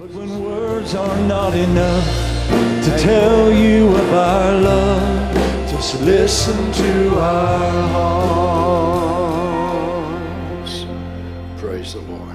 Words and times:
But 0.00 0.10
when 0.12 0.42
words 0.42 0.94
are 0.94 1.20
not 1.26 1.54
enough 1.54 2.06
to 2.84 2.90
tell 2.96 3.52
you 3.52 3.88
of 3.88 4.12
our 4.14 4.58
love, 4.58 5.34
just 5.68 6.00
listen 6.00 6.72
to 6.72 7.18
our 7.18 7.82
hearts. 10.62 10.86
Praise 11.58 11.92
the 11.92 12.00
Lord. 12.00 12.34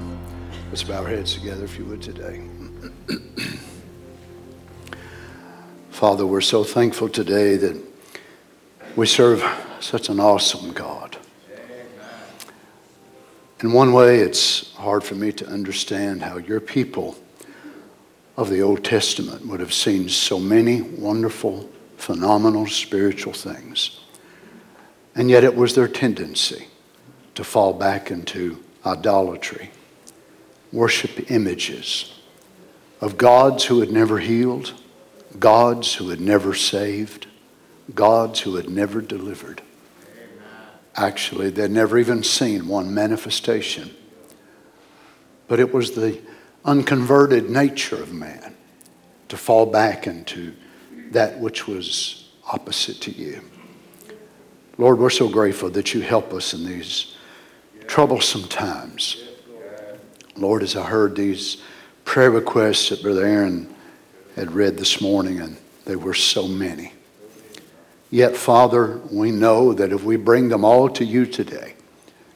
Let's 0.68 0.84
bow 0.84 1.02
our 1.02 1.08
heads 1.08 1.34
together, 1.34 1.64
if 1.64 1.76
you 1.76 1.86
would, 1.86 2.00
today. 2.00 2.48
Father, 5.90 6.24
we're 6.24 6.40
so 6.42 6.62
thankful 6.62 7.08
today 7.08 7.56
that 7.56 7.82
we 8.94 9.06
serve 9.06 9.42
such 9.80 10.08
an 10.08 10.20
awesome 10.20 10.70
God. 10.70 11.16
In 13.60 13.72
one 13.72 13.92
way, 13.92 14.20
it's 14.20 14.72
hard 14.74 15.02
for 15.02 15.16
me 15.16 15.32
to 15.32 15.44
understand 15.48 16.22
how 16.22 16.36
your 16.36 16.60
people 16.60 17.16
of 18.36 18.50
the 18.50 18.60
Old 18.60 18.84
Testament 18.84 19.46
would 19.46 19.60
have 19.60 19.72
seen 19.72 20.08
so 20.08 20.38
many 20.38 20.82
wonderful, 20.82 21.68
phenomenal 21.96 22.66
spiritual 22.66 23.32
things. 23.32 24.00
And 25.14 25.30
yet 25.30 25.44
it 25.44 25.56
was 25.56 25.74
their 25.74 25.88
tendency 25.88 26.66
to 27.34 27.44
fall 27.44 27.72
back 27.72 28.10
into 28.10 28.62
idolatry, 28.84 29.70
worship 30.72 31.30
images 31.30 32.12
of 33.00 33.16
gods 33.16 33.64
who 33.64 33.80
had 33.80 33.90
never 33.90 34.18
healed, 34.18 34.74
gods 35.38 35.94
who 35.94 36.10
had 36.10 36.20
never 36.20 36.54
saved, 36.54 37.26
gods 37.94 38.40
who 38.40 38.56
had 38.56 38.68
never 38.68 39.00
delivered. 39.00 39.62
Actually, 40.94 41.50
they'd 41.50 41.70
never 41.70 41.98
even 41.98 42.22
seen 42.22 42.68
one 42.68 42.92
manifestation. 42.92 43.94
But 45.46 45.60
it 45.60 45.72
was 45.72 45.92
the 45.92 46.20
unconverted 46.66 47.48
nature 47.48 47.96
of 47.96 48.12
man 48.12 48.54
to 49.28 49.36
fall 49.36 49.66
back 49.66 50.06
into 50.06 50.52
that 51.12 51.38
which 51.38 51.66
was 51.66 52.28
opposite 52.52 53.00
to 53.00 53.12
you. 53.12 53.40
Lord, 54.76 54.98
we're 54.98 55.10
so 55.10 55.28
grateful 55.28 55.70
that 55.70 55.94
you 55.94 56.02
help 56.02 56.34
us 56.34 56.52
in 56.52 56.66
these 56.66 57.16
troublesome 57.86 58.48
times. 58.48 59.22
Lord, 60.36 60.62
as 60.62 60.76
I 60.76 60.84
heard 60.84 61.16
these 61.16 61.62
prayer 62.04 62.30
requests 62.30 62.90
that 62.90 63.02
Brother 63.02 63.24
Aaron 63.24 63.74
had 64.34 64.52
read 64.52 64.76
this 64.76 65.00
morning, 65.00 65.40
and 65.40 65.56
they 65.86 65.96
were 65.96 66.14
so 66.14 66.46
many. 66.46 66.92
Yet, 68.10 68.36
Father, 68.36 69.00
we 69.10 69.30
know 69.30 69.72
that 69.72 69.92
if 69.92 70.04
we 70.04 70.16
bring 70.16 70.48
them 70.48 70.64
all 70.64 70.88
to 70.90 71.04
you 71.04 71.26
today, 71.26 71.74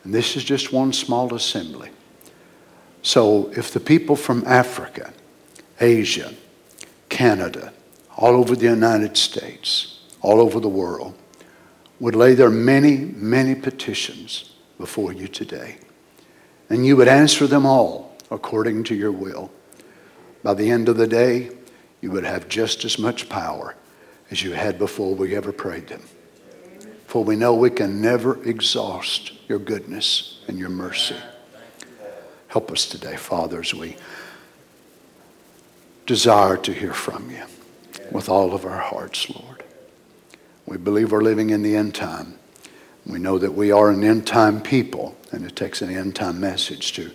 and 0.05 0.15
this 0.15 0.37
is 0.37 0.45
just 0.45 0.73
one 0.73 0.93
small 0.93 1.35
assembly, 1.35 1.91
so 3.03 3.51
if 3.57 3.73
the 3.73 3.81
people 3.81 4.17
from 4.17 4.45
Africa, 4.47 5.13
Asia, 5.81 6.35
Canada, 7.09 7.73
all 8.17 8.37
over 8.37 8.55
the 8.55 8.67
United 8.67 9.17
States, 9.17 10.01
all 10.21 10.41
over 10.41 10.61
the 10.61 10.69
world, 10.69 11.15
would 11.99 12.15
lay 12.15 12.35
their 12.35 12.51
many, 12.51 12.97
many 12.97 13.55
petitions 13.55 14.55
before 14.79 15.13
you 15.13 15.29
today, 15.29 15.77
and 16.69 16.87
you 16.87 16.97
would 16.97 17.09
answer 17.09 17.47
them 17.47 17.67
all 17.67 18.17
according 18.31 18.85
to 18.85 18.95
your 18.95 19.13
will, 19.13 19.51
by 20.43 20.55
the 20.55 20.71
end 20.71 20.89
of 20.89 20.97
the 20.97 21.07
day, 21.07 21.51
you 22.01 22.11
would 22.11 22.25
have 22.25 22.49
just 22.49 22.85
as 22.85 22.99
much 22.99 23.29
power 23.29 23.75
as 24.31 24.43
you 24.43 24.53
had 24.53 24.79
before 24.79 25.15
we 25.15 25.35
ever 25.35 25.53
prayed 25.53 25.89
them. 25.89 26.03
For 27.07 27.25
we 27.25 27.37
know 27.37 27.55
we 27.55 27.71
can 27.71 28.01
never 28.01 28.43
exhaust 28.45 29.33
your 29.49 29.59
goodness 29.59 30.41
and 30.49 30.59
your 30.59 30.69
mercy. 30.69 31.17
Help 32.51 32.73
us 32.73 32.85
today, 32.85 33.15
Father, 33.15 33.61
as 33.61 33.73
we 33.73 33.97
desire 36.05 36.57
to 36.57 36.73
hear 36.73 36.93
from 36.93 37.31
you 37.31 37.45
with 38.11 38.29
all 38.29 38.53
of 38.53 38.65
our 38.65 38.81
hearts, 38.81 39.31
Lord. 39.31 39.63
We 40.67 40.77
believe 40.77 41.13
we're 41.13 41.23
living 41.23 41.51
in 41.51 41.63
the 41.63 41.77
end 41.77 41.95
time. 41.95 42.35
We 43.07 43.21
know 43.21 43.39
that 43.39 43.55
we 43.55 43.71
are 43.71 43.91
an 43.91 44.03
end 44.03 44.27
time 44.27 44.61
people, 44.61 45.17
and 45.31 45.45
it 45.45 45.55
takes 45.55 45.81
an 45.81 45.97
end 45.97 46.17
time 46.17 46.41
message 46.41 46.93
to 46.95 47.13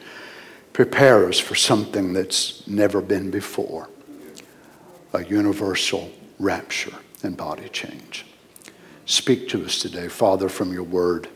prepare 0.72 1.28
us 1.28 1.38
for 1.38 1.53
something 1.53 2.13
that's 2.13 2.66
never 2.66 3.01
been 3.01 3.29
before 3.29 3.90
a 5.12 5.25
universal 5.25 6.09
rapture 6.40 6.95
and 7.24 7.35
body 7.35 7.68
change. 7.68 8.25
Speak 9.06 9.50
to 9.50 9.66
us 9.66 9.79
today, 9.79 10.07
Father, 10.07 10.47
from 10.47 10.72
your 10.72 10.84
word. 10.84 11.28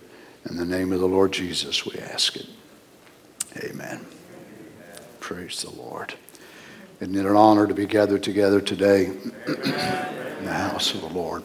In 0.50 0.56
the 0.56 0.66
name 0.66 0.94
of 0.94 1.02
the 1.02 1.08
Lord 1.08 1.34
Jesus, 1.34 1.86
we 1.86 2.00
ask 2.00 2.38
it. 2.38 2.48
Amen. 3.58 4.06
Praise 5.20 5.64
the 5.64 5.72
Lord. 5.72 6.14
Isn't 7.00 7.16
it 7.16 7.26
an 7.26 7.36
honor 7.36 7.66
to 7.66 7.74
be 7.74 7.86
gathered 7.86 8.24
together 8.24 8.62
today 8.62 9.06
in 9.06 10.46
the 10.46 10.54
house 10.54 10.94
of 10.94 11.02
the 11.02 11.08
Lord? 11.08 11.44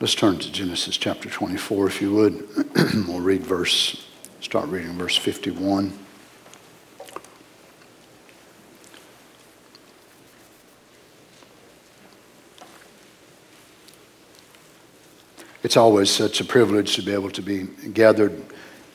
Let's 0.00 0.14
turn 0.16 0.38
to 0.38 0.50
Genesis 0.50 0.96
chapter 0.96 1.30
24, 1.30 1.86
if 1.86 2.02
you 2.02 2.12
would. 2.12 2.48
we'll 3.06 3.20
read 3.20 3.42
verse, 3.42 4.08
start 4.40 4.68
reading 4.68 4.98
verse 4.98 5.16
51. 5.16 5.96
It's 15.62 15.76
always 15.76 16.10
such 16.10 16.40
a 16.40 16.44
privilege 16.44 16.96
to 16.96 17.02
be 17.02 17.12
able 17.12 17.30
to 17.30 17.42
be 17.42 17.68
gathered 17.92 18.42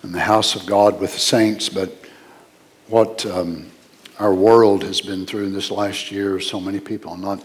in 0.04 0.12
the 0.12 0.20
house 0.20 0.56
of 0.56 0.66
God 0.66 1.00
with 1.00 1.14
the 1.14 1.20
saints, 1.20 1.70
but 1.70 1.96
what 2.88 3.26
um, 3.26 3.70
our 4.20 4.34
world 4.34 4.84
has 4.84 5.02
been 5.02 5.26
through 5.26 5.46
in 5.46 5.54
this 5.54 5.72
last 5.72 6.12
year, 6.12 6.40
so 6.40 6.60
many 6.60 6.80
people 6.80 7.18
not 7.18 7.44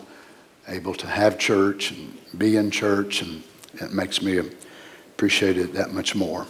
able 0.69 0.95
to 0.95 1.07
have 1.07 1.39
church 1.39 1.91
and 1.91 2.17
be 2.39 2.57
in 2.57 2.71
church, 2.71 3.23
and 3.23 3.43
it 3.75 3.93
makes 3.93 4.23
me 4.23 4.39
appreciate 4.39 5.59
it 5.59 5.73
that 5.75 5.93
much 5.93 6.15
more. 6.15 6.47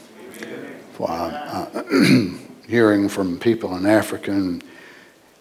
For 0.93 1.11
uh, 1.11 1.71
uh, 1.75 1.83
hearing 2.69 3.09
from 3.09 3.39
people 3.39 3.77
in 3.77 3.87
Africa 3.87 4.31
and 4.31 4.63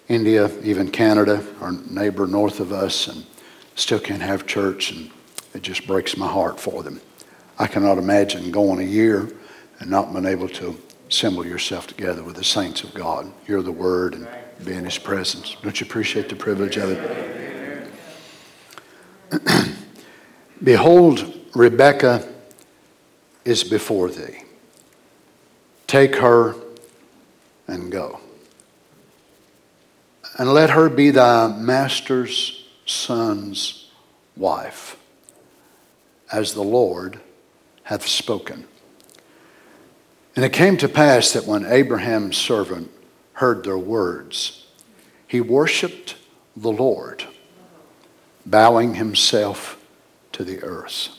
India, 0.07 0.49
even 0.61 0.89
Canada, 0.89 1.45
our 1.59 1.73
neighbor 1.89 2.27
north 2.27 2.59
of 2.59 2.71
us, 2.71 3.07
and 3.07 3.25
still 3.75 3.99
can't 3.99 4.21
have 4.21 4.45
church, 4.45 4.91
and 4.91 5.09
it 5.53 5.61
just 5.61 5.85
breaks 5.85 6.17
my 6.17 6.27
heart 6.27 6.59
for 6.59 6.83
them. 6.83 7.01
I 7.59 7.67
cannot 7.67 7.97
imagine 7.97 8.51
going 8.51 8.79
a 8.79 8.89
year 8.89 9.31
and 9.81 9.89
not 9.89 10.13
been 10.13 10.27
able 10.27 10.47
to 10.47 10.79
assemble 11.09 11.45
yourself 11.45 11.87
together 11.87 12.23
with 12.23 12.35
the 12.35 12.43
saints 12.43 12.83
of 12.83 12.93
God, 12.93 13.29
hear 13.47 13.63
the 13.63 13.71
word, 13.71 14.13
and 14.13 14.27
be 14.63 14.73
in 14.73 14.85
His 14.85 14.99
presence. 14.99 15.57
Don't 15.63 15.81
you 15.81 15.87
appreciate 15.87 16.29
the 16.29 16.35
privilege 16.35 16.77
of 16.77 16.91
it? 16.91 17.91
Behold, 20.63 21.33
Rebekah 21.55 22.31
is 23.43 23.63
before 23.63 24.09
thee. 24.11 24.43
Take 25.87 26.15
her 26.17 26.55
and 27.67 27.91
go. 27.91 28.19
And 30.37 30.53
let 30.53 30.69
her 30.69 30.89
be 30.89 31.09
thy 31.09 31.47
master's 31.47 32.69
son's 32.85 33.89
wife, 34.37 34.95
as 36.31 36.53
the 36.53 36.63
Lord 36.63 37.19
hath 37.83 38.05
spoken. 38.05 38.67
And 40.35 40.45
it 40.45 40.53
came 40.53 40.77
to 40.77 40.87
pass 40.87 41.33
that 41.33 41.45
when 41.45 41.65
Abraham's 41.65 42.37
servant 42.37 42.89
heard 43.33 43.63
their 43.63 43.77
words, 43.77 44.65
he 45.27 45.41
worshiped 45.41 46.15
the 46.55 46.71
Lord, 46.71 47.25
bowing 48.45 48.95
himself 48.95 49.83
to 50.31 50.43
the 50.43 50.63
earth. 50.63 51.09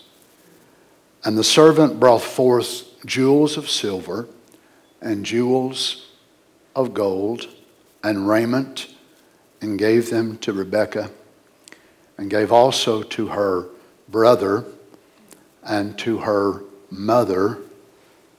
And 1.25 1.37
the 1.37 1.45
servant 1.45 2.01
brought 2.01 2.23
forth 2.23 2.89
jewels 3.05 3.57
of 3.57 3.69
silver 3.69 4.29
and 5.01 5.25
jewels 5.25 6.09
of 6.75 6.95
gold 6.95 7.49
and 8.03 8.29
raiment 8.29 8.89
and 9.61 9.79
gave 9.79 10.11
them 10.11 10.39
to 10.39 10.53
Rebekah 10.53 11.11
and 12.19 12.31
gave 12.31 12.53
also 12.53 13.03
to 13.03 13.29
her 13.29 13.67
brother 14.09 14.65
and 15.63 15.99
to 15.99 16.19
her 16.19 16.63
mother 16.91 17.59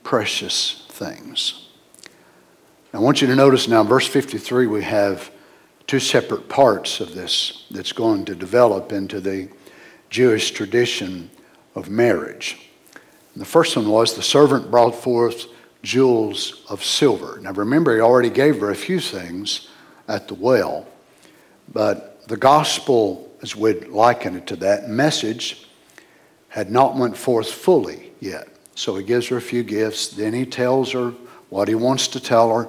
precious 0.04 0.86
things. 0.90 1.68
I 2.92 2.98
want 2.98 3.20
you 3.20 3.26
to 3.26 3.34
notice 3.34 3.66
now, 3.66 3.82
verse 3.82 4.06
53, 4.06 4.68
we 4.68 4.84
have 4.84 5.32
two 5.88 5.98
separate 5.98 6.48
parts 6.48 7.00
of 7.00 7.14
this 7.14 7.66
that's 7.70 7.92
going 7.92 8.24
to 8.26 8.34
develop 8.36 8.92
into 8.92 9.20
the 9.20 9.48
Jewish 10.10 10.52
tradition 10.52 11.30
of 11.74 11.90
marriage. 11.90 12.70
And 13.32 13.40
the 13.40 13.46
first 13.46 13.76
one 13.76 13.88
was 13.88 14.14
the 14.14 14.22
servant 14.22 14.70
brought 14.70 14.94
forth 14.94 15.46
jewels 15.82 16.64
of 16.68 16.84
silver. 16.84 17.40
Now 17.42 17.52
remember, 17.52 17.96
he 17.96 18.00
already 18.00 18.30
gave 18.30 18.60
her 18.60 18.70
a 18.70 18.76
few 18.76 19.00
things 19.00 19.68
at 20.06 20.28
the 20.28 20.34
well, 20.34 20.86
but 21.72 22.28
the 22.28 22.36
gospel, 22.36 23.36
as 23.42 23.56
we'd 23.56 23.88
liken 23.88 24.36
it 24.36 24.46
to 24.48 24.56
that, 24.56 24.88
message 24.88 25.66
had 26.48 26.70
not 26.70 26.94
went 26.94 27.16
forth 27.16 27.50
fully 27.50 28.12
yet. 28.20 28.53
So 28.74 28.96
he 28.96 29.04
gives 29.04 29.28
her 29.28 29.36
a 29.36 29.42
few 29.42 29.62
gifts. 29.62 30.08
Then 30.08 30.32
he 30.32 30.44
tells 30.44 30.92
her 30.92 31.14
what 31.48 31.68
he 31.68 31.74
wants 31.74 32.08
to 32.08 32.20
tell 32.20 32.56
her. 32.56 32.68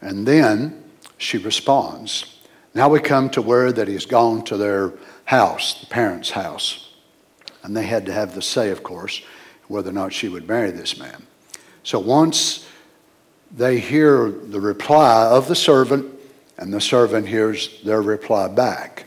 And 0.00 0.26
then 0.26 0.82
she 1.18 1.38
responds. 1.38 2.38
Now 2.74 2.88
we 2.88 3.00
come 3.00 3.30
to 3.30 3.42
where 3.42 3.72
that 3.72 3.88
he's 3.88 4.06
gone 4.06 4.44
to 4.44 4.56
their 4.56 4.92
house, 5.24 5.80
the 5.80 5.86
parents' 5.86 6.30
house. 6.30 6.92
And 7.62 7.76
they 7.76 7.84
had 7.84 8.06
to 8.06 8.12
have 8.12 8.34
the 8.34 8.42
say, 8.42 8.70
of 8.70 8.82
course, 8.82 9.22
whether 9.68 9.90
or 9.90 9.94
not 9.94 10.12
she 10.12 10.28
would 10.28 10.48
marry 10.48 10.70
this 10.70 10.98
man. 10.98 11.26
So 11.82 11.98
once 11.98 12.66
they 13.50 13.78
hear 13.78 14.30
the 14.30 14.60
reply 14.60 15.26
of 15.26 15.48
the 15.48 15.54
servant, 15.54 16.10
and 16.58 16.72
the 16.72 16.80
servant 16.80 17.28
hears 17.28 17.80
their 17.82 18.02
reply 18.02 18.48
back, 18.48 19.06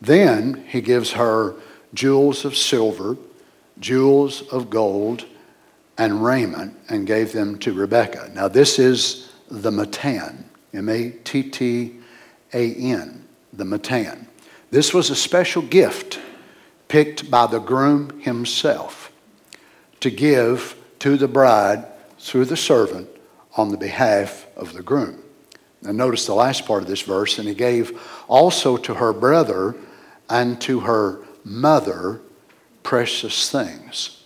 then 0.00 0.64
he 0.68 0.80
gives 0.80 1.12
her 1.12 1.54
jewels 1.94 2.44
of 2.44 2.56
silver, 2.56 3.16
jewels 3.78 4.42
of 4.48 4.70
gold, 4.70 5.26
and 6.02 6.24
raiment, 6.24 6.76
and 6.88 7.06
gave 7.06 7.32
them 7.32 7.56
to 7.56 7.72
Rebekah. 7.72 8.32
Now, 8.34 8.48
this 8.48 8.80
is 8.80 9.30
the 9.48 9.70
Matan, 9.70 10.50
M 10.74 10.88
A 10.88 11.10
T 11.10 11.44
T 11.44 12.00
A 12.52 12.74
N, 12.74 13.24
the 13.52 13.64
Matan. 13.64 14.26
This 14.72 14.92
was 14.92 15.10
a 15.10 15.14
special 15.14 15.62
gift 15.62 16.18
picked 16.88 17.30
by 17.30 17.46
the 17.46 17.60
groom 17.60 18.18
himself 18.20 19.12
to 20.00 20.10
give 20.10 20.74
to 20.98 21.16
the 21.16 21.28
bride 21.28 21.86
through 22.18 22.46
the 22.46 22.56
servant 22.56 23.08
on 23.56 23.68
the 23.68 23.76
behalf 23.76 24.46
of 24.56 24.72
the 24.72 24.82
groom. 24.82 25.22
Now, 25.82 25.92
notice 25.92 26.26
the 26.26 26.34
last 26.34 26.66
part 26.66 26.82
of 26.82 26.88
this 26.88 27.02
verse, 27.02 27.38
and 27.38 27.46
he 27.46 27.54
gave 27.54 28.00
also 28.26 28.76
to 28.76 28.94
her 28.94 29.12
brother 29.12 29.76
and 30.28 30.60
to 30.62 30.80
her 30.80 31.20
mother 31.44 32.20
precious 32.82 33.48
things. 33.48 34.21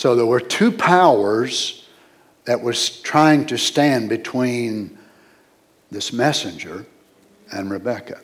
So 0.00 0.16
there 0.16 0.24
were 0.24 0.40
two 0.40 0.72
powers 0.72 1.86
that 2.46 2.62
was 2.62 3.02
trying 3.02 3.44
to 3.48 3.58
stand 3.58 4.08
between 4.08 4.96
this 5.90 6.10
messenger 6.10 6.86
and 7.52 7.70
Rebekah. 7.70 8.22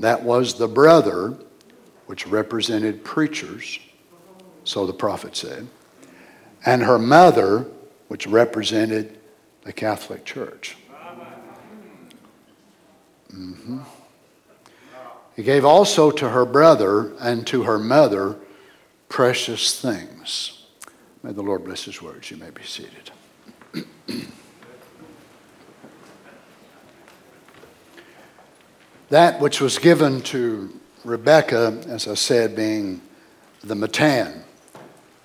That 0.00 0.22
was 0.22 0.58
the 0.58 0.68
brother, 0.68 1.34
which 2.04 2.26
represented 2.26 3.04
preachers, 3.04 3.78
so 4.64 4.84
the 4.84 4.92
prophet 4.92 5.34
said, 5.34 5.66
and 6.66 6.82
her 6.82 6.98
mother, 6.98 7.66
which 8.08 8.26
represented 8.26 9.18
the 9.62 9.72
Catholic 9.72 10.26
Church. 10.26 10.76
Mm-hmm. 13.34 13.78
He 15.36 15.42
gave 15.42 15.64
also 15.64 16.10
to 16.10 16.28
her 16.28 16.44
brother 16.44 17.14
and 17.18 17.46
to 17.46 17.62
her 17.62 17.78
mother 17.78 18.36
precious 19.08 19.80
things. 19.80 20.55
May 21.26 21.32
the 21.32 21.42
Lord 21.42 21.64
bless 21.64 21.82
his 21.82 22.00
words. 22.00 22.30
You 22.30 22.36
may 22.36 22.50
be 22.50 22.62
seated. 22.62 23.10
that 29.08 29.40
which 29.40 29.60
was 29.60 29.76
given 29.78 30.22
to 30.22 30.72
Rebecca, 31.04 31.82
as 31.88 32.06
I 32.06 32.14
said, 32.14 32.54
being 32.54 33.00
the 33.64 33.74
matan, 33.74 34.44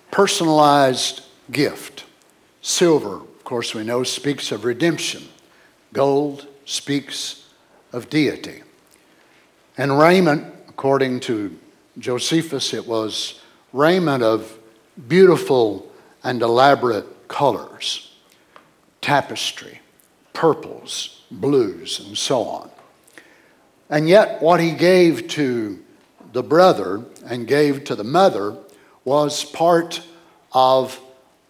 personalized 0.10 1.22
gift. 1.52 2.06
Silver, 2.64 3.18
of 3.18 3.44
course, 3.44 3.76
we 3.76 3.84
know 3.84 4.02
speaks 4.02 4.52
of 4.52 4.66
redemption. 4.66 5.22
Gold 5.94 6.48
speaks 6.66 7.48
of 7.94 8.10
deity. 8.10 8.64
And 9.78 10.00
raiment, 10.00 10.52
according 10.68 11.20
to 11.20 11.56
Josephus, 12.00 12.74
it 12.74 12.88
was 12.88 13.40
raiment 13.72 14.24
of 14.24 14.58
beautiful 15.08 15.91
and 16.24 16.42
elaborate 16.42 17.28
colors, 17.28 18.12
tapestry, 19.02 19.82
purples, 20.34 21.24
blues, 21.32 22.00
and 22.00 22.18
so 22.18 22.44
on. 22.44 22.70
And 23.90 24.08
yet, 24.08 24.42
what 24.42 24.60
he 24.60 24.72
gave 24.72 25.28
to 25.30 25.84
the 26.34 26.44
brother 26.44 27.04
and 27.26 27.48
gave 27.48 27.84
to 27.86 27.96
the 27.96 28.04
mother 28.04 28.56
was 29.04 29.44
part 29.44 30.02
of 30.54 31.00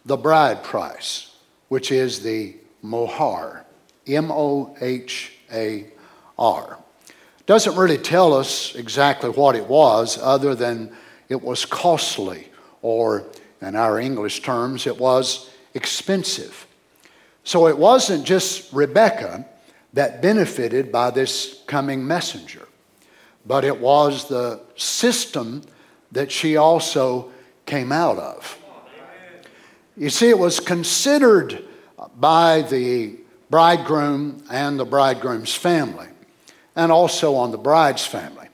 the 0.06 0.18
bride 0.18 0.64
price, 0.64 1.36
which 1.68 1.92
is 1.92 2.24
the 2.24 2.56
mohar, 2.82 3.66
M 4.08 4.32
O 4.32 4.76
H 4.82 5.34
A 5.54 5.86
R. 6.38 6.78
Doesn't 7.46 7.76
really 7.76 7.98
tell 7.98 8.34
us 8.34 8.76
exactly 8.76 9.30
what 9.30 9.56
it 9.56 9.68
was, 9.68 10.18
other 10.18 10.56
than 10.56 10.96
it 11.30 11.42
was 11.42 11.66
costly, 11.66 12.48
or 12.82 13.26
in 13.62 13.76
our 13.76 14.00
English 14.00 14.42
terms, 14.42 14.88
it 14.88 14.98
was 14.98 15.50
expensive. 15.74 16.68
So 17.44 17.68
it 17.68 17.78
wasn't 17.78 18.26
just 18.26 18.72
Rebecca 18.74 19.46
that 19.94 20.22
benefited 20.22 20.92
by 20.92 21.12
this 21.12 21.64
coming 21.68 22.06
messenger, 22.06 22.68
but 23.46 23.64
it 23.64 23.80
was 23.80 24.28
the 24.28 24.62
system 24.76 25.64
that 26.12 26.32
she 26.32 26.58
also 26.58 27.32
came 27.66 27.92
out 27.92 28.18
of. 28.18 28.58
You 29.98 30.10
see, 30.10 30.30
it 30.30 30.40
was 30.40 30.60
considered 30.60 31.64
by 32.18 32.62
the 32.64 33.18
bridegroom 33.50 34.44
and 34.50 34.80
the 34.80 34.86
bridegroom's 34.86 35.54
family, 35.54 36.08
and 36.76 36.92
also 36.92 37.36
on 37.36 37.52
the 37.52 37.58
bride's 37.58 38.06
family, 38.06 38.48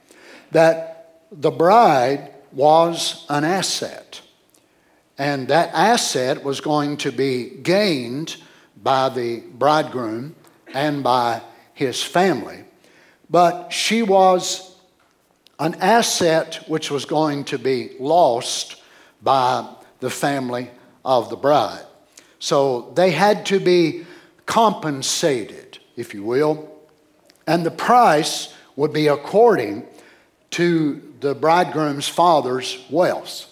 that 0.50 1.20
the 1.30 1.50
bride 1.50 2.34
was 2.52 3.24
an 3.28 3.44
asset. 3.44 4.20
And 5.18 5.48
that 5.48 5.70
asset 5.74 6.44
was 6.44 6.60
going 6.60 6.98
to 6.98 7.10
be 7.10 7.50
gained 7.50 8.36
by 8.82 9.08
the 9.08 9.40
bridegroom 9.40 10.36
and 10.72 11.02
by 11.02 11.42
his 11.74 12.02
family. 12.02 12.64
But 13.28 13.70
she 13.70 14.02
was 14.02 14.76
an 15.58 15.74
asset 15.80 16.64
which 16.68 16.90
was 16.90 17.04
going 17.04 17.44
to 17.44 17.58
be 17.58 17.90
lost 17.98 18.80
by 19.22 19.68
the 19.98 20.10
family 20.10 20.70
of 21.04 21.30
the 21.30 21.36
bride. 21.36 21.84
So 22.38 22.92
they 22.94 23.10
had 23.10 23.44
to 23.46 23.58
be 23.58 24.06
compensated, 24.46 25.78
if 25.96 26.14
you 26.14 26.22
will, 26.22 26.72
and 27.46 27.66
the 27.66 27.72
price 27.72 28.54
would 28.76 28.92
be 28.92 29.08
according 29.08 29.86
to 30.50 31.02
the 31.20 31.34
bridegroom's 31.34 32.08
father's 32.08 32.84
wealth. 32.88 33.47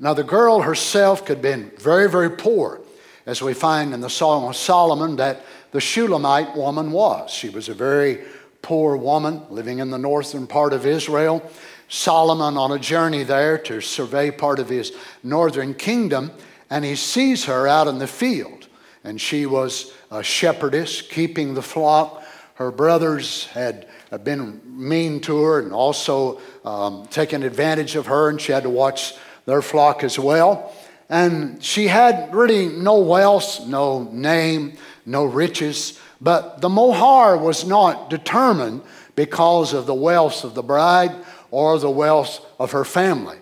Now, 0.00 0.14
the 0.14 0.22
girl 0.22 0.60
herself 0.60 1.24
could 1.24 1.38
have 1.38 1.42
been 1.42 1.72
very, 1.76 2.08
very 2.08 2.30
poor, 2.30 2.80
as 3.26 3.42
we 3.42 3.52
find 3.52 3.92
in 3.92 4.00
the 4.00 4.10
Song 4.10 4.48
of 4.48 4.54
Solomon 4.54 5.16
that 5.16 5.44
the 5.72 5.80
Shulamite 5.80 6.56
woman 6.56 6.92
was. 6.92 7.30
She 7.30 7.48
was 7.48 7.68
a 7.68 7.74
very 7.74 8.22
poor 8.62 8.96
woman 8.96 9.42
living 9.50 9.80
in 9.80 9.90
the 9.90 9.98
northern 9.98 10.46
part 10.46 10.72
of 10.72 10.86
Israel. 10.86 11.42
Solomon 11.88 12.56
on 12.56 12.70
a 12.72 12.78
journey 12.78 13.24
there 13.24 13.58
to 13.58 13.80
survey 13.80 14.30
part 14.30 14.58
of 14.58 14.68
his 14.68 14.92
northern 15.22 15.74
kingdom, 15.74 16.30
and 16.70 16.84
he 16.84 16.94
sees 16.94 17.46
her 17.46 17.66
out 17.66 17.88
in 17.88 17.98
the 17.98 18.06
field. 18.06 18.68
And 19.02 19.20
she 19.20 19.46
was 19.46 19.92
a 20.10 20.22
shepherdess 20.22 21.02
keeping 21.02 21.54
the 21.54 21.62
flock. 21.62 22.22
Her 22.54 22.70
brothers 22.70 23.46
had 23.46 23.86
been 24.22 24.60
mean 24.64 25.20
to 25.22 25.42
her 25.42 25.60
and 25.60 25.72
also 25.72 26.40
um, 26.64 27.06
taken 27.06 27.42
advantage 27.42 27.96
of 27.96 28.06
her, 28.06 28.28
and 28.28 28.40
she 28.40 28.52
had 28.52 28.64
to 28.64 28.70
watch 28.70 29.14
their 29.48 29.62
flock 29.62 30.04
as 30.04 30.18
well. 30.18 30.74
And 31.08 31.64
she 31.64 31.88
had 31.88 32.34
really 32.34 32.68
no 32.68 32.98
wealth, 32.98 33.66
no 33.66 34.02
name, 34.02 34.74
no 35.06 35.24
riches, 35.24 35.98
but 36.20 36.60
the 36.60 36.68
mohar 36.68 37.38
was 37.38 37.66
not 37.66 38.10
determined 38.10 38.82
because 39.16 39.72
of 39.72 39.86
the 39.86 39.94
wealth 39.94 40.44
of 40.44 40.54
the 40.54 40.62
bride 40.62 41.12
or 41.50 41.78
the 41.78 41.90
wealth 41.90 42.44
of 42.58 42.72
her 42.72 42.84
family. 42.84 43.38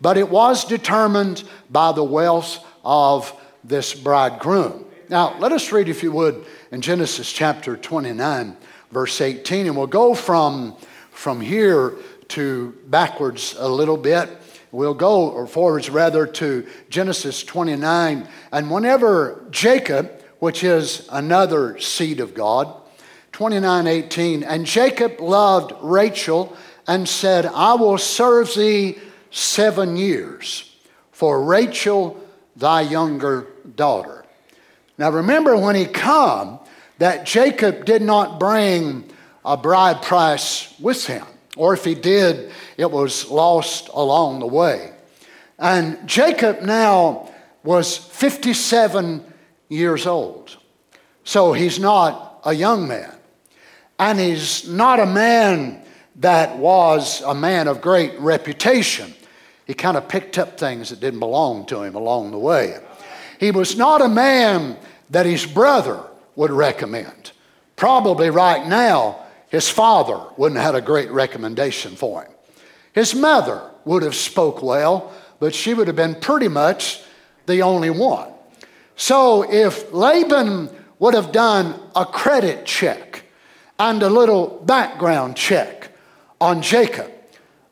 But 0.00 0.16
it 0.16 0.30
was 0.30 0.64
determined 0.64 1.44
by 1.68 1.92
the 1.92 2.04
wealth 2.04 2.64
of 2.82 3.30
this 3.62 3.92
bridegroom. 3.92 4.86
Now, 5.10 5.38
let 5.40 5.52
us 5.52 5.72
read, 5.72 5.90
if 5.90 6.02
you 6.02 6.10
would, 6.12 6.42
in 6.72 6.80
Genesis 6.80 7.30
chapter 7.30 7.76
29, 7.76 8.56
verse 8.92 9.20
18, 9.20 9.66
and 9.66 9.76
we'll 9.76 9.86
go 9.86 10.14
from, 10.14 10.74
from 11.10 11.42
here 11.42 11.96
to 12.28 12.74
backwards 12.86 13.56
a 13.58 13.68
little 13.68 13.98
bit. 13.98 14.30
We'll 14.72 14.94
go, 14.94 15.28
or 15.28 15.46
forwards 15.46 15.90
rather, 15.90 16.26
to 16.26 16.66
Genesis 16.88 17.42
29. 17.42 18.28
And 18.52 18.70
whenever 18.70 19.44
Jacob 19.50 20.20
which 20.40 20.64
is 20.64 21.06
another 21.12 21.78
seed 21.78 22.18
of 22.18 22.34
God. 22.34 22.74
29:18 23.32 24.42
And 24.42 24.66
Jacob 24.66 25.20
loved 25.20 25.72
Rachel 25.80 26.56
and 26.86 27.08
said, 27.08 27.46
I 27.46 27.74
will 27.74 27.98
serve 27.98 28.52
thee 28.54 28.98
7 29.30 29.96
years 29.96 30.74
for 31.12 31.44
Rachel 31.44 32.20
thy 32.56 32.80
younger 32.80 33.46
daughter. 33.76 34.24
Now 34.98 35.10
remember 35.10 35.56
when 35.56 35.76
he 35.76 35.86
come 35.86 36.58
that 36.98 37.24
Jacob 37.24 37.84
did 37.84 38.02
not 38.02 38.40
bring 38.40 39.04
a 39.44 39.56
bride 39.56 40.02
price 40.02 40.74
with 40.80 41.06
him, 41.06 41.24
or 41.60 41.74
if 41.74 41.84
he 41.84 41.94
did, 41.94 42.50
it 42.78 42.90
was 42.90 43.30
lost 43.30 43.90
along 43.92 44.40
the 44.40 44.46
way. 44.46 44.92
And 45.58 45.98
Jacob 46.08 46.62
now 46.62 47.30
was 47.62 47.98
57 47.98 49.22
years 49.68 50.06
old. 50.06 50.56
So 51.22 51.52
he's 51.52 51.78
not 51.78 52.40
a 52.46 52.54
young 52.54 52.88
man. 52.88 53.14
and 53.98 54.18
he's 54.18 54.66
not 54.66 55.00
a 55.00 55.04
man 55.04 55.82
that 56.16 56.56
was 56.56 57.20
a 57.20 57.34
man 57.34 57.68
of 57.68 57.82
great 57.82 58.18
reputation. 58.18 59.12
He 59.66 59.74
kind 59.74 59.98
of 59.98 60.08
picked 60.08 60.38
up 60.38 60.58
things 60.58 60.88
that 60.88 61.00
didn't 61.00 61.20
belong 61.20 61.66
to 61.66 61.82
him 61.82 61.94
along 61.94 62.30
the 62.30 62.38
way. 62.38 62.78
He 63.38 63.50
was 63.50 63.76
not 63.76 64.00
a 64.00 64.08
man 64.08 64.78
that 65.10 65.26
his 65.26 65.44
brother 65.44 66.02
would 66.36 66.50
recommend. 66.50 67.32
Probably 67.76 68.30
right 68.30 68.66
now, 68.66 69.26
his 69.50 69.68
father 69.68 70.20
wouldn't 70.36 70.60
have 70.60 70.74
had 70.74 70.82
a 70.82 70.84
great 70.84 71.10
recommendation 71.10 71.94
for 71.94 72.24
him. 72.24 72.32
His 72.92 73.14
mother 73.14 73.70
would 73.84 74.02
have 74.02 74.14
spoke 74.14 74.62
well, 74.62 75.12
but 75.38 75.54
she 75.54 75.74
would 75.74 75.86
have 75.86 75.96
been 75.96 76.14
pretty 76.14 76.48
much 76.48 77.02
the 77.46 77.62
only 77.62 77.90
one. 77.90 78.30
So 78.96 79.50
if 79.50 79.92
Laban 79.92 80.70
would 81.00 81.14
have 81.14 81.32
done 81.32 81.80
a 81.96 82.04
credit 82.04 82.64
check 82.64 83.24
and 83.78 84.02
a 84.02 84.08
little 84.08 84.62
background 84.66 85.34
check 85.34 85.90
on 86.40 86.62
Jacob. 86.62 87.10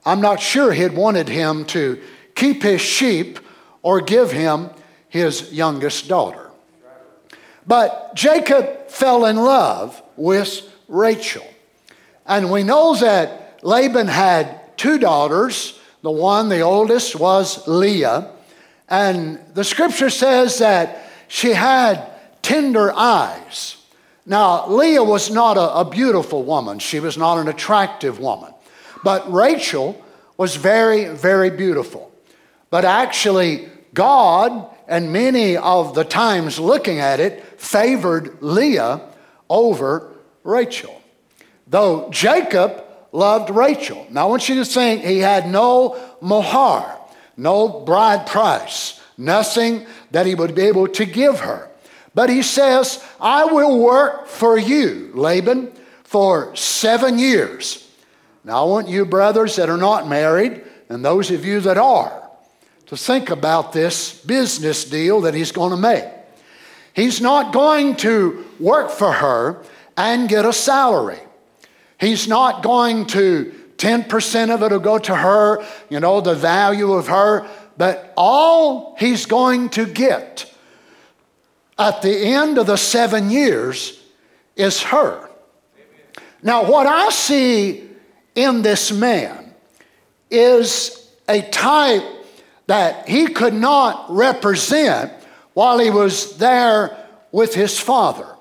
I'm 0.05 0.21
not 0.21 0.41
sure 0.41 0.73
he'd 0.73 0.95
wanted 0.95 1.29
him 1.29 1.67
to 1.67 2.01
keep 2.35 2.63
his 2.63 2.81
sheep 2.81 3.39
or 3.83 4.01
give 4.01 4.33
him 4.33 4.71
his 5.09 5.53
youngest 5.53 6.09
daughter. 6.09 6.51
But 7.67 8.15
Jacob 8.15 8.89
fell 8.89 9.27
in 9.27 9.37
love 9.37 10.03
with 10.17 10.63
Rachel. 10.89 11.47
And 12.29 12.53
we 12.53 12.63
know 12.63 12.95
that 12.97 13.61
Laban 13.65 14.07
had 14.07 14.77
two 14.77 14.99
daughters. 14.99 15.81
The 16.03 16.11
one, 16.11 16.51
the 16.51 16.61
oldest, 16.61 17.17
was 17.17 17.67
Leah. 17.67 18.31
And 18.89 19.41
the 19.55 19.65
scripture 19.65 20.11
says 20.11 20.59
that 20.59 21.11
she 21.27 21.53
had 21.53 22.07
tender 22.43 22.93
eyes. 22.93 23.77
Now, 24.25 24.69
Leah 24.69 25.03
was 25.03 25.31
not 25.31 25.57
a, 25.57 25.81
a, 25.81 25.85
beautiful 25.85 26.43
woman, 26.43 26.79
she 26.79 27.01
was 27.01 27.17
not 27.17 27.39
an 27.39 27.49
attractive 27.49 28.21
woman. 28.21 28.53
But 29.03 29.33
Rachel 29.33 30.03
was 30.37 30.57
very, 30.57 31.07
very 31.07 31.51
beautiful. 31.51 32.13
But 32.71 32.85
actually, 32.85 33.69
God, 33.95 34.67
and 34.87 35.13
many 35.13 35.57
of 35.57 35.95
the 35.95 36.05
times 36.05 36.59
looking 36.59 37.01
at 37.01 37.21
it, 37.21 37.43
favored 37.59 38.43
Leah 38.43 39.01
over 39.49 40.13
Rachel. 40.45 40.98
Though 41.69 42.11
Jacob 42.11 42.85
loved 43.13 43.51
Rachel. 43.51 44.07
Now, 44.11 44.27
I 44.27 44.31
want 44.31 44.49
you 44.49 44.57
to 44.57 44.65
think 44.65 45.03
he 45.03 45.19
had 45.19 45.49
no 45.49 46.01
mohar, 46.21 46.99
no 47.37 47.81
bride 47.81 48.27
price, 48.27 49.01
nothing 49.17 49.87
that 50.11 50.27
he 50.27 50.35
would 50.35 50.55
be 50.55 50.63
able 50.63 50.89
to 50.89 51.05
give 51.05 51.41
her. 51.41 51.71
But 52.15 52.31
he 52.31 52.43
says, 52.43 53.05
I 53.21 53.45
will 53.45 53.79
work 53.79 54.27
for 54.27 54.59
you, 54.59 55.11
Laban, 55.15 55.73
for 56.05 56.55
seven 56.57 57.19
years. 57.19 57.89
Now, 58.45 58.65
I 58.65 58.69
want 58.69 58.89
you 58.89 59.05
brothers 59.05 59.57
that 59.57 59.69
are 59.69 59.77
not 59.77 60.09
married, 60.09 60.65
and 60.89 61.05
those 61.05 61.31
of 61.31 61.45
you 61.45 61.61
that 61.61 61.77
are, 61.77 62.31
to 62.87 62.97
think 62.97 63.29
about 63.29 63.73
this 63.73 64.19
business 64.25 64.85
deal 64.85 65.21
that 65.21 65.35
he's 65.35 65.53
going 65.53 65.71
to 65.71 65.77
make. 65.77 66.07
He's 66.95 67.21
not 67.21 67.53
going 67.53 67.97
to 67.97 68.45
work 68.59 68.91
for 68.91 69.13
her 69.13 69.63
and 69.97 70.29
get 70.29 70.47
a 70.47 70.53
salary. 70.53 71.21
He's 71.99 72.29
not 72.29 72.63
going 72.63 73.07
to, 73.07 73.55
10% 73.77 74.55
of 74.55 74.63
it 74.63 74.73
will 74.73 74.79
go 74.81 74.99
to 74.99 75.15
her, 75.15 75.65
you 75.89 76.01
know, 76.01 76.21
the 76.21 76.35
value 76.35 76.93
of 76.93 77.09
her, 77.09 77.49
but 77.77 78.13
all 78.17 78.97
he's 78.99 79.27
going 79.27 79.69
to 79.71 79.87
get 79.87 80.53
at 81.79 82.03
the 82.03 82.11
end 82.11 82.59
of 82.59 82.67
the 82.67 82.77
seven 82.77 83.31
years 83.31 84.03
is 84.57 84.83
her. 84.83 85.31
Now, 86.43 86.69
what 86.69 86.87
I 86.87 87.11
see 87.11 87.89
in 88.35 88.63
this 88.63 88.93
man 88.93 89.55
is 90.31 91.11
a 91.29 91.43
type 91.43 92.05
that 92.67 93.09
he 93.09 93.29
could 93.29 93.55
not 93.55 94.07
represent 94.11 95.13
while 95.55 95.79
he 95.79 95.91
was 95.91 96.37
there 96.39 96.97
with 97.33 97.55
his 97.55 97.79
father. 97.79 98.38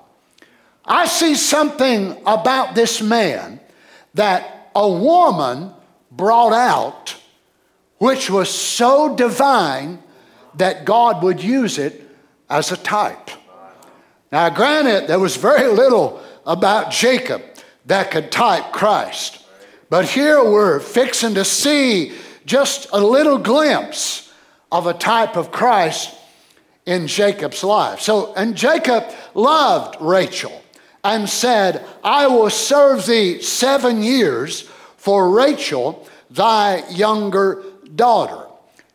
I 0.88 1.06
see 1.06 1.34
something 1.34 2.16
about 2.24 2.74
this 2.74 3.02
man 3.02 3.60
that 4.14 4.70
a 4.74 4.88
woman 4.88 5.72
brought 6.10 6.54
out, 6.54 7.14
which 7.98 8.30
was 8.30 8.48
so 8.48 9.14
divine 9.14 10.02
that 10.54 10.86
God 10.86 11.22
would 11.22 11.42
use 11.42 11.76
it 11.76 12.02
as 12.48 12.72
a 12.72 12.76
type. 12.76 13.30
Now, 14.32 14.48
granted, 14.48 15.08
there 15.08 15.18
was 15.18 15.36
very 15.36 15.68
little 15.68 16.22
about 16.46 16.90
Jacob 16.90 17.42
that 17.84 18.10
could 18.10 18.32
type 18.32 18.72
Christ. 18.72 19.44
But 19.90 20.06
here 20.06 20.42
we're 20.42 20.80
fixing 20.80 21.34
to 21.34 21.44
see 21.44 22.12
just 22.46 22.88
a 22.92 23.00
little 23.00 23.38
glimpse 23.38 24.32
of 24.72 24.86
a 24.86 24.94
type 24.94 25.36
of 25.36 25.52
Christ 25.52 26.14
in 26.86 27.06
Jacob's 27.06 27.62
life. 27.62 28.00
So, 28.00 28.32
and 28.34 28.56
Jacob 28.56 29.04
loved 29.34 29.96
Rachel 30.00 30.62
and 31.04 31.28
said, 31.28 31.84
I 32.02 32.26
will 32.26 32.50
serve 32.50 33.06
thee 33.06 33.40
seven 33.40 34.02
years 34.02 34.62
for 34.96 35.30
Rachel, 35.30 36.06
thy 36.30 36.86
younger 36.88 37.62
daughter. 37.94 38.46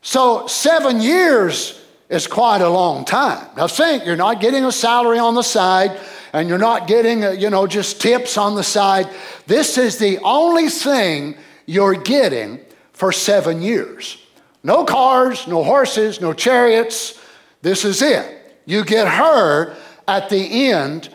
So, 0.01 0.47
seven 0.47 1.01
years 1.01 1.81
is 2.09 2.27
quite 2.27 2.61
a 2.61 2.69
long 2.69 3.05
time. 3.05 3.47
Now 3.55 3.67
think, 3.67 4.05
you're 4.05 4.15
not 4.15 4.41
getting 4.41 4.65
a 4.65 4.71
salary 4.71 5.17
on 5.17 5.33
the 5.33 5.41
side 5.41 5.97
and 6.33 6.49
you're 6.49 6.57
not 6.57 6.87
getting, 6.87 7.23
uh, 7.23 7.31
you 7.31 7.49
know, 7.49 7.67
just 7.67 8.01
tips 8.01 8.37
on 8.37 8.55
the 8.55 8.63
side. 8.63 9.07
This 9.47 9.77
is 9.77 9.97
the 9.97 10.19
only 10.19 10.67
thing 10.67 11.35
you're 11.65 11.95
getting 11.95 12.59
for 12.91 13.11
seven 13.11 13.61
years. 13.61 14.17
No 14.63 14.83
cars, 14.83 15.47
no 15.47 15.63
horses, 15.63 16.19
no 16.19 16.33
chariots. 16.33 17.19
This 17.61 17.85
is 17.85 18.01
it. 18.01 18.59
You 18.65 18.83
get 18.83 19.07
her 19.07 19.75
at 20.07 20.29
the 20.29 20.69
end 20.69 21.09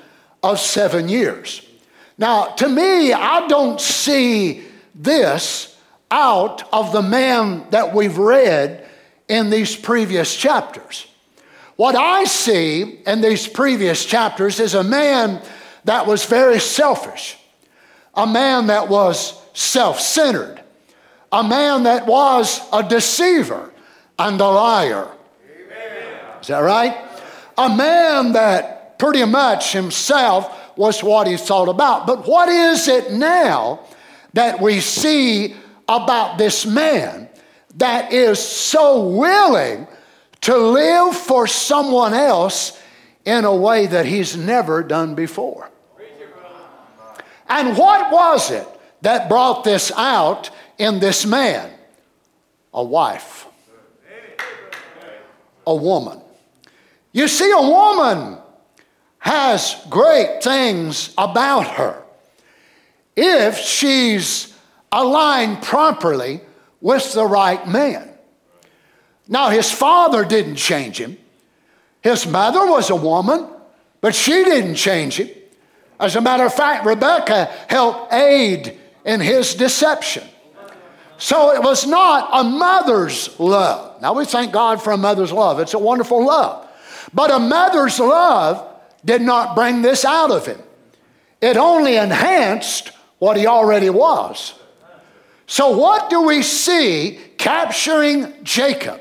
of 0.48 0.58
seven 0.58 1.08
years. 1.08 1.62
Now, 2.16 2.46
to 2.46 2.68
me, 2.68 3.12
I 3.12 3.46
don't 3.46 3.80
see 3.80 4.64
this 4.94 5.76
out 6.10 6.72
of 6.72 6.92
the 6.92 7.02
man 7.02 7.66
that 7.70 7.94
we've 7.94 8.18
read 8.18 8.86
in 9.28 9.50
these 9.50 9.76
previous 9.76 10.34
chapters. 10.34 11.06
What 11.76 11.94
I 11.94 12.24
see 12.24 13.00
in 13.06 13.20
these 13.20 13.46
previous 13.46 14.04
chapters 14.04 14.58
is 14.58 14.74
a 14.74 14.82
man 14.82 15.40
that 15.84 16.06
was 16.06 16.24
very 16.24 16.58
selfish, 16.58 17.38
a 18.14 18.26
man 18.26 18.66
that 18.66 18.88
was 18.88 19.40
self 19.52 20.00
centered, 20.00 20.60
a 21.30 21.44
man 21.44 21.84
that 21.84 22.06
was 22.06 22.60
a 22.72 22.82
deceiver 22.82 23.72
and 24.18 24.40
a 24.40 24.48
liar. 24.48 25.08
Amen. 25.44 26.40
Is 26.40 26.48
that 26.48 26.58
right? 26.58 26.96
A 27.56 27.68
man 27.68 28.32
that 28.32 28.77
pretty 28.98 29.24
much 29.24 29.72
himself 29.72 30.76
was 30.76 31.02
what 31.02 31.26
he 31.26 31.36
thought 31.36 31.68
about. 31.68 32.06
But 32.06 32.26
what 32.26 32.48
is 32.48 32.88
it 32.88 33.12
now 33.12 33.80
that 34.34 34.60
we 34.60 34.80
see 34.80 35.54
about 35.88 36.38
this 36.38 36.66
man 36.66 37.28
that 37.76 38.12
is 38.12 38.38
so 38.38 39.08
willing 39.08 39.86
to 40.42 40.56
live 40.56 41.16
for 41.16 41.46
someone 41.46 42.14
else 42.14 42.80
in 43.24 43.44
a 43.44 43.54
way 43.54 43.86
that 43.86 44.06
he's 44.06 44.36
never 44.36 44.82
done 44.82 45.14
before. 45.14 45.70
And 47.48 47.76
what 47.76 48.10
was 48.12 48.50
it 48.50 48.66
that 49.02 49.28
brought 49.28 49.64
this 49.64 49.90
out 49.96 50.50
in 50.78 50.98
this 50.98 51.24
man? 51.26 51.70
A 52.72 52.82
wife, 52.82 53.46
a 55.66 55.74
woman. 55.74 56.20
You 57.12 57.28
see, 57.28 57.50
a 57.50 57.60
woman 57.60 58.38
has 59.18 59.76
great 59.90 60.42
things 60.42 61.12
about 61.18 61.66
her 61.66 62.02
if 63.16 63.58
she's 63.58 64.54
aligned 64.92 65.62
properly 65.62 66.40
with 66.80 67.12
the 67.12 67.26
right 67.26 67.66
man. 67.66 68.08
Now, 69.26 69.50
his 69.50 69.70
father 69.70 70.24
didn't 70.24 70.56
change 70.56 70.98
him. 70.98 71.18
His 72.00 72.26
mother 72.26 72.64
was 72.66 72.90
a 72.90 72.96
woman, 72.96 73.46
but 74.00 74.14
she 74.14 74.44
didn't 74.44 74.76
change 74.76 75.16
him. 75.16 75.28
As 76.00 76.16
a 76.16 76.20
matter 76.20 76.46
of 76.46 76.54
fact, 76.54 76.86
Rebecca 76.86 77.46
helped 77.68 78.12
aid 78.12 78.78
in 79.04 79.20
his 79.20 79.54
deception. 79.54 80.22
So 81.18 81.52
it 81.52 81.62
was 81.62 81.86
not 81.86 82.30
a 82.32 82.44
mother's 82.44 83.38
love. 83.40 84.00
Now 84.00 84.12
we 84.12 84.24
thank 84.24 84.52
God 84.52 84.80
for 84.80 84.92
a 84.92 84.96
mother's 84.96 85.32
love. 85.32 85.58
It's 85.58 85.74
a 85.74 85.78
wonderful 85.78 86.24
love. 86.24 86.66
But 87.12 87.32
a 87.32 87.40
mother's 87.40 87.98
love 87.98 88.77
did 89.04 89.22
not 89.22 89.54
bring 89.54 89.82
this 89.82 90.04
out 90.04 90.30
of 90.30 90.46
him, 90.46 90.60
it 91.40 91.56
only 91.56 91.96
enhanced 91.96 92.90
what 93.18 93.36
he 93.36 93.46
already 93.46 93.90
was. 93.90 94.54
So, 95.46 95.70
what 95.76 96.10
do 96.10 96.22
we 96.22 96.42
see 96.42 97.18
capturing 97.38 98.44
Jacob 98.44 99.00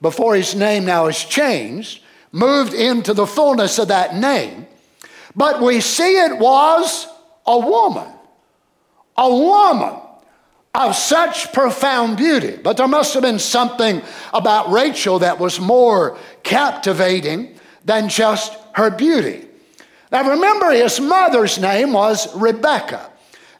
before 0.00 0.36
his 0.36 0.54
name 0.54 0.84
now 0.84 1.06
is 1.06 1.24
changed, 1.24 2.02
moved 2.30 2.74
into 2.74 3.12
the 3.12 3.26
fullness 3.26 3.78
of 3.78 3.88
that 3.88 4.14
name? 4.14 4.66
But 5.34 5.60
we 5.60 5.80
see 5.80 6.16
it 6.24 6.38
was 6.38 7.06
a 7.46 7.58
woman, 7.58 8.08
a 9.16 9.28
woman 9.28 10.00
of 10.74 10.94
such 10.94 11.52
profound 11.52 12.16
beauty. 12.16 12.56
But 12.62 12.76
there 12.76 12.86
must 12.86 13.14
have 13.14 13.22
been 13.24 13.38
something 13.40 14.02
about 14.32 14.70
Rachel 14.70 15.18
that 15.20 15.40
was 15.40 15.58
more 15.58 16.16
captivating 16.44 17.57
than 17.88 18.10
just 18.10 18.54
her 18.74 18.90
beauty. 18.90 19.46
Now 20.12 20.28
remember, 20.28 20.70
his 20.72 21.00
mother's 21.00 21.58
name 21.58 21.94
was 21.94 22.34
Rebecca, 22.36 23.10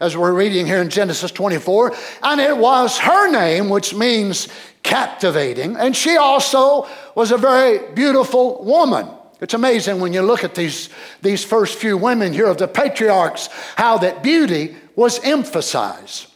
as 0.00 0.18
we're 0.18 0.34
reading 0.34 0.66
here 0.66 0.82
in 0.82 0.90
Genesis 0.90 1.30
24, 1.30 1.94
and 2.22 2.38
it 2.38 2.54
was 2.54 2.98
her 2.98 3.30
name, 3.30 3.70
which 3.70 3.94
means 3.94 4.48
captivating, 4.82 5.76
and 5.76 5.96
she 5.96 6.18
also 6.18 6.86
was 7.14 7.32
a 7.32 7.38
very 7.38 7.90
beautiful 7.94 8.62
woman. 8.62 9.08
It's 9.40 9.54
amazing 9.54 9.98
when 9.98 10.12
you 10.12 10.20
look 10.20 10.44
at 10.44 10.54
these, 10.54 10.90
these 11.22 11.42
first 11.42 11.78
few 11.78 11.96
women 11.96 12.34
here 12.34 12.48
of 12.48 12.58
the 12.58 12.68
patriarchs, 12.68 13.48
how 13.76 13.96
that 13.98 14.22
beauty 14.22 14.76
was 14.94 15.24
emphasized. 15.24 16.26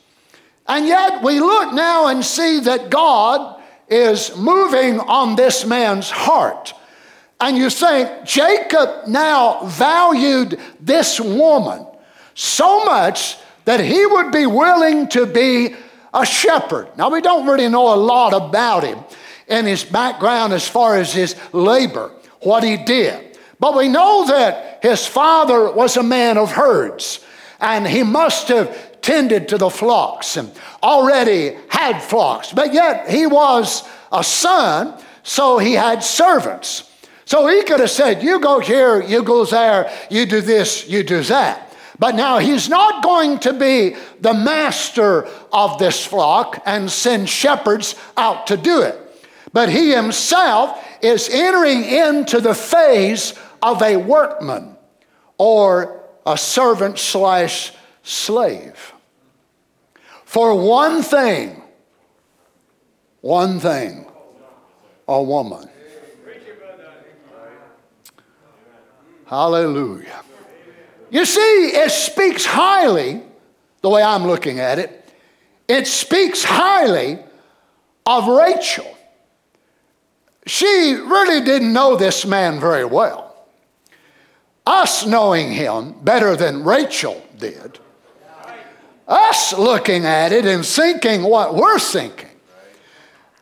And 0.66 0.86
yet 0.86 1.22
we 1.22 1.40
look 1.40 1.74
now 1.74 2.06
and 2.06 2.24
see 2.24 2.60
that 2.60 2.88
God 2.88 3.60
is 3.86 4.34
moving 4.34 4.98
on 4.98 5.36
this 5.36 5.66
man's 5.66 6.08
heart. 6.08 6.72
And 7.42 7.58
you 7.58 7.70
think 7.70 8.24
Jacob 8.24 9.08
now 9.08 9.64
valued 9.64 10.60
this 10.78 11.18
woman 11.18 11.84
so 12.34 12.84
much 12.84 13.36
that 13.64 13.80
he 13.80 14.06
would 14.06 14.30
be 14.30 14.46
willing 14.46 15.08
to 15.08 15.26
be 15.26 15.74
a 16.14 16.24
shepherd. 16.24 16.96
Now, 16.96 17.10
we 17.10 17.20
don't 17.20 17.44
really 17.44 17.68
know 17.68 17.92
a 17.92 17.96
lot 17.96 18.32
about 18.32 18.84
him 18.84 19.00
and 19.48 19.66
his 19.66 19.82
background 19.82 20.52
as 20.52 20.68
far 20.68 20.96
as 20.96 21.12
his 21.12 21.34
labor, 21.52 22.12
what 22.42 22.62
he 22.62 22.76
did. 22.76 23.36
But 23.58 23.76
we 23.76 23.88
know 23.88 24.24
that 24.28 24.78
his 24.80 25.04
father 25.04 25.72
was 25.72 25.96
a 25.96 26.02
man 26.04 26.38
of 26.38 26.52
herds, 26.52 27.24
and 27.58 27.88
he 27.88 28.04
must 28.04 28.46
have 28.48 29.00
tended 29.00 29.48
to 29.48 29.58
the 29.58 29.68
flocks 29.68 30.36
and 30.36 30.52
already 30.80 31.56
had 31.68 31.98
flocks. 31.98 32.52
But 32.52 32.72
yet 32.72 33.10
he 33.10 33.26
was 33.26 33.82
a 34.12 34.22
son, 34.22 34.94
so 35.24 35.58
he 35.58 35.72
had 35.72 36.04
servants. 36.04 36.88
So 37.32 37.46
he 37.46 37.62
could 37.62 37.80
have 37.80 37.90
said, 37.90 38.22
You 38.22 38.40
go 38.40 38.60
here, 38.60 39.00
you 39.00 39.22
go 39.22 39.46
there, 39.46 39.90
you 40.10 40.26
do 40.26 40.42
this, 40.42 40.86
you 40.86 41.02
do 41.02 41.22
that. 41.22 41.74
But 41.98 42.14
now 42.14 42.36
he's 42.36 42.68
not 42.68 43.02
going 43.02 43.38
to 43.38 43.54
be 43.54 43.96
the 44.20 44.34
master 44.34 45.26
of 45.50 45.78
this 45.78 46.04
flock 46.04 46.62
and 46.66 46.90
send 46.90 47.30
shepherds 47.30 47.94
out 48.18 48.48
to 48.48 48.58
do 48.58 48.82
it. 48.82 48.98
But 49.50 49.70
he 49.70 49.92
himself 49.92 50.86
is 51.00 51.30
entering 51.30 51.84
into 51.84 52.38
the 52.38 52.52
phase 52.54 53.32
of 53.62 53.80
a 53.80 53.96
workman 53.96 54.76
or 55.38 56.04
a 56.26 56.36
servant 56.36 56.98
slash 56.98 57.72
slave. 58.02 58.92
For 60.26 60.54
one 60.54 61.00
thing, 61.00 61.62
one 63.22 63.58
thing, 63.58 64.04
a 65.08 65.22
woman 65.22 65.70
Hallelujah. 69.32 70.22
You 71.10 71.24
see, 71.24 71.40
it 71.40 71.90
speaks 71.90 72.44
highly, 72.44 73.22
the 73.80 73.88
way 73.88 74.02
I'm 74.02 74.26
looking 74.26 74.60
at 74.60 74.78
it, 74.78 75.10
it 75.66 75.86
speaks 75.86 76.44
highly 76.44 77.18
of 78.04 78.28
Rachel. 78.28 78.94
She 80.44 80.66
really 80.66 81.42
didn't 81.42 81.72
know 81.72 81.96
this 81.96 82.26
man 82.26 82.60
very 82.60 82.84
well. 82.84 83.34
Us 84.66 85.06
knowing 85.06 85.50
him 85.50 85.92
better 86.02 86.36
than 86.36 86.62
Rachel 86.62 87.26
did, 87.38 87.78
us 89.08 89.54
looking 89.54 90.04
at 90.04 90.32
it 90.32 90.44
and 90.44 90.64
thinking 90.64 91.22
what 91.22 91.54
we're 91.54 91.78
thinking, 91.78 92.28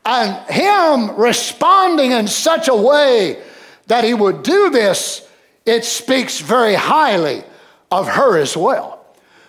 and 0.07 0.37
him 0.49 1.17
responding 1.17 2.13
in 2.13 2.29
such 2.29 2.69
a 2.69 2.77
way 2.77 3.43
that 3.89 4.05
he 4.05 4.15
would 4.15 4.45
do 4.45 4.71
this 4.71 5.27
it 5.67 5.85
speaks 5.85 6.41
very 6.41 6.75
highly 6.75 7.45
of 7.91 8.09
her 8.09 8.39
as 8.39 8.57
well. 8.57 9.05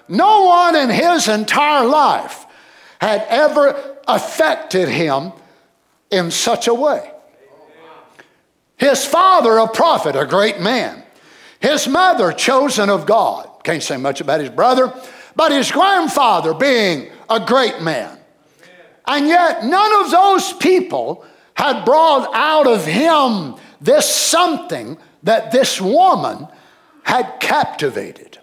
No 0.07 0.43
one 0.43 0.75
in 0.75 0.89
his 0.89 1.27
entire 1.27 1.85
life 1.85 2.45
had 2.99 3.25
ever 3.29 3.97
affected 4.07 4.89
him 4.89 5.31
in 6.09 6.31
such 6.31 6.67
a 6.67 6.73
way. 6.73 7.11
His 8.77 9.05
father, 9.05 9.57
a 9.57 9.67
prophet, 9.67 10.15
a 10.15 10.25
great 10.25 10.59
man. 10.59 11.03
His 11.59 11.87
mother, 11.87 12.31
chosen 12.31 12.89
of 12.89 13.05
God. 13.05 13.47
Can't 13.63 13.83
say 13.83 13.97
much 13.97 14.21
about 14.21 14.41
his 14.41 14.49
brother, 14.49 14.93
but 15.35 15.51
his 15.51 15.71
grandfather 15.71 16.53
being 16.53 17.11
a 17.29 17.39
great 17.39 17.81
man. 17.81 18.17
And 19.07 19.27
yet, 19.27 19.65
none 19.65 20.03
of 20.03 20.11
those 20.11 20.53
people 20.53 21.25
had 21.53 21.85
brought 21.85 22.29
out 22.33 22.67
of 22.67 22.85
him 22.85 23.55
this 23.79 24.09
something 24.09 24.97
that 25.23 25.51
this 25.51 25.79
woman 25.79 26.47
had 27.03 27.39
captivated. 27.39 28.39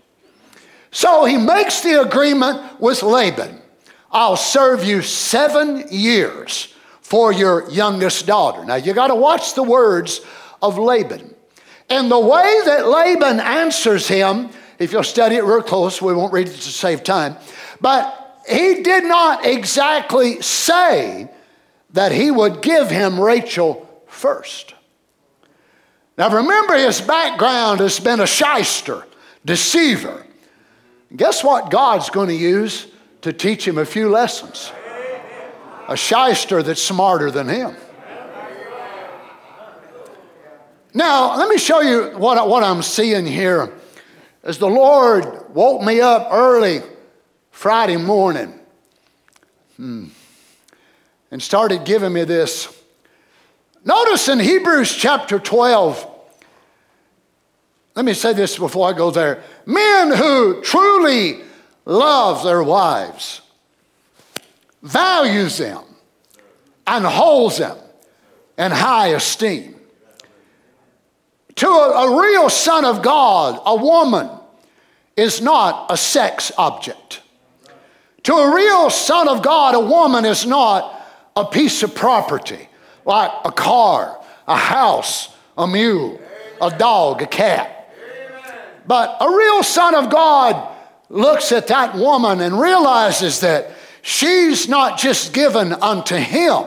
So 0.91 1.25
he 1.25 1.37
makes 1.37 1.83
the 1.83 2.01
agreement 2.01 2.81
with 2.81 3.03
Laban 3.03 3.63
I'll 4.11 4.37
serve 4.37 4.85
you 4.85 5.03
seven 5.03 5.85
years 5.91 6.75
for 7.03 7.33
your 7.33 7.71
youngest 7.71 8.27
daughter. 8.27 8.65
Now 8.65 8.77
you 8.77 8.95
got 8.95 9.09
to 9.09 9.15
watch 9.15 9.55
the 9.55 9.63
words 9.63 10.23
of 10.63 10.79
Laban. 10.79 11.35
And 11.91 12.11
the 12.11 12.19
way 12.19 12.61
that 12.65 12.89
Laban 12.89 13.41
answers 13.41 14.09
him, 14.09 14.51
if 14.79 14.93
you'll 14.93 15.03
study 15.03 15.37
it 15.37 15.45
real 15.45 15.63
close, 15.63 16.01
we 16.01 16.15
won't 16.15 16.33
read 16.33 16.49
it 16.49 16.53
to 16.53 16.71
save 16.71 17.03
time, 17.03 17.37
but 17.81 18.43
he 18.49 18.83
did 18.83 19.05
not 19.05 19.45
exactly 19.45 20.41
say 20.41 21.31
that 21.91 22.13
he 22.13 22.31
would 22.31 22.63
give 22.63 22.91
him 22.91 23.21
Rachel 23.21 24.05
first. 24.07 24.75
Now 26.19 26.29
remember, 26.31 26.75
his 26.75 27.01
background 27.01 27.79
has 27.79 28.01
been 28.01 28.19
a 28.19 28.27
shyster, 28.27 29.07
deceiver. 29.45 30.27
Guess 31.15 31.45
what 31.45 31.71
God's 31.71 32.11
going 32.11 32.27
to 32.27 32.35
use 32.35 32.89
to 33.23 33.33
teach 33.33 33.67
him 33.67 33.79
a 33.79 33.85
few 33.85 34.11
lessons? 34.11 34.73
A 35.87 35.97
shyster 35.97 36.61
that's 36.61 36.83
smarter 36.83 37.31
than 37.31 37.49
him. 37.49 37.77
Now, 40.93 41.37
let 41.37 41.49
me 41.49 41.57
show 41.57 41.81
you 41.83 42.19
what, 42.19 42.49
what 42.49 42.65
I'm 42.65 42.83
seeing 42.83 43.25
here. 43.25 43.73
As 44.43 44.59
the 44.59 44.69
Lord 44.69 45.55
woke 45.55 45.83
me 45.83 46.01
up 46.01 46.29
early 46.33 46.81
Friday 47.53 47.97
morning 47.97 48.59
hmm, 49.77 50.07
and 51.31 51.41
started 51.41 51.85
giving 51.85 52.13
me 52.13 52.25
this 52.25 52.78
Notice 53.89 54.29
in 54.29 54.39
Hebrews 54.39 54.95
chapter 54.95 55.39
12, 55.39 56.07
let 57.95 58.05
me 58.05 58.13
say 58.13 58.35
this 58.35 58.59
before 58.59 58.87
I 58.87 58.93
go 58.93 59.11
there. 59.11 59.43
Men 59.65 60.15
who 60.15 60.61
truly 60.61 61.41
love 61.87 62.45
their 62.45 62.63
wives, 62.63 63.41
values 64.83 65.57
them, 65.57 65.83
and 66.87 67.07
holds 67.07 67.57
them 67.57 67.79
in 68.59 68.73
high 68.73 69.15
esteem. 69.15 69.75
To 71.55 71.67
a, 71.67 72.09
a 72.09 72.21
real 72.21 72.51
son 72.51 72.85
of 72.85 73.01
God, 73.01 73.59
a 73.65 73.75
woman 73.75 74.29
is 75.17 75.41
not 75.41 75.91
a 75.91 75.97
sex 75.97 76.53
object. 76.59 77.23
To 78.25 78.35
a 78.35 78.55
real 78.55 78.91
son 78.91 79.29
of 79.29 79.41
God, 79.41 79.75
a 79.75 79.81
woman 79.81 80.27
is 80.27 80.45
not 80.45 80.95
a 81.35 81.47
piece 81.47 81.83
of 81.83 81.95
property 81.95 82.68
like 83.09 83.33
a 83.45 83.51
car, 83.51 84.23
a 84.47 84.57
house, 84.57 85.35
a 85.57 85.67
mule, 85.67 86.21
a 86.61 86.71
dog, 86.71 87.23
a 87.23 87.27
cat. 87.27 87.91
But 88.87 89.17
a 89.21 89.29
real 89.29 89.63
son 89.63 89.95
of 89.95 90.11
God 90.11 90.77
looks 91.09 91.51
at 91.51 91.69
that 91.69 91.95
woman 91.95 92.41
and 92.41 92.61
realizes 92.61 93.41
that 93.41 93.73
she's 94.03 94.69
not 94.69 94.99
just 94.99 95.33
given 95.33 95.73
unto 95.73 96.17
him, 96.17 96.65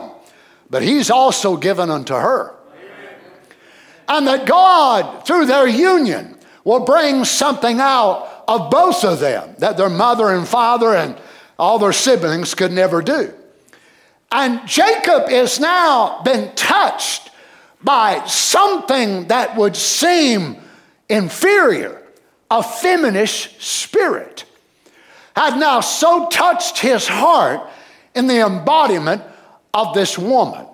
but 0.68 0.82
he's 0.82 1.10
also 1.10 1.56
given 1.56 1.90
unto 1.90 2.14
her. 2.14 2.54
And 4.08 4.26
that 4.26 4.46
God, 4.46 5.24
through 5.24 5.46
their 5.46 5.68
union, 5.68 6.36
will 6.64 6.84
bring 6.84 7.24
something 7.24 7.78
out 7.80 8.44
of 8.48 8.70
both 8.70 9.04
of 9.04 9.20
them 9.20 9.54
that 9.58 9.76
their 9.76 9.88
mother 9.88 10.30
and 10.30 10.46
father 10.46 10.94
and 10.94 11.16
all 11.58 11.78
their 11.78 11.92
siblings 11.92 12.54
could 12.54 12.72
never 12.72 13.00
do. 13.00 13.32
And 14.32 14.66
Jacob 14.66 15.28
is 15.28 15.60
now 15.60 16.22
been 16.22 16.54
touched 16.54 17.30
by 17.82 18.24
something 18.24 19.28
that 19.28 19.56
would 19.56 19.76
seem 19.76 20.56
inferior, 21.10 22.02
a 22.50 22.62
feminish 22.62 23.60
spirit, 23.60 24.46
had 25.36 25.58
now 25.58 25.80
so 25.80 26.28
touched 26.28 26.78
his 26.78 27.06
heart 27.06 27.68
in 28.14 28.26
the 28.26 28.40
embodiment 28.44 29.22
of 29.74 29.94
this 29.94 30.16
woman. 30.18 30.66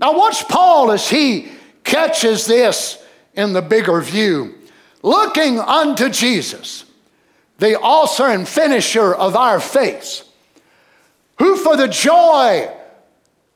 Now, 0.00 0.16
watch 0.16 0.48
Paul 0.48 0.90
as 0.90 1.08
he 1.08 1.48
catches 1.84 2.46
this 2.46 3.00
in 3.34 3.52
the 3.52 3.62
bigger 3.62 4.00
view. 4.00 4.54
Looking 5.02 5.60
unto 5.60 6.08
Jesus, 6.08 6.84
the 7.58 7.78
author 7.78 8.26
and 8.26 8.46
finisher 8.46 9.14
of 9.14 9.36
our 9.36 9.60
faith, 9.60 10.24
who 11.38 11.56
for 11.56 11.76
the 11.76 11.88
joy 11.88 12.72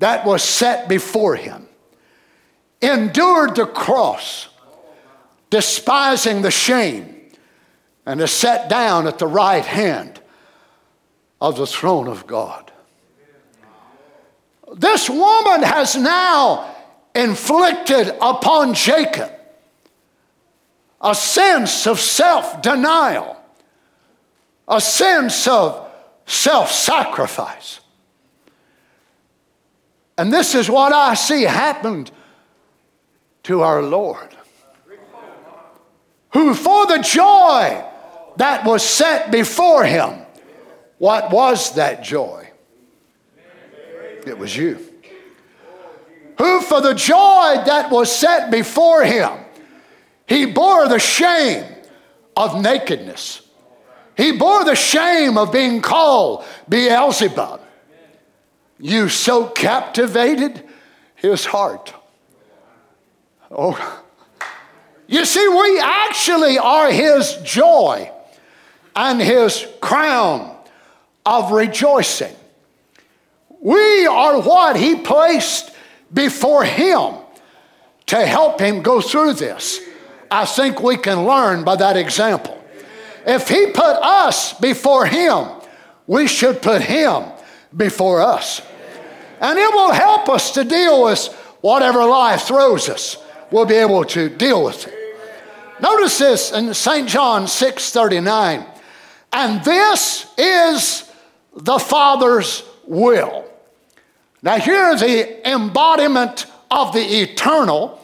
that 0.02 0.26
was 0.26 0.42
set 0.42 0.88
before 0.88 1.36
him 1.36 1.68
endured 2.80 3.54
the 3.54 3.66
cross, 3.66 4.48
despising 5.48 6.42
the 6.42 6.50
shame, 6.50 7.30
and 8.04 8.20
is 8.20 8.32
set 8.32 8.68
down 8.68 9.06
at 9.06 9.20
the 9.20 9.28
right 9.28 9.64
hand 9.64 10.20
of 11.40 11.56
the 11.56 11.68
throne 11.68 12.08
of 12.08 12.26
God. 12.26 12.72
This 14.74 15.08
woman 15.08 15.62
has 15.62 15.94
now 15.94 16.74
inflicted 17.14 18.08
upon 18.20 18.74
Jacob 18.74 19.30
a 21.00 21.14
sense 21.14 21.86
of 21.86 22.00
self 22.00 22.60
denial, 22.60 23.40
a 24.66 24.80
sense 24.80 25.46
of 25.46 25.88
self 26.26 26.72
sacrifice. 26.72 27.78
And 30.18 30.32
this 30.32 30.54
is 30.54 30.68
what 30.68 30.92
I 30.92 31.14
see 31.14 31.42
happened 31.42 32.10
to 33.44 33.62
our 33.62 33.82
Lord, 33.82 34.36
who 36.32 36.54
for 36.54 36.86
the 36.86 36.98
joy 36.98 37.84
that 38.36 38.64
was 38.64 38.84
set 38.84 39.30
before 39.30 39.84
him, 39.84 40.20
what 40.98 41.30
was 41.30 41.74
that 41.74 42.04
joy? 42.04 42.50
It 44.26 44.38
was 44.38 44.56
you. 44.56 44.78
Who 46.38 46.60
for 46.60 46.80
the 46.80 46.94
joy 46.94 47.62
that 47.66 47.90
was 47.90 48.14
set 48.14 48.50
before 48.50 49.04
him, 49.04 49.30
he 50.26 50.46
bore 50.46 50.88
the 50.88 50.98
shame 50.98 51.64
of 52.36 52.60
nakedness. 52.60 53.42
He 54.16 54.32
bore 54.32 54.64
the 54.64 54.76
shame 54.76 55.36
of 55.36 55.52
being 55.52 55.82
called 55.82 56.44
Beelzebub. 56.68 57.61
You 58.82 59.08
so 59.08 59.46
captivated 59.46 60.60
his 61.14 61.44
heart. 61.44 61.94
Oh, 63.48 64.02
you 65.06 65.24
see, 65.24 65.46
we 65.46 65.80
actually 65.80 66.58
are 66.58 66.90
his 66.90 67.36
joy 67.44 68.10
and 68.96 69.20
his 69.20 69.64
crown 69.80 70.56
of 71.24 71.52
rejoicing. 71.52 72.34
We 73.60 74.04
are 74.08 74.42
what 74.42 74.74
he 74.74 74.96
placed 74.96 75.70
before 76.12 76.64
him 76.64 77.14
to 78.06 78.26
help 78.26 78.60
him 78.60 78.82
go 78.82 79.00
through 79.00 79.34
this. 79.34 79.80
I 80.28 80.44
think 80.44 80.82
we 80.82 80.96
can 80.96 81.24
learn 81.24 81.62
by 81.62 81.76
that 81.76 81.96
example. 81.96 82.60
If 83.24 83.48
he 83.48 83.66
put 83.66 83.96
us 84.02 84.54
before 84.54 85.06
him, 85.06 85.46
we 86.08 86.26
should 86.26 86.60
put 86.60 86.82
him 86.82 87.26
before 87.76 88.20
us. 88.20 88.60
And 89.42 89.58
it 89.58 89.72
will 89.74 89.92
help 89.92 90.28
us 90.28 90.52
to 90.52 90.62
deal 90.62 91.02
with 91.04 91.26
whatever 91.60 92.04
life 92.04 92.42
throws 92.42 92.88
us. 92.88 93.16
We'll 93.50 93.66
be 93.66 93.74
able 93.74 94.04
to 94.04 94.28
deal 94.28 94.64
with 94.64 94.86
it. 94.86 94.94
Notice 95.80 96.16
this 96.18 96.52
in 96.52 96.72
St. 96.72 97.08
John 97.08 97.48
6 97.48 97.90
39. 97.90 98.64
And 99.32 99.64
this 99.64 100.32
is 100.38 101.10
the 101.56 101.78
Father's 101.78 102.62
will. 102.86 103.44
Now, 104.42 104.58
here 104.58 104.96
the 104.96 105.50
embodiment 105.50 106.46
of 106.70 106.92
the 106.92 107.22
eternal, 107.22 108.00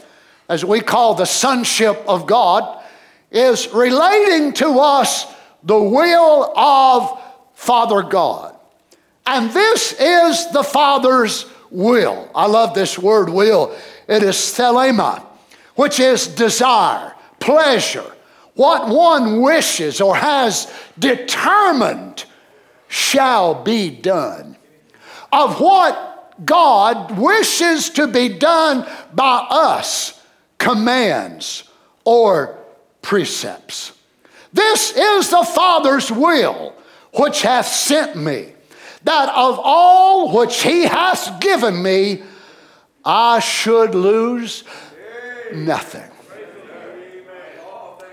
as 0.49 0.65
we 0.65 0.81
call 0.81 1.15
the 1.15 1.25
sonship 1.25 2.03
of 2.09 2.27
God, 2.27 2.83
is 3.31 3.69
relating 3.69 4.55
to 4.55 4.81
us 4.81 5.33
the 5.63 5.81
will 5.81 6.53
of 6.57 7.21
Father 7.55 8.03
God. 8.03 8.58
And 9.29 9.51
this 9.51 9.93
is 9.93 10.51
the 10.53 10.63
Father's 10.63 11.45
will. 11.71 12.31
I 12.35 12.47
love 12.47 12.73
this 12.73 12.99
word 12.99 13.29
will. 13.29 13.77
It 14.09 14.23
is 14.23 14.37
thelema, 14.37 15.23
which 15.75 16.01
is 16.01 16.27
desire 16.27 17.15
pleasure, 17.39 18.11
what 18.55 18.89
one 18.89 19.41
wishes 19.41 20.01
or 20.01 20.17
has 20.17 20.73
determined 20.99 22.25
shall 22.89 23.63
be 23.63 23.91
done. 23.91 24.57
Of 25.33 25.61
what 25.61 26.35
God 26.45 27.19
wishes 27.19 27.91
to 27.91 28.07
be 28.07 28.31
done 28.31 28.89
by 29.15 29.47
us, 29.51 30.21
commands 30.57 31.65
or 32.05 32.59
precepts. 33.03 33.93
This 34.53 34.97
is 34.97 35.29
the 35.31 35.45
Father's 35.45 36.11
will 36.11 36.75
which 37.13 37.43
hath 37.43 37.67
sent 37.67 38.17
me, 38.17 38.55
that 39.05 39.29
of 39.29 39.61
all 39.63 40.37
which 40.37 40.63
he 40.63 40.83
hath 40.83 41.41
given 41.41 41.83
me, 41.83 42.23
I 43.05 43.41
should 43.41 43.95
lose 43.95 44.65
nothing. 45.53 46.11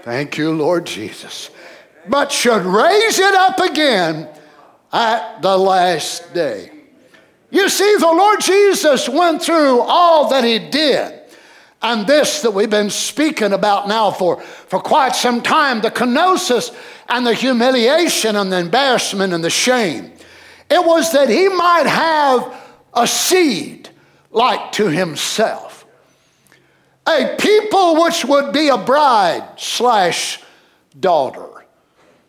Thank 0.04 0.38
you, 0.38 0.52
Lord 0.52 0.86
Jesus. 0.86 1.50
But 2.08 2.32
should 2.32 2.62
raise 2.62 3.18
it 3.18 3.34
up 3.34 3.60
again 3.60 4.30
at 4.94 5.42
the 5.42 5.58
last 5.58 6.34
day. 6.34 6.72
You 7.50 7.70
see, 7.70 7.96
the 7.98 8.06
Lord 8.06 8.40
Jesus 8.42 9.10
went 9.10 9.42
through 9.42 9.82
all 9.82 10.30
that 10.30 10.44
He 10.44 10.60
did. 10.60 11.22
And 11.82 12.08
this 12.08 12.42
that 12.42 12.52
we've 12.52 12.70
been 12.70 12.90
speaking 12.90 13.54
about 13.54 13.88
now 13.88 14.12
for, 14.12 14.42
for 14.42 14.80
quite 14.80 15.16
some 15.16 15.42
time 15.42 15.82
the 15.82 15.92
kenosis 15.92 16.76
and 17.10 17.26
the 17.26 17.34
humiliation 17.34 18.36
and 18.36 18.52
the 18.52 18.60
embarrassment 18.60 19.34
and 19.34 19.44
the 19.44 19.50
shame. 19.50 20.12
It 20.70 20.84
was 20.84 21.12
that 21.14 21.30
He 21.30 21.48
might 21.50 21.86
have 21.86 22.62
a 22.94 23.08
seed 23.08 23.90
like 24.32 24.72
to 24.74 24.88
Himself 24.88 25.76
a 27.08 27.36
people 27.40 28.02
which 28.02 28.26
would 28.26 28.52
be 28.52 28.70
a 28.70 28.78
bride 28.78 29.48
slash 29.58 30.42
daughter 31.00 31.66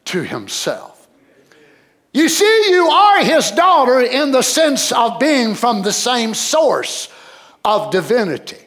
to 0.06 0.22
himself. 0.22 1.08
You 2.12 2.28
see, 2.28 2.70
you 2.70 2.86
are 2.88 3.24
his 3.24 3.50
daughter 3.50 4.00
in 4.00 4.32
the 4.32 4.42
sense 4.42 4.92
of 4.92 5.18
being 5.18 5.54
from 5.54 5.82
the 5.82 5.92
same 5.92 6.34
source 6.34 7.08
of 7.64 7.90
divinity, 7.90 8.64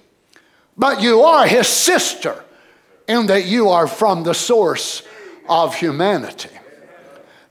but 0.77 1.01
you 1.01 1.21
are 1.21 1.47
his 1.47 1.67
sister 1.67 2.43
in 3.08 3.27
that 3.27 3.45
you 3.45 3.69
are 3.69 3.88
from 3.88 4.23
the 4.23 4.34
source 4.34 5.01
of 5.47 5.75
humanity. 5.75 6.59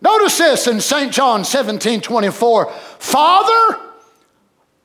Notice 0.00 0.38
this 0.38 0.66
in 0.66 0.80
St. 0.80 1.12
John 1.12 1.44
17 1.44 2.00
24 2.00 2.70
Father, 2.98 3.80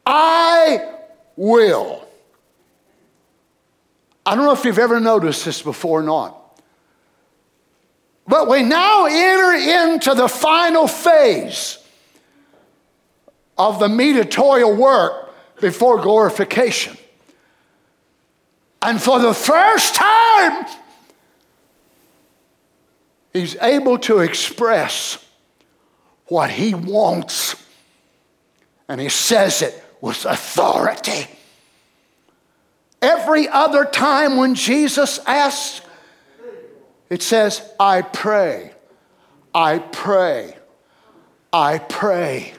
I 0.06 0.89
will 1.36 2.04
I 4.26 4.36
don't 4.36 4.45
know 4.45 4.54
if 4.54 4.63
you've 4.63 4.80
ever 4.80 4.99
noticed 4.99 5.45
this 5.45 5.62
before 5.62 5.99
or 5.99 6.04
not. 6.04 6.39
But 8.26 8.47
we 8.47 8.63
now 8.63 9.06
enter 9.06 9.97
into 9.97 10.13
the 10.13 10.30
final 10.30 10.88
phase 10.88 11.78
of 13.58 13.80
the 13.80 13.89
mediatorial 13.89 14.73
work 14.73 15.36
before 15.60 16.02
glorification. 16.02 16.97
And 18.82 19.02
for 19.02 19.19
the 19.19 19.34
first 19.34 19.95
time, 19.95 20.65
he's 23.34 23.56
able 23.58 23.98
to 24.00 24.19
express 24.19 25.17
what 26.28 26.50
he 26.50 26.74
wants. 26.74 27.56
And 28.88 29.02
he 29.02 29.10
says 29.10 29.62
it 29.62 29.84
with 30.02 30.26
authority. 30.26 31.28
Every 33.02 33.50
other 33.50 33.86
time 33.86 34.38
when 34.38 34.56
Jesus 34.56 35.19
asks, 35.26 35.82
it 37.10 37.22
says, 37.22 37.62
I 37.80 38.02
pray, 38.02 38.72
I 39.54 39.80
pray, 39.80 40.56
I 41.52 41.78
pray. 41.80 42.54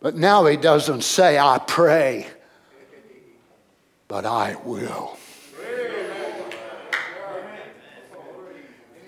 But 0.00 0.16
now 0.16 0.44
he 0.46 0.56
doesn't 0.56 1.02
say, 1.02 1.38
I 1.38 1.58
pray, 1.58 2.26
but 4.08 4.26
I 4.26 4.56
will. 4.64 5.16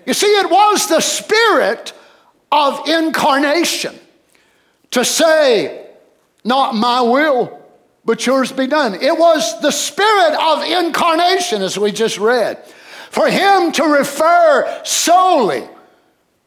You 0.07 0.13
see, 0.13 0.27
it 0.27 0.49
was 0.49 0.87
the 0.87 1.01
spirit 1.01 1.91
of 2.49 2.87
incarnation 2.87 3.93
to 4.91 5.03
say, 5.03 5.85
Not 6.45 6.75
my 6.75 7.01
will, 7.01 7.61
but 8.05 8.25
yours 8.25 8.53
be 8.53 8.67
done. 8.67 8.95
It 8.95 9.17
was 9.17 9.59
the 9.59 9.71
spirit 9.71 10.33
of 10.33 10.63
incarnation, 10.63 11.61
as 11.61 11.77
we 11.77 11.91
just 11.91 12.17
read, 12.17 12.57
for 13.09 13.29
him 13.29 13.73
to 13.73 13.83
refer 13.83 14.81
solely 14.85 15.67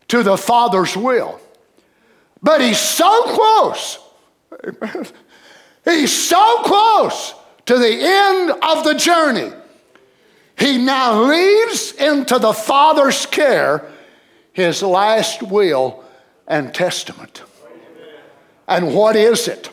to 0.09 0.23
the 0.23 0.39
Father's 0.39 0.97
will. 0.97 1.39
But 2.43 2.63
he's 2.63 2.79
so 2.79 3.23
close. 3.25 3.99
He's 5.85 6.13
so 6.13 6.63
close 6.63 7.35
to 7.65 7.79
the 7.79 7.89
end 7.91 8.51
of 8.51 8.85
the 8.85 8.95
journey. 8.95 9.51
He 10.61 10.77
now 10.77 11.23
leaves 11.23 11.93
into 11.93 12.39
the 12.39 12.53
Father's 12.53 13.25
care 13.25 13.91
his 14.53 14.83
last 14.83 15.43
will 15.43 16.05
and 16.47 16.75
testament. 16.75 17.43
And 18.69 18.95
what 18.95 19.17
is 19.17 19.49
it? 19.49 19.71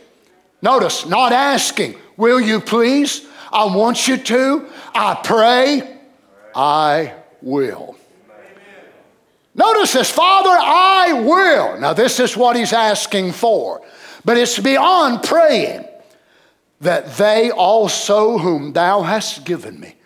Notice, 0.62 1.06
not 1.06 1.34
asking, 1.34 1.96
will 2.16 2.40
you 2.40 2.62
please? 2.62 3.28
I 3.52 3.66
want 3.66 4.08
you 4.08 4.16
to. 4.16 4.70
I 4.96 5.20
pray, 5.22 6.00
I 6.56 7.14
will. 7.42 7.98
Notice 9.56 9.92
this, 9.92 10.10
Father, 10.10 10.56
I 10.58 11.14
will. 11.14 11.80
Now, 11.82 11.92
this 11.92 12.22
is 12.22 12.38
what 12.38 12.56
he's 12.56 12.72
asking 12.72 13.34
for, 13.34 13.82
but 14.24 14.38
it's 14.38 14.58
beyond 14.58 15.24
praying 15.24 15.86
that 16.80 17.18
they 17.18 17.52
also, 17.52 18.38
whom 18.38 18.72
thou 18.72 19.02
hast 19.02 19.44
given 19.44 19.80
me, 19.80 19.97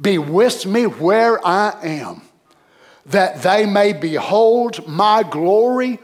be 0.00 0.18
with 0.18 0.66
me 0.66 0.86
where 0.86 1.44
I 1.46 1.78
am, 1.82 2.22
that 3.06 3.42
they 3.42 3.66
may 3.66 3.92
behold 3.92 4.86
my 4.86 5.22
glory 5.22 5.98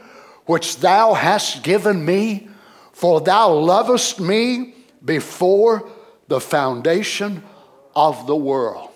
which 0.45 0.77
thou 0.77 1.13
hast 1.13 1.63
given 1.63 2.03
me, 2.03 2.49
for 2.91 3.21
thou 3.21 3.53
lovest 3.53 4.19
me 4.19 4.75
before 5.03 5.89
the 6.27 6.39
foundation 6.39 7.43
of 7.95 8.27
the 8.27 8.35
world 8.35 8.89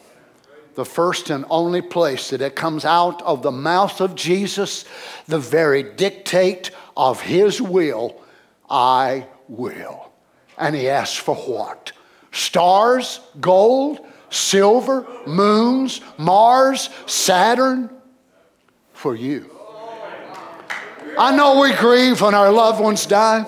the 0.77 0.85
first 0.85 1.31
and 1.31 1.43
only 1.49 1.81
place 1.81 2.29
that 2.29 2.39
it 2.39 2.55
comes 2.55 2.85
out 2.85 3.23
of 3.23 3.41
the 3.41 3.51
mouth 3.51 3.99
of 3.99 4.13
Jesus, 4.13 4.85
the 5.27 5.39
very 5.39 5.81
dictate 5.81 6.69
of 6.95 7.19
his 7.19 7.59
will, 7.59 8.21
I 8.69 9.25
will. 9.47 10.11
And 10.55 10.75
he 10.75 10.87
asks 10.87 11.17
for 11.17 11.33
what? 11.33 11.93
Stars, 12.31 13.19
gold, 13.41 14.05
silver, 14.29 15.05
moons, 15.25 16.01
Mars, 16.17 16.89
Saturn, 17.05 17.89
for 18.93 19.15
you. 19.15 19.51
I 21.17 21.35
know 21.35 21.61
we 21.61 21.73
grieve 21.73 22.21
when 22.21 22.35
our 22.35 22.51
loved 22.51 22.79
ones 22.79 23.05
die. 23.05 23.45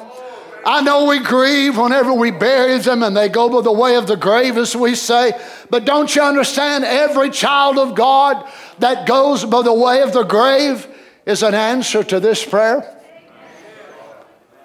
I 0.66 0.82
know 0.82 1.06
we 1.06 1.20
grieve 1.20 1.78
whenever 1.78 2.14
we 2.14 2.32
bury 2.32 2.78
them 2.80 3.04
and 3.04 3.16
they 3.16 3.30
go 3.30 3.50
by 3.50 3.62
the 3.62 3.72
way 3.72 3.96
of 3.96 4.08
the 4.08 4.18
grave, 4.18 4.58
as 4.58 4.76
we 4.76 4.96
say. 4.96 5.32
But 5.70 5.86
don't 5.86 6.14
you 6.16 6.22
understand? 6.22 6.84
Every 6.84 7.30
child 7.30 7.78
of 7.78 7.96
God 7.96 8.48
that 8.80 9.08
goes 9.08 9.46
by 9.46 9.62
the 9.62 9.74
way 9.74 10.02
of 10.02 10.14
the 10.14 10.24
grave 10.24 10.88
is 11.26 11.44
an 11.44 11.54
answer 11.54 12.04
to 12.04 12.20
this 12.20 12.44
prayer. 12.44 12.99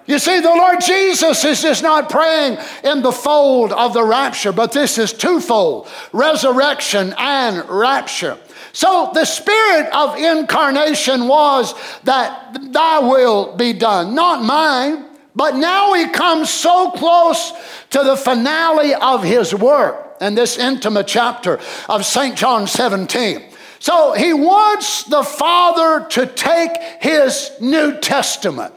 You 0.07 0.19
see, 0.19 0.39
the 0.39 0.49
Lord 0.49 0.81
Jesus 0.81 1.43
is 1.43 1.63
just 1.63 1.81
not 1.81 2.09
praying 2.09 2.59
in 2.83 3.01
the 3.01 3.11
fold 3.11 3.71
of 3.71 3.93
the 3.93 4.03
rapture, 4.03 4.51
but 4.51 4.71
this 4.71 4.99
is 4.99 5.11
twofold 5.11 5.87
resurrection 6.13 7.15
and 7.17 7.67
rapture. 7.67 8.37
So 8.71 9.09
the 9.13 9.25
spirit 9.25 9.89
of 9.95 10.15
incarnation 10.17 11.27
was 11.27 11.73
that 12.03 12.71
thy 12.71 12.99
will 12.99 13.55
be 13.55 13.73
done, 13.73 14.13
not 14.13 14.43
mine. 14.43 15.05
But 15.35 15.55
now 15.55 15.93
he 15.93 16.07
comes 16.09 16.49
so 16.49 16.91
close 16.91 17.51
to 17.89 18.03
the 18.03 18.15
finale 18.15 18.93
of 18.93 19.23
his 19.23 19.53
work 19.53 20.15
in 20.21 20.35
this 20.35 20.57
intimate 20.57 21.07
chapter 21.07 21.59
of 21.89 22.05
St. 22.05 22.37
John 22.37 22.67
17. 22.67 23.43
So 23.79 24.13
he 24.13 24.33
wants 24.33 25.03
the 25.03 25.23
Father 25.23 26.05
to 26.09 26.25
take 26.25 26.71
his 27.01 27.51
New 27.59 27.99
Testament 27.99 28.73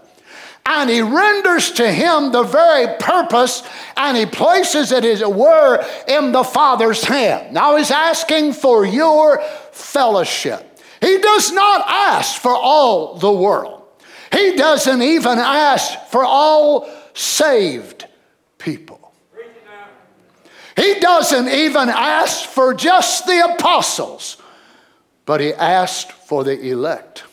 and 0.69 0.91
he 0.91 1.01
renders 1.01 1.73
to 1.73 1.91
him 1.91 2.31
the 2.31 2.43
very 2.43 2.95
purpose 2.99 3.63
and 3.97 4.17
he 4.17 4.27
places 4.27 4.93
it, 4.93 5.03
as 5.03 5.23
it 5.23 5.33
were, 5.33 5.83
in 6.07 6.31
the 6.31 6.45
Father's 6.45 7.03
hand. 7.03 7.55
Now 7.55 7.77
he's 7.77 7.91
asking 7.91 8.53
for 8.53 8.85
your 8.85 9.41
fellowship. 9.73 10.79
He 11.01 11.17
does 11.19 11.53
not 11.53 11.85
ask 11.89 12.41
for 12.41 12.55
all 12.55 13.15
the 13.15 13.33
world. 13.33 13.83
He 14.31 14.57
doesn't 14.57 15.01
even 15.01 15.39
ask 15.39 15.99
for 16.09 16.23
all 16.23 16.91
saved 17.15 18.07
people. 18.59 19.15
He 20.77 21.01
doesn't 21.01 21.49
even 21.49 21.89
ask 21.89 22.45
for 22.45 22.75
just 22.75 23.27
the 23.27 23.55
apostles, 23.55 24.37
but 25.25 25.41
he 25.41 25.55
asked 25.55 26.13
for 26.13 26.45
the 26.45 26.61
elect. 26.61 27.25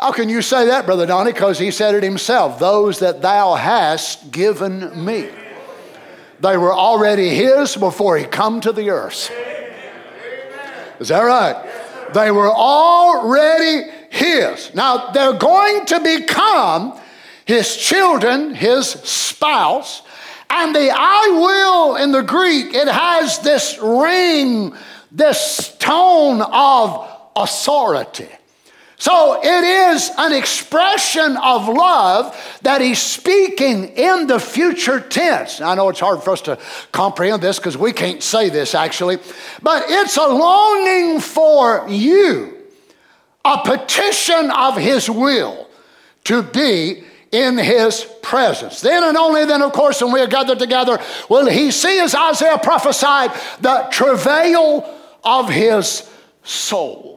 How 0.00 0.12
can 0.12 0.30
you 0.30 0.40
say 0.40 0.66
that, 0.66 0.86
Brother 0.86 1.04
Donnie? 1.04 1.32
Because 1.32 1.58
he 1.58 1.70
said 1.70 1.94
it 1.94 2.02
himself 2.02 2.58
those 2.58 3.00
that 3.00 3.20
thou 3.20 3.54
hast 3.54 4.30
given 4.32 5.04
me. 5.04 5.28
They 6.40 6.56
were 6.56 6.72
already 6.72 7.28
his 7.28 7.76
before 7.76 8.16
he 8.16 8.24
come 8.24 8.62
to 8.62 8.72
the 8.72 8.88
earth. 8.88 9.30
Is 11.00 11.08
that 11.08 11.20
right? 11.20 12.14
They 12.14 12.30
were 12.30 12.50
already 12.50 13.90
his. 14.08 14.74
Now, 14.74 15.10
they're 15.10 15.34
going 15.34 15.84
to 15.86 16.00
become 16.00 16.98
his 17.44 17.76
children, 17.76 18.54
his 18.54 18.86
spouse. 18.88 20.00
And 20.48 20.74
the 20.74 20.90
I 20.90 21.28
will 21.38 21.96
in 21.96 22.10
the 22.10 22.22
Greek, 22.22 22.72
it 22.72 22.88
has 22.88 23.40
this 23.40 23.78
ring, 23.82 24.74
this 25.12 25.76
tone 25.78 26.40
of 26.40 27.06
authority. 27.36 28.28
So 29.00 29.40
it 29.42 29.64
is 29.64 30.10
an 30.18 30.34
expression 30.34 31.38
of 31.38 31.66
love 31.68 32.58
that 32.60 32.82
he's 32.82 32.98
speaking 32.98 33.88
in 33.96 34.26
the 34.26 34.38
future 34.38 35.00
tense. 35.00 35.62
I 35.62 35.74
know 35.74 35.88
it's 35.88 36.00
hard 36.00 36.22
for 36.22 36.32
us 36.32 36.42
to 36.42 36.58
comprehend 36.92 37.42
this 37.42 37.58
because 37.58 37.78
we 37.78 37.94
can't 37.94 38.22
say 38.22 38.50
this 38.50 38.74
actually, 38.74 39.16
but 39.62 39.84
it's 39.88 40.18
a 40.18 40.26
longing 40.26 41.18
for 41.18 41.86
you 41.88 42.58
a 43.42 43.62
petition 43.64 44.50
of 44.50 44.76
his 44.76 45.08
will 45.08 45.66
to 46.24 46.42
be 46.42 47.02
in 47.32 47.56
his 47.56 48.04
presence. 48.20 48.82
Then 48.82 49.02
and 49.02 49.16
only 49.16 49.46
then, 49.46 49.62
of 49.62 49.72
course, 49.72 50.02
when 50.02 50.12
we 50.12 50.20
are 50.20 50.26
gathered 50.26 50.58
together, 50.58 50.98
will 51.30 51.46
he 51.46 51.70
see, 51.70 52.00
as 52.00 52.14
Isaiah 52.14 52.58
prophesied, 52.58 53.30
the 53.62 53.88
travail 53.90 54.94
of 55.24 55.48
his 55.48 56.06
soul. 56.42 57.09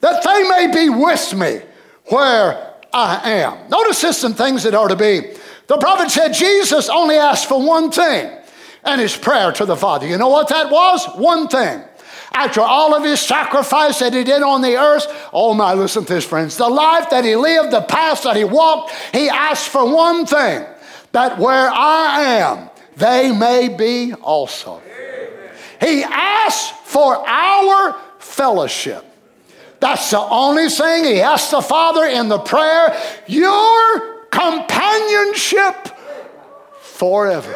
That 0.00 0.22
they 0.22 0.48
may 0.48 0.72
be 0.72 0.88
with 0.90 1.34
me 1.34 1.60
where 2.06 2.74
I 2.92 3.30
am. 3.30 3.68
Notice 3.68 4.00
this 4.00 4.18
some 4.18 4.34
things 4.34 4.62
that 4.62 4.74
are 4.74 4.88
to 4.88 4.96
be. 4.96 5.34
The 5.66 5.76
prophet 5.76 6.10
said 6.10 6.32
Jesus 6.32 6.88
only 6.88 7.16
asked 7.16 7.48
for 7.48 7.64
one 7.64 7.90
thing 7.90 8.30
and 8.84 9.00
his 9.00 9.16
prayer 9.16 9.52
to 9.52 9.66
the 9.66 9.76
Father. 9.76 10.06
You 10.06 10.16
know 10.16 10.28
what 10.28 10.48
that 10.48 10.70
was? 10.70 11.06
One 11.16 11.48
thing 11.48 11.82
after 12.32 12.60
all 12.60 12.94
of 12.94 13.04
his 13.04 13.20
sacrifice 13.20 13.98
that 13.98 14.14
he 14.14 14.22
did 14.22 14.42
on 14.42 14.62
the 14.62 14.76
earth. 14.76 15.06
Oh 15.32 15.54
my, 15.54 15.74
listen 15.74 16.04
to 16.04 16.14
this, 16.14 16.24
friends. 16.24 16.56
The 16.56 16.68
life 16.68 17.10
that 17.10 17.24
he 17.24 17.34
lived, 17.34 17.72
the 17.72 17.82
path 17.82 18.22
that 18.22 18.36
he 18.36 18.44
walked, 18.44 18.92
he 19.12 19.28
asked 19.28 19.68
for 19.68 19.92
one 19.92 20.24
thing 20.24 20.64
that 21.12 21.38
where 21.38 21.68
I 21.70 22.22
am, 22.38 22.70
they 22.96 23.32
may 23.32 23.68
be 23.68 24.14
also. 24.14 24.80
He 25.80 26.02
asked 26.04 26.74
for 26.84 27.16
our 27.28 28.00
fellowship. 28.18 29.04
That's 29.80 30.10
the 30.10 30.20
only 30.20 30.68
thing 30.68 31.04
he 31.04 31.20
asked 31.20 31.50
the 31.50 31.60
Father 31.60 32.04
in 32.04 32.28
the 32.28 32.38
prayer 32.38 32.96
your 33.26 34.24
companionship 34.30 35.96
forever. 36.80 37.54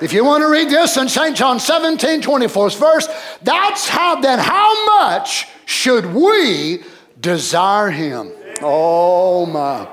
If 0.00 0.12
you 0.12 0.24
want 0.24 0.42
to 0.42 0.48
read 0.48 0.68
this 0.68 0.96
in 0.96 1.08
St. 1.08 1.36
John 1.36 1.58
17, 1.58 2.22
24th 2.22 2.78
verse, 2.78 3.08
that's 3.42 3.88
how 3.88 4.20
then 4.20 4.38
how 4.38 4.86
much 5.00 5.48
should 5.66 6.06
we 6.06 6.84
desire 7.20 7.90
him? 7.90 8.30
Oh 8.62 9.44
my. 9.46 9.88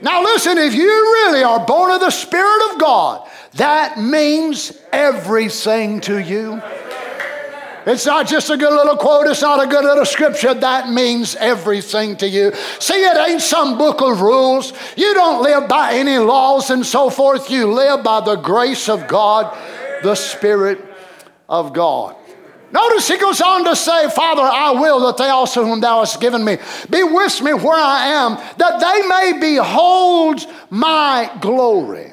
Now 0.00 0.22
listen, 0.22 0.56
if 0.56 0.74
you 0.74 0.86
really 0.86 1.44
are 1.44 1.64
born 1.66 1.92
of 1.92 2.00
the 2.00 2.10
Spirit 2.10 2.72
of 2.72 2.80
God, 2.80 3.28
that 3.54 3.98
means 3.98 4.80
everything 4.90 6.00
to 6.00 6.18
you. 6.18 6.62
It's 7.86 8.06
not 8.06 8.28
just 8.28 8.50
a 8.50 8.56
good 8.56 8.72
little 8.72 8.96
quote, 8.96 9.26
it's 9.26 9.42
not 9.42 9.62
a 9.62 9.66
good 9.66 9.84
little 9.84 10.04
scripture. 10.04 10.54
That 10.54 10.90
means 10.90 11.34
everything 11.36 12.16
to 12.18 12.28
you. 12.28 12.52
See, 12.78 12.94
it 13.02 13.16
ain't 13.16 13.42
some 13.42 13.76
book 13.76 14.00
of 14.00 14.20
rules. 14.20 14.72
You 14.96 15.14
don't 15.14 15.42
live 15.42 15.68
by 15.68 15.94
any 15.94 16.18
laws 16.18 16.70
and 16.70 16.86
so 16.86 17.10
forth. 17.10 17.50
You 17.50 17.72
live 17.72 18.04
by 18.04 18.20
the 18.20 18.36
grace 18.36 18.88
of 18.88 19.08
God, 19.08 19.56
the 20.02 20.14
Spirit 20.14 20.84
of 21.48 21.72
God. 21.72 22.16
Notice 22.72 23.06
he 23.06 23.18
goes 23.18 23.40
on 23.42 23.64
to 23.66 23.76
say, 23.76 24.08
Father, 24.10 24.42
I 24.42 24.70
will 24.70 25.00
that 25.06 25.18
they 25.18 25.28
also 25.28 25.64
whom 25.64 25.80
thou 25.80 25.98
hast 25.98 26.20
given 26.20 26.42
me 26.42 26.56
be 26.88 27.02
with 27.02 27.42
me 27.42 27.52
where 27.52 27.76
I 27.76 28.06
am, 28.06 28.36
that 28.56 28.80
they 28.80 29.06
may 29.06 29.38
behold 29.38 30.40
my 30.70 31.30
glory. 31.42 32.11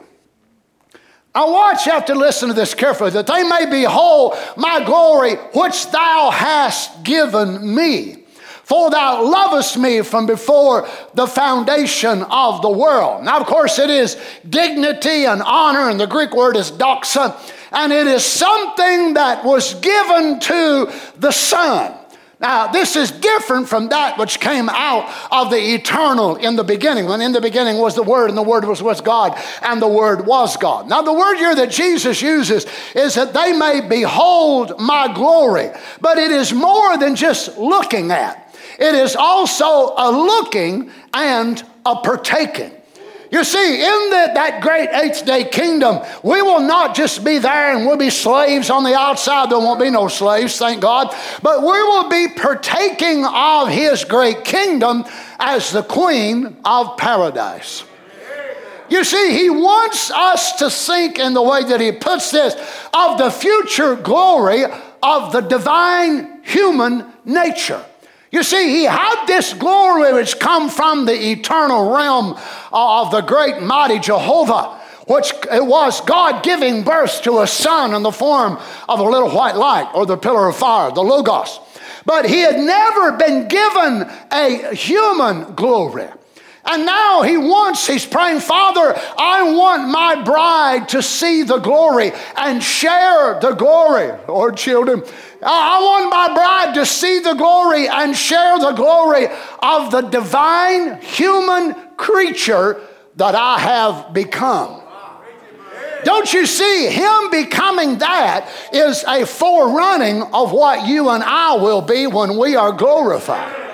Now, 1.35 1.51
watch, 1.51 1.85
you 1.85 1.91
have 1.91 2.05
to 2.05 2.15
listen 2.15 2.49
to 2.49 2.55
this 2.55 2.73
carefully, 2.73 3.11
that 3.11 3.27
they 3.27 3.43
may 3.43 3.67
behold 3.69 4.35
my 4.57 4.83
glory 4.83 5.35
which 5.53 5.89
thou 5.91 6.31
hast 6.31 7.03
given 7.03 7.75
me. 7.75 8.23
For 8.63 8.91
thou 8.91 9.23
lovest 9.23 9.77
me 9.77 10.01
from 10.01 10.27
before 10.27 10.87
the 11.15 11.25
foundation 11.25 12.23
of 12.23 12.61
the 12.61 12.69
world. 12.69 13.23
Now, 13.23 13.39
of 13.39 13.47
course, 13.47 13.79
it 13.79 13.89
is 13.89 14.15
dignity 14.47 15.25
and 15.25 15.41
honor, 15.41 15.89
and 15.89 15.99
the 15.99 16.05
Greek 16.07 16.35
word 16.35 16.55
is 16.55 16.71
doxa. 16.71 17.35
and 17.71 17.91
it 17.91 18.07
is 18.07 18.23
something 18.23 19.15
that 19.15 19.43
was 19.43 19.73
given 19.75 20.39
to 20.39 20.91
the 21.17 21.31
Son. 21.31 21.98
Now, 22.41 22.67
this 22.67 22.95
is 22.95 23.11
different 23.11 23.67
from 23.67 23.89
that 23.89 24.17
which 24.17 24.39
came 24.39 24.69
out 24.69 25.13
of 25.29 25.51
the 25.51 25.73
eternal 25.73 26.37
in 26.37 26.55
the 26.55 26.63
beginning. 26.63 27.05
When 27.05 27.19
in 27.19 27.33
the 27.33 27.41
beginning 27.41 27.79
was 27.79 27.95
the 27.95 28.03
Word, 28.03 28.29
and 28.29 28.37
the 28.37 28.43
Word 28.43 28.63
was 28.63 28.81
with 28.81 29.03
God, 29.03 29.37
and 29.61 29.81
the 29.81 29.89
Word 29.89 30.25
was 30.25 30.55
God. 30.55 30.87
Now, 30.87 31.01
the 31.01 31.11
word 31.11 31.35
here 31.35 31.53
that 31.55 31.69
Jesus 31.69 32.21
uses 32.21 32.65
is 32.95 33.15
that 33.15 33.33
they 33.33 33.51
may 33.51 33.81
behold 33.81 34.79
my 34.79 35.13
glory. 35.13 35.69
But 35.99 36.17
it 36.17 36.31
is 36.31 36.53
more 36.53 36.97
than 36.97 37.17
just 37.17 37.57
looking 37.57 38.11
at, 38.11 38.55
it 38.79 38.95
is 38.95 39.17
also 39.17 39.93
a 39.97 40.09
looking 40.09 40.91
and 41.13 41.61
a 41.85 41.97
partaking. 41.97 42.78
You 43.31 43.43
see, 43.43 43.75
in 43.75 44.09
the, 44.09 44.31
that 44.33 44.59
great 44.61 44.89
eighth 44.89 45.23
day 45.23 45.43
kingdom, 45.43 45.99
we 46.23 46.41
will 46.41 46.61
not 46.61 46.95
just 46.95 47.23
be 47.23 47.37
there 47.37 47.75
and 47.75 47.85
we'll 47.85 47.97
be 47.97 48.09
slaves 48.09 48.71
on 48.71 48.83
the 48.83 48.95
outside. 48.95 49.51
There 49.51 49.59
won't 49.59 49.79
be 49.79 49.91
no 49.91 50.07
slaves, 50.07 50.57
thank 50.57 50.81
God. 50.81 51.15
But 51.43 51.61
we 51.61 51.67
will 51.67 52.09
be 52.09 52.27
partaking 52.35 53.25
of 53.25 53.67
his 53.67 54.03
great 54.03 54.43
kingdom 54.43 55.05
as 55.39 55.71
the 55.71 55.83
queen 55.83 56.57
of 56.65 56.97
paradise. 56.97 57.83
You 58.89 59.03
see, 59.03 59.37
he 59.37 59.51
wants 59.51 60.09
us 60.09 60.53
to 60.53 60.71
think 60.71 61.19
in 61.19 61.35
the 61.35 61.43
way 61.43 61.63
that 61.63 61.79
he 61.79 61.91
puts 61.91 62.31
this 62.31 62.55
of 62.91 63.19
the 63.19 63.29
future 63.29 63.95
glory 63.95 64.63
of 65.03 65.31
the 65.31 65.41
divine 65.41 66.41
human 66.43 67.05
nature. 67.23 67.85
You 68.31 68.43
see, 68.43 68.69
he 68.69 68.83
had 68.85 69.25
this 69.25 69.53
glory 69.53 70.13
which 70.13 70.39
come 70.39 70.69
from 70.69 71.05
the 71.05 71.31
eternal 71.31 71.95
realm 71.95 72.37
of 72.71 73.11
the 73.11 73.21
great 73.21 73.61
mighty 73.61 73.99
Jehovah 73.99 74.79
which 75.09 75.33
it 75.51 75.65
was 75.65 76.01
God 76.01 76.43
giving 76.43 76.83
birth 76.83 77.23
to 77.23 77.39
a 77.39 77.47
son 77.47 77.95
in 77.95 78.03
the 78.03 78.11
form 78.11 78.59
of 78.87 78.99
a 78.99 79.03
little 79.03 79.31
white 79.31 79.55
light 79.55 79.89
or 79.95 80.05
the 80.05 80.15
pillar 80.15 80.47
of 80.47 80.55
fire, 80.55 80.91
the 80.91 81.01
Logos. 81.01 81.59
But 82.05 82.29
he 82.29 82.41
had 82.41 82.59
never 82.59 83.13
been 83.13 83.47
given 83.47 84.07
a 84.31 84.75
human 84.75 85.55
glory. 85.55 86.09
And 86.71 86.85
now 86.85 87.23
he 87.23 87.35
wants, 87.35 87.87
he's 87.87 88.05
praying, 88.05 88.41
Father, 88.41 88.93
I 89.17 89.51
want 89.51 89.89
my 89.89 90.21
bride 90.21 90.89
to 90.89 91.01
see 91.01 91.41
the 91.41 91.57
glory 91.57 92.11
and 92.37 92.61
share 92.61 93.39
the 93.39 93.53
glory. 93.53 94.11
Lord, 94.27 94.55
children, 94.55 95.03
I 95.41 95.81
want 95.81 96.11
my 96.11 96.31
bride 96.31 96.75
to 96.75 96.85
see 96.85 97.21
the 97.21 97.33
glory 97.33 97.87
and 97.87 98.15
share 98.15 98.59
the 98.59 98.73
glory 98.73 99.29
of 99.63 99.89
the 99.89 100.01
divine 100.01 101.01
human 101.01 101.73
creature 101.97 102.79
that 103.15 103.33
I 103.33 103.57
have 103.57 104.13
become. 104.13 104.83
Don't 106.03 106.31
you 106.31 106.45
see? 106.45 106.87
Him 106.91 107.31
becoming 107.31 107.97
that 107.97 108.47
is 108.71 109.03
a 109.07 109.25
forerunning 109.25 110.21
of 110.21 110.51
what 110.51 110.87
you 110.87 111.09
and 111.09 111.23
I 111.23 111.55
will 111.55 111.81
be 111.81 112.05
when 112.05 112.37
we 112.37 112.55
are 112.55 112.71
glorified. 112.71 113.68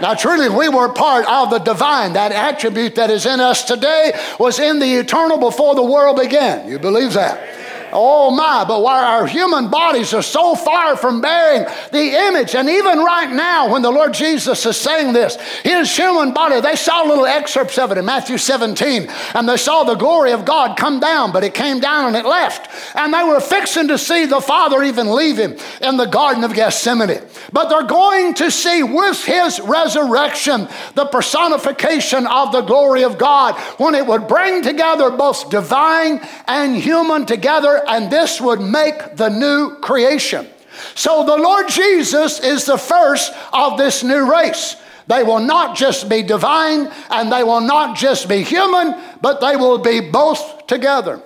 Now, 0.00 0.14
truly, 0.14 0.48
we 0.48 0.68
were 0.68 0.92
part 0.92 1.26
of 1.26 1.50
the 1.50 1.58
divine. 1.58 2.14
That 2.14 2.32
attribute 2.32 2.96
that 2.96 3.10
is 3.10 3.26
in 3.26 3.40
us 3.40 3.64
today 3.64 4.12
was 4.38 4.58
in 4.58 4.78
the 4.78 4.94
eternal 4.94 5.38
before 5.38 5.74
the 5.74 5.84
world 5.84 6.16
began. 6.16 6.68
You 6.68 6.78
believe 6.78 7.12
that? 7.14 7.63
Oh 7.96 8.32
my, 8.32 8.64
but 8.66 8.82
why 8.82 9.04
our 9.04 9.24
human 9.24 9.68
bodies 9.68 10.12
are 10.14 10.22
so 10.22 10.56
far 10.56 10.96
from 10.96 11.20
bearing 11.20 11.64
the 11.92 12.26
image, 12.26 12.56
and 12.56 12.68
even 12.68 12.98
right 12.98 13.30
now, 13.30 13.70
when 13.72 13.82
the 13.82 13.90
Lord 13.90 14.12
Jesus 14.12 14.66
is 14.66 14.76
saying 14.76 15.12
this, 15.12 15.36
his 15.62 15.96
human 15.96 16.34
body, 16.34 16.60
they 16.60 16.74
saw 16.74 17.02
little 17.02 17.24
excerpts 17.24 17.78
of 17.78 17.92
it 17.92 17.98
in 17.98 18.04
Matthew 18.04 18.36
17, 18.36 19.08
and 19.34 19.48
they 19.48 19.56
saw 19.56 19.84
the 19.84 19.94
glory 19.94 20.32
of 20.32 20.44
God 20.44 20.76
come 20.76 20.98
down, 20.98 21.30
but 21.30 21.44
it 21.44 21.54
came 21.54 21.78
down 21.78 22.08
and 22.08 22.16
it 22.16 22.28
left. 22.28 22.68
And 22.96 23.14
they 23.14 23.22
were 23.22 23.40
fixing 23.40 23.86
to 23.86 23.96
see 23.96 24.26
the 24.26 24.40
Father 24.40 24.82
even 24.82 25.14
leave 25.14 25.38
him 25.38 25.56
in 25.80 25.96
the 25.96 26.06
Garden 26.06 26.42
of 26.42 26.52
Gethsemane. 26.52 27.22
But 27.52 27.68
they're 27.68 27.84
going 27.84 28.34
to 28.34 28.50
see 28.50 28.82
with 28.82 29.24
his 29.24 29.60
resurrection 29.60 30.66
the 30.96 31.06
personification 31.06 32.26
of 32.26 32.50
the 32.50 32.62
glory 32.62 33.04
of 33.04 33.18
God 33.18 33.54
when 33.78 33.94
it 33.94 34.04
would 34.04 34.26
bring 34.26 34.62
together 34.62 35.10
both 35.10 35.48
divine 35.50 36.20
and 36.48 36.76
human 36.76 37.24
together 37.26 37.83
and 37.86 38.10
this 38.10 38.40
would 38.40 38.60
make 38.60 39.16
the 39.16 39.28
new 39.28 39.76
creation. 39.76 40.46
So 40.94 41.24
the 41.24 41.36
Lord 41.36 41.68
Jesus 41.68 42.40
is 42.40 42.66
the 42.66 42.78
first 42.78 43.32
of 43.52 43.78
this 43.78 44.02
new 44.02 44.30
race. 44.30 44.76
They 45.06 45.22
will 45.22 45.40
not 45.40 45.76
just 45.76 46.08
be 46.08 46.22
divine 46.22 46.90
and 47.10 47.30
they 47.30 47.44
will 47.44 47.60
not 47.60 47.96
just 47.96 48.28
be 48.28 48.42
human, 48.42 48.94
but 49.20 49.40
they 49.40 49.56
will 49.56 49.78
be 49.78 50.00
both 50.00 50.66
together. 50.66 51.22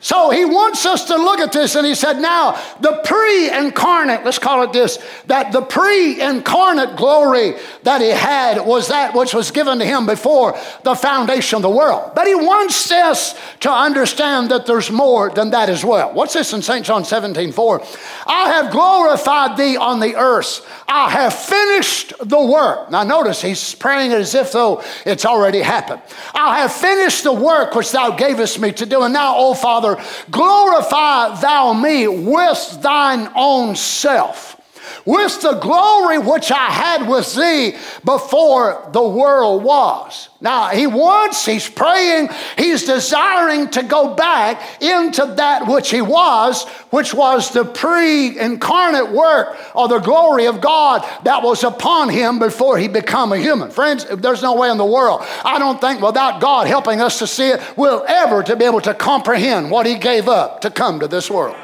So 0.00 0.30
he 0.30 0.44
wants 0.44 0.86
us 0.86 1.06
to 1.06 1.16
look 1.16 1.40
at 1.40 1.50
this, 1.50 1.74
and 1.74 1.84
he 1.84 1.96
said, 1.96 2.20
Now, 2.20 2.52
the 2.80 3.00
pre 3.04 3.50
incarnate, 3.50 4.24
let's 4.24 4.38
call 4.38 4.62
it 4.62 4.72
this, 4.72 4.98
that 5.26 5.50
the 5.50 5.62
pre 5.62 6.20
incarnate 6.20 6.96
glory 6.96 7.54
that 7.82 8.00
he 8.00 8.10
had 8.10 8.64
was 8.64 8.88
that 8.88 9.14
which 9.14 9.34
was 9.34 9.50
given 9.50 9.80
to 9.80 9.84
him 9.84 10.06
before 10.06 10.56
the 10.84 10.94
foundation 10.94 11.56
of 11.56 11.62
the 11.62 11.70
world. 11.70 12.12
But 12.14 12.28
he 12.28 12.34
wants 12.36 12.92
us 12.92 13.34
to 13.60 13.72
understand 13.72 14.52
that 14.52 14.66
there's 14.66 14.90
more 14.90 15.30
than 15.30 15.50
that 15.50 15.68
as 15.68 15.84
well. 15.84 16.12
What's 16.12 16.34
this 16.34 16.52
in 16.52 16.62
St. 16.62 16.86
John 16.86 17.04
17 17.04 17.50
4? 17.50 17.82
I 18.26 18.50
have 18.50 18.70
glorified 18.70 19.56
thee 19.56 19.76
on 19.76 19.98
the 19.98 20.14
earth, 20.14 20.64
I 20.86 21.10
have 21.10 21.34
finished 21.34 22.12
the 22.20 22.40
work. 22.40 22.90
Now, 22.90 23.02
notice 23.02 23.42
he's 23.42 23.74
praying 23.74 24.12
as 24.12 24.34
if 24.34 24.52
though 24.52 24.84
it's 25.04 25.24
already 25.24 25.60
happened. 25.60 26.02
I 26.34 26.60
have 26.60 26.72
finished 26.72 27.24
the 27.24 27.32
work 27.32 27.74
which 27.74 27.90
thou 27.90 28.12
gavest 28.12 28.60
me 28.60 28.70
to 28.72 28.86
do, 28.86 29.02
and 29.02 29.12
now, 29.12 29.36
O 29.36 29.54
Father, 29.54 29.87
Father, 29.96 30.02
glorify 30.30 31.40
thou 31.40 31.72
me 31.72 32.08
with 32.08 32.82
thine 32.82 33.30
own 33.34 33.76
self 33.76 34.57
with 35.04 35.40
the 35.42 35.54
glory 35.54 36.18
which 36.18 36.50
I 36.50 36.66
had 36.66 37.08
with 37.08 37.34
thee 37.34 37.76
before 38.04 38.88
the 38.92 39.02
world 39.02 39.62
was. 39.62 40.28
Now, 40.40 40.68
he 40.68 40.86
wants, 40.86 41.44
he's 41.44 41.68
praying, 41.68 42.28
he's 42.56 42.84
desiring 42.84 43.70
to 43.70 43.82
go 43.82 44.14
back 44.14 44.80
into 44.80 45.26
that 45.36 45.66
which 45.66 45.90
he 45.90 46.00
was, 46.00 46.64
which 46.90 47.12
was 47.12 47.50
the 47.50 47.64
pre 47.64 48.38
incarnate 48.38 49.10
work 49.10 49.58
of 49.74 49.90
the 49.90 49.98
glory 49.98 50.46
of 50.46 50.60
God 50.60 51.02
that 51.24 51.42
was 51.42 51.64
upon 51.64 52.08
him 52.08 52.38
before 52.38 52.78
he 52.78 52.86
became 52.86 53.32
a 53.32 53.38
human. 53.38 53.70
Friends, 53.70 54.04
there's 54.04 54.42
no 54.42 54.54
way 54.54 54.70
in 54.70 54.78
the 54.78 54.84
world, 54.84 55.22
I 55.44 55.58
don't 55.58 55.80
think 55.80 56.00
without 56.00 56.40
God 56.40 56.68
helping 56.68 57.00
us 57.00 57.18
to 57.18 57.26
see 57.26 57.48
it, 57.48 57.60
we'll 57.76 58.04
ever 58.06 58.44
to 58.44 58.54
be 58.54 58.64
able 58.64 58.80
to 58.82 58.94
comprehend 58.94 59.70
what 59.72 59.86
he 59.86 59.96
gave 59.96 60.28
up 60.28 60.60
to 60.60 60.70
come 60.70 61.00
to 61.00 61.08
this 61.08 61.28
world. 61.28 61.56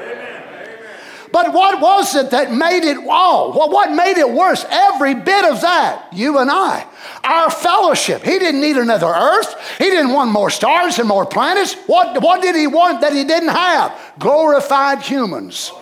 But 1.34 1.52
what 1.52 1.80
was 1.80 2.14
it 2.14 2.30
that 2.30 2.52
made 2.52 2.84
it 2.84 2.96
all? 3.08 3.52
Well, 3.52 3.68
what 3.68 3.90
made 3.90 4.18
it 4.18 4.30
worse? 4.30 4.64
Every 4.70 5.16
bit 5.16 5.44
of 5.44 5.62
that, 5.62 6.06
you 6.12 6.38
and 6.38 6.48
I. 6.48 6.86
Our 7.24 7.50
fellowship. 7.50 8.22
He 8.22 8.38
didn't 8.38 8.60
need 8.60 8.76
another 8.76 9.08
earth. 9.08 9.76
He 9.78 9.86
didn't 9.86 10.12
want 10.12 10.30
more 10.30 10.48
stars 10.48 11.00
and 11.00 11.08
more 11.08 11.26
planets. 11.26 11.74
What, 11.88 12.22
what 12.22 12.40
did 12.40 12.54
he 12.54 12.68
want 12.68 13.00
that 13.00 13.12
he 13.12 13.24
didn't 13.24 13.48
have? 13.48 14.00
Glorified 14.20 15.02
humans. 15.02 15.72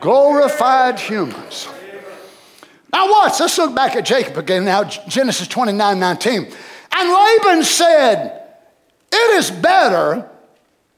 Glorified 0.00 0.98
humans. 0.98 1.68
Now, 2.92 3.08
watch. 3.08 3.38
Let's 3.38 3.56
look 3.56 3.72
back 3.76 3.94
at 3.94 4.04
Jacob 4.04 4.36
again 4.36 4.64
now, 4.64 4.82
Genesis 4.82 5.46
29 5.46 6.00
19. 6.00 6.52
And 6.96 7.08
Laban 7.08 7.62
said, 7.62 8.48
It 9.12 9.30
is 9.38 9.48
better 9.52 10.28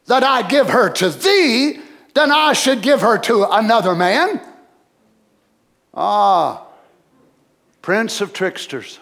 that 0.06 0.24
I 0.24 0.40
give 0.40 0.70
her 0.70 0.88
to 0.88 1.10
thee 1.10 1.80
then 2.14 2.30
I 2.30 2.52
should 2.52 2.82
give 2.82 3.00
her 3.00 3.18
to 3.18 3.46
another 3.50 3.94
man. 3.94 4.40
Ah, 5.94 6.66
prince 7.80 8.20
of 8.20 8.32
tricksters. 8.32 8.98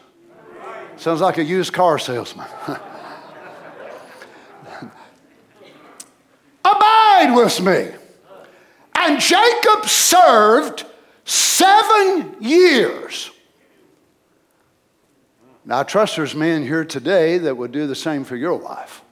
Sounds 0.96 1.20
like 1.20 1.38
a 1.38 1.44
used 1.44 1.73
car 1.73 1.99
salesman. 1.99 2.46
Abide 6.65 7.33
with 7.35 7.61
me. 7.61 7.88
And 8.94 9.21
Jacob 9.21 9.87
served 9.87 10.85
seven 11.25 12.37
years. 12.40 13.31
Now, 15.65 15.81
I 15.81 15.83
trust 15.85 16.17
there's 16.17 16.35
men 16.35 16.63
here 16.63 16.85
today 16.85 17.38
that 17.38 17.56
would 17.56 17.73
do 17.73 17.87
the 17.87 17.94
same 17.94 18.25
for 18.25 18.37
your 18.37 18.56
wife. 18.56 19.02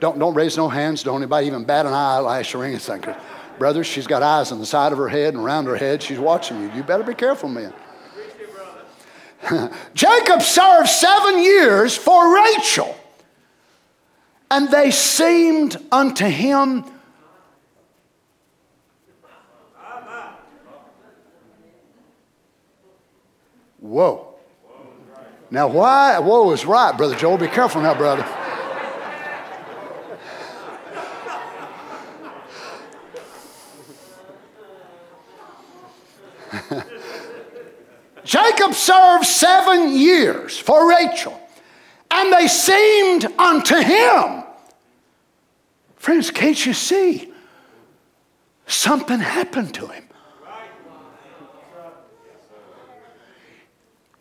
Don't, 0.00 0.18
don't 0.18 0.34
raise 0.34 0.56
no 0.56 0.68
hands. 0.68 1.02
Don't 1.02 1.16
anybody 1.16 1.46
even 1.46 1.64
bat 1.64 1.86
an 1.86 1.92
eyelash 1.92 2.54
or 2.54 2.64
anything. 2.64 3.04
Brother, 3.58 3.84
she's 3.84 4.06
got 4.06 4.22
eyes 4.22 4.50
on 4.50 4.58
the 4.58 4.66
side 4.66 4.92
of 4.92 4.98
her 4.98 5.08
head 5.08 5.34
and 5.34 5.42
around 5.42 5.66
her 5.66 5.76
head. 5.76 6.02
She's 6.02 6.18
watching 6.18 6.60
you. 6.60 6.72
You 6.72 6.82
better 6.82 7.04
be 7.04 7.14
careful, 7.14 7.50
man. 7.50 7.74
Jacob 9.94 10.42
served 10.42 10.88
seven 10.88 11.42
years 11.42 11.94
for 11.96 12.34
Rachel, 12.34 12.94
and 14.50 14.70
they 14.70 14.90
seemed 14.90 15.76
unto 15.92 16.24
him. 16.24 16.84
Whoa. 23.78 24.34
Now, 25.50 25.68
why? 25.68 26.18
Whoa 26.18 26.52
is 26.52 26.64
right, 26.64 26.96
Brother 26.96 27.16
Joel. 27.16 27.38
Be 27.38 27.48
careful 27.48 27.82
now, 27.82 27.94
brother. 27.94 28.24
Jacob 38.30 38.74
served 38.74 39.26
seven 39.26 39.92
years 39.92 40.56
for 40.56 40.88
Rachel, 40.88 41.36
and 42.12 42.32
they 42.32 42.46
seemed 42.46 43.24
unto 43.36 43.74
him. 43.74 44.44
Friends, 45.96 46.30
can't 46.30 46.64
you 46.64 46.72
see? 46.72 47.32
Something 48.68 49.18
happened 49.18 49.74
to 49.74 49.88
him. 49.88 50.04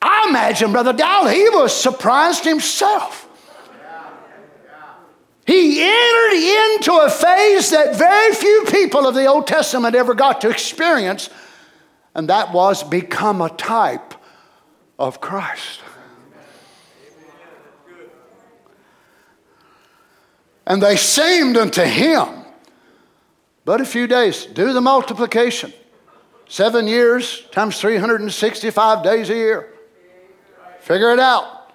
I 0.01 0.25
imagine 0.27 0.71
Brother 0.71 0.93
Dowell, 0.93 1.27
he 1.27 1.47
was 1.49 1.71
surprised 1.71 2.45
himself. 2.45 3.29
He 5.45 5.83
entered 5.83 6.73
into 6.73 6.93
a 6.93 7.11
phase 7.11 7.69
that 7.69 7.95
very 7.95 8.33
few 8.33 8.65
people 8.71 9.05
of 9.05 9.13
the 9.13 9.27
Old 9.27 9.45
Testament 9.45 9.93
ever 9.93 10.15
got 10.15 10.41
to 10.41 10.49
experience, 10.49 11.29
and 12.15 12.29
that 12.29 12.53
was 12.53 12.83
become 12.83 13.41
a 13.41 13.49
type 13.49 14.13
of 14.97 15.21
Christ. 15.21 15.81
And 20.65 20.83
they 20.83 20.97
seemed 20.97 21.57
unto 21.57 21.81
him 21.81 22.39
but 23.69 23.81
a 23.81 23.85
few 23.85 24.07
days. 24.07 24.47
Do 24.47 24.73
the 24.73 24.81
multiplication. 24.81 25.71
Seven 26.47 26.87
years 26.87 27.45
times 27.51 27.79
365 27.79 29.03
days 29.03 29.29
a 29.29 29.35
year. 29.35 29.71
Figure 30.79 31.11
it 31.11 31.19
out. 31.19 31.71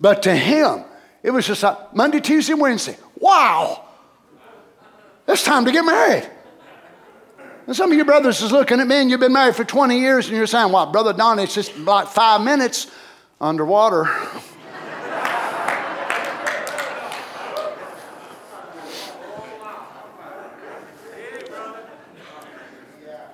But 0.00 0.22
to 0.22 0.34
him, 0.34 0.84
it 1.22 1.30
was 1.30 1.46
just 1.46 1.62
like 1.62 1.94
Monday, 1.94 2.20
Tuesday, 2.20 2.54
Wednesday. 2.54 2.96
Wow! 3.18 3.84
It's 5.28 5.44
time 5.44 5.66
to 5.66 5.72
get 5.72 5.84
married. 5.84 6.26
And 7.66 7.74
some 7.74 7.90
of 7.90 7.96
your 7.96 8.04
brothers 8.04 8.42
is 8.42 8.52
looking 8.52 8.78
at 8.78 8.86
me 8.86 8.94
and 8.96 9.10
you've 9.10 9.18
been 9.18 9.32
married 9.32 9.56
for 9.56 9.64
20 9.64 9.98
years 9.98 10.28
and 10.28 10.36
you're 10.36 10.46
saying, 10.46 10.70
well, 10.70 10.86
Brother 10.86 11.12
Don, 11.12 11.40
it's 11.40 11.54
just 11.54 11.76
like 11.78 12.06
five 12.06 12.40
minutes 12.40 12.86
underwater. 13.40 14.04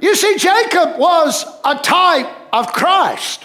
you 0.01 0.17
see, 0.17 0.39
Jacob 0.39 0.99
was 0.99 1.45
a 1.65 1.75
type 1.75 2.31
of 2.55 2.73
Christ. 2.73 3.45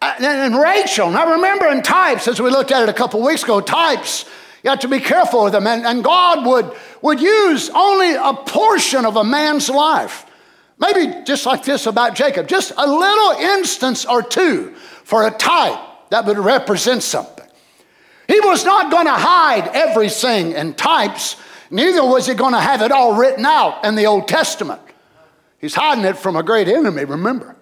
And 0.00 0.56
Rachel, 0.56 1.10
now 1.10 1.32
remember 1.32 1.66
in 1.66 1.82
types, 1.82 2.28
as 2.28 2.40
we 2.40 2.48
looked 2.48 2.70
at 2.70 2.84
it 2.84 2.88
a 2.88 2.94
couple 2.94 3.20
weeks 3.22 3.42
ago, 3.42 3.60
types, 3.60 4.24
you 4.62 4.70
have 4.70 4.80
to 4.80 4.88
be 4.88 5.00
careful 5.00 5.44
with 5.44 5.52
them. 5.52 5.66
And, 5.66 5.86
and 5.86 6.04
God 6.04 6.46
would, 6.46 6.76
would 7.02 7.20
use 7.20 7.70
only 7.70 8.14
a 8.14 8.34
portion 8.34 9.06
of 9.06 9.16
a 9.16 9.24
man's 9.24 9.70
life. 9.70 10.26
Maybe 10.78 11.24
just 11.24 11.46
like 11.46 11.62
this 11.64 11.86
about 11.86 12.14
Jacob, 12.14 12.48
just 12.48 12.72
a 12.76 12.86
little 12.86 13.32
instance 13.40 14.04
or 14.04 14.22
two 14.22 14.74
for 15.04 15.26
a 15.26 15.30
type 15.30 15.78
that 16.10 16.24
would 16.26 16.38
represent 16.38 17.02
something. 17.02 17.46
He 18.26 18.40
was 18.40 18.64
not 18.64 18.90
going 18.90 19.06
to 19.06 19.12
hide 19.12 19.68
everything 19.74 20.52
in 20.52 20.74
types, 20.74 21.36
neither 21.70 22.04
was 22.04 22.26
he 22.26 22.34
going 22.34 22.54
to 22.54 22.60
have 22.60 22.80
it 22.80 22.92
all 22.92 23.14
written 23.14 23.44
out 23.44 23.84
in 23.84 23.94
the 23.94 24.06
Old 24.06 24.28
Testament. 24.28 24.80
He's 25.58 25.74
hiding 25.74 26.04
it 26.04 26.16
from 26.16 26.36
a 26.36 26.42
great 26.42 26.68
enemy, 26.68 27.04
remember. 27.04 27.56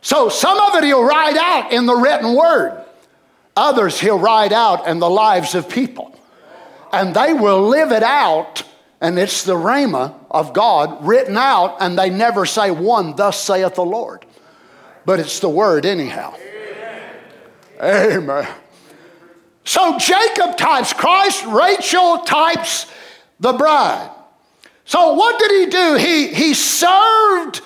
So 0.00 0.28
some 0.28 0.58
of 0.58 0.74
it 0.76 0.84
he'll 0.84 1.02
write 1.02 1.36
out 1.36 1.72
in 1.72 1.86
the 1.86 1.96
written 1.96 2.34
word, 2.34 2.82
others 3.56 4.00
he'll 4.00 4.18
write 4.18 4.52
out 4.52 4.86
in 4.86 5.00
the 5.00 5.10
lives 5.10 5.54
of 5.54 5.68
people. 5.68 6.17
And 6.92 7.14
they 7.14 7.32
will 7.32 7.68
live 7.68 7.92
it 7.92 8.02
out, 8.02 8.62
and 9.00 9.18
it's 9.18 9.44
the 9.44 9.54
rhema 9.54 10.14
of 10.30 10.52
God 10.52 11.04
written 11.06 11.36
out, 11.36 11.76
and 11.80 11.98
they 11.98 12.10
never 12.10 12.46
say 12.46 12.70
one, 12.70 13.14
thus 13.16 13.42
saith 13.42 13.74
the 13.74 13.84
Lord. 13.84 14.24
But 15.04 15.20
it's 15.20 15.40
the 15.40 15.48
word 15.48 15.86
anyhow. 15.86 16.34
Amen. 17.80 18.12
Amen. 18.12 18.48
So 19.64 19.98
Jacob 19.98 20.56
types 20.56 20.92
Christ, 20.92 21.44
Rachel 21.46 22.18
types 22.18 22.86
the 23.38 23.52
bride. 23.52 24.10
So 24.84 25.12
what 25.12 25.38
did 25.38 25.50
he 25.50 25.66
do? 25.66 25.94
He, 25.96 26.28
he 26.28 26.54
served 26.54 27.60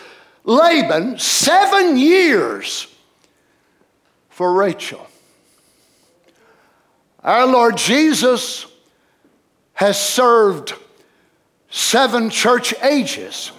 Laban 0.44 1.18
seven 1.18 1.96
years 1.96 2.88
for 4.30 4.52
Rachel. 4.52 5.06
Our 7.22 7.46
Lord 7.46 7.76
Jesus 7.76 8.66
has 9.74 10.00
served 10.00 10.74
seven 11.70 12.30
church 12.30 12.74
ages. 12.82 13.52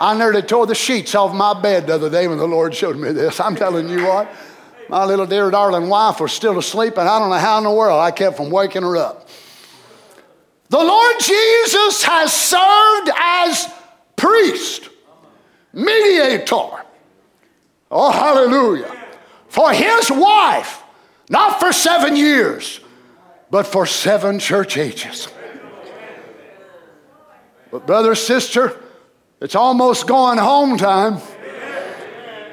I 0.00 0.16
nearly 0.16 0.42
tore 0.42 0.66
the 0.66 0.74
sheets 0.74 1.14
off 1.14 1.34
my 1.34 1.60
bed 1.60 1.88
the 1.88 1.94
other 1.94 2.10
day 2.10 2.28
when 2.28 2.38
the 2.38 2.46
Lord 2.46 2.74
showed 2.74 2.96
me 2.96 3.10
this. 3.12 3.40
I'm 3.40 3.56
telling 3.56 3.88
you 3.88 4.04
what, 4.04 4.30
my 4.88 5.04
little 5.04 5.26
dear 5.26 5.50
darling 5.50 5.88
wife 5.88 6.20
was 6.20 6.32
still 6.32 6.58
asleep, 6.58 6.96
and 6.98 7.08
I 7.08 7.18
don't 7.18 7.30
know 7.30 7.36
how 7.36 7.58
in 7.58 7.64
the 7.64 7.70
world 7.70 8.00
I 8.00 8.10
kept 8.10 8.36
from 8.36 8.50
waking 8.50 8.82
her 8.82 8.96
up. 8.96 9.28
The 10.68 10.78
Lord 10.78 11.16
Jesus 11.20 12.02
has 12.04 12.32
served 12.32 13.10
as 13.16 13.72
priest, 14.16 14.88
mediator. 15.72 16.84
Oh, 17.90 18.10
hallelujah. 18.12 18.94
For 19.48 19.72
his 19.72 20.10
wife, 20.10 20.82
not 21.30 21.58
for 21.58 21.72
seven 21.72 22.14
years, 22.14 22.80
but 23.50 23.66
for 23.66 23.86
seven 23.86 24.38
church 24.38 24.76
ages. 24.76 25.28
But, 27.70 27.86
brother, 27.86 28.14
sister, 28.14 28.80
it's 29.40 29.54
almost 29.54 30.06
going 30.06 30.38
home 30.38 30.78
time. 30.78 31.20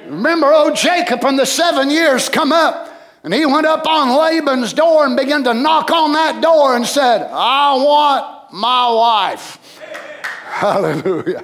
Remember, 0.06 0.54
old 0.54 0.76
Jacob 0.76 1.24
and 1.24 1.40
the 1.40 1.46
seven 1.46 1.90
years 1.90 2.30
come 2.30 2.52
up, 2.52 2.92
and 3.24 3.34
he 3.34 3.46
went 3.46 3.66
up 3.66 3.88
on 3.88 4.16
Laban's 4.16 4.74
door 4.74 5.06
and 5.06 5.18
began 5.18 5.44
to 5.46 5.54
knock 5.54 5.90
on 5.90 6.14
that 6.14 6.42
door 6.42 6.76
and 6.76 6.86
said, 6.86 7.24
I 7.24 7.76
want 7.76 8.54
my 8.54 8.92
wife. 8.92 9.80
Hallelujah. 10.46 11.44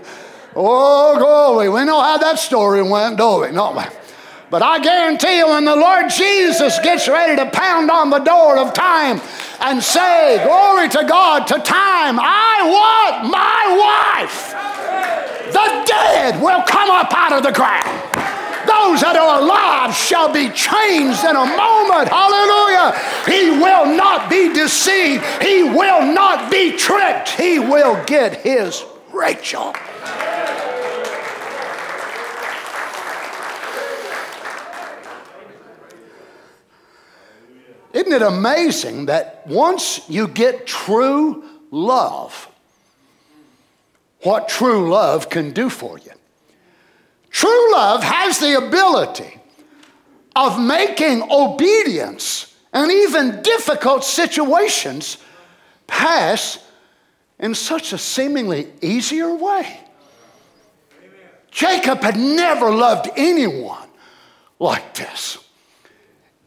Oh, 0.55 1.17
glory. 1.17 1.69
We 1.69 1.85
know 1.85 2.01
how 2.01 2.17
that 2.17 2.37
story 2.37 2.83
went, 2.83 3.17
don't 3.17 3.41
we? 3.41 3.51
We? 3.75 3.83
But 4.51 4.61
I 4.61 4.79
guarantee 4.79 5.37
you, 5.37 5.47
when 5.47 5.63
the 5.63 5.77
Lord 5.77 6.09
Jesus 6.09 6.77
gets 6.79 7.07
ready 7.07 7.37
to 7.37 7.49
pound 7.51 7.89
on 7.89 8.09
the 8.09 8.19
door 8.19 8.57
of 8.57 8.73
time 8.73 9.21
and 9.61 9.81
say, 9.81 10.43
Glory 10.43 10.89
to 10.89 11.05
God, 11.07 11.47
to 11.47 11.53
time, 11.53 12.19
I 12.19 12.59
want 12.67 13.31
my 13.31 13.63
wife, 13.79 14.51
the 15.53 15.85
dead 15.87 16.41
will 16.41 16.61
come 16.63 16.91
up 16.91 17.13
out 17.13 17.31
of 17.31 17.43
the 17.43 17.53
ground. 17.53 17.87
Those 18.67 18.99
that 18.99 19.15
are 19.15 19.39
alive 19.39 19.95
shall 19.95 20.27
be 20.27 20.49
changed 20.49 21.23
in 21.23 21.35
a 21.37 21.47
moment. 21.47 22.11
Hallelujah. 22.11 22.91
He 23.23 23.51
will 23.55 23.95
not 23.95 24.29
be 24.29 24.51
deceived, 24.51 25.23
he 25.41 25.63
will 25.63 26.11
not 26.13 26.51
be 26.51 26.75
tricked. 26.75 27.29
He 27.29 27.57
will 27.57 28.03
get 28.03 28.41
his 28.41 28.83
Rachel. 29.13 29.73
Isn't 38.11 38.23
it 38.23 38.27
amazing 38.27 39.05
that 39.05 39.47
once 39.47 40.01
you 40.09 40.27
get 40.27 40.67
true 40.67 41.45
love, 41.71 42.49
what 44.23 44.49
true 44.49 44.89
love 44.89 45.29
can 45.29 45.51
do 45.51 45.69
for 45.69 45.97
you? 45.97 46.11
True 47.29 47.71
love 47.71 48.03
has 48.03 48.37
the 48.37 48.57
ability 48.57 49.39
of 50.35 50.59
making 50.59 51.23
obedience 51.31 52.53
and 52.73 52.91
even 52.91 53.41
difficult 53.43 54.03
situations 54.03 55.17
pass 55.87 56.59
in 57.39 57.55
such 57.55 57.93
a 57.93 57.97
seemingly 57.97 58.67
easier 58.81 59.33
way. 59.33 59.79
Jacob 61.49 62.01
had 62.01 62.17
never 62.17 62.71
loved 62.71 63.09
anyone 63.15 63.87
like 64.59 64.95
this. 64.95 65.37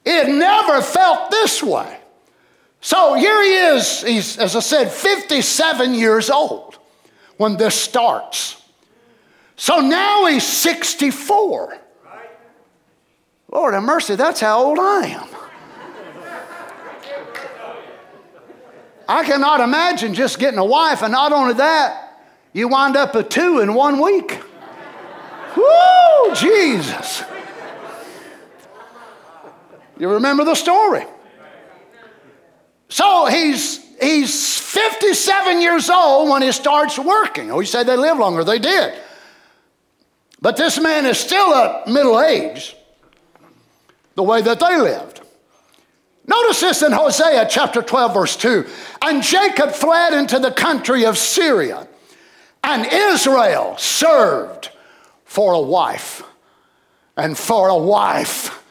Had 0.05 0.29
never 0.29 0.83
felt 0.83 1.31
this 1.31 1.63
way. 1.63 1.99
So 2.81 3.15
here 3.15 3.43
he 3.43 3.55
is, 3.55 4.03
he's, 4.03 4.39
as 4.39 4.55
I 4.55 4.61
said, 4.61 4.93
57 4.93 5.95
years 5.95 6.29
old 6.29 6.79
when 7.39 7.57
this 7.57 7.75
starts. 7.75 8.63
So 9.57 9.81
now 9.81 10.27
he's 10.27 10.47
64. 10.47 11.79
Lord 13.51 13.75
have 13.75 13.83
mercy, 13.83 14.17
that's 14.17 14.41
how 14.41 14.63
old 14.63 14.79
I 14.79 15.07
am. 15.07 15.29
I 19.09 19.25
cannot 19.25 19.61
imagine 19.61 20.15
just 20.15 20.39
getting 20.39 20.59
a 20.59 20.65
wife, 20.65 21.03
and 21.03 21.13
not 21.13 21.33
only 21.33 21.55
that, 21.55 22.19
you 22.53 22.69
wind 22.69 22.97
up 22.97 23.15
with 23.15 23.29
two 23.29 23.61
in 23.61 23.75
one 23.75 24.01
week. 24.01 24.41
Woo, 25.57 26.35
Jesus. 26.35 27.23
You 29.99 30.09
remember 30.11 30.45
the 30.45 30.55
story. 30.55 31.05
So 32.89 33.27
he's 33.27 33.85
he's 34.01 34.59
57 34.59 35.61
years 35.61 35.91
old 35.91 36.31
when 36.31 36.43
he 36.43 36.53
starts 36.53 36.99
working. 36.99 37.51
Oh, 37.51 37.61
you 37.61 37.67
say 37.67 37.85
they 37.85 37.97
live 37.97 38.19
longer. 38.19 38.45
They 38.45 38.59
did. 38.59 38.95
But 40.41 40.57
this 40.57 40.79
man 40.79 41.07
is 41.07 41.19
still 41.19 41.55
at 41.55 41.89
middle 41.89 42.21
age, 42.21 42.77
the 44.15 44.23
way 44.23 44.43
that 44.43 44.61
they 44.61 44.79
lived. 44.79 45.23
Notice 46.27 46.61
this 46.61 46.83
in 46.83 46.93
Hosea 46.93 47.47
chapter 47.51 47.83
12, 47.83 48.15
verse 48.15 48.37
2. 48.37 48.67
And 49.03 49.23
Jacob 49.23 49.73
fled 49.73 50.15
into 50.15 50.39
the 50.39 50.51
country 50.51 51.05
of 51.05 51.19
Syria, 51.19 51.87
and 52.63 52.87
Israel 52.87 53.77
served 53.77 54.71
for 55.25 55.53
a 55.53 55.61
wife. 55.61 56.23
And 57.17 57.39
for 57.39 57.69
a 57.69 57.77
wife, 57.77 58.64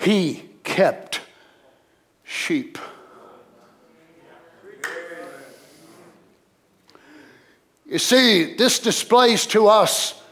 he 0.00 0.42
kept 0.64 1.20
sheep. 2.24 2.78
You 7.86 7.98
see, 7.98 8.54
this 8.54 8.78
displays 8.78 9.46
to 9.48 9.66
us 9.66 10.22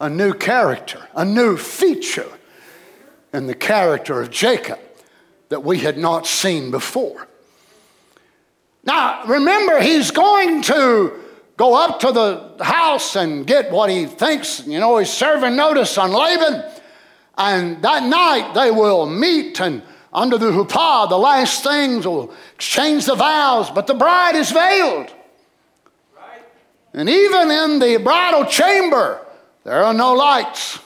a 0.00 0.10
new 0.10 0.34
character, 0.34 1.06
a 1.14 1.24
new 1.24 1.56
feature 1.56 2.30
in 3.32 3.46
the 3.46 3.54
character 3.54 4.20
of 4.20 4.30
Jacob 4.30 4.78
that 5.50 5.62
we 5.62 5.78
had 5.78 5.96
not 5.96 6.26
seen 6.26 6.70
before. 6.70 7.28
Now, 8.84 9.24
remember, 9.26 9.80
he's 9.80 10.10
going 10.10 10.62
to 10.62 11.12
go 11.56 11.74
up 11.74 12.00
to 12.00 12.12
the 12.12 12.64
house 12.64 13.14
and 13.14 13.46
get 13.46 13.70
what 13.70 13.88
he 13.88 14.06
thinks, 14.06 14.66
you 14.66 14.80
know, 14.80 14.98
he's 14.98 15.10
serving 15.10 15.54
notice 15.54 15.96
on 15.96 16.10
Laban. 16.10 16.64
And 17.40 17.80
that 17.80 18.02
night 18.02 18.52
they 18.52 18.70
will 18.70 19.06
meet 19.06 19.58
and 19.62 19.82
under 20.12 20.36
the 20.36 20.50
huppah, 20.50 21.08
the 21.08 21.16
last 21.16 21.64
things 21.64 22.06
will 22.06 22.34
exchange 22.54 23.06
the 23.06 23.14
vows, 23.14 23.70
but 23.70 23.86
the 23.86 23.94
bride 23.94 24.36
is 24.36 24.50
veiled. 24.50 25.10
Right. 26.14 26.42
And 26.92 27.08
even 27.08 27.50
in 27.50 27.78
the 27.78 27.98
bridal 28.04 28.44
chamber, 28.44 29.24
there 29.64 29.82
are 29.82 29.94
no 29.94 30.12
lights. 30.12 30.80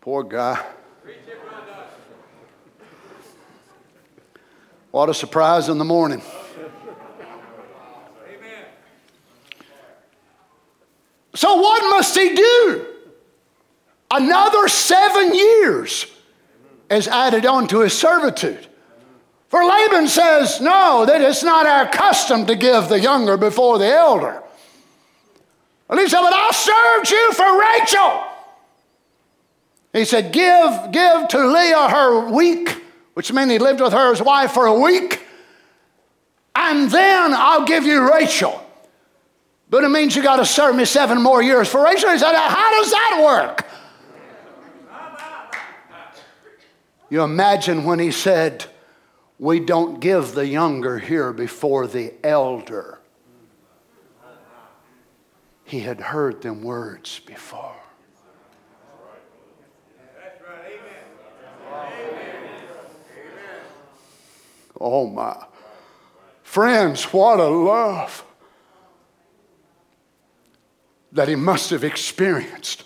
Poor 0.00 0.24
guy. 0.24 0.64
What 4.90 5.08
a 5.08 5.14
surprise 5.14 5.68
in 5.68 5.78
the 5.78 5.84
morning. 5.84 6.22
So, 11.34 11.54
what 11.54 11.82
must 11.90 12.18
he 12.18 12.34
do? 12.34 12.87
Another 14.10 14.68
seven 14.68 15.34
years 15.34 16.06
is 16.90 17.08
added 17.08 17.44
on 17.44 17.68
to 17.68 17.80
his 17.80 17.92
servitude. 17.92 18.66
For 19.48 19.64
Laban 19.64 20.08
says, 20.08 20.60
No, 20.60 21.04
that 21.06 21.20
it's 21.20 21.42
not 21.42 21.66
our 21.66 21.88
custom 21.88 22.46
to 22.46 22.56
give 22.56 22.88
the 22.88 23.00
younger 23.00 23.36
before 23.36 23.78
the 23.78 23.86
elder. 23.86 24.42
And 25.90 25.98
he 25.98 26.08
said, 26.08 26.20
But 26.20 26.32
I 26.34 26.50
served 26.52 27.10
you 27.10 27.32
for 27.32 27.60
Rachel. 27.60 28.24
He 29.92 30.04
said, 30.04 30.32
Give, 30.32 30.92
give 30.92 31.28
to 31.28 31.46
Leah 31.46 31.88
her 31.88 32.30
week, 32.30 32.82
which 33.14 33.32
meant 33.32 33.50
he 33.50 33.58
lived 33.58 33.80
with 33.80 33.92
her 33.92 34.12
as 34.12 34.22
wife 34.22 34.52
for 34.52 34.66
a 34.66 34.78
week, 34.78 35.24
and 36.54 36.90
then 36.90 37.32
I'll 37.34 37.64
give 37.64 37.84
you 37.84 38.10
Rachel. 38.10 38.64
But 39.70 39.84
it 39.84 39.88
means 39.88 40.16
you 40.16 40.22
got 40.22 40.36
to 40.36 40.46
serve 40.46 40.76
me 40.76 40.84
seven 40.84 41.20
more 41.22 41.42
years 41.42 41.68
for 41.68 41.82
Rachel. 41.84 42.10
He 42.10 42.18
said, 42.18 42.34
How 42.34 42.70
does 42.70 42.90
that 42.90 43.22
work? 43.24 43.67
You 47.10 47.22
imagine 47.22 47.84
when 47.84 47.98
he 47.98 48.10
said, 48.10 48.66
We 49.38 49.60
don't 49.60 50.00
give 50.00 50.34
the 50.34 50.46
younger 50.46 50.98
here 50.98 51.32
before 51.32 51.86
the 51.86 52.12
elder. 52.22 53.00
He 55.64 55.80
had 55.80 56.00
heard 56.00 56.42
them 56.42 56.62
words 56.62 57.20
before. 57.20 57.74
Oh 64.80 65.08
my. 65.08 65.44
Friends, 66.42 67.04
what 67.04 67.40
a 67.40 67.48
love 67.48 68.24
that 71.12 71.28
he 71.28 71.34
must 71.34 71.70
have 71.70 71.84
experienced. 71.84 72.84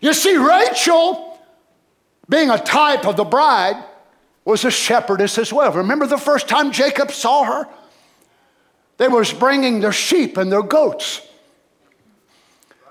You 0.00 0.12
see, 0.14 0.36
Rachel, 0.36 1.25
being 2.28 2.50
a 2.50 2.58
type 2.58 3.06
of 3.06 3.16
the 3.16 3.24
bride, 3.24 3.82
was 4.44 4.64
a 4.64 4.70
shepherdess 4.70 5.38
as 5.38 5.52
well. 5.52 5.72
Remember 5.72 6.06
the 6.06 6.16
first 6.16 6.48
time 6.48 6.70
Jacob 6.70 7.10
saw 7.10 7.44
her? 7.44 7.68
They 8.96 9.08
was 9.08 9.32
bringing 9.32 9.80
their 9.80 9.92
sheep 9.92 10.36
and 10.36 10.50
their 10.50 10.62
goats. 10.62 11.20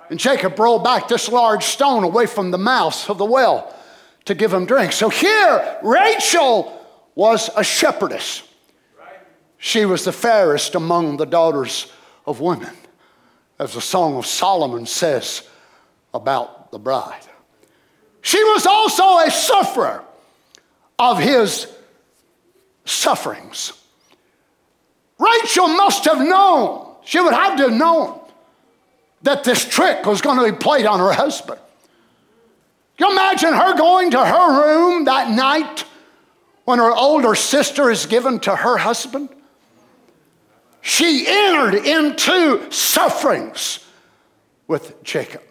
And 0.10 0.20
Jacob 0.20 0.60
rolled 0.60 0.84
back 0.84 1.08
this 1.08 1.30
large 1.30 1.64
stone 1.64 2.04
away 2.04 2.28
from 2.28 2.52
the 2.52 2.58
mouth 2.58 3.10
of 3.10 3.18
the 3.18 3.26
well 3.26 3.74
to 4.26 4.36
give 4.36 4.54
him 4.54 4.66
drink. 4.66 4.92
So 4.92 5.10
here, 5.10 5.80
Rachel 5.82 6.86
was 7.16 7.50
a 7.56 7.64
shepherdess. 7.64 8.44
She 9.58 9.86
was 9.86 10.04
the 10.04 10.12
fairest 10.12 10.76
among 10.76 11.18
the 11.18 11.26
daughters 11.26 11.92
of 12.28 12.40
women 12.40 12.76
as 13.58 13.74
the 13.74 13.82
Song 13.82 14.18
of 14.18 14.26
Solomon 14.26 14.86
says 14.86 15.48
about 16.14 16.72
the 16.72 16.80
bride. 16.80 17.22
She 18.26 18.44
was 18.44 18.66
also 18.66 19.20
a 19.20 19.30
sufferer 19.30 20.04
of 20.98 21.20
his 21.20 21.68
sufferings. 22.84 23.72
Rachel 25.20 25.68
must 25.68 26.06
have 26.06 26.20
known, 26.20 26.88
she 27.06 27.20
would 27.20 27.34
have 27.34 27.56
to 27.58 27.70
have 27.70 27.78
known 27.78 28.20
that 29.22 29.44
this 29.44 29.64
trick 29.64 30.06
was 30.06 30.22
going 30.22 30.38
to 30.40 30.52
be 30.52 30.58
played 30.58 30.88
on 30.88 31.00
her 31.00 31.14
husband. 31.14 31.60
You 32.98 33.12
imagine 33.12 33.54
her 33.54 33.78
going 33.78 34.12
to 34.12 34.26
her 34.26 34.64
room 34.64 35.06
that 35.06 35.30
night 35.30 35.86
when 36.64 36.80
her 36.80 36.92
older 36.92 37.36
sister 37.36 37.92
is 37.92 38.08
given 38.08 38.40
to 38.42 38.56
her 38.56 38.78
husband? 38.78 39.30
she 40.86 41.26
entered 41.28 41.74
into 41.74 42.72
sufferings 42.72 43.80
with 44.68 45.02
Jacob. 45.04 45.42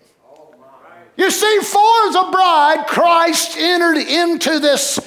You 1.16 1.30
see, 1.30 1.58
for 1.60 2.12
the 2.12 2.28
bride, 2.32 2.86
Christ 2.88 3.56
entered 3.56 3.98
into 3.98 4.58
this 4.58 4.98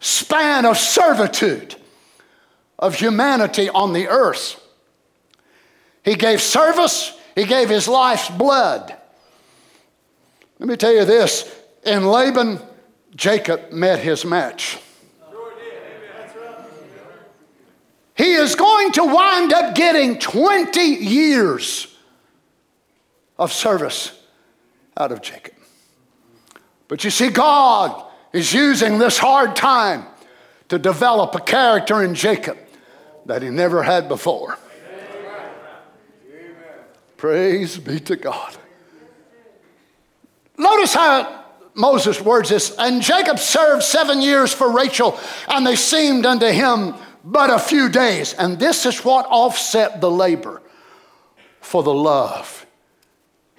span 0.00 0.64
of 0.64 0.78
servitude 0.78 1.76
of 2.78 2.94
humanity 2.94 3.68
on 3.68 3.92
the 3.92 4.08
earth. 4.08 4.58
He 6.04 6.14
gave 6.14 6.40
service, 6.40 7.16
he 7.34 7.44
gave 7.44 7.68
his 7.68 7.86
life's 7.86 8.28
blood. 8.30 8.96
Let 10.58 10.68
me 10.68 10.76
tell 10.76 10.92
you 10.92 11.04
this 11.04 11.54
in 11.84 12.06
Laban, 12.06 12.60
Jacob 13.14 13.72
met 13.72 14.00
his 14.00 14.24
match. 14.24 14.78
he 18.14 18.34
is 18.34 18.54
going 18.54 18.92
to 18.92 19.04
wind 19.04 19.52
up 19.52 19.74
getting 19.74 20.18
20 20.18 20.80
years 20.80 21.96
of 23.38 23.52
service 23.52 24.21
out 24.96 25.12
of 25.12 25.22
Jacob. 25.22 25.54
But 26.88 27.04
you 27.04 27.10
see, 27.10 27.30
God 27.30 28.04
is 28.32 28.52
using 28.52 28.98
this 28.98 29.18
hard 29.18 29.56
time 29.56 30.04
to 30.68 30.78
develop 30.78 31.34
a 31.34 31.40
character 31.40 32.02
in 32.02 32.14
Jacob 32.14 32.58
that 33.26 33.42
he 33.42 33.50
never 33.50 33.82
had 33.82 34.08
before. 34.08 34.58
Amen. 34.90 35.50
Praise 37.16 37.78
be 37.78 38.00
to 38.00 38.16
God. 38.16 38.56
Notice 40.56 40.94
how 40.94 41.44
Moses 41.74 42.20
words 42.20 42.50
this. 42.50 42.74
And 42.78 43.02
Jacob 43.02 43.38
served 43.38 43.82
seven 43.82 44.20
years 44.20 44.52
for 44.52 44.70
Rachel, 44.70 45.18
and 45.48 45.66
they 45.66 45.76
seemed 45.76 46.26
unto 46.26 46.46
him 46.46 46.94
but 47.24 47.50
a 47.50 47.58
few 47.58 47.88
days. 47.88 48.34
And 48.34 48.58
this 48.58 48.84
is 48.86 49.04
what 49.04 49.26
offset 49.26 50.00
the 50.00 50.10
labor 50.10 50.62
for 51.60 51.82
the 51.82 51.94
love 51.94 52.61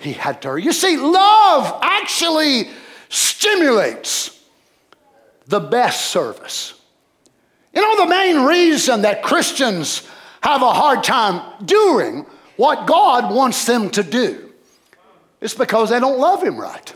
he 0.03 0.13
had 0.13 0.41
to. 0.41 0.57
You 0.57 0.73
see, 0.73 0.97
love 0.97 1.79
actually 1.81 2.69
stimulates 3.09 4.41
the 5.47 5.59
best 5.59 6.07
service. 6.07 6.73
You 7.73 7.81
know, 7.81 8.03
the 8.03 8.09
main 8.09 8.45
reason 8.45 9.01
that 9.01 9.23
Christians 9.23 10.07
have 10.41 10.61
a 10.61 10.71
hard 10.71 11.03
time 11.03 11.65
doing 11.65 12.25
what 12.57 12.85
God 12.85 13.33
wants 13.33 13.65
them 13.65 13.89
to 13.91 14.03
do 14.03 14.51
is 15.41 15.53
because 15.53 15.89
they 15.89 15.99
don't 15.99 16.19
love 16.19 16.43
Him 16.43 16.57
right. 16.59 16.93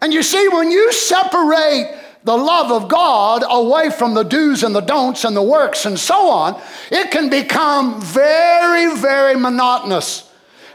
And 0.00 0.12
you 0.12 0.22
see, 0.22 0.48
when 0.48 0.70
you 0.70 0.92
separate 0.92 1.98
the 2.24 2.36
love 2.36 2.70
of 2.70 2.88
God 2.88 3.42
away 3.48 3.90
from 3.90 4.14
the 4.14 4.22
do's 4.22 4.62
and 4.62 4.74
the 4.74 4.80
don'ts 4.80 5.24
and 5.24 5.36
the 5.36 5.42
works 5.42 5.86
and 5.86 5.98
so 5.98 6.30
on, 6.30 6.60
it 6.90 7.10
can 7.10 7.28
become 7.30 8.00
very, 8.00 8.94
very 8.96 9.34
monotonous. 9.34 10.27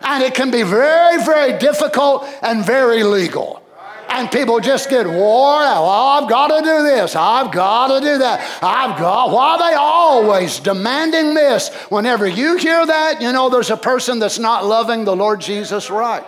And 0.04 0.24
it 0.24 0.36
can 0.36 0.51
be 0.51 0.64
very, 0.64 1.24
very 1.24 1.58
difficult 1.58 2.28
and 2.41 2.66
very 2.66 3.04
legal. 3.04 3.62
And 4.10 4.30
people 4.30 4.60
just 4.60 4.89
get 4.89 5.08
worn 5.08 5.64
out. 5.64 5.86
I've 5.86 6.30
got 6.30 6.47
to 6.47 6.62
do 6.64 6.84
this. 6.84 7.16
I've 7.16 7.51
got 7.51 7.88
to 7.88 7.99
do 7.99 8.20
that. 8.20 8.60
I've 8.62 8.99
got. 8.99 9.32
Why 9.32 9.54
are 9.54 9.72
they 9.72 9.76
always 9.76 10.60
demanding 10.60 11.34
this? 11.34 11.70
Whenever 11.89 12.28
you 12.28 12.58
hear 12.58 12.86
that, 12.86 13.22
you 13.22 13.32
know 13.32 13.49
there's 13.49 13.72
a 13.72 13.78
person 13.78 14.20
that's 14.20 14.38
not 14.38 14.66
loving 14.66 15.04
the 15.04 15.16
Lord 15.16 15.41
Jesus 15.41 15.89
right. 15.89 16.24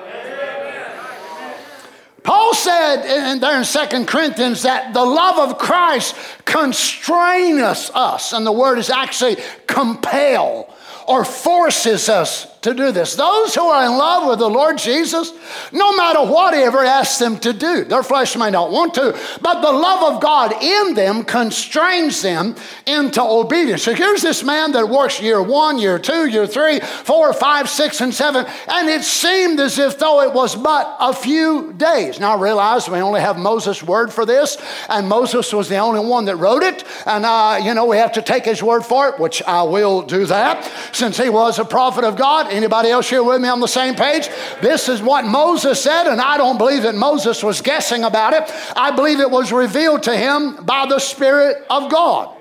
Paul 2.24 2.56
said 2.56 3.06
in, 3.06 3.40
there 3.40 3.60
in 3.60 3.64
2 3.64 4.06
Corinthians 4.06 4.64
that 4.64 4.96
the 4.96 5.06
love 5.06 5.48
of 5.48 5.60
Christ 5.60 6.16
constrains 6.44 7.92
us, 7.94 8.34
and 8.34 8.48
the 8.48 8.52
word 8.52 8.80
is 8.80 8.90
actually 8.90 9.38
compel 9.68 10.74
or 11.08 11.24
forces 11.24 12.10
us 12.10 12.48
to 12.66 12.74
do 12.74 12.92
this. 12.92 13.16
Those 13.16 13.56
who 13.56 13.64
are 13.64 13.86
in 13.86 13.98
love 13.98 14.28
with 14.28 14.40
the 14.40 14.50
Lord 14.50 14.78
Jesus, 14.78 15.32
no 15.72 15.96
matter 15.96 16.22
what 16.22 16.54
he 16.54 16.62
ever 16.62 16.84
asks 16.84 17.20
them 17.20 17.40
to 17.40 17.54
do, 17.54 17.86
their 17.86 18.04
flesh 18.04 18.36
may 18.36 18.50
not 18.50 18.72
want 18.72 18.96
to, 18.96 19.18
but 19.42 19.62
the 19.62 19.72
love 19.72 20.16
of 20.16 20.22
God 20.22 20.52
in 20.62 20.96
them 20.96 21.24
constrains 21.24 22.22
them 22.22 22.56
into 22.86 23.22
obedience. 23.22 23.84
So 23.84 23.94
here's 23.94 24.22
this 24.22 24.44
man 24.44 24.72
that 24.74 24.90
works 24.90 25.22
year 25.22 25.42
one, 25.42 25.78
year 25.78 26.00
two, 26.00 26.28
year 26.28 26.48
three, 26.48 26.80
four, 26.80 27.34
five, 27.34 27.70
six, 27.70 28.02
and 28.02 28.14
seven, 28.14 28.46
and 28.68 28.90
it 28.90 29.04
seemed 29.04 29.60
as 29.60 29.78
if 29.78 30.00
though 30.00 30.22
it 30.22 30.34
was 30.34 30.56
but 30.56 30.98
a 31.00 31.14
few 31.14 31.74
days. 31.74 32.20
Now 32.20 32.36
I 32.36 32.42
realize 32.42 32.90
we 32.90 32.98
only 33.00 33.22
have 33.22 33.38
Moses' 33.38 33.84
word 33.84 34.12
for 34.12 34.26
this, 34.26 34.58
and 34.90 35.08
Moses 35.08 35.54
was 35.54 35.70
the 35.70 35.78
only 35.78 36.00
one 36.00 36.26
that 36.26 36.38
wrote 36.38 36.64
it, 36.64 36.84
and 37.06 37.26
uh, 37.26 37.60
you 37.64 37.76
know 37.76 37.86
we 37.86 37.98
have 37.98 38.14
to 38.14 38.24
take 38.24 38.46
his 38.46 38.64
word 38.64 38.84
for 38.84 39.10
it, 39.10 39.20
which 39.20 39.44
I 39.44 39.62
will 39.62 40.02
do 40.02 40.26
that 40.26 40.70
since 40.92 41.18
he 41.18 41.30
was 41.30 41.60
a 41.60 41.66
prophet 41.66 42.04
of 42.04 42.16
God. 42.16 42.52
Anybody 42.56 42.90
else 42.90 43.10
here 43.10 43.24
with 43.24 43.42
me 43.42 43.50
on 43.50 43.60
the 43.60 43.68
same 43.68 43.96
page? 43.96 44.30
This 44.62 44.88
is 44.88 45.02
what 45.02 45.26
Moses 45.26 45.82
said, 45.82 46.08
and 46.08 46.22
I 46.22 46.38
don't 46.38 46.58
believe 46.58 46.84
that 46.84 46.96
Moses 46.96 47.44
was 47.44 47.62
guessing 47.62 48.04
about 48.04 48.34
it. 48.34 48.44
I 48.76 48.92
believe 48.92 49.20
it 49.20 49.30
was 49.30 49.52
revealed 49.52 50.04
to 50.04 50.16
him 50.16 50.64
by 50.64 50.86
the 50.86 51.00
Spirit 51.00 51.66
of 51.70 51.92
God. 51.92 52.35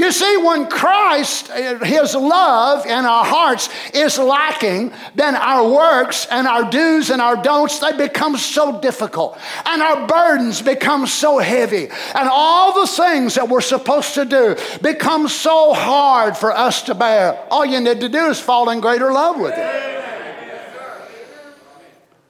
You 0.00 0.10
see, 0.12 0.38
when 0.38 0.66
Christ, 0.66 1.50
uh, 1.50 1.78
His 1.84 2.14
love 2.14 2.86
in 2.86 3.04
our 3.04 3.22
hearts 3.22 3.68
is 3.92 4.18
lacking, 4.18 4.94
then 5.14 5.36
our 5.36 5.70
works 5.70 6.26
and 6.30 6.46
our 6.46 6.70
do's 6.70 7.10
and 7.10 7.20
our 7.20 7.36
don'ts, 7.36 7.80
they 7.80 7.94
become 7.94 8.38
so 8.38 8.80
difficult. 8.80 9.38
And 9.66 9.82
our 9.82 10.06
burdens 10.06 10.62
become 10.62 11.06
so 11.06 11.36
heavy. 11.36 11.90
And 12.14 12.30
all 12.30 12.80
the 12.80 12.86
things 12.86 13.34
that 13.34 13.50
we're 13.50 13.60
supposed 13.60 14.14
to 14.14 14.24
do 14.24 14.56
become 14.80 15.28
so 15.28 15.74
hard 15.74 16.34
for 16.34 16.50
us 16.50 16.80
to 16.84 16.94
bear. 16.94 17.38
All 17.50 17.66
you 17.66 17.78
need 17.78 18.00
to 18.00 18.08
do 18.08 18.24
is 18.28 18.40
fall 18.40 18.70
in 18.70 18.80
greater 18.80 19.12
love 19.12 19.38
with 19.38 19.54
Him. 19.54 20.02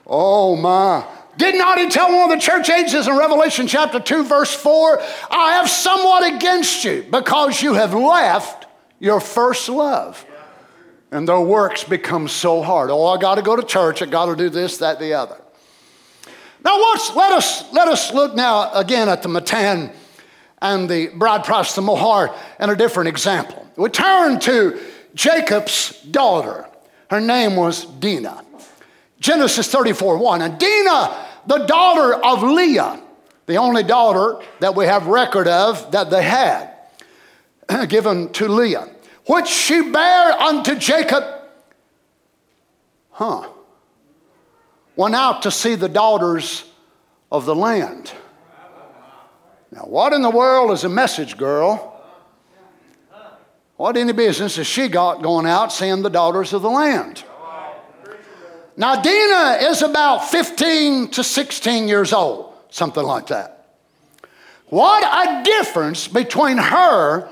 Oh, 0.09 0.57
my. 0.57 1.05
Did 1.41 1.55
not 1.55 1.79
he 1.79 1.89
tell 1.89 2.13
one 2.13 2.31
of 2.31 2.39
the 2.39 2.45
church 2.45 2.69
ages 2.69 3.09
in 3.09 3.17
Revelation 3.17 3.67
chapter 3.67 3.99
2, 3.99 4.25
verse 4.25 4.53
4? 4.53 5.01
I 5.31 5.53
have 5.55 5.71
somewhat 5.71 6.35
against 6.35 6.85
you 6.85 7.03
because 7.11 7.63
you 7.63 7.73
have 7.73 7.95
left 7.95 8.67
your 8.99 9.21
first 9.21 9.67
love. 9.71 10.23
And 11.11 11.27
their 11.27 11.41
works 11.41 11.83
become 11.83 12.29
so 12.29 12.61
hard. 12.63 12.91
Oh, 12.91 13.07
I 13.07 13.19
got 13.19 13.37
to 13.37 13.43
go 13.43 13.57
to 13.57 13.63
church. 13.63 14.03
I 14.03 14.05
got 14.05 14.27
to 14.27 14.37
do 14.37 14.51
this, 14.51 14.77
that, 14.77 14.99
the 14.99 15.15
other. 15.15 15.41
Now, 16.63 16.79
watch, 16.79 17.17
let, 17.17 17.33
us, 17.33 17.73
let 17.73 17.89
us 17.89 18.13
look 18.13 18.35
now 18.35 18.71
again 18.75 19.09
at 19.09 19.23
the 19.23 19.31
Matan 19.31 19.93
and 20.61 20.91
the 20.91 21.09
bride 21.09 21.45
price, 21.45 21.75
the 21.75 21.81
Mohar, 21.81 22.37
and 22.59 22.71
a 22.71 22.77
different 22.77 23.09
example. 23.09 23.67
We 23.77 23.89
turn 23.89 24.41
to 24.41 24.79
Jacob's 25.15 26.03
daughter. 26.03 26.69
Her 27.09 27.19
name 27.19 27.57
was 27.57 27.87
Dinah. 27.87 28.45
Genesis 29.21 29.71
34 29.71 30.19
1. 30.19 30.43
And 30.43 30.59
Dinah 30.59 31.29
the 31.47 31.59
daughter 31.67 32.15
of 32.15 32.43
Leah, 32.43 33.01
the 33.47 33.57
only 33.57 33.83
daughter 33.83 34.41
that 34.61 34.75
we 34.75 34.87
have 34.87 35.07
record 35.07 35.49
of 35.49 35.91
that 35.93 36.11
they 36.11 36.23
had, 36.23 36.71
given 37.89 38.33
to 38.33 38.49
Leah, 38.49 38.89
which 39.27 39.49
she 39.49 39.91
bare 39.91 40.33
unto 40.33 40.75
Jacob. 40.77 41.25
Huh. 43.11 43.49
Went 44.97 45.15
out 45.15 45.43
to 45.43 45.51
see 45.51 45.75
the 45.75 45.89
daughters 45.89 46.65
of 47.31 47.45
the 47.45 47.55
land. 47.55 48.13
Now, 49.73 49.83
what 49.83 50.13
in 50.13 50.23
the 50.23 50.31
world 50.31 50.73
is 50.73 50.85
a 50.85 50.89
message 50.89 51.37
girl? 51.37 51.91
What 53.77 53.97
any 53.97 54.13
business 54.13 54.57
has 54.57 54.67
she 54.67 54.89
got 54.89 55.23
going 55.23 55.47
out 55.47 55.73
seeing 55.73 56.03
the 56.03 56.11
daughters 56.11 56.53
of 56.53 56.61
the 56.61 56.69
land? 56.69 57.25
Now, 58.77 59.01
Dinah 59.01 59.59
is 59.71 59.83
about 59.83 60.31
15 60.31 61.09
to 61.09 61.25
16 61.25 61.89
years 61.89 62.13
old, 62.13 62.55
something 62.71 63.05
like 63.05 63.27
that. 63.29 63.61
What 64.67 65.03
a 65.03 65.43
difference 65.43 66.07
between 66.07 66.57
her 66.57 67.29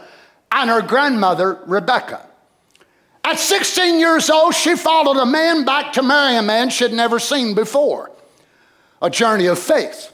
and 0.51 0.71
her 0.71 0.83
grandmother, 0.83 1.61
Rebecca. 1.67 2.27
At 3.25 3.39
16 3.39 3.99
years 4.01 4.31
old, 4.31 4.55
she 4.55 4.75
followed 4.75 5.21
a 5.21 5.27
man 5.27 5.65
back 5.65 5.93
to 5.95 6.03
marry 6.03 6.37
a 6.37 6.43
man 6.43 6.71
she'd 6.71 6.93
never 6.93 7.19
seen 7.19 7.55
before. 7.55 8.11
A 9.01 9.11
journey 9.11 9.47
of 9.47 9.59
faith. 9.59 10.13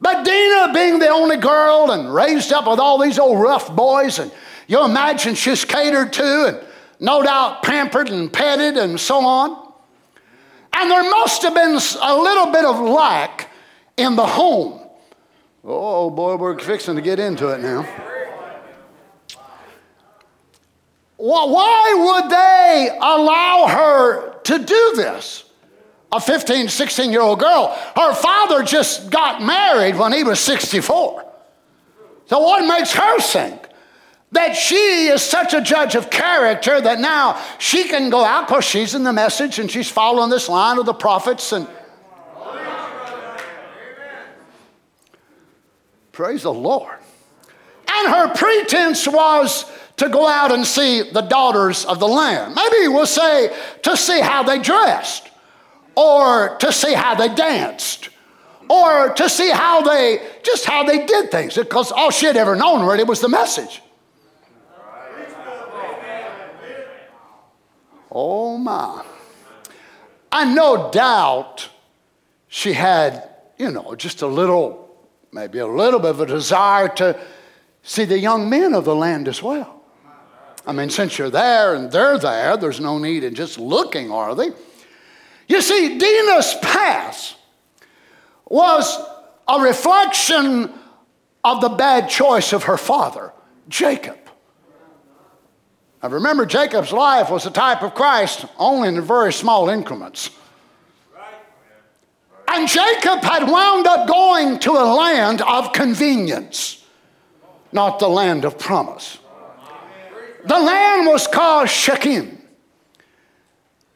But 0.00 0.24
Dinah, 0.24 0.72
being 0.72 0.98
the 0.98 1.08
only 1.08 1.36
girl 1.36 1.90
and 1.90 2.12
raised 2.12 2.52
up 2.52 2.66
with 2.66 2.78
all 2.78 2.98
these 2.98 3.18
old 3.18 3.38
rough 3.40 3.74
boys, 3.74 4.18
and 4.18 4.32
you 4.66 4.82
imagine 4.82 5.34
she's 5.34 5.64
catered 5.64 6.12
to 6.14 6.46
and 6.46 6.60
no 7.00 7.22
doubt 7.22 7.62
pampered 7.62 8.08
and 8.08 8.32
petted 8.32 8.76
and 8.76 8.98
so 8.98 9.18
on. 9.24 9.69
And 10.72 10.90
there 10.90 11.10
must 11.10 11.42
have 11.42 11.54
been 11.54 11.78
a 12.02 12.16
little 12.16 12.52
bit 12.52 12.64
of 12.64 12.80
lack 12.80 13.50
in 13.96 14.16
the 14.16 14.26
home. 14.26 14.80
Oh 15.64 16.10
boy, 16.10 16.36
we're 16.36 16.58
fixing 16.58 16.96
to 16.96 17.02
get 17.02 17.18
into 17.18 17.48
it 17.48 17.60
now. 17.60 17.86
Why 21.16 21.94
would 21.98 22.30
they 22.30 22.98
allow 22.98 23.66
her 23.68 24.40
to 24.40 24.58
do 24.58 24.92
this? 24.96 25.44
A 26.12 26.20
15, 26.20 26.68
16 26.68 27.12
year 27.12 27.20
old 27.20 27.38
girl. 27.38 27.76
Her 27.94 28.14
father 28.14 28.62
just 28.62 29.10
got 29.10 29.42
married 29.42 29.96
when 29.96 30.12
he 30.12 30.24
was 30.24 30.40
64. 30.40 31.24
So, 32.26 32.40
what 32.40 32.66
makes 32.66 32.92
her 32.92 33.20
think 33.20 33.69
that 34.32 34.54
she 34.54 35.08
is 35.08 35.22
such 35.22 35.54
a 35.54 35.60
judge 35.60 35.94
of 35.94 36.10
character 36.10 36.80
that 36.80 37.00
now 37.00 37.40
she 37.58 37.84
can 37.88 38.10
go 38.10 38.24
out 38.24 38.46
because 38.46 38.64
she's 38.64 38.94
in 38.94 39.02
the 39.02 39.12
message 39.12 39.58
and 39.58 39.70
she's 39.70 39.88
following 39.88 40.30
this 40.30 40.48
line 40.48 40.78
of 40.78 40.86
the 40.86 40.94
prophets 40.94 41.52
and 41.52 41.66
praise 46.12 46.42
the 46.42 46.52
lord. 46.52 46.96
And 47.88 48.08
her 48.08 48.34
pretense 48.34 49.08
was 49.08 49.64
to 49.96 50.08
go 50.08 50.26
out 50.26 50.52
and 50.52 50.64
see 50.64 51.10
the 51.10 51.22
daughters 51.22 51.84
of 51.84 51.98
the 51.98 52.08
land 52.08 52.54
maybe 52.54 52.88
we'll 52.88 53.06
say 53.06 53.54
to 53.82 53.96
see 53.96 54.20
how 54.20 54.42
they 54.42 54.58
dressed 54.58 55.28
or 55.96 56.56
to 56.58 56.72
see 56.72 56.94
how 56.94 57.14
they 57.14 57.34
danced 57.34 58.10
or 58.68 59.12
to 59.14 59.28
see 59.28 59.50
how 59.50 59.82
they 59.82 60.22
just 60.44 60.64
how 60.64 60.84
they 60.84 61.04
did 61.04 61.30
things. 61.32 61.56
Because 61.56 61.90
all 61.90 62.10
she 62.10 62.26
had 62.26 62.36
ever 62.36 62.54
known 62.54 62.86
really 62.86 63.02
was 63.02 63.20
the 63.20 63.28
message 63.28 63.82
Oh 68.10 68.58
my. 68.58 69.04
And 70.32 70.54
no 70.54 70.90
doubt 70.90 71.68
she 72.48 72.72
had, 72.72 73.28
you 73.58 73.70
know, 73.70 73.94
just 73.94 74.22
a 74.22 74.26
little, 74.26 74.94
maybe 75.32 75.58
a 75.58 75.66
little 75.66 76.00
bit 76.00 76.10
of 76.10 76.20
a 76.20 76.26
desire 76.26 76.88
to 76.88 77.18
see 77.82 78.04
the 78.04 78.18
young 78.18 78.48
men 78.50 78.74
of 78.74 78.84
the 78.84 78.94
land 78.94 79.28
as 79.28 79.42
well. 79.42 79.82
I 80.66 80.72
mean, 80.72 80.90
since 80.90 81.18
you're 81.18 81.30
there 81.30 81.74
and 81.74 81.90
they're 81.90 82.18
there, 82.18 82.56
there's 82.56 82.80
no 82.80 82.98
need 82.98 83.24
in 83.24 83.34
just 83.34 83.58
looking, 83.58 84.10
are 84.10 84.34
they? 84.34 84.50
You 85.48 85.62
see, 85.62 85.98
Dinah's 85.98 86.54
past 86.62 87.36
was 88.46 88.96
a 89.48 89.60
reflection 89.60 90.72
of 91.42 91.60
the 91.60 91.70
bad 91.70 92.08
choice 92.08 92.52
of 92.52 92.64
her 92.64 92.76
father, 92.76 93.32
Jacob. 93.68 94.19
Now 96.02 96.08
remember, 96.08 96.46
Jacob's 96.46 96.92
life 96.92 97.30
was 97.30 97.44
a 97.46 97.50
type 97.50 97.82
of 97.82 97.94
Christ 97.94 98.46
only 98.58 98.88
in 98.88 99.00
very 99.02 99.32
small 99.32 99.68
increments. 99.68 100.30
And 102.48 102.66
Jacob 102.66 103.22
had 103.22 103.48
wound 103.48 103.86
up 103.86 104.08
going 104.08 104.58
to 104.60 104.72
a 104.72 104.86
land 104.96 105.40
of 105.42 105.72
convenience, 105.72 106.84
not 107.70 107.98
the 108.00 108.08
land 108.08 108.44
of 108.44 108.58
promise. 108.58 109.18
The 110.46 110.58
land 110.58 111.06
was 111.06 111.26
called 111.26 111.68
Shechem. 111.68 112.38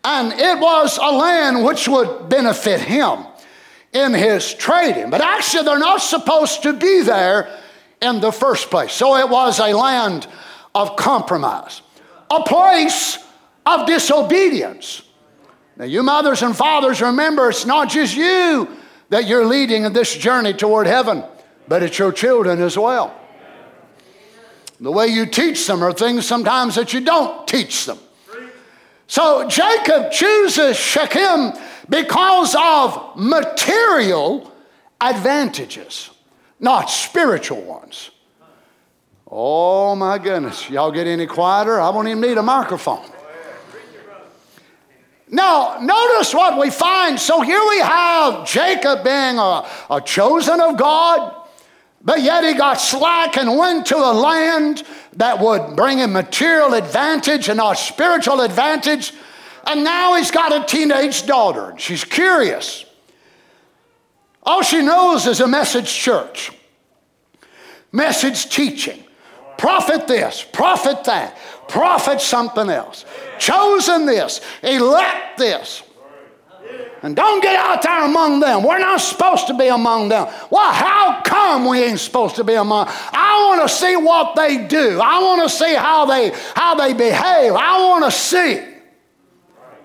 And 0.05 0.33
it 0.33 0.59
was 0.61 0.99
a 0.99 1.11
land 1.11 1.65
which 1.65 1.89
would 1.89 2.29
benefit 2.29 2.81
him 2.81 3.25
in 3.93 4.13
his 4.13 4.53
trading. 4.53 5.09
But 5.09 5.23
actually, 5.23 5.65
they're 5.65 5.79
not 5.79 6.03
supposed 6.03 6.63
to 6.65 6.75
be 6.75 7.01
there 7.01 7.59
in 8.03 8.21
the 8.21 8.31
first 8.31 8.71
place. 8.71 8.93
So 8.93 9.17
it 9.17 9.29
was 9.29 9.59
a 9.59 9.73
land 9.73 10.27
of 10.75 10.97
compromise 10.97 11.81
a 12.31 12.43
place 12.43 13.19
of 13.67 13.87
disobedience. 13.87 15.03
Now, 15.77 15.85
you 15.85 16.03
mothers 16.03 16.43
and 16.43 16.57
fathers, 16.57 17.01
remember 17.01 17.49
it's 17.51 17.67
not 17.67 17.89
just 17.89 18.17
you 18.17 18.69
that 19.09 19.27
you're 19.27 19.47
leading 19.47 19.85
in 19.85 19.93
this 19.93 20.15
journey 20.15 20.53
toward 20.53 20.87
heaven, 20.87 21.25
but 21.67 21.83
it's 21.83 21.99
your 21.99 22.13
children 22.13 22.61
as 22.61 22.79
well. 22.79 23.19
The 24.81 24.91
way 24.91 25.07
you 25.07 25.27
teach 25.27 25.67
them 25.67 25.83
are 25.83 25.93
things 25.93 26.27
sometimes 26.27 26.75
that 26.75 26.93
you 26.93 27.01
don't 27.01 27.47
teach 27.47 27.87
them. 27.87 27.99
So 29.07 29.49
Jacob 29.49 30.11
chooses 30.11 30.77
Shechem 30.77 31.53
because 31.89 32.57
of 32.59 33.17
material 33.17 34.53
advantages, 35.01 36.11
not 36.59 36.91
spiritual 36.91 37.63
ones. 37.63 38.11
Oh 39.37 39.97
my 39.97 40.19
goodness. 40.19 40.71
Y'all 40.71 40.93
get 40.93 41.09
any 41.09 41.27
quieter? 41.27 41.81
I 41.81 41.91
won't 41.91 42.07
even 42.07 42.21
need 42.21 42.39
a 42.39 42.43
microphone. 42.43 43.05
Now, 45.29 45.81
notice 45.83 46.33
what 46.33 46.57
we 46.57 46.71
find. 46.71 47.19
So 47.19 47.41
here 47.41 47.61
we 47.69 47.81
have 47.81 48.47
Jacob 48.47 49.03
being 49.03 49.39
a, 49.39 49.69
a 49.91 50.01
chosen 50.01 50.61
of 50.61 50.77
God, 50.77 51.35
but 52.01 52.23
yet 52.23 52.45
he 52.45 52.55
got 52.55 52.75
slack 52.75 53.37
and 53.37 53.59
went 53.59 53.87
to 53.87 53.97
a 53.97 54.13
land 54.13 54.85
that 55.15 55.41
would 55.41 55.75
bring 55.75 55.99
him 55.99 56.13
material 56.13 56.75
advantage 56.75 57.49
and 57.49 57.57
not 57.57 57.73
spiritual 57.73 58.41
advantage. 58.41 59.13
And 59.67 59.83
now 59.83 60.15
he's 60.15 60.31
got 60.31 60.53
a 60.53 60.65
teenage 60.65 61.27
daughter. 61.27 61.71
And 61.71 61.81
she's 61.81 62.05
curious. 62.05 62.85
All 64.45 64.63
she 64.63 64.81
knows 64.81 65.27
is 65.27 65.41
a 65.41 65.49
message 65.49 65.93
church, 65.93 66.53
message 67.91 68.49
teaching, 68.49 69.04
prophet 69.59 70.07
this, 70.07 70.43
prophet 70.53 71.05
that, 71.05 71.37
prophet 71.69 72.21
something 72.21 72.69
else, 72.69 73.05
chosen 73.39 74.07
this, 74.07 74.41
elect 74.63 75.39
this. 75.39 75.83
And 77.03 77.15
don't 77.15 77.43
get 77.43 77.55
out 77.55 77.83
there 77.83 78.07
among 78.07 78.41
them. 78.41 78.63
We're 78.63 78.79
not 78.79 78.99
supposed 78.99 79.47
to 79.49 79.55
be 79.55 79.69
among 79.69 80.09
them. 80.09 80.27
Well, 80.51 80.73
how 80.73 81.21
come 81.23 81.69
we 81.69 81.83
ain't 81.83 82.01
supposed 82.01 82.37
to 82.37 82.45
be 82.45 82.55
among? 82.55 82.87
I 82.89 83.47
want 83.47 83.69
to 83.69 83.75
see 83.75 83.95
what 83.95 84.35
they 84.37 84.67
do. 84.67 84.99
I 85.03 85.21
want 85.21 85.43
to 85.43 85.51
see 85.55 85.75
how 85.75 86.07
they 86.07 86.31
how 86.55 86.75
they 86.77 86.95
behave. 86.95 87.53
I 87.53 87.87
want 87.87 88.07
to 88.07 88.11
see. 88.11 88.59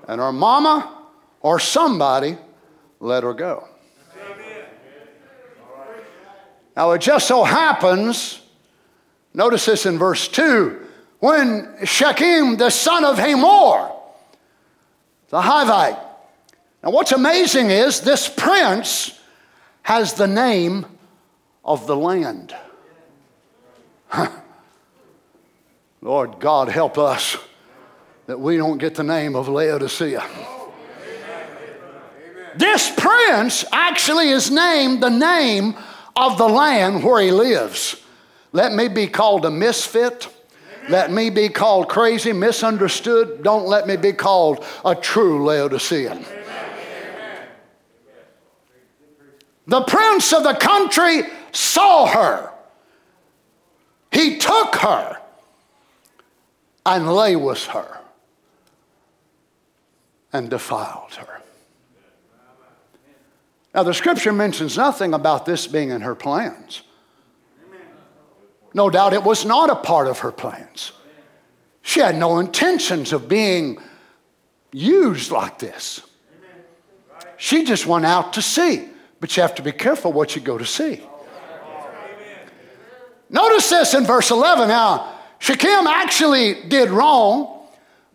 And 0.08 0.22
her 0.22 0.32
mama 0.32 0.98
or 1.42 1.60
somebody 1.60 2.38
let 3.02 3.24
her 3.24 3.34
go. 3.34 3.68
Now 6.78 6.92
it 6.92 7.02
just 7.02 7.28
so 7.28 7.44
happens, 7.44 8.40
notice 9.34 9.66
this 9.66 9.86
in 9.86 9.98
verse 9.98 10.28
2, 10.28 10.86
when 11.20 11.76
Shechem, 11.84 12.58
the 12.58 12.70
son 12.70 13.04
of 13.06 13.18
Hamor, 13.18 13.92
the 15.30 15.42
Hivite, 15.42 16.00
now, 16.84 16.92
what's 16.92 17.12
amazing 17.12 17.72
is 17.72 18.02
this 18.02 18.30
prince 18.30 19.20
has 19.82 20.14
the 20.14 20.28
name 20.28 20.86
of 21.66 21.88
the 21.88 21.96
land. 21.96 22.56
Lord 26.02 26.40
God, 26.40 26.70
help 26.70 26.98
us 26.98 27.38
that 28.28 28.40
we 28.40 28.56
don't 28.56 28.78
get 28.78 28.96
the 28.96 29.04
name 29.04 29.36
of 29.36 29.50
Laodicea. 29.50 30.24
This 32.56 32.92
prince 32.96 33.66
actually 33.72 34.30
is 34.30 34.50
named 34.50 35.04
the 35.04 35.10
name 35.10 35.76
of 36.16 36.38
the 36.38 36.48
land 36.48 37.04
where 37.04 37.22
he 37.22 37.32
lives. 37.32 38.02
Let 38.52 38.74
me 38.74 38.88
be 38.88 39.08
called 39.08 39.46
a 39.46 39.52
misfit. 39.52 40.28
Let 40.90 41.12
me 41.12 41.30
be 41.30 41.50
called 41.50 41.88
crazy, 41.88 42.34
misunderstood. 42.34 43.44
Don't 43.44 43.68
let 43.68 43.88
me 43.88 43.96
be 43.96 44.12
called 44.12 44.66
a 44.84 44.96
true 44.96 45.46
Laodicean. 45.46 46.26
The 49.68 49.82
prince 49.82 50.34
of 50.34 50.44
the 50.44 50.56
country 50.56 51.22
saw 51.52 52.08
her. 52.08 52.52
He 54.12 54.40
took 54.40 54.76
her 54.78 55.22
and 56.86 57.14
lay 57.14 57.36
with 57.36 57.66
her 57.66 58.00
and 60.34 60.50
defiled 60.50 61.14
her. 61.16 61.42
Now, 63.76 63.84
the 63.84 63.94
scripture 63.94 64.34
mentions 64.34 64.76
nothing 64.76 65.14
about 65.14 65.46
this 65.46 65.68
being 65.68 65.92
in 65.92 66.02
her 66.02 66.16
plans. 66.16 66.82
No 68.74 68.90
doubt 68.90 69.14
it 69.14 69.24
was 69.24 69.46
not 69.46 69.70
a 69.70 69.76
part 69.76 70.08
of 70.08 70.20
her 70.20 70.32
plans. 70.32 70.92
She 71.82 72.00
had 72.00 72.16
no 72.16 72.40
intentions 72.40 73.14
of 73.14 73.28
being 73.28 73.80
used 74.72 75.32
like 75.32 75.60
this. 75.60 76.02
She 77.38 77.64
just 77.64 77.88
went 77.88 78.06
out 78.06 78.34
to 78.34 78.42
see. 78.42 78.88
But 79.20 79.36
you 79.36 79.42
have 79.42 79.56
to 79.56 79.62
be 79.62 79.72
careful 79.72 80.14
what 80.14 80.36
you 80.36 80.42
go 80.42 80.58
to 80.58 80.66
see. 80.66 81.02
Notice 83.30 83.70
this 83.70 83.94
in 83.94 84.06
verse 84.06 84.32
11. 84.32 84.68
Now, 84.68 85.16
Shechem 85.40 85.88
actually 85.88 86.68
did 86.68 86.90
wrong, 86.90 87.68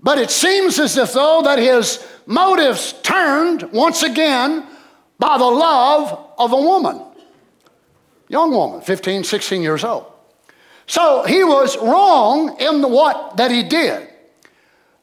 but 0.02 0.18
it 0.18 0.30
seems 0.30 0.78
as 0.78 0.96
if 0.96 1.12
though 1.12 1.42
that 1.42 1.58
his 1.58 2.04
motives 2.26 2.94
turned 3.02 3.62
once 3.72 4.02
again 4.02 4.66
by 5.18 5.38
the 5.38 5.44
love 5.44 6.32
of 6.36 6.52
a 6.52 6.56
woman. 6.56 7.02
Young 8.28 8.50
woman, 8.50 8.80
15, 8.80 9.24
16 9.24 9.62
years 9.62 9.84
old. 9.84 10.06
So 10.86 11.24
he 11.24 11.44
was 11.44 11.76
wrong 11.78 12.60
in 12.60 12.80
the 12.80 12.88
what 12.88 13.36
that 13.36 13.50
he 13.50 13.62
did. 13.62 14.08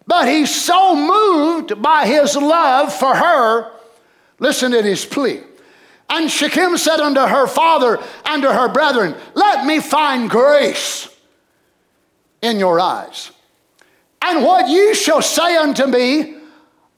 But 0.08 0.28
he's 0.28 0.54
so 0.54 0.96
moved 0.96 1.82
by 1.82 2.06
his 2.06 2.36
love 2.36 2.94
for 2.94 3.16
her, 3.16 3.72
listen 4.40 4.72
to 4.72 4.82
his 4.82 5.06
plea. 5.06 5.42
And 6.10 6.30
Shechem 6.30 6.78
said 6.78 7.00
unto 7.00 7.22
her 7.22 7.48
father 7.48 8.00
and 8.26 8.42
to 8.44 8.54
her 8.54 8.68
brethren, 8.68 9.16
Let 9.34 9.66
me 9.66 9.80
find 9.80 10.30
grace 10.30 11.08
in 12.42 12.60
your 12.60 12.80
eyes. 12.80 13.32
And 14.22 14.44
what 14.44 14.68
you 14.68 14.94
shall 14.94 15.22
say 15.22 15.56
unto 15.56 15.86
me, 15.88 16.36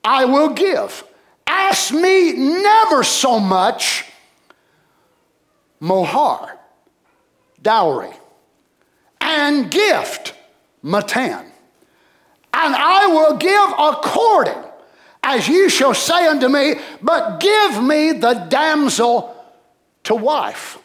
I 0.03 0.25
will 0.25 0.49
give. 0.49 1.03
Ask 1.45 1.93
me 1.93 2.34
never 2.34 3.03
so 3.03 3.39
much 3.39 4.05
mohar, 5.79 6.57
dowry, 7.61 8.11
and 9.34 9.71
gift, 9.71 10.34
matan. 10.81 11.45
And 12.53 12.75
I 12.75 13.07
will 13.07 13.38
give 13.38 13.69
according 13.77 14.63
as 15.23 15.47
you 15.47 15.69
shall 15.69 15.93
say 15.93 16.27
unto 16.27 16.49
me, 16.49 16.75
but 17.01 17.39
give 17.39 17.81
me 17.81 18.11
the 18.11 18.34
damsel 18.49 19.36
to 20.03 20.13
wife. 20.13 20.77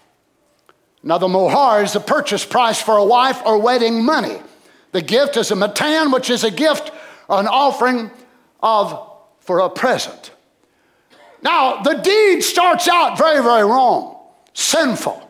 Now, 1.02 1.18
the 1.18 1.28
mohar 1.28 1.82
is 1.82 1.92
the 1.92 2.00
purchase 2.00 2.44
price 2.44 2.80
for 2.80 2.96
a 2.96 3.04
wife 3.04 3.42
or 3.44 3.58
wedding 3.58 4.04
money. 4.04 4.40
The 4.92 5.02
gift 5.02 5.36
is 5.36 5.50
a 5.50 5.56
matan, 5.56 6.12
which 6.12 6.30
is 6.30 6.44
a 6.44 6.50
gift, 6.50 6.92
an 7.28 7.46
offering 7.48 8.10
of 8.60 9.06
for 9.40 9.60
a 9.60 9.70
present. 9.70 10.30
Now, 11.42 11.82
the 11.82 11.94
deed 11.94 12.42
starts 12.42 12.88
out 12.88 13.18
very, 13.18 13.42
very 13.42 13.64
wrong, 13.64 14.18
sinful. 14.54 15.27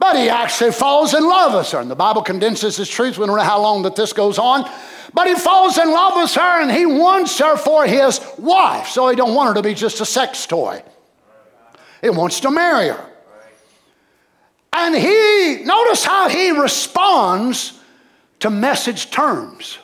But 0.00 0.16
he 0.16 0.30
actually 0.30 0.72
falls 0.72 1.12
in 1.12 1.22
love 1.22 1.54
with 1.54 1.70
her. 1.72 1.78
And 1.78 1.90
the 1.90 1.94
Bible 1.94 2.22
condenses 2.22 2.78
this 2.78 2.88
truth. 2.88 3.18
We 3.18 3.26
don't 3.26 3.36
know 3.36 3.42
how 3.42 3.60
long 3.60 3.82
that 3.82 3.96
this 3.96 4.14
goes 4.14 4.38
on. 4.38 4.68
But 5.12 5.28
he 5.28 5.34
falls 5.34 5.76
in 5.76 5.90
love 5.90 6.14
with 6.16 6.32
her 6.34 6.62
and 6.62 6.70
he 6.70 6.86
wants 6.86 7.38
her 7.38 7.58
for 7.58 7.86
his 7.86 8.18
wife. 8.38 8.88
So 8.88 9.10
he 9.10 9.14
don't 9.14 9.34
want 9.34 9.48
her 9.48 9.54
to 9.56 9.62
be 9.62 9.74
just 9.74 10.00
a 10.00 10.06
sex 10.06 10.46
toy. 10.46 10.82
He 12.00 12.08
wants 12.08 12.40
to 12.40 12.50
marry 12.50 12.88
her. 12.88 13.06
And 14.72 14.96
he, 14.96 15.64
notice 15.64 16.02
how 16.02 16.30
he 16.30 16.50
responds 16.50 17.78
to 18.38 18.48
message 18.48 19.10
terms. 19.10 19.78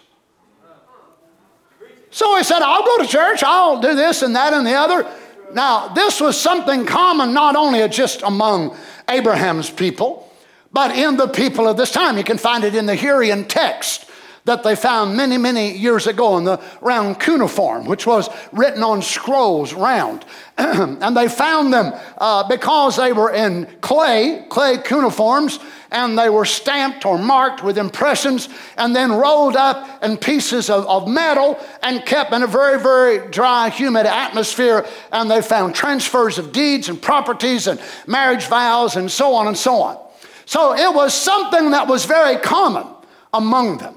So 2.11 2.35
he 2.39 2.43
said, 2.43 2.63
I'll 2.63 2.85
go 2.85 2.99
to 3.03 3.07
church, 3.07 3.43
I'll 3.43 3.83
do 3.83 3.95
this 3.95 4.23
and 4.23 4.35
that 4.35 4.55
and 4.55 4.67
the 4.67 4.73
other. 4.73 5.07
Now, 5.53 5.89
this 5.89 6.23
was 6.23 6.41
something 6.41 6.87
common 6.87 7.35
not 7.35 7.57
only 7.57 7.87
just 7.89 8.23
among 8.23 8.75
Abraham's 9.09 9.71
people, 9.71 10.33
but 10.73 10.97
in 10.97 11.17
the 11.17 11.29
people 11.29 11.69
of 11.69 11.77
this 11.77 11.91
time. 11.91 12.19
You 12.19 12.25
can 12.25 12.39
find 12.39 12.65
it 12.65 12.75
in 12.75 12.87
the 12.87 12.97
Hurrian 12.97 13.45
text 13.45 14.11
that 14.47 14.63
they 14.63 14.77
found 14.77 15.17
many, 15.17 15.37
many 15.37 15.77
years 15.77 16.07
ago 16.07 16.39
in 16.39 16.45
the 16.45 16.61
round 16.81 17.19
cuneiform, 17.19 17.87
which 17.87 18.07
was 18.07 18.29
written 18.53 18.83
on 18.83 19.03
scrolls 19.03 19.75
round. 19.75 20.25
and 20.59 21.15
they 21.15 21.29
found 21.29 21.71
them 21.71 21.93
uh, 22.17 22.49
because 22.49 22.97
they 22.97 23.13
were 23.13 23.31
in 23.31 23.67
clay, 23.83 24.47
clay 24.49 24.79
cuneiforms, 24.79 25.59
and 25.91 26.19
they 26.19 26.31
were 26.31 26.47
stamped 26.47 27.05
or 27.05 27.19
marked 27.19 27.63
with 27.63 27.77
impressions 27.77 28.49
and 28.79 28.97
then 28.97 29.13
rolled 29.13 29.55
up 29.55 30.03
in 30.03 30.17
pieces 30.17 30.71
of, 30.71 30.87
of 30.87 31.07
metal 31.09 31.59
and 31.83 32.07
kept 32.07 32.33
in 32.33 32.43
a 32.43 32.47
very, 32.47 32.81
very 32.81 33.31
dry, 33.31 33.69
humid 33.69 34.07
atmosphere. 34.07 34.87
And 35.13 35.31
they 35.31 35.43
found 35.43 35.75
transfers 35.75 36.39
of 36.39 36.53
deeds 36.53 36.89
and 36.89 37.01
properties 37.01 37.67
and 37.67 37.79
marriage 38.07 38.47
vows 38.47 38.97
and 38.97 39.11
so 39.11 39.35
on 39.35 39.49
and 39.49 39.57
so 39.57 39.83
on. 39.83 39.99
So 40.47 40.75
it 40.75 40.95
was 40.95 41.13
something 41.13 41.73
that 41.73 41.87
was 41.87 42.07
very 42.07 42.39
common 42.39 42.87
among 43.35 43.77
them. 43.77 43.95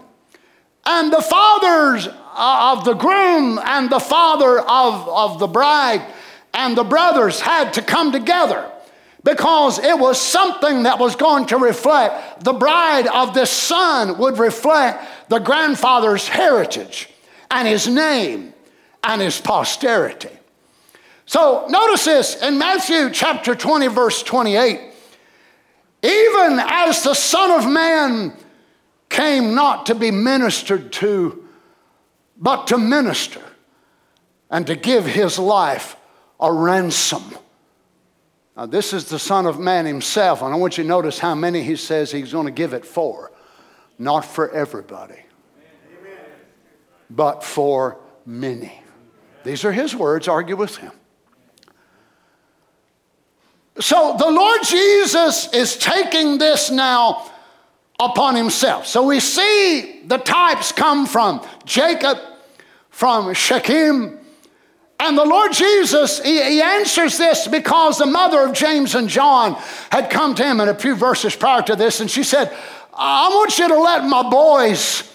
And 0.86 1.14
the 1.14 1.22
fathers 1.22 2.08
uh, 2.08 2.76
of 2.78 2.84
the 2.84 2.96
groom 2.96 3.60
and 3.64 3.90
the 3.90 4.00
father 4.00 4.60
of, 4.60 5.08
of 5.08 5.40
the 5.40 5.48
bride 5.48 6.06
and 6.54 6.78
the 6.78 6.84
brothers 6.84 7.40
had 7.40 7.74
to 7.74 7.82
come 7.82 8.12
together 8.12 8.70
because 9.24 9.80
it 9.80 9.98
was 9.98 10.20
something 10.20 10.84
that 10.84 11.00
was 11.00 11.16
going 11.16 11.46
to 11.48 11.58
reflect 11.58 12.44
the 12.44 12.54
bride 12.54 13.08
of 13.08 13.34
this 13.34 13.52
son 13.52 14.18
would 14.18 14.40
reflect 14.40 15.06
the 15.30 15.40
grandfather's 15.40 16.28
heritage 16.28 17.10
and 17.52 17.68
his 17.68 17.88
name 17.88 18.54
and 19.04 19.22
his 19.22 19.40
posterity. 19.40 20.30
So 21.26 21.68
notice 21.70 22.06
this 22.06 22.42
in 22.42 22.58
Matthew 22.58 23.12
chapter 23.12 23.56
20, 23.56 23.88
verse 23.88 24.24
28. 24.24 24.80
Even 26.02 26.60
as 26.60 27.04
the 27.04 27.14
Son 27.14 27.52
of 27.52 27.70
Man 27.70 28.34
came 29.10 29.54
not 29.54 29.88
to 29.88 29.96
be 29.96 30.12
ministered 30.12 30.92
to, 30.94 31.46
but 32.38 32.68
to 32.68 32.78
minister 32.78 33.42
and 34.50 34.66
to 34.68 34.76
give 34.76 35.06
his 35.06 35.38
life 35.38 35.98
a 36.40 36.52
ransom. 36.52 37.24
Now, 38.56 38.66
this 38.66 38.94
is 38.94 39.06
the 39.06 39.20
Son 39.20 39.46
of 39.46 39.60
Man 39.60 39.86
himself, 39.86 40.42
and 40.42 40.54
I 40.54 40.58
want 40.58 40.78
you 40.78 40.84
to 40.84 40.88
notice 40.88 41.20
how 41.20 41.36
many 41.36 41.64
he 41.64 41.76
says 41.76 42.12
he's 42.12 42.32
going 42.32 42.46
to 42.46 42.52
give 42.52 42.74
it 42.74 42.86
for. 42.86 43.32
Not 43.98 44.22
for 44.26 44.50
everybody, 44.52 45.20
but 47.10 47.44
for 47.44 47.98
many. 48.26 48.82
These 49.44 49.66
are 49.66 49.72
his 49.72 49.96
words, 49.96 50.28
argue 50.28 50.56
with 50.56 50.78
him. 50.78 50.92
So 53.80 54.16
the 54.18 54.30
Lord 54.30 54.62
Jesus 54.64 55.54
is 55.54 55.78
taking 55.78 56.38
this 56.38 56.70
now 56.70 57.32
upon 58.00 58.36
himself. 58.36 58.88
So 58.88 59.06
we 59.06 59.20
see 59.20 60.04
the 60.06 60.18
types 60.18 60.72
come 60.72 61.06
from 61.06 61.46
Jacob, 61.66 62.18
from 62.90 63.34
Shechem, 63.34 64.19
and 65.00 65.18
the 65.18 65.26
Lord 65.26 65.54
Jesus, 65.54 66.22
he, 66.22 66.44
he, 66.44 66.62
answers 66.62 67.18
this 67.18 67.48
because 67.48 67.98
the 67.98 68.06
mother 68.06 68.44
of 68.46 68.54
James 68.54 68.96
and 68.96 69.08
John 69.08 69.54
had 69.90 70.10
come 70.10 70.36
to 70.36 70.44
him 70.44 70.60
in 70.60 70.68
a 70.68 70.76
few 70.76 70.94
verses 70.94 71.36
prior 71.36 71.62
to 71.64 71.76
this, 71.76 72.02
and 72.02 72.12
she 72.12 72.24
said, 72.24 72.56
I 72.94 73.30
want 73.30 73.58
you 73.58 73.70
to 73.70 73.80
let 73.80 74.04
my 74.04 74.30
boys 74.30 75.10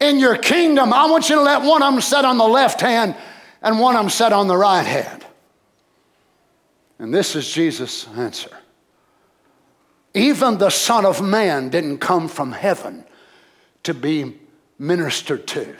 in 0.00 0.18
your 0.18 0.36
kingdom, 0.36 0.92
I 0.92 1.06
want 1.06 1.30
you 1.30 1.36
to 1.36 1.42
let 1.42 1.62
one 1.62 1.82
of 1.82 1.94
them 1.94 2.02
sit 2.02 2.24
on 2.26 2.36
the 2.36 2.44
left 2.44 2.82
hand 2.82 3.16
and 3.62 3.80
one 3.80 3.96
of 3.96 4.02
them 4.02 4.10
sit 4.10 4.32
on 4.32 4.48
the 4.48 4.56
right 4.56 4.86
hand. 4.86 5.24
And 6.98 7.12
this 7.12 7.34
is 7.34 7.50
Jesus' 7.50 8.06
answer. 8.16 8.56
Even 10.12 10.58
the 10.58 10.70
Son 10.70 11.04
of 11.06 11.22
Man 11.22 11.70
didn't 11.70 11.98
come 11.98 12.28
from 12.28 12.52
heaven 12.52 13.04
to 13.82 13.94
be 13.94 14.38
ministered 14.78 15.46
to, 15.48 15.76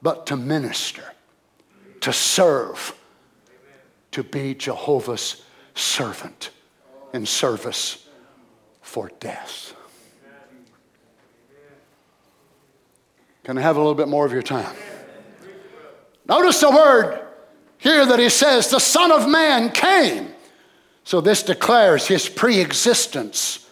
but 0.00 0.26
to 0.26 0.36
minister, 0.36 1.11
to 2.02 2.12
serve, 2.12 2.94
to 4.12 4.22
be 4.22 4.54
Jehovah's 4.54 5.42
servant 5.74 6.50
in 7.12 7.26
service 7.26 8.06
for 8.80 9.10
death. 9.20 9.74
Can 13.44 13.58
I 13.58 13.62
have 13.62 13.76
a 13.76 13.80
little 13.80 13.94
bit 13.94 14.08
more 14.08 14.24
of 14.24 14.32
your 14.32 14.42
time? 14.42 14.76
Notice 16.28 16.60
the 16.60 16.70
word 16.70 17.20
here 17.78 18.06
that 18.06 18.20
he 18.20 18.28
says, 18.28 18.68
the 18.68 18.78
Son 18.78 19.10
of 19.10 19.28
Man 19.28 19.70
came 19.70 20.32
so 21.04 21.20
this 21.20 21.42
declares 21.42 22.06
his 22.06 22.28
pre 22.28 22.60
existence 22.60 23.68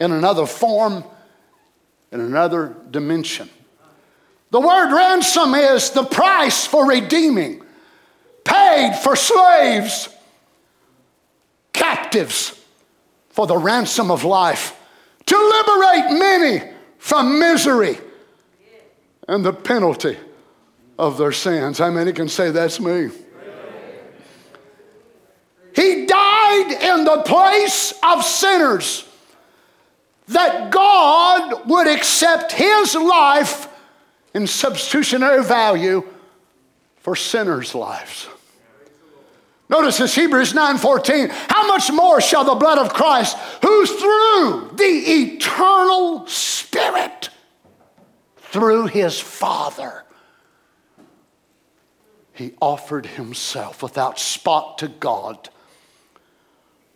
in 0.00 0.12
another 0.12 0.46
form, 0.46 1.04
in 2.12 2.20
another 2.20 2.76
dimension. 2.90 3.48
The 4.50 4.60
word 4.60 4.94
ransom 4.94 5.54
is 5.54 5.90
the 5.90 6.04
price 6.04 6.66
for 6.66 6.86
redeeming, 6.86 7.62
paid 8.44 8.98
for 9.02 9.14
slaves, 9.14 10.08
captives 11.72 12.58
for 13.28 13.46
the 13.46 13.56
ransom 13.56 14.10
of 14.10 14.24
life, 14.24 14.74
to 15.26 15.36
liberate 15.36 16.18
many 16.18 16.72
from 16.98 17.38
misery 17.38 17.98
and 19.28 19.44
the 19.44 19.52
penalty 19.52 20.16
of 20.98 21.18
their 21.18 21.32
sins. 21.32 21.78
How 21.78 21.90
many 21.90 22.12
can 22.12 22.28
say 22.28 22.50
that's 22.50 22.80
me? 22.80 23.10
He 25.76 26.06
died 26.06 26.72
in 26.72 27.04
the 27.04 27.22
place 27.24 27.92
of 28.02 28.24
sinners 28.24 29.06
that 30.28 30.70
God 30.70 31.68
would 31.68 31.86
accept 31.86 32.52
his 32.52 32.94
life 32.94 33.68
in 34.34 34.46
substitutionary 34.46 35.42
value 35.44 36.04
for 36.96 37.16
sinners' 37.16 37.74
lives. 37.74 38.28
Notice 39.68 39.98
this 39.98 40.14
Hebrews 40.14 40.54
9:14. 40.54 41.28
How 41.28 41.66
much 41.66 41.90
more 41.90 42.20
shall 42.20 42.44
the 42.44 42.54
blood 42.54 42.78
of 42.78 42.94
Christ, 42.94 43.36
who 43.62 43.86
through 43.86 44.70
the 44.74 44.84
eternal 44.84 46.26
Spirit, 46.26 47.28
through 48.36 48.86
his 48.86 49.20
Father, 49.20 50.04
he 52.32 52.54
offered 52.62 53.04
himself 53.04 53.82
without 53.82 54.18
spot 54.18 54.78
to 54.78 54.88
God 54.88 55.50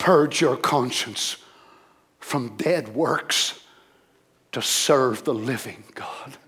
purge 0.03 0.41
your 0.41 0.57
conscience 0.57 1.37
from 2.19 2.57
dead 2.57 2.89
works 2.89 3.61
to 4.51 4.61
serve 4.61 5.23
the 5.23 5.33
living 5.33 5.85
God. 5.95 6.39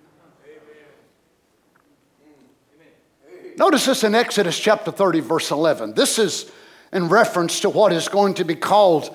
Notice 3.56 3.86
this 3.86 4.02
in 4.02 4.14
Exodus 4.14 4.58
chapter 4.58 4.90
30, 4.90 5.20
verse 5.20 5.50
11. 5.50 5.94
This 5.94 6.18
is 6.18 6.50
in 6.92 7.08
reference 7.08 7.60
to 7.60 7.70
what 7.70 7.92
is 7.92 8.08
going 8.08 8.34
to 8.34 8.44
be 8.44 8.56
called 8.56 9.14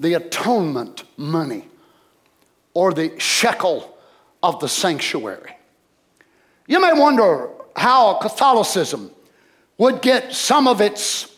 the 0.00 0.14
atonement 0.14 1.04
money 1.16 1.68
or 2.74 2.92
the 2.92 3.18
shekel 3.18 3.96
of 4.42 4.58
the 4.60 4.68
sanctuary. 4.68 5.56
You 6.66 6.80
may 6.80 6.92
wonder 6.92 7.48
how 7.76 8.14
Catholicism 8.14 9.10
would 9.78 10.02
get 10.02 10.32
some 10.32 10.66
of 10.66 10.80
its 10.80 11.36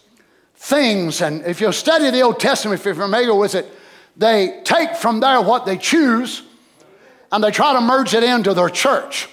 things. 0.57 1.21
And 1.21 1.45
if 1.45 1.61
you 1.61 1.71
study 1.73 2.11
the 2.11 2.23
Old 2.23 2.41
Testament, 2.41 2.81
if 2.81 2.87
you're 2.87 2.95
familiar 2.95 3.35
with 3.35 3.55
it, 3.55 3.71
they 4.17 4.61
take 4.65 4.97
from 4.97 5.21
there 5.21 5.41
what 5.41 5.67
they 5.67 5.77
choose 5.77 6.43
and 7.31 7.45
they 7.45 7.51
try 7.51 7.75
to 7.75 7.81
merge 7.81 8.15
it 8.15 8.25
into 8.25 8.55
their 8.55 8.71
church. 8.71 9.29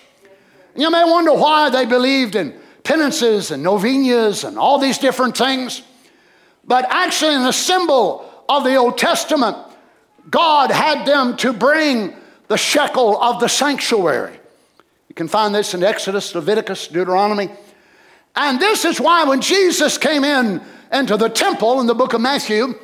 You 0.75 0.91
may 0.91 1.05
wonder 1.05 1.33
why 1.33 1.69
they 1.69 1.85
believed 1.85 2.35
in 2.35 2.59
penances 2.85 3.51
and 3.51 3.61
novenas 3.63 4.43
and 4.43 4.57
all 4.57 4.79
these 4.79 4.97
different 4.97 5.35
things. 5.35 5.81
But 6.63 6.85
actually, 6.89 7.35
in 7.35 7.43
the 7.43 7.51
symbol 7.51 8.31
of 8.47 8.63
the 8.63 8.75
Old 8.75 8.97
Testament, 8.97 9.57
God 10.29 10.71
had 10.71 11.05
them 11.05 11.35
to 11.37 11.51
bring 11.51 12.15
the 12.47 12.57
shekel 12.57 13.21
of 13.21 13.39
the 13.39 13.49
sanctuary. 13.49 14.39
You 15.09 15.15
can 15.15 15.27
find 15.27 15.53
this 15.53 15.73
in 15.73 15.83
Exodus, 15.83 16.33
Leviticus, 16.33 16.87
Deuteronomy. 16.87 17.49
And 18.35 18.59
this 18.59 18.85
is 18.85 18.99
why 18.99 19.23
when 19.23 19.41
Jesus 19.41 19.97
came 19.97 20.23
in 20.23 20.61
into 20.91 21.17
the 21.17 21.29
temple 21.29 21.79
in 21.79 21.87
the 21.87 21.95
book 21.95 22.13
of 22.13 22.21
Matthew 22.21 22.75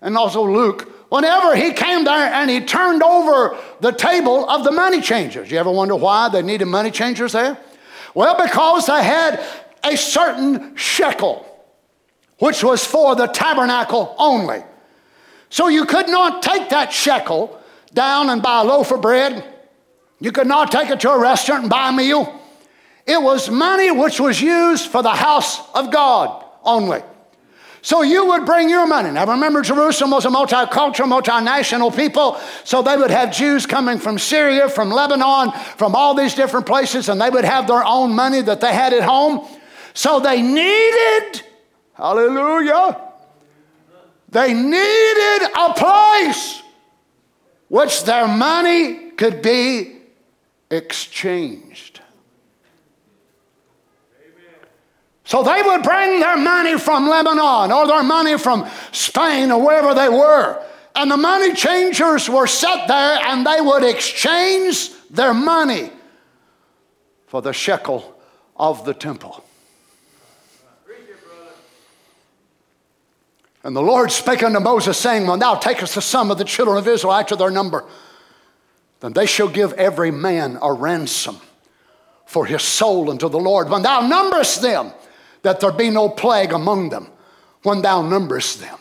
and 0.00 0.16
also 0.16 0.42
Luke, 0.42 0.90
whenever 1.08 1.54
he 1.54 1.72
came 1.72 2.04
there 2.04 2.32
and 2.32 2.50
he 2.50 2.60
turned 2.60 3.02
over 3.02 3.56
the 3.80 3.92
table 3.92 4.48
of 4.48 4.64
the 4.64 4.72
money 4.72 5.00
changers. 5.00 5.50
You 5.50 5.58
ever 5.58 5.70
wonder 5.70 5.96
why 5.96 6.28
they 6.28 6.42
needed 6.42 6.66
money 6.66 6.90
changers 6.90 7.32
there? 7.32 7.58
Well, 8.16 8.42
because 8.42 8.86
they 8.86 9.04
had 9.04 9.44
a 9.84 9.94
certain 9.94 10.74
shekel, 10.74 11.44
which 12.38 12.64
was 12.64 12.82
for 12.82 13.14
the 13.14 13.26
tabernacle 13.26 14.14
only. 14.16 14.64
So 15.50 15.68
you 15.68 15.84
could 15.84 16.08
not 16.08 16.42
take 16.42 16.70
that 16.70 16.94
shekel 16.94 17.60
down 17.92 18.30
and 18.30 18.40
buy 18.40 18.62
a 18.62 18.64
loaf 18.64 18.90
of 18.90 19.02
bread. 19.02 19.44
You 20.18 20.32
could 20.32 20.46
not 20.46 20.72
take 20.72 20.88
it 20.88 21.00
to 21.00 21.10
a 21.10 21.18
restaurant 21.18 21.64
and 21.64 21.70
buy 21.70 21.90
a 21.90 21.92
meal. 21.92 22.40
It 23.06 23.20
was 23.20 23.50
money 23.50 23.90
which 23.90 24.18
was 24.18 24.40
used 24.40 24.90
for 24.90 25.02
the 25.02 25.10
house 25.10 25.60
of 25.74 25.92
God 25.92 26.42
only. 26.64 27.02
So 27.86 28.02
you 28.02 28.26
would 28.26 28.44
bring 28.44 28.68
your 28.68 28.84
money. 28.84 29.12
Now 29.12 29.26
remember, 29.26 29.62
Jerusalem 29.62 30.10
was 30.10 30.24
a 30.24 30.28
multicultural, 30.28 31.06
multinational 31.06 31.94
people. 31.94 32.36
So 32.64 32.82
they 32.82 32.96
would 32.96 33.12
have 33.12 33.30
Jews 33.32 33.64
coming 33.64 34.00
from 34.00 34.18
Syria, 34.18 34.68
from 34.68 34.90
Lebanon, 34.90 35.52
from 35.76 35.94
all 35.94 36.12
these 36.12 36.34
different 36.34 36.66
places, 36.66 37.08
and 37.08 37.20
they 37.20 37.30
would 37.30 37.44
have 37.44 37.68
their 37.68 37.84
own 37.84 38.12
money 38.12 38.40
that 38.42 38.60
they 38.60 38.72
had 38.74 38.92
at 38.92 39.04
home. 39.04 39.46
So 39.94 40.18
they 40.18 40.42
needed, 40.42 41.42
hallelujah, 41.94 43.00
they 44.30 44.52
needed 44.52 45.48
a 45.56 45.72
place 45.74 46.64
which 47.68 48.02
their 48.02 48.26
money 48.26 49.12
could 49.12 49.42
be 49.42 50.00
exchanged. 50.72 51.95
So 55.26 55.42
they 55.42 55.60
would 55.60 55.82
bring 55.82 56.20
their 56.20 56.36
money 56.36 56.78
from 56.78 57.08
Lebanon 57.08 57.72
or 57.72 57.86
their 57.88 58.04
money 58.04 58.38
from 58.38 58.68
Spain 58.92 59.50
or 59.50 59.60
wherever 59.60 59.92
they 59.92 60.08
were. 60.08 60.64
And 60.94 61.10
the 61.10 61.16
money 61.16 61.52
changers 61.52 62.30
were 62.30 62.46
set 62.46 62.86
there 62.86 63.18
and 63.24 63.44
they 63.44 63.60
would 63.60 63.82
exchange 63.82 64.90
their 65.10 65.34
money 65.34 65.90
for 67.26 67.42
the 67.42 67.52
shekel 67.52 68.16
of 68.56 68.84
the 68.84 68.94
temple. 68.94 69.44
And 73.64 73.74
the 73.74 73.82
Lord 73.82 74.12
spake 74.12 74.44
unto 74.44 74.60
Moses, 74.60 74.96
saying, 74.96 75.26
When 75.26 75.40
thou 75.40 75.56
takest 75.56 75.96
the 75.96 76.02
sum 76.02 76.30
of 76.30 76.38
the 76.38 76.44
children 76.44 76.78
of 76.78 76.86
Israel 76.86 77.14
after 77.14 77.34
their 77.34 77.50
number, 77.50 77.84
then 79.00 79.12
they 79.12 79.26
shall 79.26 79.48
give 79.48 79.72
every 79.72 80.12
man 80.12 80.56
a 80.62 80.72
ransom 80.72 81.40
for 82.26 82.46
his 82.46 82.62
soul 82.62 83.10
unto 83.10 83.28
the 83.28 83.40
Lord. 83.40 83.68
When 83.68 83.82
thou 83.82 84.02
numberest 84.02 84.62
them, 84.62 84.92
that 85.46 85.60
there 85.60 85.70
be 85.70 85.90
no 85.90 86.08
plague 86.08 86.52
among 86.52 86.88
them, 86.88 87.06
when 87.62 87.80
thou 87.80 88.02
numberest 88.02 88.58
them. 88.58 88.78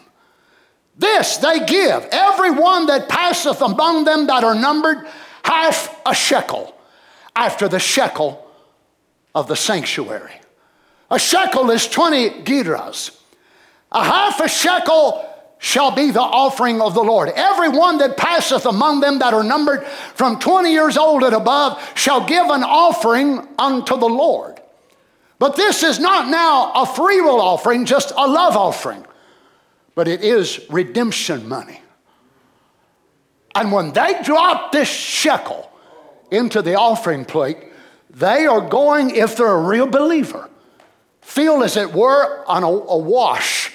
This 0.97 1.37
they 1.37 1.63
give, 1.63 2.07
every 2.11 2.49
one 2.49 2.87
that 2.87 3.07
passeth 3.07 3.61
among 3.61 4.05
them 4.05 4.25
that 4.25 4.43
are 4.43 4.55
numbered, 4.55 5.05
half 5.43 5.95
a 6.07 6.15
shekel 6.15 6.75
after 7.35 7.67
the 7.67 7.77
shekel 7.77 8.43
of 9.35 9.47
the 9.47 9.55
sanctuary. 9.55 10.33
A 11.11 11.19
shekel 11.19 11.69
is 11.69 11.87
20 11.87 12.41
gerahs. 12.41 13.15
A 13.91 14.03
half 14.03 14.39
a 14.39 14.49
shekel 14.49 15.23
shall 15.59 15.91
be 15.91 16.09
the 16.09 16.19
offering 16.19 16.81
of 16.81 16.95
the 16.95 17.03
Lord. 17.03 17.29
Every 17.35 17.69
one 17.69 17.99
that 17.99 18.17
passeth 18.17 18.65
among 18.65 19.01
them 19.01 19.19
that 19.19 19.35
are 19.35 19.43
numbered 19.43 19.85
from 20.15 20.39
20 20.39 20.71
years 20.71 20.97
old 20.97 21.21
and 21.23 21.35
above 21.35 21.79
shall 21.95 22.25
give 22.25 22.47
an 22.47 22.63
offering 22.63 23.47
unto 23.59 23.97
the 23.97 24.09
Lord. 24.09 24.59
But 25.37 25.55
this 25.55 25.83
is 25.83 25.99
not 25.99 26.27
now 26.27 26.71
a 26.73 26.85
free 26.85 27.21
will 27.21 27.41
offering, 27.41 27.85
just 27.85 28.11
a 28.11 28.27
love 28.27 28.55
offering, 28.55 29.05
but 29.93 30.07
it 30.07 30.23
is 30.23 30.61
redemption 30.69 31.47
money. 31.47 31.81
And 33.53 33.71
when 33.71 33.91
they 33.93 34.21
drop 34.23 34.71
this 34.71 34.89
shekel 34.89 35.71
into 36.31 36.61
the 36.61 36.75
offering 36.75 37.25
plate, 37.25 37.57
they 38.09 38.45
are 38.47 38.61
going, 38.61 39.09
if 39.11 39.35
they're 39.35 39.47
a 39.47 39.61
real 39.61 39.87
believer, 39.87 40.49
feel 41.21 41.63
as 41.63 41.75
it 41.75 41.93
were 41.93 42.43
on 42.47 42.63
a, 42.63 42.67
a 42.67 42.97
wash 42.97 43.71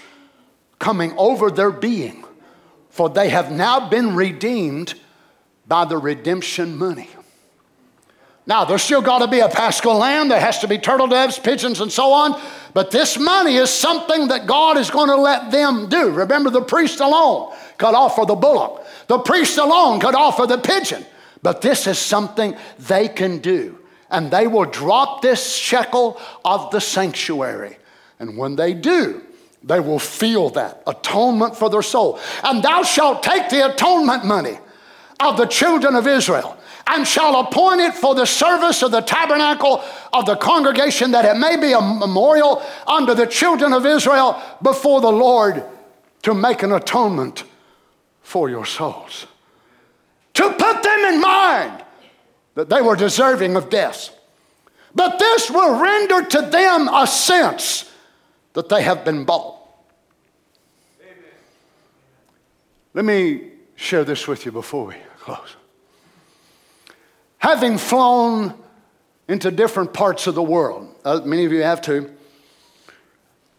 coming 0.78 1.12
over 1.18 1.50
their 1.50 1.70
being, 1.70 2.24
for 2.88 3.11
they 3.11 3.28
have 3.28 3.52
now 3.52 3.88
been 3.88 4.14
redeemed 4.14 4.94
by 5.66 5.84
the 5.84 5.98
redemption 5.98 6.76
money. 6.76 7.08
Now, 8.47 8.64
there's 8.64 8.82
still 8.82 9.03
got 9.03 9.18
to 9.18 9.28
be 9.28 9.41
a 9.41 9.49
paschal 9.49 9.99
lamb, 9.99 10.28
there 10.28 10.41
has 10.41 10.59
to 10.61 10.68
be 10.68 10.78
turtle 10.78 11.07
doves, 11.07 11.38
pigeons, 11.38 11.80
and 11.80 11.93
so 11.93 12.12
on, 12.12 12.41
but 12.72 12.91
this 12.91 13.18
money 13.18 13.57
is 13.57 13.70
something 13.70 14.28
that 14.28 14.47
God 14.47 14.76
is 14.76 14.91
going 14.91 15.09
to 15.09 15.16
let 15.16 15.51
them 15.51 15.88
do. 15.88 16.11
Remember, 16.11 16.51
the 16.51 16.62
priest 16.62 17.01
alone 17.01 17.55
could 17.78 17.95
offer 17.95 18.24
the 18.24 18.34
bullock, 18.34 18.84
the 19.09 19.18
priest 19.18 19.59
alone 19.59 20.01
could 20.01 20.14
offer 20.14 20.47
the 20.47 20.59
pigeon, 20.59 21.05
but 21.43 21.61
this 21.61 21.86
is 21.86 21.99
something 21.99 22.57
they 22.78 23.09
can 23.09 23.38
do. 23.38 23.78
And 24.11 24.30
they 24.30 24.49
will 24.49 24.64
drop 24.64 25.22
this 25.22 25.55
shekel 25.55 26.20
of 26.45 26.70
the 26.72 26.80
sanctuary. 26.80 27.76
And 28.18 28.36
when 28.36 28.57
they 28.57 28.74
do, 28.74 29.22
they 29.62 29.78
will 29.78 30.01
feel 30.01 30.51
that 30.51 30.82
atonement 30.86 31.57
for 31.57 31.70
their 31.70 31.82
soul. 31.82 32.18
And 32.43 32.62
thou 32.62 32.82
shalt 32.82 33.22
take 33.22 33.51
the 33.51 33.72
atonement 33.72 34.24
money 34.24 34.59
of 35.20 35.36
the 35.36 35.47
children 35.47 35.95
of 35.95 36.09
Israel 36.09 36.57
and 36.93 37.07
shall 37.07 37.41
appoint 37.41 37.80
it 37.80 37.95
for 37.95 38.14
the 38.14 38.26
service 38.26 38.82
of 38.82 38.91
the 38.91 39.01
tabernacle 39.01 39.82
of 40.12 40.26
the 40.26 40.36
congregation 40.36 41.12
that 41.12 41.24
it 41.24 41.38
may 41.38 41.57
be 41.57 41.72
a 41.72 41.80
memorial 41.80 42.62
unto 42.86 43.14
the 43.14 43.26
children 43.26 43.72
of 43.72 43.86
Israel 43.86 44.41
before 44.62 45.01
the 45.01 45.11
Lord 45.11 45.62
to 46.22 46.34
make 46.34 46.62
an 46.62 46.72
atonement 46.72 47.45
for 48.22 48.51
your 48.51 48.66
souls. 48.66 49.26
To 50.34 50.51
put 50.51 50.82
them 50.82 51.14
in 51.14 51.20
mind 51.20 51.84
that 52.55 52.68
they 52.68 52.82
were 52.82 52.97
deserving 52.97 53.57
of 53.57 53.70
death. 53.70 54.11
But 54.95 55.18
this 55.18 55.51
will 55.51 55.80
render 55.80 56.24
to 56.24 56.43
them 56.43 56.88
a 56.88 57.07
sense 57.07 57.91
that 58.55 58.68
they 58.68 58.82
have 58.82 59.05
been 59.05 59.24
bought. 59.24 59.61
Amen. 61.01 61.14
Let 62.95 63.05
me 63.05 63.53
share 63.76 64.05
this 64.05 64.26
with 64.26 64.45
you 64.45 64.51
before 64.51 64.86
we 64.86 64.97
close. 65.20 65.57
Having 67.41 67.78
flown 67.78 68.55
into 69.28 69.51
different 69.51 69.93
parts 69.93 70.26
of 70.26 70.34
the 70.34 70.43
world, 70.43 70.95
uh, 71.05 71.20
many 71.24 71.45
of 71.45 71.53
you 71.53 71.62
have 71.62 71.82
too, 71.82 72.11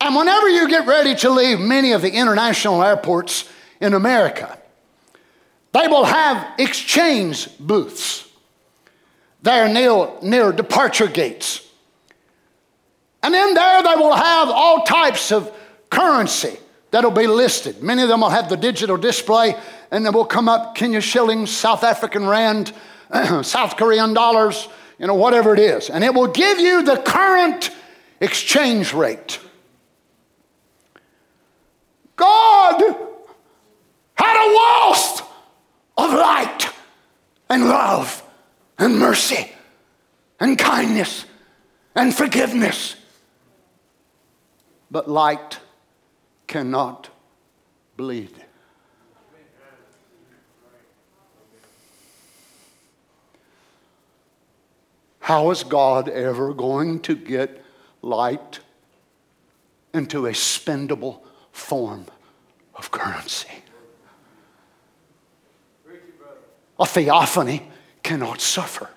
and 0.02 0.16
whenever 0.16 0.50
you 0.50 0.68
get 0.68 0.88
ready 0.88 1.14
to 1.16 1.30
leave 1.30 1.60
many 1.60 1.92
of 1.92 2.02
the 2.02 2.10
international 2.10 2.84
airports 2.84 3.48
in 3.80 3.94
America, 3.94 4.58
they 5.74 5.88
will 5.88 6.06
have 6.06 6.60
exchange 6.60 7.48
booths. 7.60 8.28
They're 9.44 9.70
near, 9.72 10.10
near 10.24 10.52
departure 10.52 11.08
gates. 11.08 11.68
And 13.24 13.36
in 13.36 13.54
there, 13.54 13.84
they 13.84 13.96
will 13.96 14.16
have 14.16 14.50
all 14.50 14.84
types 14.84 15.32
of 15.32 15.56
currency 15.92 16.58
that'll 16.90 17.12
be 17.12 17.28
listed. 17.28 17.84
Many 17.84 18.02
of 18.02 18.10
them 18.10 18.22
will 18.22 18.30
have 18.30 18.50
the 18.50 18.58
digital 18.58 18.98
display, 18.98 19.56
and 19.92 20.04
then 20.04 20.14
will 20.14 20.26
come 20.26 20.50
up 20.50 20.74
Kenya 20.74 21.02
shillings, 21.02 21.52
South 21.52 21.84
African 21.84 22.26
rand, 22.26 22.74
South 23.44 23.78
Korean 23.78 24.14
dollars, 24.14 24.68
you 24.98 25.08
know, 25.08 25.16
whatever 25.16 25.54
it 25.54 25.60
is. 25.60 25.90
And 25.90 26.04
it 26.04 26.14
will 26.14 26.28
give 26.28 26.60
you 26.60 26.84
the 26.84 26.98
current 26.98 27.72
exchange 28.20 28.94
rate. 28.94 29.40
God 32.16 32.82
had 34.16 34.46
a 34.46 34.54
wealth 34.56 35.22
of 35.98 36.12
light 36.14 36.70
and 37.50 37.66
love 37.66 38.24
and 38.78 39.00
mercy 39.00 39.52
and 40.40 40.58
kindness 40.58 41.26
and 41.96 42.14
forgiveness 42.14 42.96
but 44.92 45.10
light 45.10 45.60
cannot 46.48 47.10
bleed. 47.96 48.41
How 55.32 55.50
is 55.50 55.64
God 55.64 56.10
ever 56.10 56.54
going 56.54 57.00
to 57.04 57.16
get 57.16 57.64
light 58.02 58.60
into 59.94 60.26
a 60.26 60.32
spendable 60.32 61.22
form 61.54 62.06
of 62.76 62.92
currency? 62.92 63.48
A 66.78 66.86
theophany 66.86 67.72
cannot 68.04 68.42
suffer. 68.42 68.90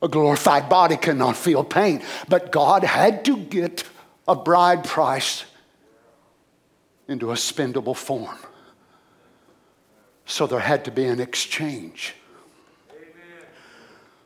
A 0.00 0.08
glorified 0.08 0.70
body 0.70 0.96
cannot 0.96 1.36
feel 1.36 1.64
pain. 1.64 2.02
But 2.26 2.50
God 2.50 2.82
had 2.82 3.22
to 3.26 3.36
get 3.36 3.84
a 4.26 4.34
bride 4.34 4.84
price 4.84 5.44
into 7.08 7.30
a 7.30 7.34
spendable 7.34 7.94
form. 7.94 8.38
So 10.24 10.46
there 10.46 10.60
had 10.60 10.86
to 10.86 10.90
be 10.90 11.04
an 11.04 11.20
exchange. 11.20 12.14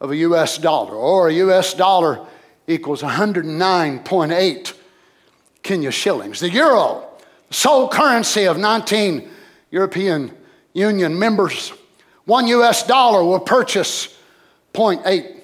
of 0.00 0.12
a 0.12 0.16
US 0.16 0.59
dollar, 0.59 0.94
or 0.94 1.28
a 1.28 1.32
US 1.32 1.74
dollar 1.74 2.24
equals 2.68 3.02
109.8 3.02 4.72
Kenya 5.62 5.90
shillings. 5.90 6.40
The 6.40 6.50
euro, 6.50 7.09
sole 7.50 7.88
currency 7.88 8.44
of 8.44 8.59
19 8.59 9.30
European 9.70 10.34
Union 10.72 11.18
members, 11.18 11.72
one 12.24 12.46
US 12.46 12.86
dollar 12.86 13.24
will 13.24 13.40
purchase 13.40 14.16
0.8 14.74 15.42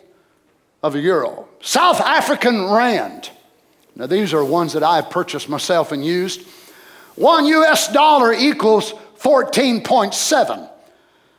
of 0.82 0.94
a 0.94 1.00
euro. 1.00 1.48
South 1.60 2.00
African 2.00 2.70
rand, 2.70 3.30
now 3.96 4.06
these 4.06 4.32
are 4.34 4.44
ones 4.44 4.74
that 4.74 4.82
I've 4.82 5.08
purchased 5.10 5.48
myself 5.48 5.92
and 5.92 6.04
used. 6.04 6.42
One 7.16 7.46
US 7.46 7.92
dollar 7.92 8.32
equals 8.32 8.92
14.7 9.18 10.68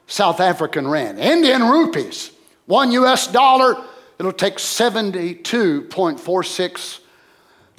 South 0.07 0.39
African 0.39 0.87
rand. 0.87 1.19
Indian 1.19 1.63
rupees, 1.63 2.31
one 2.65 2.91
US 2.91 3.27
dollar, 3.27 3.75
it'll 4.17 4.31
take 4.31 4.55
72.46. 4.55 6.99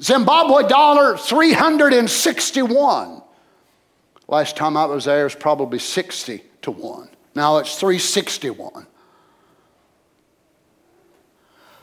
Zimbabwe 0.01 0.69
dollar 0.69 1.17
361. 1.17 3.23
Last 4.29 4.57
time 4.57 4.77
I 4.77 4.87
was 4.87 5.05
there, 5.05 5.21
it 5.21 5.25
was 5.25 5.35
probably 5.35 5.79
60 5.79 6.43
to 6.63 6.71
1. 6.71 7.09
Now 7.35 7.59
it's 7.59 7.79
361. 7.79 8.87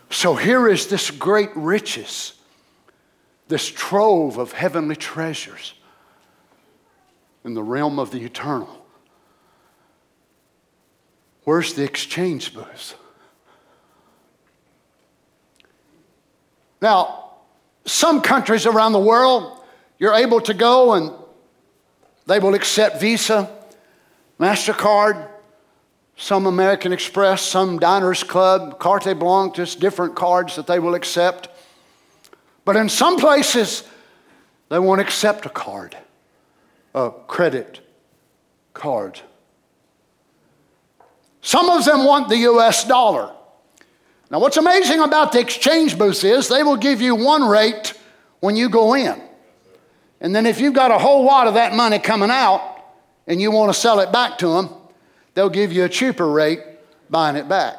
So 0.10 0.36
here 0.36 0.68
is 0.68 0.88
this 0.88 1.10
great 1.10 1.50
riches, 1.56 2.34
this 3.48 3.68
trove 3.68 4.38
of 4.38 4.52
heavenly 4.52 4.96
treasures 4.96 5.74
in 7.44 7.56
the 7.56 7.64
realm 7.64 7.98
of 7.98 8.12
the 8.12 8.24
eternal. 8.24 8.86
Where's 11.46 11.74
the 11.74 11.84
exchange 11.84 12.54
booth? 12.54 12.96
Now, 16.82 17.23
some 17.86 18.22
countries 18.22 18.66
around 18.66 18.94
the 18.94 19.00
world, 19.00 19.64
you're 20.00 20.14
able 20.14 20.42
to 20.42 20.54
go 20.54 20.94
and 20.94 21.12
they 22.26 22.40
will 22.40 22.54
accept 22.54 23.02
Visa, 23.02 23.50
MasterCard, 24.40 25.28
some 26.16 26.46
American 26.46 26.94
Express, 26.94 27.42
some 27.42 27.80
Diners 27.80 28.24
Club, 28.24 28.80
Carte 28.80 29.18
Blanche, 29.18 29.56
just 29.56 29.80
different 29.80 30.16
cards 30.16 30.56
that 30.56 30.68
they 30.68 30.80
will 30.80 30.96
accept. 30.96 31.50
But 32.66 32.76
in 32.76 32.88
some 32.88 33.18
places, 33.18 33.84
they 34.70 34.80
won't 34.80 35.02
accept 35.02 35.46
a 35.46 35.50
card, 35.50 35.98
a 36.96 37.12
credit 37.28 37.82
card. 38.74 39.20
Some 41.42 41.70
of 41.70 41.84
them 41.84 42.06
want 42.06 42.30
the 42.30 42.38
US 42.38 42.86
dollar. 42.86 43.34
Now, 44.34 44.40
what's 44.40 44.58
amazing 44.58 45.00
about 45.00 45.32
the 45.32 45.40
exchange 45.40 45.96
booth 45.96 46.24
is 46.24 46.48
they 46.48 46.64
will 46.64 46.76
give 46.76 47.02
you 47.02 47.14
one 47.14 47.48
rate 47.48 47.94
when 48.40 48.56
you 48.56 48.68
go 48.68 48.96
in. 48.96 49.22
And 50.22 50.36
then 50.36 50.48
if 50.48 50.60
you've 50.60 50.74
got 50.74 50.90
a 50.90 50.98
whole 50.98 51.24
lot 51.24 51.46
of 51.46 51.54
that 51.54 51.76
money 51.76 52.00
coming 52.00 52.32
out 52.32 52.84
and 53.28 53.40
you 53.40 53.52
want 53.52 53.72
to 53.72 53.80
sell 53.80 54.00
it 54.00 54.12
back 54.12 54.40
to 54.40 54.48
them, 54.48 54.70
they'll 55.36 55.52
give 55.52 55.72
you 55.72 55.84
a 55.84 55.90
cheaper 55.90 56.28
rate 56.28 56.62
buying 57.12 57.36
it 57.36 57.48
back. 57.48 57.76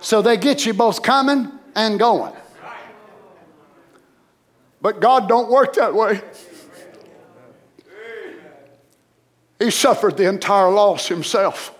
So 0.00 0.22
they 0.22 0.38
get 0.38 0.64
you 0.64 0.72
both 0.72 1.02
coming 1.02 1.52
and 1.74 1.98
going. 1.98 2.32
But 4.80 5.00
God 5.00 5.28
don't 5.28 5.50
work 5.50 5.74
that 5.74 5.94
way. 5.94 6.22
He 9.58 9.70
suffered 9.70 10.16
the 10.16 10.30
entire 10.30 10.70
loss 10.70 11.08
himself. 11.08 11.75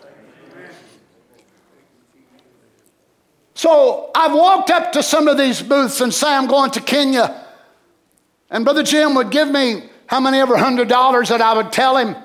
So 3.57 4.11
I've 4.15 4.35
walked 4.35 4.69
up 4.69 4.93
to 4.93 5.03
some 5.03 5.29
of 5.29 5.39
these 5.39 5.63
booths 5.63 6.03
and 6.03 6.13
say 6.13 6.29
I'm 6.29 6.47
going 6.47 6.73
to 6.73 6.81
Kenya. 6.81 7.43
And 8.51 8.67
Brother 8.67 8.83
Jim 8.83 9.15
would 9.15 9.31
give 9.31 9.51
me 9.51 9.85
how 10.07 10.21
many 10.21 10.39
ever 10.39 10.59
hundred 10.59 10.89
dollars 10.89 11.31
that 11.31 11.41
I 11.41 11.55
would 11.55 11.73
tell 11.73 11.97
him. 11.97 12.17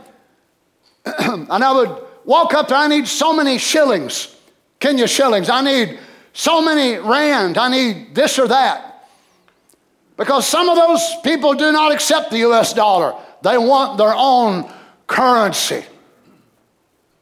and 1.06 1.64
I 1.64 1.72
would 1.72 2.04
walk 2.26 2.54
up 2.54 2.68
there, 2.68 2.78
I 2.78 2.88
need 2.88 3.08
so 3.08 3.34
many 3.34 3.58
shillings, 3.60 4.36
Kenya 4.82 5.08
shillings. 5.08 5.50
I 5.50 5.62
need 5.62 6.00
so 6.34 6.62
many 6.62 6.98
rand. 6.98 7.58
I 7.58 7.70
need 7.70 8.14
this 8.14 8.38
or 8.38 8.50
that. 8.50 9.08
Because 10.18 10.46
some 10.46 10.68
of 10.68 10.76
those 10.76 11.02
people 11.24 11.54
do 11.54 11.72
not 11.72 11.94
accept 11.94 12.32
the 12.32 12.40
US 12.40 12.74
dollar, 12.74 13.16
they 13.42 13.58
want 13.58 13.98
their 13.98 14.14
own 14.14 14.70
currency. 15.08 15.86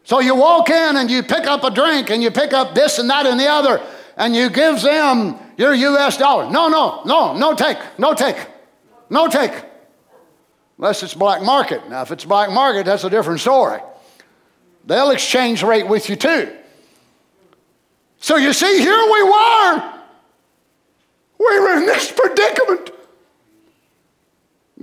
So 0.04 0.20
you 0.20 0.34
walk 0.34 0.72
in 0.72 0.98
and 0.98 1.12
you 1.12 1.22
pick 1.22 1.46
up 1.46 1.64
a 1.64 1.70
drink 1.70 2.10
and 2.10 2.24
you 2.24 2.32
pick 2.32 2.54
up 2.54 2.74
this 2.74 2.98
and 2.98 3.08
that 3.12 3.28
and 3.28 3.40
the 3.40 3.48
other 3.48 3.80
and 4.20 4.36
you 4.36 4.50
give 4.50 4.82
them 4.82 5.40
your 5.58 5.74
US 5.74 6.18
dollar. 6.18 6.52
No, 6.52 6.68
no, 6.68 7.02
no, 7.06 7.36
no 7.36 7.56
take, 7.56 7.78
no 7.98 8.14
take, 8.14 8.36
no 9.10 9.28
take. 9.28 9.54
Unless 10.78 11.04
it's 11.04 11.14
black 11.14 11.42
market. 11.42 11.90
Now, 11.90 12.02
if 12.02 12.12
it's 12.12 12.26
black 12.26 12.52
market, 12.52 12.86
that's 12.86 13.06
a 13.06 13.10
different 13.10 13.40
story. 13.40 13.80
They'll 14.86 15.12
exchange 15.12 15.64
rate 15.64 15.88
with 15.88 16.10
you 16.10 16.18
too. 16.18 16.54
So 18.20 18.36
you 18.36 18.52
see, 18.52 18.80
here 18.80 19.10
we 19.12 19.24
were. 19.24 19.94
We 21.40 21.60
were 21.60 21.78
in 21.78 21.86
this 21.86 22.12
predicament. 22.12 22.92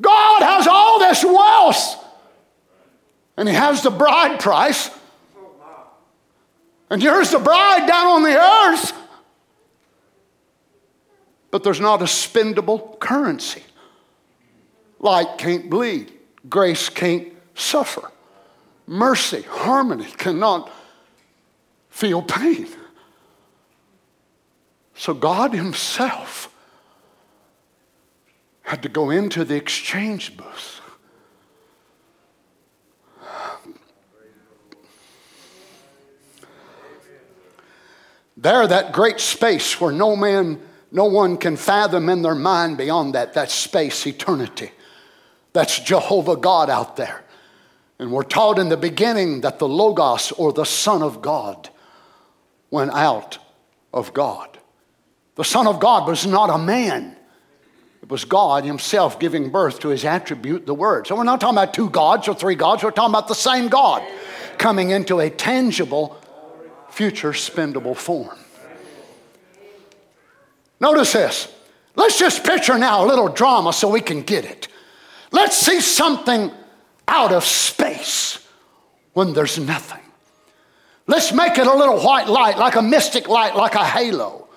God 0.00 0.42
has 0.42 0.66
all 0.66 0.98
this 0.98 1.22
wealth, 1.22 2.04
and 3.36 3.48
He 3.48 3.54
has 3.54 3.82
the 3.82 3.90
bride 3.90 4.40
price. 4.40 4.90
And 6.88 7.02
here's 7.02 7.30
the 7.30 7.38
bride 7.38 7.86
down 7.86 8.06
on 8.06 8.22
the 8.22 8.38
earth 8.38 8.92
but 11.50 11.62
there's 11.62 11.80
not 11.80 12.02
a 12.02 12.06
spendable 12.06 12.98
currency. 12.98 13.62
Light 14.98 15.38
can't 15.38 15.68
bleed, 15.70 16.12
grace 16.48 16.88
can't 16.88 17.28
suffer, 17.54 18.10
mercy, 18.86 19.42
harmony 19.42 20.10
cannot 20.16 20.70
feel 21.88 22.22
pain. 22.22 22.68
So 24.94 25.14
God 25.14 25.52
Himself 25.52 26.52
had 28.62 28.82
to 28.82 28.88
go 28.88 29.10
into 29.10 29.44
the 29.44 29.54
exchange 29.54 30.36
booth. 30.36 30.80
There, 38.36 38.66
that 38.66 38.92
great 38.92 39.18
space 39.20 39.80
where 39.80 39.92
no 39.92 40.14
man 40.14 40.60
no 40.96 41.04
one 41.04 41.36
can 41.36 41.58
fathom 41.58 42.08
in 42.08 42.22
their 42.22 42.34
mind 42.34 42.78
beyond 42.78 43.14
that. 43.14 43.34
That's 43.34 43.52
space, 43.52 44.06
eternity. 44.06 44.72
That's 45.52 45.78
Jehovah 45.78 46.38
God 46.38 46.70
out 46.70 46.96
there. 46.96 47.22
And 47.98 48.10
we're 48.10 48.22
taught 48.22 48.58
in 48.58 48.70
the 48.70 48.78
beginning 48.78 49.42
that 49.42 49.58
the 49.58 49.68
Logos 49.68 50.32
or 50.32 50.54
the 50.54 50.64
Son 50.64 51.02
of 51.02 51.20
God 51.20 51.68
went 52.70 52.92
out 52.92 53.36
of 53.92 54.14
God. 54.14 54.58
The 55.34 55.44
Son 55.44 55.66
of 55.66 55.80
God 55.80 56.08
was 56.08 56.26
not 56.26 56.48
a 56.48 56.56
man, 56.56 57.14
it 58.02 58.08
was 58.08 58.24
God 58.24 58.64
Himself 58.64 59.20
giving 59.20 59.50
birth 59.50 59.80
to 59.80 59.88
His 59.88 60.02
attribute, 60.06 60.64
the 60.64 60.72
Word. 60.72 61.06
So 61.06 61.14
we're 61.14 61.24
not 61.24 61.42
talking 61.42 61.58
about 61.58 61.74
two 61.74 61.90
gods 61.90 62.26
or 62.26 62.34
three 62.34 62.54
gods, 62.54 62.82
we're 62.82 62.90
talking 62.90 63.12
about 63.12 63.28
the 63.28 63.34
same 63.34 63.68
God 63.68 64.02
coming 64.56 64.90
into 64.90 65.20
a 65.20 65.28
tangible, 65.28 66.18
future 66.88 67.32
spendable 67.32 67.94
form. 67.94 68.38
Notice 70.80 71.12
this. 71.12 71.52
Let's 71.94 72.18
just 72.18 72.44
picture 72.44 72.78
now 72.78 73.04
a 73.04 73.06
little 73.06 73.28
drama 73.28 73.72
so 73.72 73.88
we 73.88 74.00
can 74.00 74.22
get 74.22 74.44
it. 74.44 74.68
Let's 75.32 75.56
see 75.56 75.80
something 75.80 76.50
out 77.08 77.32
of 77.32 77.44
space 77.44 78.46
when 79.14 79.32
there's 79.32 79.58
nothing. 79.58 80.02
Let's 81.06 81.32
make 81.32 81.56
it 81.56 81.66
a 81.66 81.74
little 81.74 82.00
white 82.00 82.28
light, 82.28 82.58
like 82.58 82.76
a 82.76 82.82
mystic 82.82 83.28
light, 83.28 83.56
like 83.56 83.74
a 83.74 83.84
halo. 83.84 84.48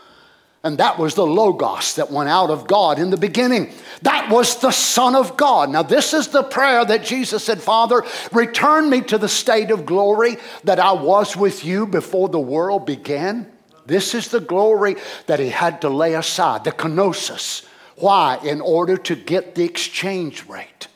And 0.63 0.77
that 0.79 0.99
was 0.99 1.15
the 1.15 1.25
Logos 1.25 1.95
that 1.95 2.11
went 2.11 2.27
out 2.27 2.49
of 2.49 2.67
God 2.67 2.99
in 2.99 3.11
the 3.11 3.17
beginning. 3.17 3.71
That 4.01 4.29
was 4.29 4.57
the 4.57 4.71
Son 4.71 5.15
of 5.15 5.37
God. 5.37 5.69
Now, 5.69 5.83
this 5.83 6.13
is 6.13 6.27
the 6.27 6.43
prayer 6.43 6.83
that 6.83 7.05
Jesus 7.05 7.45
said, 7.45 7.61
Father, 7.61 8.03
return 8.33 8.89
me 8.89 8.99
to 9.03 9.17
the 9.17 9.29
state 9.29 9.71
of 9.71 9.85
glory 9.85 10.35
that 10.65 10.79
I 10.79 10.91
was 10.91 11.37
with 11.37 11.63
you 11.63 11.87
before 11.87 12.27
the 12.27 12.39
world 12.41 12.85
began. 12.85 13.49
This 13.89 14.13
is 14.13 14.27
the 14.27 14.39
glory 14.39 14.97
that 15.25 15.39
he 15.39 15.49
had 15.49 15.81
to 15.81 15.89
lay 15.89 16.13
aside, 16.13 16.63
the 16.63 16.71
kenosis. 16.71 17.65
Why? 17.95 18.39
In 18.43 18.61
order 18.61 18.95
to 18.97 19.15
get 19.15 19.55
the 19.55 19.63
exchange 19.63 20.45
rate. 20.45 20.87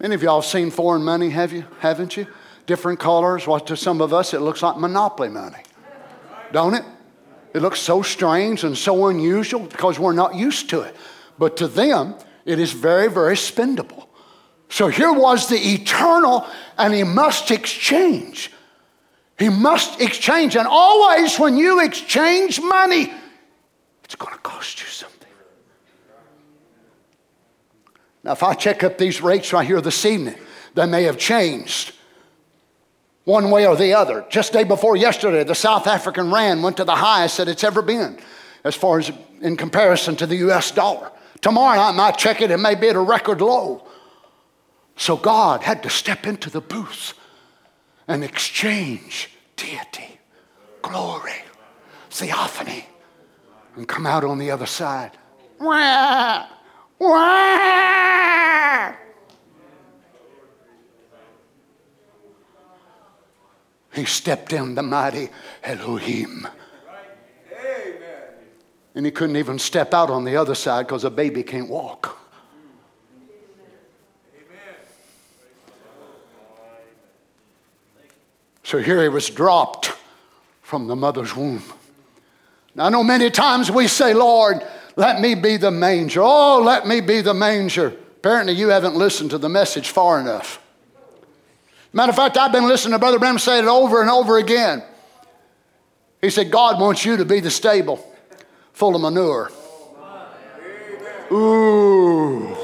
Many 0.00 0.14
of 0.14 0.22
y'all 0.22 0.40
have 0.40 0.50
seen 0.50 0.70
foreign 0.70 1.04
money, 1.04 1.28
have 1.28 1.52
you? 1.52 1.66
Haven't 1.80 2.16
you? 2.16 2.26
Different 2.64 2.98
colors. 2.98 3.46
Well, 3.46 3.60
to 3.60 3.76
some 3.76 4.00
of 4.00 4.14
us, 4.14 4.32
it 4.32 4.40
looks 4.40 4.62
like 4.62 4.78
monopoly 4.78 5.28
money. 5.28 5.62
Don't 6.52 6.72
it? 6.72 6.84
It 7.52 7.60
looks 7.60 7.80
so 7.80 8.00
strange 8.00 8.64
and 8.64 8.76
so 8.76 9.06
unusual 9.06 9.60
because 9.60 9.98
we're 9.98 10.14
not 10.14 10.34
used 10.34 10.70
to 10.70 10.80
it. 10.80 10.96
But 11.38 11.58
to 11.58 11.68
them, 11.68 12.14
it 12.46 12.58
is 12.58 12.72
very, 12.72 13.08
very 13.10 13.36
spendable. 13.36 14.06
So 14.70 14.88
here 14.88 15.12
was 15.12 15.50
the 15.50 15.58
eternal, 15.58 16.46
and 16.78 16.94
he 16.94 17.04
must 17.04 17.50
exchange. 17.50 18.50
He 19.38 19.48
must 19.48 20.00
exchange. 20.00 20.56
And 20.56 20.66
always, 20.66 21.38
when 21.38 21.56
you 21.56 21.80
exchange 21.84 22.60
money, 22.60 23.12
it's 24.04 24.14
going 24.14 24.32
to 24.32 24.40
cost 24.40 24.80
you 24.80 24.86
something. 24.86 25.16
Now, 28.24 28.32
if 28.32 28.42
I 28.42 28.54
check 28.54 28.82
up 28.82 28.98
these 28.98 29.20
rates 29.20 29.52
right 29.52 29.66
here 29.66 29.80
this 29.80 30.04
evening, 30.04 30.36
they 30.74 30.86
may 30.86 31.04
have 31.04 31.18
changed 31.18 31.92
one 33.24 33.50
way 33.50 33.66
or 33.66 33.76
the 33.76 33.92
other. 33.92 34.24
Just 34.30 34.52
day 34.52 34.64
before 34.64 34.96
yesterday, 34.96 35.44
the 35.44 35.54
South 35.54 35.86
African 35.86 36.32
rand 36.32 36.62
went 36.62 36.76
to 36.78 36.84
the 36.84 36.94
highest 36.94 37.36
that 37.36 37.48
it's 37.48 37.64
ever 37.64 37.82
been, 37.82 38.18
as 38.64 38.74
far 38.74 38.98
as 38.98 39.10
in 39.42 39.56
comparison 39.56 40.16
to 40.16 40.26
the 40.26 40.36
US 40.48 40.70
dollar. 40.70 41.10
Tomorrow 41.40 41.78
I 41.78 41.92
might 41.92 42.16
check 42.16 42.40
it, 42.40 42.50
it 42.50 42.58
may 42.58 42.74
be 42.74 42.88
at 42.88 42.96
a 42.96 43.00
record 43.00 43.40
low. 43.40 43.86
So 44.96 45.16
God 45.16 45.62
had 45.62 45.82
to 45.82 45.90
step 45.90 46.26
into 46.26 46.50
the 46.50 46.60
booth 46.60 47.14
and 48.08 48.24
exchange 48.24 49.30
deity, 49.56 50.18
glory, 50.82 51.42
theophany, 52.10 52.86
and 53.74 53.86
come 53.86 54.06
out 54.06 54.24
on 54.24 54.38
the 54.38 54.50
other 54.50 54.66
side. 54.66 55.12
Wah, 55.60 56.46
wah. 56.98 58.94
He 63.92 64.04
stepped 64.04 64.52
in 64.52 64.74
the 64.74 64.82
mighty 64.82 65.30
Elohim. 65.62 66.46
And 68.94 69.04
he 69.04 69.12
couldn't 69.12 69.36
even 69.36 69.58
step 69.58 69.92
out 69.94 70.10
on 70.10 70.24
the 70.24 70.36
other 70.36 70.54
side 70.54 70.86
because 70.86 71.04
a 71.04 71.10
baby 71.10 71.42
can't 71.42 71.68
walk. 71.68 72.18
So 78.66 78.78
here 78.78 79.00
he 79.00 79.08
was 79.08 79.30
dropped 79.30 79.92
from 80.60 80.88
the 80.88 80.96
mother's 80.96 81.36
womb. 81.36 81.62
Now, 82.74 82.86
I 82.86 82.88
know 82.88 83.04
many 83.04 83.30
times 83.30 83.70
we 83.70 83.86
say, 83.86 84.12
Lord, 84.12 84.60
let 84.96 85.20
me 85.20 85.36
be 85.36 85.56
the 85.56 85.70
manger. 85.70 86.20
Oh, 86.24 86.60
let 86.64 86.84
me 86.84 87.00
be 87.00 87.20
the 87.20 87.32
manger. 87.32 87.96
Apparently, 88.16 88.54
you 88.54 88.66
haven't 88.70 88.96
listened 88.96 89.30
to 89.30 89.38
the 89.38 89.48
message 89.48 89.90
far 89.90 90.18
enough. 90.18 90.60
Matter 91.92 92.10
of 92.10 92.16
fact, 92.16 92.36
I've 92.36 92.50
been 92.50 92.66
listening 92.66 92.94
to 92.94 92.98
Brother 92.98 93.20
Branham 93.20 93.38
say 93.38 93.60
it 93.60 93.66
over 93.66 94.00
and 94.00 94.10
over 94.10 94.36
again. 94.36 94.82
He 96.20 96.28
said, 96.28 96.50
God 96.50 96.80
wants 96.80 97.04
you 97.04 97.18
to 97.18 97.24
be 97.24 97.38
the 97.38 97.52
stable 97.52 98.04
full 98.72 98.96
of 98.96 99.00
manure. 99.00 99.52
Ooh. 101.30 102.55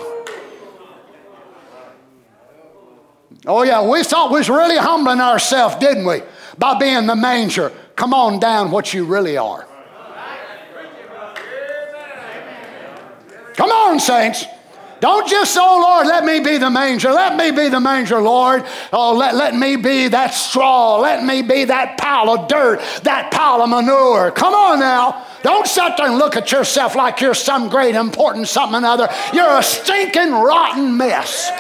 Oh, 3.46 3.62
yeah, 3.62 3.86
we 3.86 4.04
thought 4.04 4.30
we 4.30 4.38
was 4.38 4.48
really 4.48 4.78
humbling 4.78 5.20
ourselves, 5.20 5.76
didn't 5.76 6.06
we? 6.06 6.22
By 6.58 6.78
being 6.78 7.06
the 7.06 7.16
manger. 7.16 7.72
Come 7.96 8.14
on 8.14 8.38
down 8.38 8.70
what 8.70 8.94
you 8.94 9.04
really 9.04 9.36
are. 9.36 9.66
Come 13.54 13.70
on, 13.70 14.00
saints. 14.00 14.44
Don't 15.00 15.28
just, 15.28 15.58
oh 15.60 15.80
Lord, 15.82 16.06
let 16.06 16.24
me 16.24 16.38
be 16.38 16.58
the 16.58 16.70
manger. 16.70 17.10
Let 17.10 17.36
me 17.36 17.50
be 17.50 17.68
the 17.68 17.80
manger, 17.80 18.22
Lord. 18.22 18.64
Oh, 18.92 19.16
let, 19.16 19.34
let 19.34 19.52
me 19.52 19.74
be 19.74 20.06
that 20.06 20.28
straw. 20.28 20.98
Let 20.98 21.24
me 21.24 21.42
be 21.42 21.64
that 21.64 21.98
pile 21.98 22.30
of 22.30 22.46
dirt, 22.46 22.80
that 23.02 23.32
pile 23.32 23.62
of 23.62 23.68
manure. 23.68 24.30
Come 24.30 24.54
on 24.54 24.78
now. 24.78 25.26
Don't 25.42 25.66
sit 25.66 25.96
there 25.96 26.06
and 26.06 26.18
look 26.18 26.36
at 26.36 26.52
yourself 26.52 26.94
like 26.94 27.20
you're 27.20 27.34
some 27.34 27.68
great 27.68 27.96
important 27.96 28.46
something 28.46 28.76
or 28.76 28.78
another. 28.78 29.08
You're 29.34 29.58
a 29.58 29.62
stinking, 29.64 30.30
rotten 30.30 30.96
mess. 30.96 31.50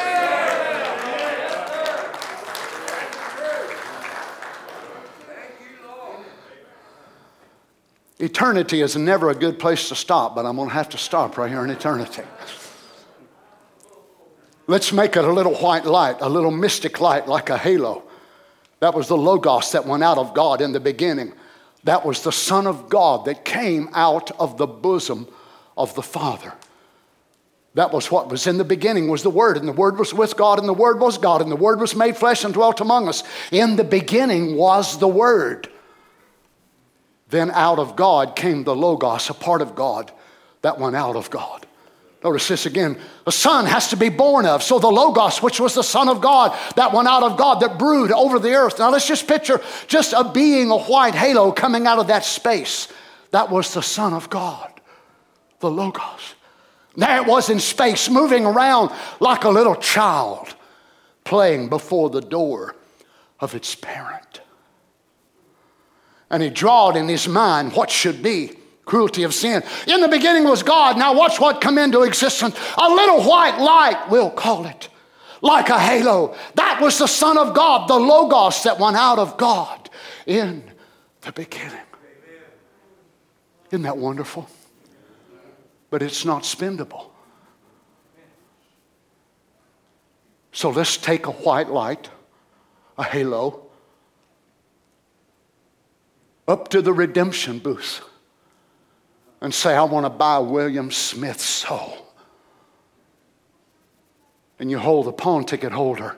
Eternity 8.22 8.82
is 8.82 8.94
never 8.94 9.30
a 9.30 9.34
good 9.34 9.58
place 9.58 9.88
to 9.88 9.96
stop, 9.96 10.36
but 10.36 10.46
I'm 10.46 10.54
going 10.54 10.68
to 10.68 10.74
have 10.74 10.90
to 10.90 10.98
stop 10.98 11.36
right 11.36 11.50
here 11.50 11.64
in 11.64 11.70
eternity. 11.70 12.22
Let's 14.68 14.92
make 14.92 15.16
it 15.16 15.24
a 15.24 15.32
little 15.32 15.56
white 15.56 15.84
light, 15.84 16.18
a 16.20 16.28
little 16.28 16.52
mystic 16.52 17.00
light 17.00 17.26
like 17.26 17.50
a 17.50 17.58
halo. 17.58 18.04
That 18.78 18.94
was 18.94 19.08
the 19.08 19.16
Logos 19.16 19.72
that 19.72 19.86
went 19.86 20.04
out 20.04 20.18
of 20.18 20.34
God 20.34 20.60
in 20.60 20.70
the 20.70 20.78
beginning. 20.78 21.32
That 21.82 22.06
was 22.06 22.22
the 22.22 22.30
Son 22.30 22.68
of 22.68 22.88
God 22.88 23.24
that 23.24 23.44
came 23.44 23.88
out 23.92 24.30
of 24.40 24.56
the 24.56 24.68
bosom 24.68 25.26
of 25.76 25.92
the 25.96 26.02
Father. 26.02 26.52
That 27.74 27.92
was 27.92 28.08
what 28.08 28.28
was 28.28 28.46
in 28.46 28.56
the 28.56 28.62
beginning 28.62 29.08
was 29.08 29.24
the 29.24 29.30
Word, 29.30 29.56
and 29.56 29.66
the 29.66 29.72
Word 29.72 29.98
was 29.98 30.14
with 30.14 30.36
God, 30.36 30.60
and 30.60 30.68
the 30.68 30.72
Word 30.72 31.00
was 31.00 31.18
God, 31.18 31.42
and 31.42 31.50
the 31.50 31.56
Word 31.56 31.80
was 31.80 31.96
made 31.96 32.16
flesh 32.16 32.44
and 32.44 32.54
dwelt 32.54 32.80
among 32.80 33.08
us. 33.08 33.24
In 33.50 33.74
the 33.74 33.82
beginning 33.82 34.54
was 34.54 35.00
the 35.00 35.08
Word. 35.08 35.71
Then 37.32 37.50
out 37.50 37.78
of 37.78 37.96
God 37.96 38.36
came 38.36 38.62
the 38.62 38.76
Logos, 38.76 39.30
a 39.30 39.34
part 39.34 39.62
of 39.62 39.74
God 39.74 40.12
that 40.60 40.78
went 40.78 40.94
out 40.94 41.16
of 41.16 41.30
God. 41.30 41.66
Notice 42.22 42.46
this 42.46 42.66
again. 42.66 43.00
A 43.26 43.32
son 43.32 43.64
has 43.64 43.88
to 43.88 43.96
be 43.96 44.10
born 44.10 44.44
of. 44.44 44.62
So 44.62 44.78
the 44.78 44.88
Logos, 44.90 45.42
which 45.42 45.58
was 45.58 45.74
the 45.74 45.82
Son 45.82 46.10
of 46.10 46.20
God, 46.20 46.54
that 46.76 46.92
went 46.92 47.08
out 47.08 47.22
of 47.22 47.38
God, 47.38 47.60
that 47.60 47.78
brewed 47.78 48.12
over 48.12 48.38
the 48.38 48.52
earth. 48.52 48.78
Now 48.78 48.90
let's 48.90 49.08
just 49.08 49.26
picture 49.26 49.62
just 49.86 50.12
a 50.12 50.30
being, 50.30 50.70
a 50.70 50.76
white 50.76 51.14
halo 51.14 51.52
coming 51.52 51.86
out 51.86 51.98
of 51.98 52.08
that 52.08 52.26
space. 52.26 52.86
That 53.30 53.50
was 53.50 53.72
the 53.72 53.82
Son 53.82 54.12
of 54.12 54.28
God, 54.28 54.70
the 55.60 55.70
Logos. 55.70 56.34
There 56.96 57.16
it 57.16 57.26
was 57.26 57.48
in 57.48 57.60
space, 57.60 58.10
moving 58.10 58.44
around 58.44 58.92
like 59.20 59.44
a 59.44 59.48
little 59.48 59.76
child, 59.76 60.54
playing 61.24 61.70
before 61.70 62.10
the 62.10 62.20
door 62.20 62.76
of 63.40 63.54
its 63.54 63.74
parent. 63.74 64.31
And 66.32 66.42
he 66.42 66.50
drawed 66.50 66.96
in 66.96 67.08
his 67.08 67.28
mind 67.28 67.74
what 67.74 67.90
should 67.90 68.22
be 68.22 68.56
cruelty 68.84 69.22
of 69.22 69.32
sin. 69.32 69.62
In 69.86 70.00
the 70.00 70.08
beginning 70.08 70.44
was 70.44 70.62
God. 70.62 70.98
Now 70.98 71.14
watch 71.14 71.38
what 71.38 71.60
come 71.60 71.78
into 71.78 72.02
existence. 72.02 72.58
A 72.76 72.88
little 72.88 73.22
white 73.22 73.58
light, 73.58 74.10
we'll 74.10 74.30
call 74.30 74.64
it, 74.66 74.88
like 75.42 75.68
a 75.68 75.78
halo. 75.78 76.34
That 76.54 76.80
was 76.80 76.98
the 76.98 77.06
Son 77.06 77.38
of 77.38 77.54
God, 77.54 77.88
the 77.88 77.98
Logos 77.98 78.64
that 78.64 78.80
went 78.80 78.96
out 78.96 79.18
of 79.18 79.36
God 79.36 79.90
in 80.26 80.64
the 81.20 81.32
beginning. 81.32 81.78
Isn't 83.70 83.82
that 83.82 83.98
wonderful? 83.98 84.48
But 85.90 86.02
it's 86.02 86.24
not 86.24 86.42
spendable. 86.42 87.10
So 90.52 90.70
let's 90.70 90.96
take 90.96 91.26
a 91.26 91.30
white 91.30 91.70
light, 91.70 92.10
a 92.98 93.04
halo, 93.04 93.66
up 96.48 96.68
to 96.68 96.82
the 96.82 96.92
redemption 96.92 97.58
booth 97.58 98.02
and 99.40 99.52
say, 99.52 99.74
I 99.74 99.84
want 99.84 100.06
to 100.06 100.10
buy 100.10 100.38
William 100.38 100.90
Smith's 100.90 101.44
soul. 101.44 102.06
And 104.58 104.70
you 104.70 104.78
hold 104.78 105.06
the 105.06 105.12
pawn 105.12 105.44
ticket 105.44 105.72
holder 105.72 106.16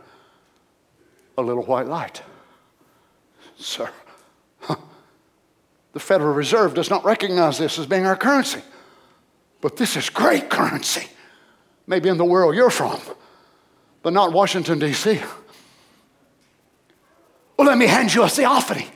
a 1.36 1.42
little 1.42 1.64
white 1.64 1.86
light. 1.86 2.22
Sir, 3.56 3.90
the 5.92 6.01
Federal 6.01 6.34
Reserve 6.34 6.74
does 6.74 6.90
not 6.90 7.05
recognize 7.05 7.59
this 7.59 7.78
as 7.78 7.86
being 7.86 8.06
our 8.06 8.16
currency. 8.16 8.60
But 9.60 9.76
this 9.76 9.96
is 9.96 10.10
great 10.10 10.51
currency. 10.51 11.09
Maybe 11.86 12.09
in 12.09 12.18
the 12.18 12.24
world 12.24 12.55
you're 12.55 12.70
from, 12.70 13.01
but 14.02 14.12
not 14.12 14.32
Washington, 14.32 14.78
D.C. 14.78 15.20
Well, 17.56 17.68
let 17.68 17.78
me 17.78 17.86
hand 17.86 18.12
you 18.12 18.22
a 18.22 18.28
theophany. 18.28 18.88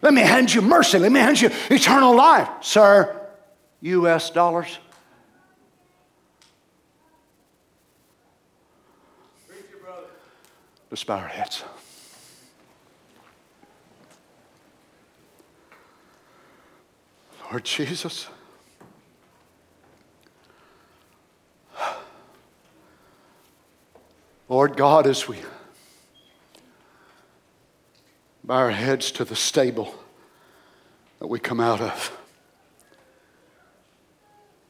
Let 0.00 0.14
me 0.14 0.20
hand 0.22 0.54
you 0.54 0.62
mercy. 0.62 0.98
Let 0.98 1.12
me 1.12 1.20
hand 1.20 1.40
you 1.40 1.50
eternal 1.70 2.14
life. 2.14 2.48
Sir, 2.60 3.20
US 3.80 4.30
dollars? 4.30 4.78
Let's 10.90 11.04
bow 11.04 11.18
our 11.18 11.28
heads. 11.28 11.64
Lord 17.50 17.64
Jesus, 17.64 18.28
Lord 24.48 24.76
God, 24.76 25.06
as 25.06 25.28
we 25.28 25.38
bow 28.48 28.54
our 28.54 28.70
heads 28.70 29.10
to 29.12 29.26
the 29.26 29.36
stable 29.36 29.94
that 31.18 31.26
we 31.26 31.38
come 31.38 31.60
out 31.60 31.82
of. 31.82 32.18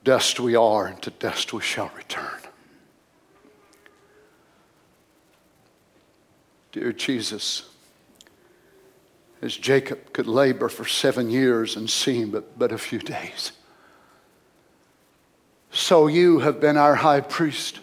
Dust 0.02 0.40
we 0.40 0.56
are, 0.56 0.88
and 0.88 1.00
to 1.00 1.10
dust 1.10 1.52
we 1.52 1.62
shall 1.62 1.88
return. 1.96 2.40
Dear 6.72 6.92
Jesus, 6.92 7.70
as 9.42 9.56
Jacob 9.56 10.12
could 10.12 10.26
labor 10.26 10.68
for 10.68 10.84
seven 10.84 11.30
years 11.30 11.76
and 11.76 11.88
see 11.88 12.24
but, 12.24 12.58
but 12.58 12.72
a 12.72 12.78
few 12.78 12.98
days, 12.98 13.52
so 15.70 16.08
you 16.08 16.40
have 16.40 16.60
been 16.60 16.76
our 16.76 16.96
high 16.96 17.20
priest, 17.20 17.78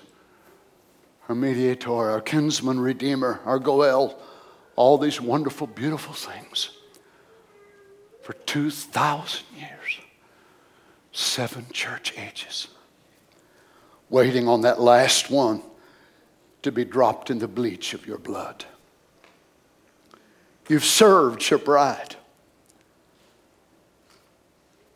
our 1.30 1.36
mediator, 1.36 1.94
our 1.94 2.20
kinsman 2.20 2.82
redeemer, 2.82 3.40
our 3.46 3.60
Goel, 3.60 4.20
all 4.76 4.98
these 4.98 5.22
wonderful, 5.22 5.68
beautiful 5.68 6.14
things 6.14 6.70
for 8.22 8.34
2,000 8.34 9.44
years 9.58 10.00
seven 11.16 11.66
church 11.72 12.14
ages, 12.18 12.68
waiting 14.10 14.50
on 14.50 14.62
that 14.62 14.82
last 14.82 15.32
one 15.32 15.62
to 16.62 16.72
be 16.72 16.84
dropped 16.84 17.30
in 17.30 17.40
the 17.40 17.48
bleach 17.48 17.94
of 17.94 18.06
your 18.06 18.18
blood. 18.18 18.66
You've 20.68 20.84
served 20.84 21.50
your 21.50 21.60
bride. 21.60 22.16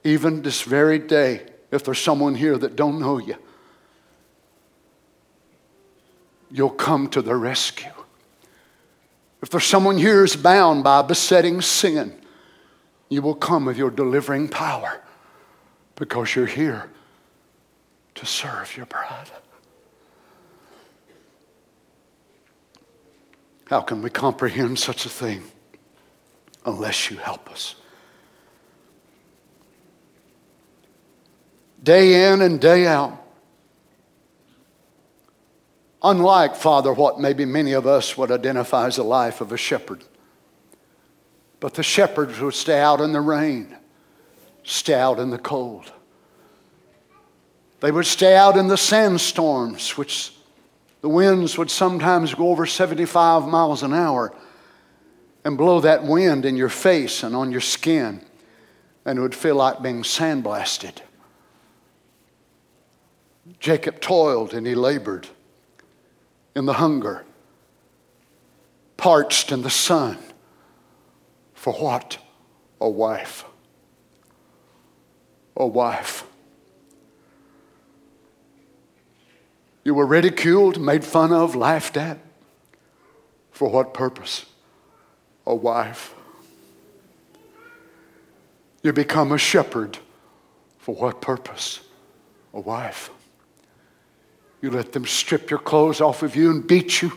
Even 0.03 0.41
this 0.41 0.61
very 0.61 0.99
day, 0.99 1.45
if 1.71 1.85
there's 1.85 1.99
someone 1.99 2.35
here 2.35 2.57
that 2.57 2.75
don't 2.75 2.99
know 2.99 3.17
you, 3.17 3.35
you'll 6.51 6.69
come 6.69 7.07
to 7.09 7.21
the 7.21 7.35
rescue. 7.35 7.91
If 9.41 9.49
there's 9.49 9.65
someone 9.65 9.97
here 9.97 10.21
who's 10.21 10.35
bound 10.35 10.83
by 10.83 11.01
besetting 11.01 11.61
sin, 11.61 12.13
you 13.07 13.21
will 13.21 13.35
come 13.35 13.65
with 13.65 13.77
your 13.77 13.89
delivering 13.89 14.49
power 14.49 15.01
because 15.95 16.35
you're 16.35 16.45
here 16.45 16.89
to 18.15 18.25
serve 18.25 18.75
your 18.75 18.85
bride. 18.85 19.31
How 23.65 23.81
can 23.81 24.01
we 24.01 24.09
comprehend 24.09 24.79
such 24.79 25.05
a 25.05 25.09
thing 25.09 25.43
unless 26.65 27.09
you 27.09 27.17
help 27.17 27.49
us? 27.51 27.75
Day 31.81 32.31
in 32.31 32.41
and 32.41 32.59
day 32.59 32.87
out. 32.87 33.18
Unlike, 36.01 36.55
Father, 36.55 36.93
what 36.93 37.19
maybe 37.19 37.45
many 37.45 37.73
of 37.73 37.85
us 37.85 38.17
would 38.17 38.31
identify 38.31 38.87
as 38.87 38.95
the 38.95 39.03
life 39.03 39.41
of 39.41 39.51
a 39.51 39.57
shepherd. 39.57 40.03
But 41.59 41.73
the 41.73 41.83
shepherds 41.83 42.39
would 42.39 42.53
stay 42.53 42.79
out 42.79 43.01
in 43.01 43.11
the 43.11 43.21
rain 43.21 43.75
stay 44.69 44.93
out 44.93 45.19
in 45.19 45.29
the 45.29 45.37
cold. 45.37 45.91
They 47.79 47.91
would 47.91 48.05
stay 48.05 48.35
out 48.35 48.57
in 48.57 48.67
the 48.67 48.77
sandstorms, 48.77 49.97
which 49.97 50.33
the 51.01 51.09
winds 51.09 51.57
would 51.57 51.71
sometimes 51.71 52.33
go 52.33 52.49
over 52.49 52.65
75 52.65 53.47
miles 53.47 53.83
an 53.83 53.93
hour 53.93 54.33
and 55.45 55.57
blow 55.57 55.79
that 55.79 56.03
wind 56.03 56.45
in 56.45 56.55
your 56.55 56.69
face 56.69 57.23
and 57.23 57.35
on 57.35 57.51
your 57.51 57.61
skin, 57.61 58.21
and 59.05 59.17
it 59.17 59.21
would 59.21 59.35
feel 59.35 59.55
like 59.55 59.81
being 59.81 60.03
sandblasted. 60.03 60.97
Jacob 63.59 63.99
toiled 63.99 64.53
and 64.53 64.67
he 64.67 64.75
labored 64.75 65.27
in 66.59 66.65
the 66.65 66.73
hunger, 66.73 67.23
parched 68.97 69.49
in 69.53 69.61
the 69.61 69.69
sun. 69.69 70.17
For 71.53 71.71
what? 71.71 72.17
A 72.81 72.89
wife. 72.89 73.45
A 75.55 75.65
wife. 75.65 76.25
You 79.85 79.93
were 79.93 80.05
ridiculed, 80.05 80.81
made 80.81 81.05
fun 81.05 81.31
of, 81.31 81.55
laughed 81.55 81.95
at. 81.95 82.19
For 83.51 83.69
what 83.69 83.93
purpose? 83.93 84.45
A 85.47 85.55
wife. 85.55 86.13
You 88.83 88.91
become 88.91 89.31
a 89.31 89.37
shepherd. 89.37 89.97
For 90.77 90.93
what 90.93 91.21
purpose? 91.21 91.79
A 92.53 92.59
wife. 92.59 93.11
You 94.61 94.71
let 94.71 94.91
them 94.91 95.05
strip 95.05 95.49
your 95.49 95.59
clothes 95.59 96.01
off 96.01 96.23
of 96.23 96.35
you 96.35 96.51
and 96.51 96.65
beat 96.67 97.01
you 97.01 97.11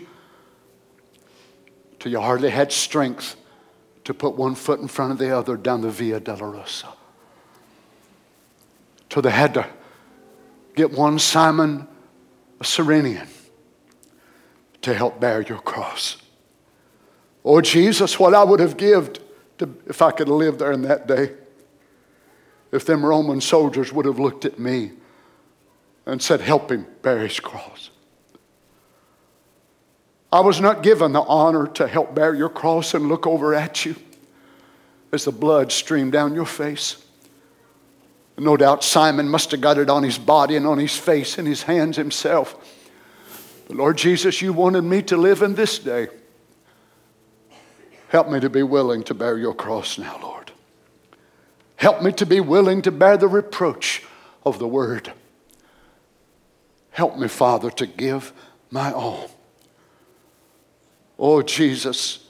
till 1.98 2.12
you 2.12 2.20
hardly 2.20 2.50
had 2.50 2.72
strength 2.72 3.36
to 4.04 4.14
put 4.14 4.34
one 4.34 4.54
foot 4.54 4.80
in 4.80 4.88
front 4.88 5.12
of 5.12 5.18
the 5.18 5.36
other 5.36 5.56
down 5.56 5.80
the 5.80 5.90
Via 5.90 6.20
Dolorosa. 6.20 6.88
Till 9.08 9.22
they 9.22 9.30
had 9.30 9.54
to 9.54 9.66
get 10.74 10.92
one 10.92 11.18
Simon, 11.18 11.86
a 12.60 12.64
Cyrenian, 12.64 13.28
to 14.82 14.94
help 14.94 15.20
bear 15.20 15.42
your 15.42 15.58
cross. 15.58 16.16
Oh, 17.44 17.60
Jesus, 17.60 18.18
what 18.18 18.34
I 18.34 18.44
would 18.44 18.60
have 18.60 18.76
given 18.76 19.14
if 19.86 20.02
I 20.02 20.10
could 20.10 20.28
have 20.28 20.36
lived 20.36 20.58
there 20.58 20.72
in 20.72 20.82
that 20.82 21.06
day. 21.06 21.32
If 22.72 22.84
them 22.84 23.04
Roman 23.04 23.40
soldiers 23.40 23.92
would 23.92 24.06
have 24.06 24.18
looked 24.18 24.44
at 24.44 24.58
me 24.58 24.92
and 26.06 26.20
said, 26.20 26.40
Help 26.40 26.70
him 26.70 26.86
bear 27.02 27.18
his 27.18 27.40
cross. 27.40 27.90
I 30.32 30.40
was 30.40 30.60
not 30.60 30.82
given 30.82 31.12
the 31.12 31.20
honor 31.20 31.66
to 31.66 31.86
help 31.86 32.14
bear 32.14 32.34
your 32.34 32.48
cross 32.48 32.94
and 32.94 33.08
look 33.08 33.26
over 33.26 33.54
at 33.54 33.84
you 33.84 33.96
as 35.12 35.26
the 35.26 35.32
blood 35.32 35.70
streamed 35.70 36.12
down 36.12 36.34
your 36.34 36.46
face. 36.46 37.04
No 38.38 38.56
doubt 38.56 38.82
Simon 38.82 39.28
must 39.28 39.50
have 39.50 39.60
got 39.60 39.76
it 39.76 39.90
on 39.90 40.02
his 40.02 40.16
body 40.16 40.56
and 40.56 40.66
on 40.66 40.78
his 40.78 40.96
face 40.96 41.36
and 41.36 41.46
his 41.46 41.62
hands 41.62 41.96
himself. 41.96 42.56
But 43.68 43.76
Lord 43.76 43.98
Jesus, 43.98 44.40
you 44.40 44.54
wanted 44.54 44.82
me 44.82 45.02
to 45.02 45.18
live 45.18 45.42
in 45.42 45.54
this 45.54 45.78
day. 45.78 46.08
Help 48.08 48.30
me 48.30 48.40
to 48.40 48.50
be 48.50 48.62
willing 48.62 49.02
to 49.04 49.14
bear 49.14 49.36
your 49.36 49.54
cross 49.54 49.98
now, 49.98 50.18
Lord. 50.22 50.50
Help 51.76 52.02
me 52.02 52.12
to 52.12 52.26
be 52.26 52.40
willing 52.40 52.80
to 52.82 52.90
bear 52.90 53.16
the 53.16 53.28
reproach 53.28 54.02
of 54.44 54.58
the 54.58 54.68
word. 54.68 55.12
Help 56.92 57.18
me, 57.18 57.26
Father, 57.26 57.70
to 57.70 57.86
give 57.86 58.32
my 58.70 58.92
all. 58.92 59.30
Oh, 61.18 61.42
Jesus, 61.42 62.26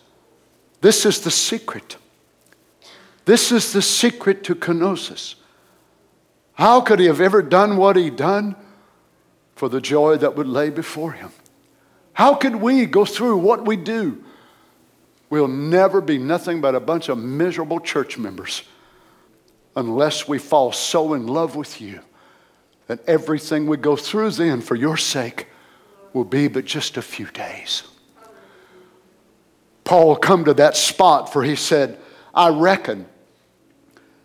this 0.81 1.05
is 1.05 1.21
the 1.21 1.31
secret. 1.31 1.97
This 3.25 3.53
is 3.53 3.73
the 3.73 3.83
secret 3.83 4.45
to 4.45 4.55
kenosis. 4.55 5.35
How 6.55 6.81
could 6.81 7.01
he 7.01 7.07
have 7.07 7.21
ever 7.21 7.43
done 7.43 7.77
what 7.77 7.97
he 7.97 8.09
done 8.11 8.55
for 9.55 9.69
the 9.69 9.81
joy 9.81 10.17
that 10.17 10.37
would 10.37 10.49
lay 10.49 10.71
before 10.71 11.13
him? 11.13 11.31
How 12.13 12.35
could 12.35 12.57
we 12.57 12.87
go 12.87 13.05
through 13.05 13.39
what 13.39 13.65
we 13.65 13.77
do? 13.77 14.23
We'll 15.29 15.49
never 15.49 16.01
be 16.01 16.19
nothing 16.19 16.61
but 16.61 16.75
a 16.75 16.81
bunch 16.81 17.09
of 17.09 17.19
miserable 17.19 17.81
church 17.81 18.19
members 18.19 18.63
unless 19.75 20.29
we 20.29 20.39
fall 20.39 20.71
so 20.71 21.15
in 21.15 21.27
love 21.27 21.57
with 21.57 21.81
you 21.81 22.01
that 22.93 23.09
everything 23.09 23.67
we 23.67 23.79
go 23.79 23.97
through 23.97 24.31
then 24.33 24.61
for 24.61 24.75
your 24.75 24.99
sake 24.99 25.47
will 26.13 26.27
be 26.27 26.47
but 26.47 26.67
just 26.67 26.99
a 26.99 27.03
few 27.03 27.25
days. 27.25 27.85
Paul 29.83 30.15
come 30.15 30.45
to 30.45 30.53
that 30.53 30.77
spot 30.77 31.33
for 31.33 31.43
he 31.43 31.57
said, 31.57 31.99
I 32.35 32.51
reckon 32.51 33.07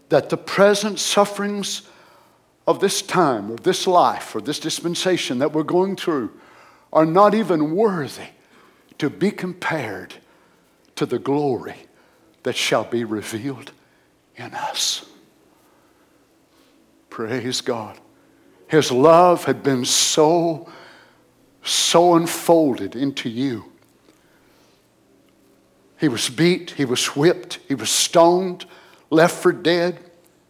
that 0.09 0.27
the 0.27 0.35
present 0.35 0.99
sufferings 0.99 1.83
of 2.67 2.81
this 2.81 3.01
time, 3.01 3.51
of 3.51 3.63
this 3.63 3.87
life, 3.87 4.35
or 4.35 4.41
this 4.41 4.59
dispensation 4.59 5.39
that 5.39 5.53
we're 5.53 5.63
going 5.63 5.95
through 5.95 6.37
are 6.91 7.05
not 7.05 7.33
even 7.33 7.73
worthy 7.73 8.31
to 8.97 9.09
be 9.09 9.31
compared 9.31 10.15
to 10.97 11.05
the 11.05 11.19
glory 11.19 11.77
that 12.43 12.57
shall 12.57 12.83
be 12.83 13.05
revealed 13.05 13.71
in 14.35 14.53
us. 14.53 15.05
Praise 17.09 17.61
God. 17.61 17.97
His 18.67 18.91
love 18.91 19.45
had 19.45 19.63
been 19.63 19.85
so, 19.85 20.69
so 21.63 22.15
unfolded 22.15 22.95
into 22.95 23.29
you. 23.29 23.65
He 25.99 26.09
was 26.09 26.29
beat, 26.29 26.71
he 26.71 26.85
was 26.85 27.05
whipped, 27.15 27.59
he 27.67 27.75
was 27.75 27.89
stoned, 27.89 28.65
left 29.09 29.35
for 29.35 29.51
dead, 29.51 29.99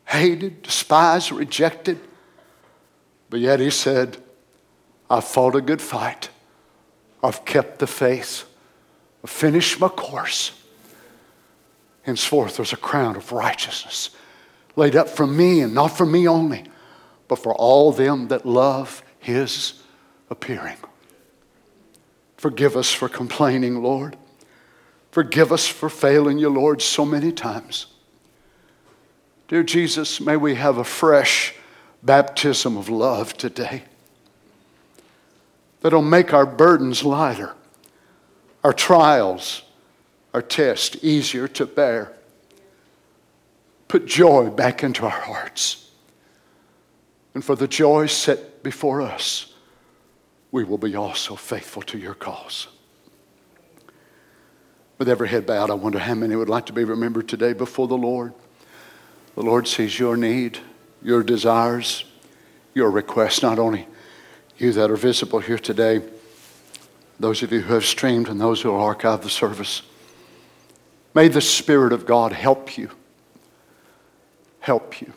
hated, 0.05 0.63
despised, 0.63 1.31
rejected. 1.31 1.99
But 3.29 3.39
yet 3.39 3.59
he 3.59 3.69
said, 3.69 4.17
I've 5.09 5.23
fought 5.23 5.55
a 5.55 5.61
good 5.61 5.81
fight. 5.81 6.29
I've 7.23 7.45
kept 7.45 7.79
the 7.79 7.87
faith. 7.87 8.45
I've 9.23 9.29
finished 9.29 9.79
my 9.79 9.89
course. 9.89 10.51
Henceforth, 12.01 12.57
there's 12.57 12.73
a 12.73 12.77
crown 12.77 13.15
of 13.15 13.31
righteousness 13.31 14.09
laid 14.75 14.95
up 14.95 15.09
for 15.09 15.27
me, 15.27 15.61
and 15.61 15.73
not 15.73 15.87
for 15.89 16.05
me 16.05 16.27
only 16.27 16.63
but 17.27 17.39
for 17.39 17.53
all 17.55 17.91
them 17.91 18.27
that 18.29 18.45
love 18.45 19.03
his 19.19 19.81
appearing. 20.29 20.77
Forgive 22.37 22.77
us 22.77 22.91
for 22.93 23.09
complaining, 23.09 23.81
Lord. 23.81 24.15
Forgive 25.11 25.51
us 25.51 25.67
for 25.67 25.89
failing 25.89 26.37
you, 26.37 26.49
Lord, 26.49 26.81
so 26.81 27.03
many 27.03 27.31
times. 27.31 27.87
Dear 29.47 29.63
Jesus, 29.63 30.21
may 30.21 30.37
we 30.37 30.55
have 30.55 30.77
a 30.77 30.83
fresh 30.83 31.55
baptism 32.03 32.77
of 32.77 32.89
love 32.89 33.35
today 33.35 33.83
that'll 35.81 36.01
make 36.01 36.33
our 36.33 36.45
burdens 36.45 37.03
lighter, 37.03 37.55
our 38.63 38.73
trials, 38.73 39.63
our 40.33 40.41
tests 40.41 40.97
easier 41.01 41.47
to 41.47 41.65
bear. 41.65 42.11
Put 43.87 44.05
joy 44.05 44.49
back 44.49 44.83
into 44.83 45.05
our 45.05 45.09
hearts 45.09 45.86
and 47.37 47.45
for 47.45 47.55
the 47.55 47.67
joy 47.67 48.07
set 48.07 48.63
before 48.63 48.99
us, 48.99 49.53
we 50.51 50.63
will 50.63 50.79
be 50.79 50.95
also 50.95 51.35
faithful 51.35 51.83
to 51.83 51.99
your 51.99 52.15
cause. 52.15 52.67
With 54.97 55.07
every 55.07 55.27
head 55.27 55.45
bowed, 55.45 55.69
I 55.69 55.75
wonder 55.75 55.99
how 55.99 56.15
many 56.15 56.35
would 56.35 56.49
like 56.49 56.65
to 56.65 56.73
be 56.73 56.83
remembered 56.83 57.29
today 57.29 57.53
before 57.53 57.87
the 57.87 57.95
Lord. 57.95 58.33
The 59.35 59.43
Lord 59.43 59.67
sees 59.67 59.99
your 59.99 60.17
need, 60.17 60.57
your 61.03 61.21
desires, 61.21 62.05
your 62.73 62.89
requests, 62.89 63.43
not 63.43 63.59
only 63.59 63.87
you 64.57 64.73
that 64.73 64.89
are 64.89 64.95
visible 64.95 65.37
here 65.37 65.59
today, 65.59 66.01
those 67.19 67.43
of 67.43 67.51
you 67.51 67.61
who 67.61 67.75
have 67.75 67.85
streamed 67.85 68.29
and 68.29 68.41
those 68.41 68.63
who 68.63 68.71
will 68.71 68.81
archive 68.81 69.21
the 69.21 69.29
service. 69.29 69.83
May 71.13 71.27
the 71.27 71.41
Spirit 71.41 71.93
of 71.93 72.07
God 72.07 72.31
help 72.31 72.79
you. 72.79 72.89
Help 74.59 75.01
you 75.01 75.13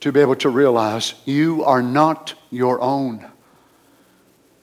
to 0.00 0.12
be 0.12 0.20
able 0.20 0.36
to 0.36 0.48
realize 0.48 1.14
you 1.24 1.62
are 1.64 1.82
not 1.82 2.34
your 2.50 2.80
own. 2.80 3.26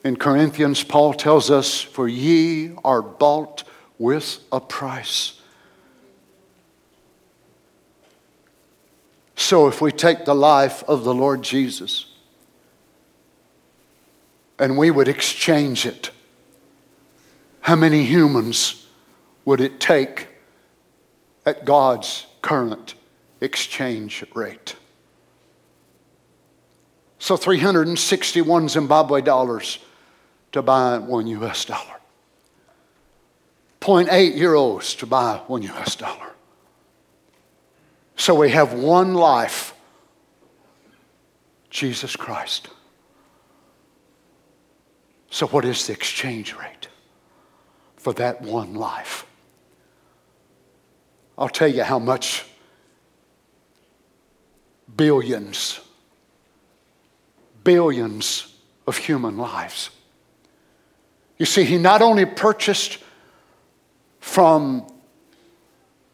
In 0.03 0.15
Corinthians, 0.15 0.83
Paul 0.83 1.13
tells 1.13 1.51
us, 1.51 1.81
For 1.81 2.07
ye 2.07 2.73
are 2.83 3.01
bought 3.01 3.63
with 3.99 4.39
a 4.51 4.59
price. 4.59 5.39
So 9.35 9.67
if 9.67 9.81
we 9.81 9.91
take 9.91 10.25
the 10.25 10.35
life 10.35 10.83
of 10.87 11.03
the 11.03 11.13
Lord 11.13 11.43
Jesus 11.43 12.07
and 14.59 14.77
we 14.77 14.89
would 14.89 15.07
exchange 15.07 15.85
it, 15.85 16.09
how 17.61 17.75
many 17.75 18.03
humans 18.03 18.87
would 19.45 19.61
it 19.61 19.79
take 19.79 20.27
at 21.45 21.65
God's 21.65 22.25
current 22.41 22.95
exchange 23.39 24.23
rate? 24.33 24.75
So 27.19 27.37
361 27.37 28.69
Zimbabwe 28.69 29.21
dollars 29.21 29.79
to 30.51 30.61
buy 30.61 30.97
one 30.97 31.27
US 31.27 31.65
dollar. 31.65 31.95
0.8 33.81 34.35
euros 34.37 34.97
to 34.97 35.05
buy 35.05 35.41
one 35.47 35.63
US 35.63 35.95
dollar. 35.95 36.33
So 38.15 38.35
we 38.35 38.51
have 38.51 38.73
one 38.73 39.13
life 39.13 39.73
Jesus 41.69 42.15
Christ. 42.15 42.69
So, 45.29 45.45
what 45.47 45.65
is 45.65 45.85
the 45.85 45.93
exchange 45.93 46.55
rate 46.55 46.87
for 47.97 48.13
that 48.13 48.41
one 48.41 48.73
life? 48.73 49.25
I'll 51.37 51.49
tell 51.49 51.67
you 51.67 51.83
how 51.83 51.99
much 51.99 52.45
billions, 54.95 55.79
billions 57.67 58.47
of 58.87 58.95
human 58.95 59.37
lives. 59.37 59.89
You 61.37 61.45
see, 61.45 61.65
he 61.65 61.77
not 61.77 62.01
only 62.01 62.23
purchased 62.23 62.97
from 64.21 64.87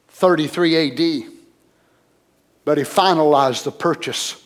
33 0.08 1.22
AD, 1.22 1.32
but 2.66 2.80
he 2.80 2.84
finalized 2.84 3.66
the 3.66 3.72
purchase 3.72 4.44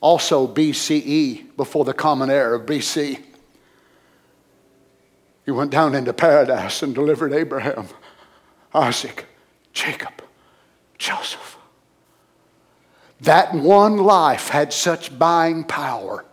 also 0.00 0.48
BCE, 0.48 1.56
before 1.56 1.84
the 1.84 1.94
common 1.94 2.30
era 2.30 2.58
of 2.58 2.66
BC. 2.66 3.22
He 5.44 5.52
went 5.52 5.70
down 5.70 5.94
into 5.94 6.12
paradise 6.12 6.82
and 6.82 6.96
delivered 6.96 7.32
Abraham, 7.32 7.86
Isaac, 8.74 9.24
Jacob, 9.72 10.20
Joseph. 10.98 11.57
That 13.20 13.52
one 13.54 13.96
life 13.96 14.48
had 14.48 14.72
such 14.72 15.18
buying 15.18 15.64
power. 15.64 16.24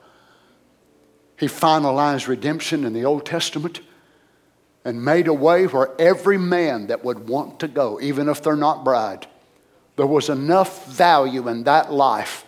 He 1.38 1.48
finalized 1.48 2.28
redemption 2.28 2.86
in 2.86 2.94
the 2.94 3.06
Old 3.06 3.26
Testament 3.26 3.82
and 4.84 5.04
made 5.04 5.28
a 5.28 5.34
way 5.34 5.66
where 5.66 6.00
every 6.00 6.38
man 6.38 6.88
that 6.88 7.04
would 7.04 7.28
want 7.28 7.60
to 7.62 7.68
go, 7.68 8.00
even 8.00 8.30
if 8.30 8.44
they're 8.44 8.56
not 8.56 8.84
bride, 8.84 9.28
there 9.96 10.06
was 10.06 10.30
enough 10.30 10.86
value 10.88 11.48
in 11.48 11.64
that 11.64 11.92
life 11.92 12.46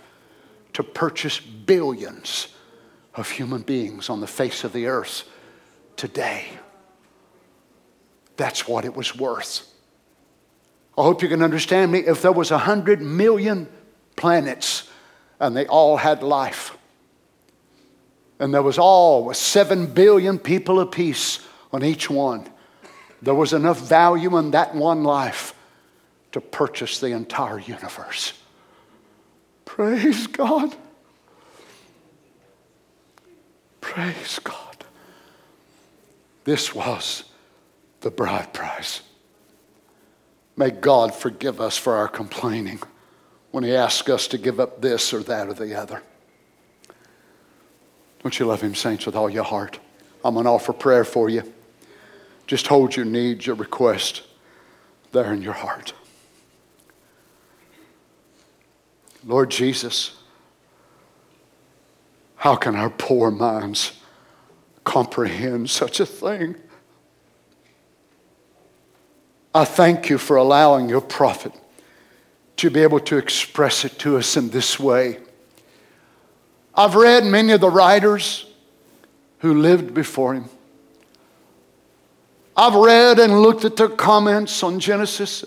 to 0.73 0.83
purchase 0.83 1.39
billions 1.39 2.49
of 3.15 3.31
human 3.31 3.63
beings 3.63 4.09
on 4.09 4.21
the 4.21 4.27
face 4.27 4.63
of 4.63 4.73
the 4.73 4.85
earth 4.85 5.27
today. 5.95 6.45
That's 8.35 8.67
what 8.67 8.85
it 8.85 8.95
was 8.95 9.15
worth. 9.15 9.67
I 10.95 11.01
hope 11.03 11.23
you 11.23 11.27
can 11.27 11.41
understand 11.41 11.91
me. 11.91 11.99
If 11.99 12.21
there 12.21 12.31
was 12.31 12.51
a 12.51 12.59
hundred 12.59 13.01
million 13.01 13.67
planets 14.17 14.89
and 15.39 15.55
they 15.55 15.65
all 15.67 15.95
had 15.95 16.21
life, 16.21 16.77
and 18.39 18.53
there 18.53 18.63
was 18.63 18.77
all 18.77 19.33
seven 19.33 19.85
billion 19.87 20.37
people 20.37 20.81
apiece 20.81 21.39
on 21.71 21.83
each 21.83 22.09
one, 22.09 22.49
there 23.21 23.35
was 23.35 23.53
enough 23.53 23.79
value 23.79 24.37
in 24.37 24.51
that 24.51 24.75
one 24.75 25.03
life 25.03 25.53
to 26.31 26.41
purchase 26.41 26.99
the 26.99 27.07
entire 27.07 27.59
universe. 27.59 28.33
Praise 29.65 30.27
God. 30.27 30.75
Praise 33.81 34.39
God. 34.43 34.85
This 36.43 36.73
was 36.73 37.23
the 38.01 38.11
bride 38.11 38.53
price. 38.53 39.01
May 40.55 40.71
God 40.71 41.13
forgive 41.13 41.59
us 41.61 41.77
for 41.77 41.95
our 41.95 42.07
complaining 42.07 42.79
when 43.51 43.63
He 43.63 43.75
asks 43.75 44.09
us 44.09 44.27
to 44.27 44.37
give 44.37 44.59
up 44.59 44.81
this 44.81 45.13
or 45.13 45.23
that 45.23 45.47
or 45.47 45.53
the 45.53 45.75
other. 45.75 46.01
Don't 48.23 48.37
you 48.39 48.45
love 48.45 48.61
Him, 48.61 48.75
saints, 48.75 49.05
with 49.05 49.15
all 49.15 49.29
your 49.29 49.43
heart? 49.43 49.79
I'm 50.23 50.33
going 50.33 50.45
to 50.45 50.51
offer 50.51 50.73
prayer 50.73 51.03
for 51.03 51.29
you. 51.29 51.43
Just 52.47 52.67
hold 52.67 52.95
your 52.95 53.05
needs, 53.05 53.45
your 53.45 53.55
request 53.55 54.23
there 55.11 55.33
in 55.33 55.41
your 55.41 55.53
heart. 55.53 55.93
Lord 59.25 59.51
Jesus, 59.51 60.15
how 62.37 62.55
can 62.55 62.75
our 62.75 62.89
poor 62.89 63.29
minds 63.29 63.93
comprehend 64.83 65.69
such 65.69 65.99
a 65.99 66.05
thing? 66.05 66.55
I 69.53 69.65
thank 69.65 70.09
you 70.09 70.17
for 70.17 70.37
allowing 70.37 70.87
your 70.87 71.01
prophet 71.01 71.51
to 72.57 72.69
be 72.69 72.81
able 72.81 72.99
to 72.99 73.17
express 73.17 73.85
it 73.85 73.97
to 73.99 74.17
us 74.17 74.35
in 74.37 74.49
this 74.49 74.79
way. 74.79 75.17
I've 76.73 76.95
read 76.95 77.23
many 77.25 77.53
of 77.53 77.61
the 77.61 77.69
writers 77.69 78.45
who 79.39 79.53
lived 79.53 79.93
before 79.93 80.33
him. 80.33 80.45
I've 82.55 82.75
read 82.75 83.19
and 83.19 83.41
looked 83.41 83.65
at 83.65 83.75
their 83.75 83.89
comments 83.89 84.63
on 84.63 84.79
Genesis 84.79 85.43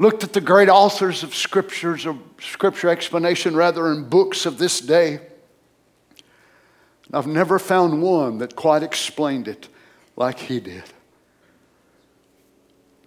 looked 0.00 0.24
at 0.24 0.32
the 0.32 0.40
great 0.40 0.70
authors 0.70 1.22
of 1.22 1.34
scriptures 1.34 2.06
or 2.06 2.18
scripture 2.40 2.88
explanation 2.88 3.54
rather 3.54 3.92
in 3.92 4.08
books 4.08 4.46
of 4.46 4.56
this 4.56 4.80
day. 4.80 5.20
I've 7.12 7.26
never 7.26 7.58
found 7.58 8.02
one 8.02 8.38
that 8.38 8.56
quite 8.56 8.82
explained 8.82 9.46
it 9.46 9.68
like 10.16 10.38
he 10.38 10.58
did. 10.58 10.84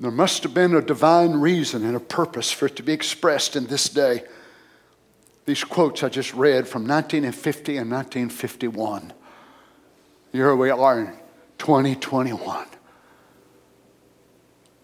There 0.03 0.11
must 0.11 0.43
have 0.43 0.53
been 0.53 0.75
a 0.75 0.81
divine 0.81 1.31
reason 1.31 1.85
and 1.85 1.95
a 1.95 1.99
purpose 2.01 2.51
for 2.51 2.65
it 2.65 2.75
to 2.75 2.83
be 2.83 2.91
expressed 2.91 3.55
in 3.55 3.67
this 3.67 3.87
day. 3.87 4.25
These 5.45 5.63
quotes 5.63 6.03
I 6.03 6.09
just 6.09 6.33
read 6.33 6.67
from 6.67 6.81
1950 6.85 7.77
and 7.77 7.89
1951. 7.89 9.13
Here 10.33 10.53
we 10.57 10.69
are 10.71 10.99
in 10.99 11.13
2021. 11.57 12.67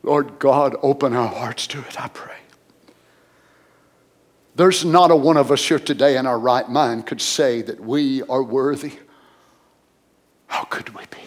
Lord 0.04 0.40
God, 0.40 0.78
open 0.82 1.14
our 1.14 1.28
hearts 1.28 1.68
to 1.68 1.80
it, 1.80 2.00
I 2.00 2.08
pray. 2.08 2.38
There's 4.56 4.86
not 4.86 5.12
a 5.12 5.18
one 5.18 5.36
of 5.36 5.52
us 5.52 5.68
here 5.68 5.80
today 5.80 6.16
in 6.16 6.28
our 6.28 6.40
right 6.40 6.70
mind 6.70 7.08
could 7.08 7.20
say 7.20 7.62
that 7.64 7.82
we 7.82 8.22
are 8.24 8.42
worthy. 8.42 8.94
How 10.48 10.64
could 10.64 10.96
we 10.98 11.04
be? 11.12 11.18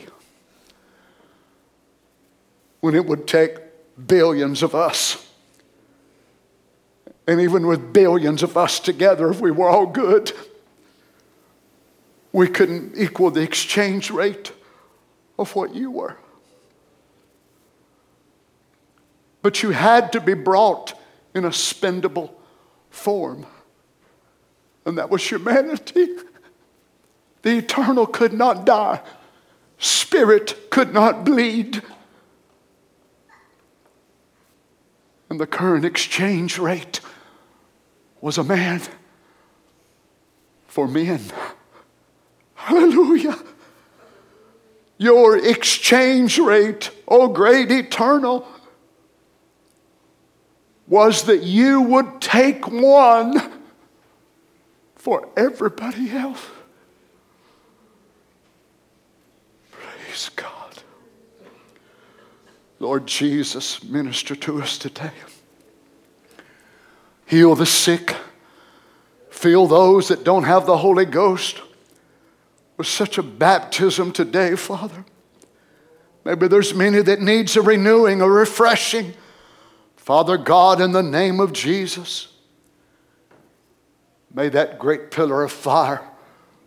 When 2.80 2.94
it 2.94 3.04
would 3.04 3.26
take 3.28 3.58
billions 4.06 4.62
of 4.62 4.74
us, 4.74 5.28
and 7.26 7.40
even 7.40 7.66
with 7.66 7.92
billions 7.92 8.42
of 8.42 8.56
us 8.56 8.80
together, 8.80 9.30
if 9.30 9.40
we 9.40 9.50
were 9.50 9.68
all 9.68 9.86
good, 9.86 10.32
we 12.32 12.48
couldn't 12.48 12.96
equal 12.96 13.30
the 13.30 13.42
exchange 13.42 14.10
rate 14.10 14.52
of 15.38 15.54
what 15.54 15.74
you 15.74 15.90
were. 15.90 16.16
but 19.42 19.62
you 19.62 19.70
had 19.70 20.12
to 20.12 20.20
be 20.20 20.34
brought 20.34 20.98
in 21.34 21.44
a 21.44 21.50
spendable 21.50 22.30
form. 22.90 23.44
And 24.86 24.96
that 24.98 25.10
was 25.10 25.28
humanity. 25.28 26.08
The 27.42 27.58
eternal 27.58 28.06
could 28.06 28.32
not 28.32 28.64
die, 28.64 29.00
spirit 29.78 30.70
could 30.70 30.94
not 30.94 31.24
bleed. 31.24 31.82
And 35.32 35.40
the 35.40 35.46
current 35.46 35.86
exchange 35.86 36.58
rate 36.58 37.00
was 38.20 38.36
a 38.36 38.44
man 38.44 38.82
for 40.66 40.86
men. 40.86 41.22
Hallelujah. 42.54 43.38
Your 44.98 45.38
exchange 45.38 46.38
rate, 46.38 46.90
oh 47.08 47.28
great 47.28 47.72
eternal, 47.72 48.46
was 50.86 51.22
that 51.22 51.42
you 51.42 51.80
would 51.80 52.20
take 52.20 52.68
one 52.68 53.52
for 54.96 55.30
everybody 55.34 56.10
else. 56.10 56.44
Praise 59.70 60.30
God. 60.36 60.51
Lord 62.82 63.06
Jesus, 63.06 63.80
minister 63.84 64.34
to 64.34 64.60
us 64.60 64.76
today. 64.76 65.12
Heal 67.26 67.54
the 67.54 67.64
sick. 67.64 68.16
Fill 69.30 69.68
those 69.68 70.08
that 70.08 70.24
don't 70.24 70.42
have 70.42 70.66
the 70.66 70.78
Holy 70.78 71.04
Ghost 71.04 71.62
with 72.76 72.88
such 72.88 73.18
a 73.18 73.22
baptism 73.22 74.10
today, 74.10 74.56
Father. 74.56 75.04
Maybe 76.24 76.48
there's 76.48 76.74
many 76.74 77.02
that 77.02 77.20
needs 77.20 77.56
a 77.56 77.62
renewing, 77.62 78.20
a 78.20 78.28
refreshing. 78.28 79.14
Father 79.94 80.36
God, 80.36 80.80
in 80.80 80.90
the 80.90 81.04
name 81.04 81.38
of 81.38 81.52
Jesus, 81.52 82.32
may 84.34 84.48
that 84.48 84.80
great 84.80 85.12
pillar 85.12 85.44
of 85.44 85.52
fire 85.52 86.02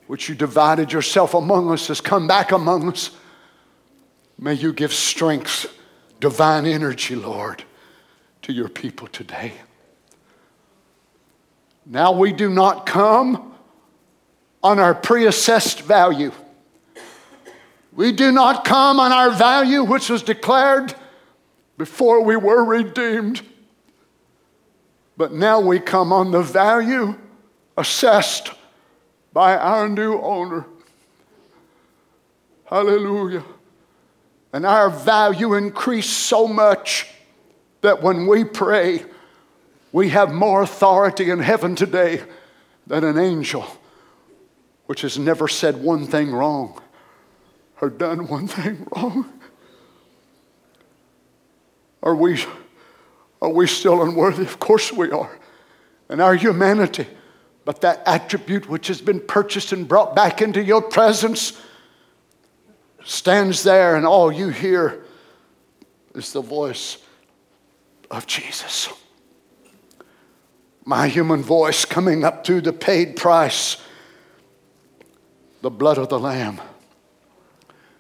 which 0.07 0.29
you 0.29 0.35
divided 0.35 0.93
yourself 0.93 1.33
among 1.33 1.69
us 1.73 1.89
has 1.89 1.99
come 1.99 2.25
back 2.25 2.53
among 2.53 2.87
us. 2.87 3.11
May 4.39 4.53
you 4.53 4.71
give 4.71 4.93
strength, 4.93 5.75
divine 6.19 6.65
energy, 6.65 7.15
Lord, 7.15 7.63
to 8.43 8.53
your 8.53 8.69
people 8.69 9.07
today. 9.07 9.53
Now 11.85 12.11
we 12.11 12.33
do 12.33 12.49
not 12.49 12.85
come 12.85 13.53
on 14.63 14.79
our 14.79 14.95
pre 14.95 15.27
assessed 15.27 15.81
value. 15.81 16.31
We 17.93 18.11
do 18.11 18.31
not 18.31 18.65
come 18.65 18.99
on 18.99 19.11
our 19.11 19.31
value, 19.31 19.83
which 19.83 20.09
was 20.09 20.23
declared 20.23 20.93
before 21.77 22.21
we 22.21 22.35
were 22.35 22.63
redeemed. 22.63 23.41
But 25.17 25.31
now 25.31 25.61
we 25.61 25.79
come 25.79 26.11
on 26.11 26.31
the 26.31 26.41
value 26.41 27.15
assessed 27.77 28.51
by 29.31 29.55
our 29.55 29.87
new 29.87 30.19
owner. 30.19 30.65
Hallelujah. 32.65 33.43
And 34.55 34.65
our 34.65 34.89
value 34.89 35.53
increased 35.55 36.13
so 36.13 36.47
much 36.47 37.09
that 37.81 38.01
when 38.01 38.25
we 38.25 38.45
pray, 38.45 39.03
we 39.91 40.07
have 40.11 40.31
more 40.31 40.61
authority 40.61 41.29
in 41.29 41.39
heaven 41.39 41.75
today 41.75 42.23
than 42.87 43.03
an 43.03 43.17
angel, 43.17 43.67
which 44.85 45.01
has 45.01 45.19
never 45.19 45.49
said 45.49 45.75
one 45.83 46.07
thing 46.07 46.31
wrong 46.31 46.81
or 47.81 47.89
done 47.89 48.29
one 48.29 48.47
thing 48.47 48.87
wrong. 48.95 49.29
Are 52.01 52.15
we, 52.15 52.41
are 53.41 53.51
we 53.51 53.67
still 53.67 54.03
unworthy? 54.03 54.43
Of 54.43 54.59
course 54.59 54.89
we 54.89 55.11
are. 55.11 55.37
And 56.07 56.21
our 56.21 56.35
humanity, 56.35 57.07
but 57.65 57.81
that 57.81 58.03
attribute 58.05 58.69
which 58.69 58.87
has 58.87 59.01
been 59.01 59.19
purchased 59.19 59.73
and 59.73 59.85
brought 59.85 60.15
back 60.15 60.41
into 60.41 60.63
your 60.63 60.81
presence 60.81 61.61
stands 63.05 63.63
there, 63.63 63.95
and 63.95 64.05
all 64.05 64.31
you 64.31 64.49
hear 64.49 65.05
is 66.13 66.33
the 66.33 66.41
voice 66.41 66.97
of 68.11 68.27
Jesus. 68.27 68.89
My 70.83 71.07
human 71.07 71.41
voice 71.41 71.85
coming 71.85 72.23
up 72.23 72.45
through 72.45 72.61
the 72.61 72.73
paid 72.73 73.15
price, 73.15 73.77
the 75.61 75.71
blood 75.71 75.97
of 75.97 76.09
the 76.09 76.19
Lamb. 76.19 76.59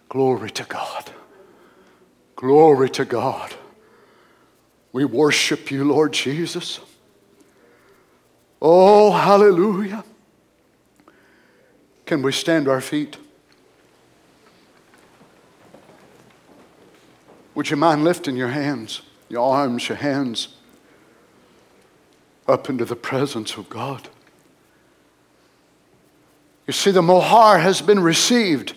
Glory 0.09 0.51
to 0.51 0.63
God. 0.63 1.11
Glory 2.35 2.89
to 2.91 3.05
God. 3.05 3.53
We 4.91 5.05
worship 5.05 5.71
you, 5.71 5.83
Lord 5.83 6.13
Jesus. 6.13 6.79
Oh, 8.61 9.11
hallelujah. 9.11 10.03
Can 12.05 12.21
we 12.21 12.31
stand 12.31 12.67
our 12.67 12.81
feet? 12.81 13.17
Would 17.55 17.69
you 17.69 17.77
mind 17.77 18.03
lifting 18.03 18.35
your 18.35 18.49
hands, 18.49 19.01
your 19.29 19.49
arms, 19.49 19.87
your 19.89 19.97
hands 19.97 20.49
up 22.47 22.69
into 22.69 22.85
the 22.85 22.95
presence 22.95 23.55
of 23.55 23.69
God? 23.69 24.09
You 26.67 26.73
see, 26.73 26.91
the 26.91 27.01
mohar 27.01 27.59
has 27.59 27.81
been 27.81 28.01
received. 28.01 28.75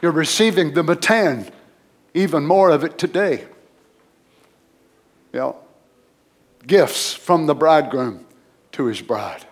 You're 0.00 0.12
receiving 0.12 0.74
the 0.74 0.82
matan, 0.82 1.50
even 2.14 2.46
more 2.46 2.70
of 2.70 2.84
it 2.84 2.98
today. 2.98 3.46
Know, 5.32 5.56
gifts 6.64 7.12
from 7.12 7.46
the 7.46 7.54
bridegroom 7.54 8.24
to 8.72 8.84
his 8.84 9.00
bride. 9.00 9.44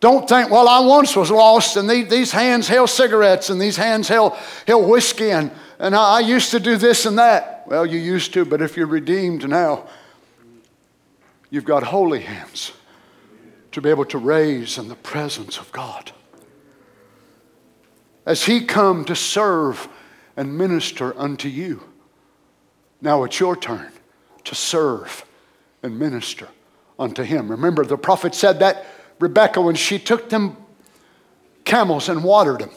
Don't 0.00 0.28
think, 0.28 0.50
well, 0.50 0.68
I 0.68 0.78
once 0.80 1.16
was 1.16 1.30
lost 1.30 1.76
and 1.76 1.90
these 1.90 2.30
hands 2.30 2.68
held 2.68 2.88
cigarettes 2.88 3.50
and 3.50 3.60
these 3.60 3.76
hands 3.76 4.06
held, 4.06 4.34
held 4.66 4.88
whiskey 4.88 5.30
and, 5.30 5.50
and 5.78 5.94
I 5.94 6.20
used 6.20 6.52
to 6.52 6.60
do 6.60 6.76
this 6.76 7.04
and 7.04 7.18
that. 7.18 7.64
Well, 7.66 7.84
you 7.84 7.98
used 7.98 8.32
to, 8.34 8.44
but 8.44 8.62
if 8.62 8.76
you're 8.76 8.86
redeemed 8.86 9.48
now, 9.48 9.88
you've 11.50 11.64
got 11.64 11.82
holy 11.82 12.20
hands 12.20 12.72
to 13.72 13.80
be 13.80 13.90
able 13.90 14.04
to 14.06 14.18
raise 14.18 14.78
in 14.78 14.88
the 14.88 14.94
presence 14.94 15.58
of 15.58 15.70
God. 15.72 16.12
As 18.24 18.44
He 18.44 18.64
come 18.64 19.04
to 19.06 19.16
serve 19.16 19.88
and 20.36 20.56
minister 20.56 21.18
unto 21.18 21.48
you, 21.48 21.82
now 23.00 23.24
it's 23.24 23.40
your 23.40 23.56
turn 23.56 23.90
to 24.44 24.54
serve 24.54 25.24
and 25.82 25.98
minister 25.98 26.48
unto 26.98 27.22
Him. 27.22 27.50
Remember, 27.50 27.84
the 27.84 27.98
prophet 27.98 28.34
said 28.34 28.60
that 28.60 28.86
Rebecca, 29.18 29.60
when 29.60 29.74
she 29.74 29.98
took 29.98 30.28
them 30.28 30.56
camels 31.64 32.08
and 32.08 32.22
watered 32.22 32.60
them, 32.60 32.70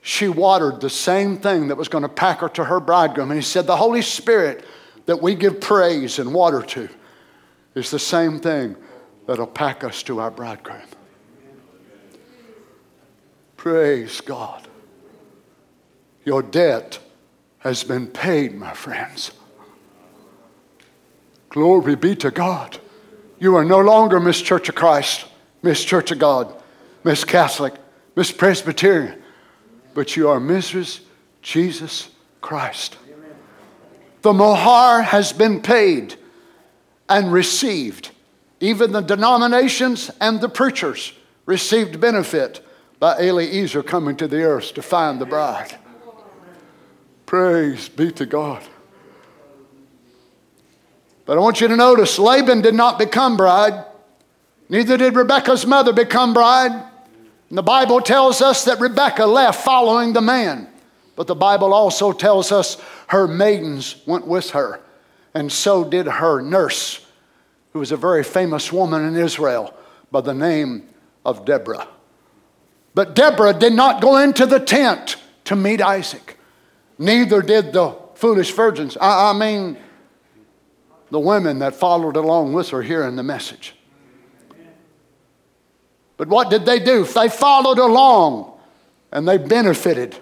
she 0.00 0.28
watered 0.28 0.80
the 0.80 0.90
same 0.90 1.38
thing 1.38 1.68
that 1.68 1.76
was 1.76 1.88
going 1.88 2.02
to 2.02 2.08
pack 2.08 2.40
her 2.40 2.48
to 2.50 2.64
her 2.64 2.80
bridegroom. 2.80 3.30
And 3.30 3.38
he 3.38 3.44
said, 3.44 3.66
The 3.66 3.76
Holy 3.76 4.02
Spirit 4.02 4.64
that 5.06 5.22
we 5.22 5.34
give 5.34 5.60
praise 5.60 6.18
and 6.18 6.34
water 6.34 6.62
to 6.62 6.88
is 7.74 7.90
the 7.90 7.98
same 7.98 8.40
thing 8.40 8.76
that'll 9.26 9.46
pack 9.46 9.84
us 9.84 10.02
to 10.04 10.20
our 10.20 10.30
bridegroom. 10.30 10.82
Praise 13.56 14.20
God. 14.20 14.66
Your 16.24 16.42
debt 16.42 16.98
has 17.60 17.84
been 17.84 18.08
paid, 18.08 18.54
my 18.54 18.72
friends. 18.72 19.30
Glory 21.48 21.94
be 21.94 22.16
to 22.16 22.30
God. 22.30 22.78
You 23.38 23.56
are 23.56 23.64
no 23.64 23.78
longer 23.78 24.18
Miss 24.18 24.40
Church 24.40 24.68
of 24.68 24.74
Christ. 24.74 25.26
Miss 25.62 25.84
Church 25.84 26.10
of 26.10 26.18
God, 26.18 26.54
Miss 27.04 27.24
Catholic, 27.24 27.74
Miss 28.16 28.32
Presbyterian, 28.32 29.22
but 29.94 30.16
you 30.16 30.28
are 30.28 30.40
Mrs. 30.40 31.00
Jesus 31.40 32.08
Christ. 32.40 32.96
The 34.22 34.32
mohar 34.32 35.02
has 35.02 35.32
been 35.32 35.60
paid 35.62 36.16
and 37.08 37.32
received. 37.32 38.10
Even 38.60 38.92
the 38.92 39.00
denominations 39.00 40.10
and 40.20 40.40
the 40.40 40.48
preachers 40.48 41.12
received 41.46 42.00
benefit 42.00 42.64
by 43.00 43.18
Eliezer 43.18 43.82
coming 43.82 44.16
to 44.16 44.28
the 44.28 44.42
earth 44.42 44.74
to 44.74 44.82
find 44.82 45.20
the 45.20 45.26
bride. 45.26 45.76
Praise 47.26 47.88
be 47.88 48.12
to 48.12 48.26
God. 48.26 48.62
But 51.24 51.38
I 51.38 51.40
want 51.40 51.60
you 51.60 51.68
to 51.68 51.76
notice 51.76 52.18
Laban 52.18 52.62
did 52.62 52.74
not 52.74 52.98
become 52.98 53.36
bride. 53.36 53.84
Neither 54.72 54.96
did 54.96 55.14
Rebekah's 55.14 55.66
mother 55.66 55.92
become 55.92 56.32
bride. 56.32 56.72
And 56.72 57.58
the 57.58 57.62
Bible 57.62 58.00
tells 58.00 58.40
us 58.40 58.64
that 58.64 58.80
Rebekah 58.80 59.26
left 59.26 59.62
following 59.62 60.14
the 60.14 60.22
man. 60.22 60.66
But 61.14 61.26
the 61.26 61.34
Bible 61.34 61.74
also 61.74 62.10
tells 62.10 62.50
us 62.50 62.78
her 63.08 63.28
maidens 63.28 63.96
went 64.06 64.26
with 64.26 64.52
her. 64.52 64.80
And 65.34 65.52
so 65.52 65.84
did 65.84 66.06
her 66.06 66.40
nurse, 66.40 67.06
who 67.74 67.80
was 67.80 67.92
a 67.92 67.98
very 67.98 68.24
famous 68.24 68.72
woman 68.72 69.04
in 69.04 69.14
Israel 69.14 69.74
by 70.10 70.22
the 70.22 70.32
name 70.32 70.88
of 71.22 71.44
Deborah. 71.44 71.86
But 72.94 73.14
Deborah 73.14 73.52
did 73.52 73.74
not 73.74 74.00
go 74.00 74.16
into 74.16 74.46
the 74.46 74.58
tent 74.58 75.16
to 75.44 75.54
meet 75.54 75.82
Isaac. 75.82 76.38
Neither 76.96 77.42
did 77.42 77.74
the 77.74 77.94
foolish 78.14 78.52
virgins. 78.52 78.96
I, 78.98 79.32
I 79.32 79.32
mean, 79.34 79.76
the 81.10 81.20
women 81.20 81.58
that 81.58 81.74
followed 81.74 82.16
along 82.16 82.54
with 82.54 82.70
her 82.70 82.80
hearing 82.80 83.16
the 83.16 83.22
message. 83.22 83.74
But 86.22 86.28
what 86.28 86.50
did 86.50 86.64
they 86.64 86.78
do? 86.78 87.04
They 87.04 87.28
followed 87.28 87.78
along 87.78 88.56
and 89.10 89.26
they 89.26 89.38
benefited 89.38 90.16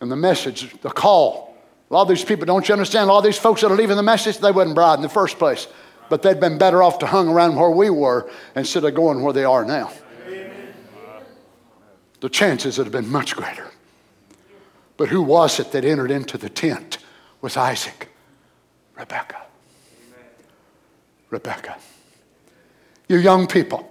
in 0.00 0.08
the 0.08 0.16
message, 0.16 0.74
the 0.80 0.88
call. 0.88 1.54
A 1.90 1.92
lot 1.92 2.02
of 2.04 2.08
these 2.08 2.24
people, 2.24 2.46
don't 2.46 2.66
you 2.66 2.72
understand? 2.72 3.10
A 3.10 3.12
lot 3.12 3.18
of 3.18 3.24
these 3.24 3.36
folks 3.36 3.60
that 3.60 3.70
are 3.70 3.76
leaving 3.76 3.98
the 3.98 4.02
message, 4.02 4.38
they 4.38 4.50
wasn't 4.50 4.74
bride 4.74 4.94
in 4.94 5.02
the 5.02 5.10
first 5.10 5.38
place. 5.38 5.68
But 6.08 6.22
they'd 6.22 6.40
been 6.40 6.56
better 6.56 6.82
off 6.82 7.00
to 7.00 7.06
hung 7.06 7.28
around 7.28 7.56
where 7.56 7.68
we 7.68 7.90
were 7.90 8.30
instead 8.56 8.82
of 8.82 8.94
going 8.94 9.22
where 9.22 9.34
they 9.34 9.44
are 9.44 9.62
now. 9.62 9.92
Amen. 10.26 10.72
The 12.20 12.30
chances 12.30 12.78
would 12.78 12.84
have 12.84 12.92
been 12.92 13.12
much 13.12 13.36
greater. 13.36 13.70
But 14.96 15.10
who 15.10 15.20
was 15.20 15.60
it 15.60 15.70
that 15.72 15.84
entered 15.84 16.10
into 16.10 16.38
the 16.38 16.48
tent 16.48 16.96
with 17.42 17.58
Isaac? 17.58 18.08
Rebecca. 18.96 19.42
Rebecca. 21.28 21.76
You 23.06 23.18
young 23.18 23.46
people, 23.46 23.86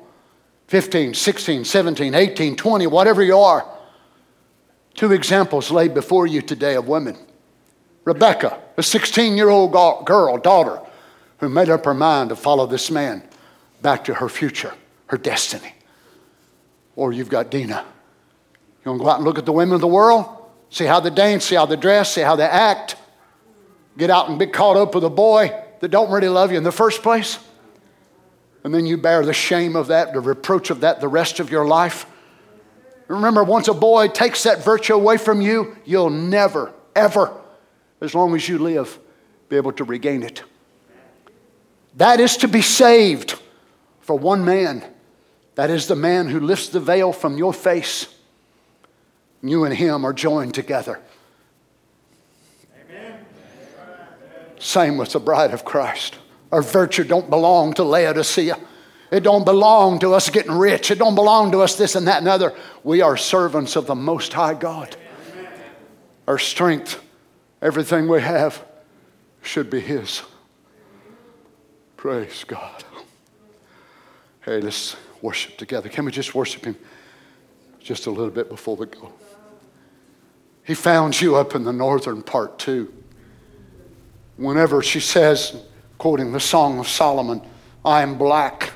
15, 0.69 1.15
16, 1.15 1.65
17, 1.65 2.13
18, 2.13 2.55
20, 2.55 2.85
whatever 2.85 3.23
you 3.23 3.35
are. 3.35 3.67
Two 4.93 5.13
examples 5.13 5.71
laid 5.71 5.95
before 5.95 6.27
you 6.27 6.43
today 6.43 6.75
of 6.75 6.87
women. 6.87 7.17
Rebecca, 8.05 8.61
a 8.77 8.83
16 8.83 9.35
year 9.35 9.49
old 9.49 9.71
girl, 9.71 10.37
daughter, 10.37 10.79
who 11.39 11.49
made 11.49 11.71
up 11.71 11.85
her 11.85 11.95
mind 11.95 12.29
to 12.29 12.35
follow 12.35 12.67
this 12.67 12.91
man 12.91 13.23
back 13.81 14.03
to 14.03 14.13
her 14.13 14.29
future, 14.29 14.71
her 15.07 15.17
destiny. 15.17 15.73
Or 16.95 17.13
you've 17.13 17.29
got 17.29 17.49
Dinah. 17.49 17.83
You 18.85 18.91
want 18.91 19.01
to 19.01 19.03
go 19.05 19.09
out 19.09 19.17
and 19.17 19.25
look 19.25 19.39
at 19.39 19.47
the 19.47 19.51
women 19.51 19.73
of 19.73 19.81
the 19.81 19.87
world? 19.87 20.27
See 20.69 20.85
how 20.85 20.99
they 20.99 21.09
dance, 21.09 21.45
see 21.45 21.55
how 21.55 21.65
they 21.65 21.77
dress, 21.77 22.13
see 22.13 22.21
how 22.21 22.35
they 22.35 22.43
act. 22.43 22.95
Get 23.97 24.11
out 24.11 24.29
and 24.29 24.37
be 24.37 24.45
caught 24.45 24.77
up 24.77 24.93
with 24.93 25.03
a 25.03 25.09
boy 25.09 25.51
that 25.79 25.87
don't 25.87 26.11
really 26.11 26.29
love 26.29 26.51
you 26.51 26.59
in 26.59 26.63
the 26.63 26.71
first 26.71 27.01
place 27.01 27.39
and 28.63 28.73
then 28.73 28.85
you 28.85 28.97
bear 28.97 29.25
the 29.25 29.33
shame 29.33 29.75
of 29.75 29.87
that, 29.87 30.13
the 30.13 30.19
reproach 30.19 30.69
of 30.69 30.81
that 30.81 30.99
the 30.99 31.07
rest 31.07 31.39
of 31.39 31.49
your 31.49 31.65
life. 31.65 32.05
Remember, 33.07 33.43
once 33.43 33.67
a 33.67 33.73
boy 33.73 34.07
takes 34.07 34.43
that 34.43 34.63
virtue 34.63 34.93
away 34.93 35.17
from 35.17 35.41
you, 35.41 35.75
you'll 35.85 36.09
never, 36.09 36.73
ever, 36.95 37.33
as 38.01 38.13
long 38.13 38.35
as 38.35 38.47
you 38.47 38.59
live, 38.59 38.99
be 39.47 39.55
able 39.55 39.71
to 39.73 39.83
regain 39.83 40.21
it. 40.23 40.43
That 41.95 42.19
is 42.19 42.37
to 42.37 42.47
be 42.47 42.61
saved 42.61 43.39
for 44.01 44.17
one 44.17 44.45
man. 44.45 44.83
That 45.55 45.69
is 45.69 45.87
the 45.87 45.95
man 45.95 46.27
who 46.27 46.39
lifts 46.39 46.69
the 46.69 46.79
veil 46.79 47.11
from 47.11 47.37
your 47.37 47.53
face. 47.53 48.07
You 49.41 49.65
and 49.65 49.73
him 49.73 50.05
are 50.05 50.13
joined 50.13 50.53
together. 50.53 50.99
Amen. 52.89 53.25
Same 54.59 54.97
with 54.97 55.13
the 55.13 55.19
bride 55.19 55.51
of 55.51 55.65
Christ. 55.65 56.15
Our 56.51 56.61
virtue 56.61 57.03
don't 57.03 57.29
belong 57.29 57.73
to 57.73 57.83
Laodicea. 57.83 58.57
It 59.11 59.21
don't 59.21 59.45
belong 59.45 59.99
to 59.99 60.13
us 60.13 60.29
getting 60.29 60.51
rich. 60.51 60.91
It 60.91 60.99
don't 60.99 61.15
belong 61.15 61.51
to 61.51 61.61
us 61.61 61.75
this 61.75 61.95
and 61.95 62.07
that 62.07 62.19
and 62.19 62.27
other. 62.27 62.53
We 62.83 63.01
are 63.01 63.17
servants 63.17 63.75
of 63.75 63.87
the 63.87 63.95
Most 63.95 64.33
High 64.33 64.53
God. 64.53 64.95
Our 66.27 66.37
strength, 66.37 67.01
everything 67.61 68.07
we 68.07 68.21
have, 68.21 68.63
should 69.41 69.69
be 69.69 69.79
His. 69.79 70.21
Praise 71.97 72.43
God. 72.43 72.83
Hey, 74.41 74.61
let's 74.61 74.95
worship 75.21 75.57
together. 75.57 75.89
Can 75.89 76.05
we 76.05 76.11
just 76.11 76.33
worship 76.35 76.65
Him 76.65 76.77
just 77.79 78.05
a 78.05 78.11
little 78.11 78.29
bit 78.29 78.47
before 78.47 78.75
we 78.75 78.85
go? 78.85 79.11
He 80.63 80.75
found 80.75 81.19
you 81.19 81.35
up 81.35 81.55
in 81.55 81.63
the 81.63 81.73
northern 81.73 82.21
part 82.21 82.59
too. 82.59 82.93
Whenever 84.37 84.83
she 84.83 84.99
says, 84.99 85.63
quoting 85.99 86.31
the 86.31 86.39
Song 86.39 86.79
of 86.79 86.87
Solomon, 86.87 87.41
I 87.85 88.01
am 88.01 88.17
black 88.17 88.73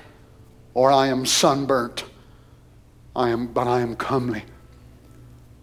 or 0.75 0.91
I 0.91 1.07
am 1.07 1.25
sunburnt, 1.25 2.05
I 3.15 3.29
am, 3.29 3.47
but 3.47 3.65
I 3.65 3.79
am 3.81 3.95
comely. 3.95 4.43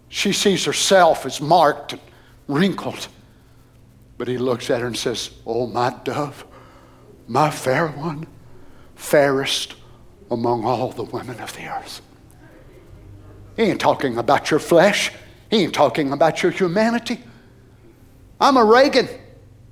She 0.09 0.33
sees 0.33 0.65
herself 0.65 1.25
as 1.25 1.39
marked 1.39 1.93
and 1.93 2.01
wrinkled, 2.47 3.07
but 4.17 4.27
he 4.27 4.37
looks 4.37 4.69
at 4.69 4.81
her 4.81 4.87
and 4.87 4.97
says, 4.97 5.31
Oh, 5.45 5.67
my 5.67 5.95
dove, 6.03 6.45
my 7.27 7.49
fair 7.49 7.87
one, 7.87 8.27
fairest 8.95 9.75
among 10.29 10.65
all 10.65 10.91
the 10.91 11.03
women 11.03 11.39
of 11.39 11.55
the 11.55 11.67
earth. 11.67 12.01
He 13.55 13.63
ain't 13.63 13.81
talking 13.81 14.17
about 14.17 14.49
your 14.49 14.59
flesh. 14.59 15.11
He 15.49 15.57
ain't 15.57 15.73
talking 15.73 16.11
about 16.11 16.41
your 16.41 16.51
humanity. 16.51 17.19
I'm 18.39 18.57
a 18.57 18.63
Reagan. 18.63 19.07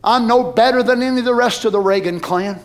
I'm 0.03 0.27
no 0.27 0.51
better 0.51 0.81
than 0.81 1.03
any 1.03 1.19
of 1.19 1.25
the 1.25 1.35
rest 1.35 1.65
of 1.65 1.71
the 1.71 1.79
Reagan 1.79 2.19
clan. 2.19 2.59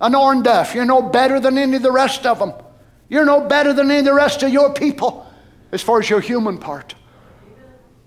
An 0.00 0.12
Orndorff, 0.12 0.74
you're 0.74 0.84
no 0.84 1.02
better 1.02 1.40
than 1.40 1.58
any 1.58 1.76
of 1.76 1.82
the 1.82 1.92
rest 1.92 2.24
of 2.24 2.38
them. 2.38 2.52
You're 3.08 3.24
no 3.24 3.40
better 3.40 3.72
than 3.72 3.90
any 3.90 4.00
of 4.00 4.04
the 4.04 4.14
rest 4.14 4.42
of 4.42 4.50
your 4.50 4.72
people 4.72 5.26
as 5.72 5.82
far 5.82 5.98
as 5.98 6.08
your 6.08 6.20
human 6.20 6.58
part. 6.58 6.94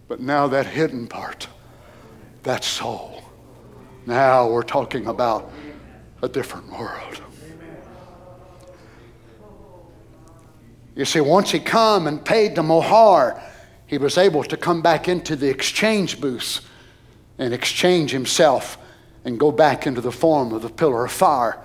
But 0.08 0.20
now 0.20 0.48
that 0.48 0.66
hidden 0.66 1.08
part, 1.08 1.48
that 2.44 2.64
soul, 2.64 3.24
now 4.06 4.50
we're 4.50 4.64
talking 4.64 5.08
about 5.08 5.52
a 6.22 6.30
different 6.30 6.72
world. 6.72 7.22
You 10.96 11.06
see, 11.06 11.22
once 11.22 11.52
he 11.52 11.60
come 11.60 12.08
and 12.08 12.24
paid 12.24 12.56
the 12.56 12.64
mohar, 12.64 13.42
he 13.88 13.98
was 13.98 14.18
able 14.18 14.44
to 14.46 14.56
come 14.56 14.82
back 14.82 15.08
into 15.08 15.36
the 15.36 15.50
exchange 15.50 16.22
booth 16.22 16.62
and 17.44 17.54
exchange 17.54 18.12
himself 18.12 18.78
and 19.26 19.40
go 19.40 19.52
back 19.52 19.86
into 19.86 20.02
the 20.02 20.12
form 20.12 20.54
of 20.54 20.62
the 20.62 20.70
pillar 20.70 21.06
of 21.06 21.12
fire. 21.12 21.62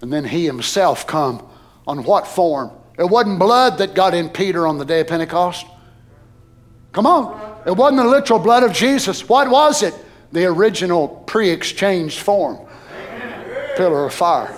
And 0.00 0.12
then 0.12 0.24
he 0.24 0.46
himself 0.46 1.06
come 1.06 1.46
on 1.86 2.04
what 2.04 2.26
form? 2.26 2.70
It 2.98 3.04
wasn't 3.04 3.38
blood 3.38 3.78
that 3.78 3.94
got 3.94 4.14
in 4.14 4.28
Peter 4.30 4.66
on 4.66 4.78
the 4.78 4.84
day 4.84 5.00
of 5.00 5.08
Pentecost. 5.08 5.66
Come 6.92 7.06
on. 7.06 7.60
It 7.66 7.76
wasn't 7.76 8.02
the 8.02 8.08
literal 8.08 8.38
blood 8.38 8.62
of 8.62 8.72
Jesus. 8.72 9.28
What 9.28 9.50
was 9.50 9.82
it? 9.82 9.94
The 10.32 10.46
original 10.46 11.08
pre 11.08 11.50
exchanged 11.50 12.20
form 12.20 12.58
pillar 13.76 14.06
of 14.06 14.14
fire. 14.14 14.56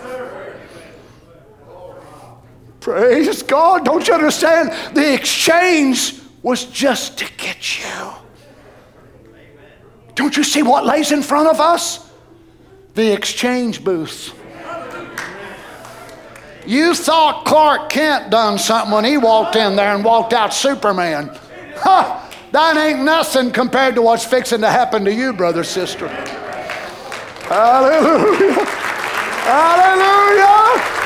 Praise 2.81 3.43
God. 3.43 3.85
Don't 3.85 4.07
you 4.07 4.15
understand? 4.15 4.71
The 4.95 5.13
exchange 5.13 6.15
was 6.43 6.65
just 6.67 7.19
to 7.19 7.33
get 7.37 7.81
you. 7.81 8.28
Don't 10.19 10.37
you 10.37 10.43
see 10.43 10.65
what 10.65 10.85
lays 10.85 11.13
in 11.13 11.23
front 11.23 11.47
of 11.47 11.61
us? 11.61 12.11
The 12.95 13.13
exchange 13.13 13.85
booths. 13.85 14.33
You 16.67 16.93
thought 16.93 17.45
Clark 17.45 17.89
Kent 17.89 18.29
done 18.29 18.59
something 18.59 18.93
when 18.93 19.05
he 19.05 19.17
walked 19.17 19.55
in 19.55 19.77
there 19.77 19.95
and 19.95 20.05
walked 20.05 20.33
out 20.33 20.53
Superman. 20.53 21.31
Huh, 21.77 22.21
that 22.51 22.77
ain't 22.77 23.05
nothing 23.05 23.53
compared 23.53 23.95
to 23.95 24.03
what's 24.03 24.25
fixing 24.25 24.61
to 24.63 24.69
happen 24.69 25.05
to 25.05 25.15
you, 25.15 25.33
brother, 25.33 25.63
sister. 25.63 26.09
Hallelujah. 27.47 28.65
Hallelujah. 29.47 30.98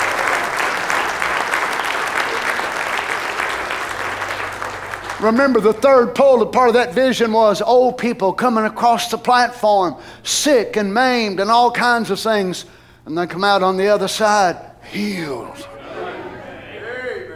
Remember, 5.22 5.60
the 5.60 5.72
third 5.72 6.14
pull, 6.14 6.44
part 6.46 6.68
of 6.68 6.74
that 6.74 6.94
vision 6.94 7.32
was 7.32 7.62
old 7.62 7.96
people 7.96 8.32
coming 8.32 8.64
across 8.64 9.10
the 9.10 9.18
platform, 9.18 9.96
sick 10.24 10.76
and 10.76 10.92
maimed 10.92 11.38
and 11.38 11.50
all 11.50 11.70
kinds 11.70 12.10
of 12.10 12.18
things, 12.18 12.64
and 13.06 13.16
they 13.16 13.26
come 13.26 13.44
out 13.44 13.62
on 13.62 13.76
the 13.76 13.88
other 13.88 14.08
side 14.08 14.56
healed. 14.92 15.68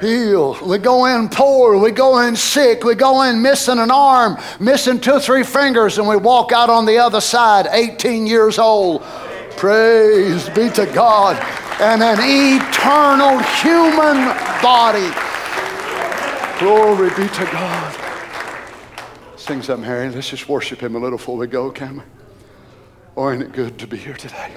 Healed. 0.00 0.60
We 0.60 0.76
go 0.76 1.06
in 1.06 1.28
poor, 1.30 1.78
we 1.78 1.90
go 1.90 2.18
in 2.20 2.36
sick, 2.36 2.84
we 2.84 2.94
go 2.94 3.22
in 3.22 3.40
missing 3.40 3.78
an 3.78 3.90
arm, 3.90 4.36
missing 4.60 5.00
two 5.00 5.18
three 5.20 5.42
fingers, 5.42 5.96
and 5.98 6.06
we 6.06 6.16
walk 6.16 6.52
out 6.52 6.68
on 6.68 6.84
the 6.84 6.98
other 6.98 7.20
side, 7.20 7.66
18 7.70 8.26
years 8.26 8.58
old. 8.58 9.02
Praise 9.56 10.50
be 10.50 10.68
to 10.70 10.84
God. 10.94 11.36
And 11.80 12.02
an 12.02 12.18
eternal 12.20 13.38
human 13.38 14.26
body. 14.62 15.35
Glory 16.58 17.10
be 17.10 17.28
to 17.28 17.44
God. 17.52 17.96
Sing 19.36 19.60
something, 19.62 19.84
Harry. 19.86 20.08
Let's 20.08 20.30
just 20.30 20.48
worship 20.48 20.80
Him 20.82 20.96
a 20.96 20.98
little 20.98 21.18
before 21.18 21.36
we 21.36 21.46
go, 21.46 21.70
can 21.70 21.98
we? 21.98 22.02
Oh, 23.16 23.30
ain't 23.30 23.42
it 23.42 23.52
good 23.52 23.78
to 23.78 23.86
be 23.86 23.98
here 23.98 24.14
today? 24.14 24.52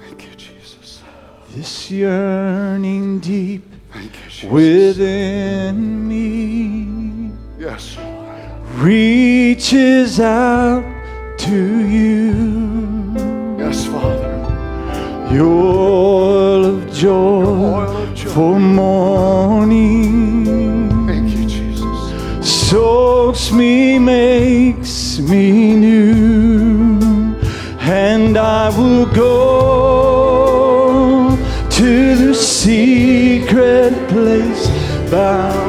Thank 0.00 0.24
you, 0.24 0.34
Jesus. 0.36 1.02
This 1.50 1.90
yearning 1.90 3.18
deep 3.18 3.64
you, 4.40 4.48
within 4.48 6.08
me 6.08 7.32
Yes. 7.58 7.96
reaches 8.76 10.20
out 10.20 10.84
to 11.38 11.86
you. 11.88 13.56
Yes, 13.58 13.86
Father. 13.86 14.31
Your 15.32 15.46
oil 15.48 16.64
of 16.66 16.92
joy 16.92 17.44
Oil 17.44 17.96
of 17.96 18.14
joy. 18.14 18.30
for 18.30 18.58
mourning 18.58 20.06
Thank 21.06 21.28
you, 21.36 21.44
Jesus. 21.46 21.98
soaks 22.68 23.50
me, 23.50 23.98
makes 23.98 25.18
me 25.20 25.74
new, 25.76 27.34
and 27.80 28.36
I 28.36 28.68
will 28.76 29.06
go 29.06 29.32
to 31.70 32.16
the 32.16 32.34
secret 32.34 33.92
place, 34.08 34.68
bow 35.10 35.61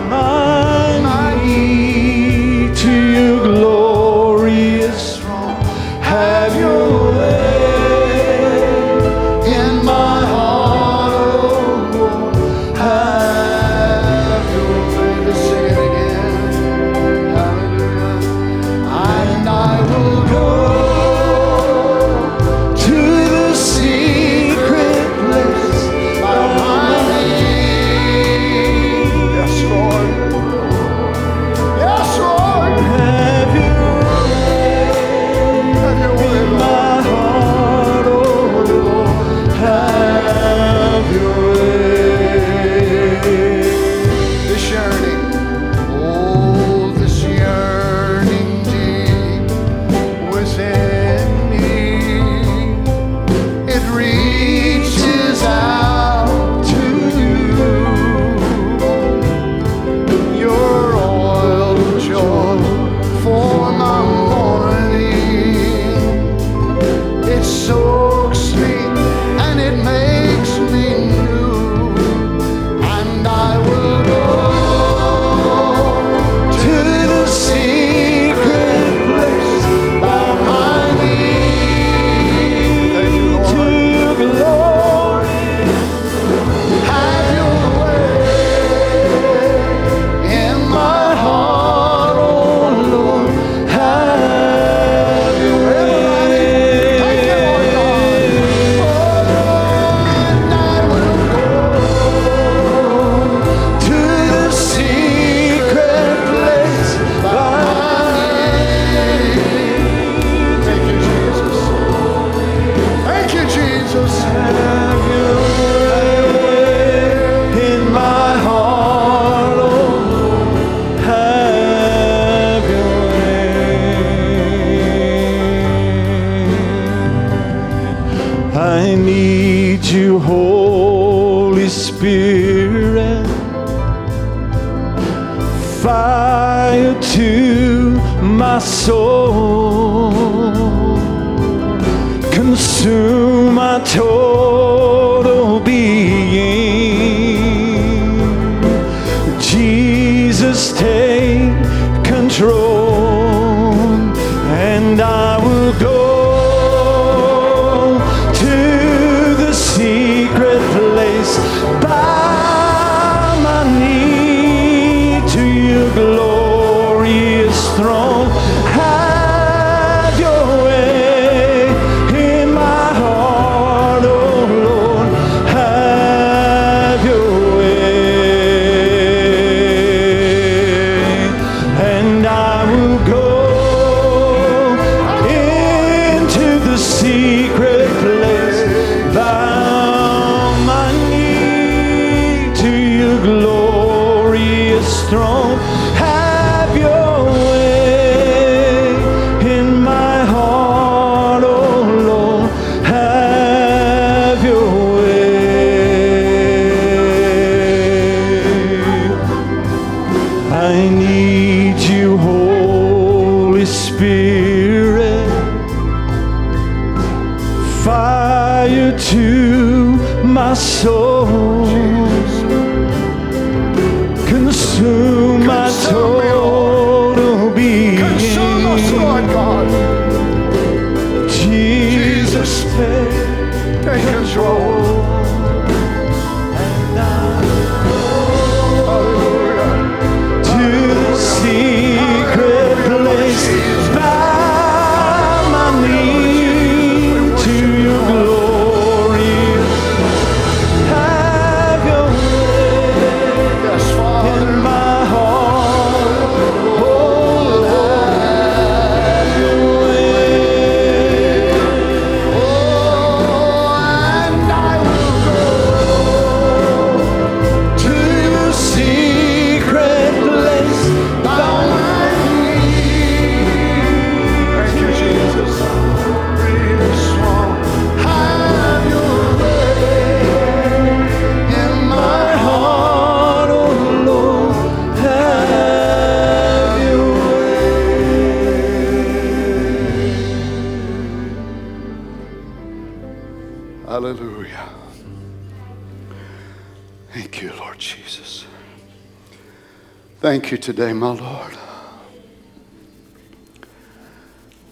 you 300.53 300.57
today, 300.59 300.93
my 300.93 301.09
Lord. 301.09 301.57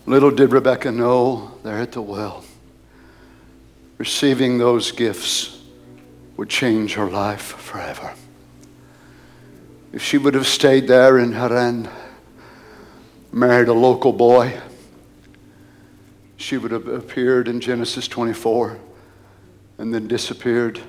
Little 0.06 0.30
did 0.30 0.52
Rebecca 0.52 0.92
know 0.92 1.58
there 1.64 1.80
at 1.80 1.94
the 1.94 2.04
well, 2.04 2.44
receiving 3.98 4.60
those 4.60 4.92
gifts 4.92 5.60
would 6.38 6.50
change 6.50 6.94
her 6.94 7.10
life 7.10 7.42
forever. 7.42 8.14
If 9.92 10.04
she 10.04 10.20
would 10.20 10.36
have 10.36 10.46
stayed 10.46 10.88
there 10.88 11.18
in 11.18 11.32
Haran, 11.32 11.90
married 13.32 13.68
a 13.68 13.74
local 13.74 14.14
boy, 14.14 14.62
she 16.38 16.60
would 16.60 16.72
have 16.72 16.88
appeared 16.88 17.48
in 17.48 17.60
Genesis 17.60 18.08
24 18.08 18.78
and 19.80 19.92
then 19.92 20.08
disappeared. 20.08 20.80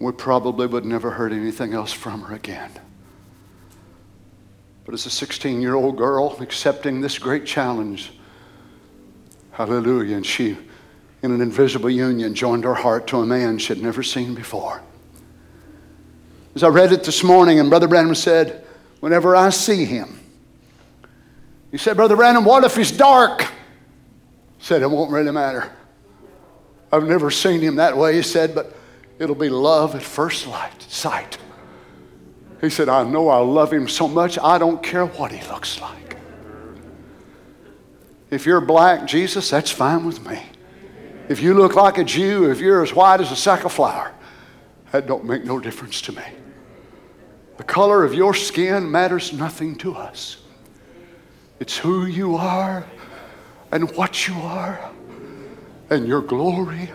We 0.00 0.10
probably 0.10 0.66
would 0.66 0.84
never 0.84 1.12
heard 1.12 1.32
anything 1.32 1.72
else 1.72 1.92
from 1.92 2.22
her 2.22 2.34
again. 2.34 2.72
But 4.92 5.00
as 5.00 5.06
a 5.06 5.10
16 5.10 5.62
year 5.62 5.74
old 5.74 5.96
girl 5.96 6.36
accepting 6.40 7.00
this 7.00 7.18
great 7.18 7.46
challenge, 7.46 8.12
hallelujah, 9.52 10.16
and 10.16 10.26
she, 10.26 10.58
in 11.22 11.32
an 11.32 11.40
invisible 11.40 11.88
union, 11.88 12.34
joined 12.34 12.64
her 12.64 12.74
heart 12.74 13.06
to 13.06 13.20
a 13.22 13.24
man 13.24 13.56
she 13.56 13.68
had 13.68 13.82
never 13.82 14.02
seen 14.02 14.34
before. 14.34 14.82
As 16.54 16.62
I 16.62 16.68
read 16.68 16.92
it 16.92 17.04
this 17.04 17.24
morning, 17.24 17.58
and 17.58 17.70
Brother 17.70 17.88
Branham 17.88 18.14
said, 18.14 18.66
Whenever 19.00 19.34
I 19.34 19.48
see 19.48 19.86
him, 19.86 20.20
he 21.70 21.78
said, 21.78 21.96
Brother 21.96 22.16
Branham, 22.16 22.44
what 22.44 22.62
if 22.62 22.76
he's 22.76 22.92
dark? 22.92 23.46
Said, 24.58 24.82
It 24.82 24.90
won't 24.90 25.10
really 25.10 25.32
matter. 25.32 25.72
I've 26.92 27.08
never 27.08 27.30
seen 27.30 27.62
him 27.62 27.76
that 27.76 27.96
way, 27.96 28.14
he 28.14 28.20
said, 28.20 28.54
but 28.54 28.76
it'll 29.18 29.36
be 29.36 29.48
love 29.48 29.94
at 29.94 30.02
first 30.02 30.46
light, 30.46 30.82
sight. 30.82 31.38
He 32.62 32.70
said, 32.70 32.88
I 32.88 33.02
know 33.02 33.28
I 33.28 33.38
love 33.38 33.72
him 33.72 33.88
so 33.88 34.06
much, 34.06 34.38
I 34.38 34.56
don't 34.56 34.82
care 34.82 35.04
what 35.04 35.32
he 35.32 35.46
looks 35.48 35.80
like. 35.80 36.16
If 38.30 38.46
you're 38.46 38.60
black, 38.60 39.04
Jesus, 39.06 39.50
that's 39.50 39.70
fine 39.70 40.06
with 40.06 40.24
me. 40.26 40.40
If 41.28 41.42
you 41.42 41.54
look 41.54 41.74
like 41.74 41.98
a 41.98 42.04
Jew, 42.04 42.50
if 42.50 42.60
you're 42.60 42.82
as 42.82 42.94
white 42.94 43.20
as 43.20 43.32
a 43.32 43.36
sack 43.36 43.64
of 43.64 43.72
flour, 43.72 44.12
that 44.92 45.06
don't 45.06 45.24
make 45.24 45.44
no 45.44 45.58
difference 45.58 46.00
to 46.02 46.12
me. 46.12 46.22
The 47.56 47.64
color 47.64 48.04
of 48.04 48.14
your 48.14 48.32
skin 48.32 48.90
matters 48.90 49.32
nothing 49.32 49.74
to 49.76 49.96
us. 49.96 50.38
It's 51.58 51.76
who 51.76 52.06
you 52.06 52.36
are 52.36 52.86
and 53.72 53.90
what 53.96 54.28
you 54.28 54.34
are 54.34 54.90
and 55.90 56.06
your 56.06 56.22
glory. 56.22 56.90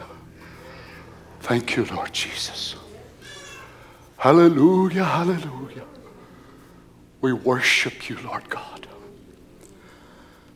Thank 1.42 1.76
you, 1.76 1.86
Lord 1.86 2.14
Jesus. 2.14 2.76
Hallelujah, 4.18 5.04
hallelujah. 5.04 5.86
We 7.22 7.34
worship 7.34 8.10
you, 8.10 8.18
Lord 8.24 8.50
God. 8.50 8.88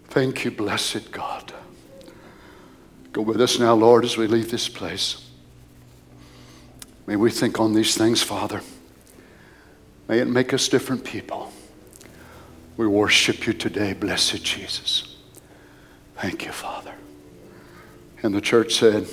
Thank 0.06 0.44
you, 0.44 0.52
blessed 0.52 1.12
God. 1.12 1.54
Go 3.14 3.22
with 3.22 3.40
us 3.40 3.60
now, 3.60 3.74
Lord, 3.74 4.04
as 4.04 4.18
we 4.18 4.28
leave 4.28 4.52
this 4.52 4.68
place. 4.68 5.28
May 7.08 7.16
we 7.16 7.30
think 7.30 7.60
on 7.60 7.74
these 7.74 7.96
things, 7.96 8.24
Father. 8.24 8.62
May 10.08 10.20
it 10.20 10.28
make 10.28 10.54
us 10.54 10.68
different 10.68 11.04
people. 11.04 11.52
We 12.78 12.88
worship 12.88 13.46
you 13.46 13.54
today, 13.54 13.94
blessed 13.94 14.44
Jesus. 14.44 15.18
Thank 16.18 16.46
you, 16.46 16.52
Father. 16.52 16.94
And 18.24 18.34
the 18.34 18.42
church 18.42 18.76
said, 18.76 19.08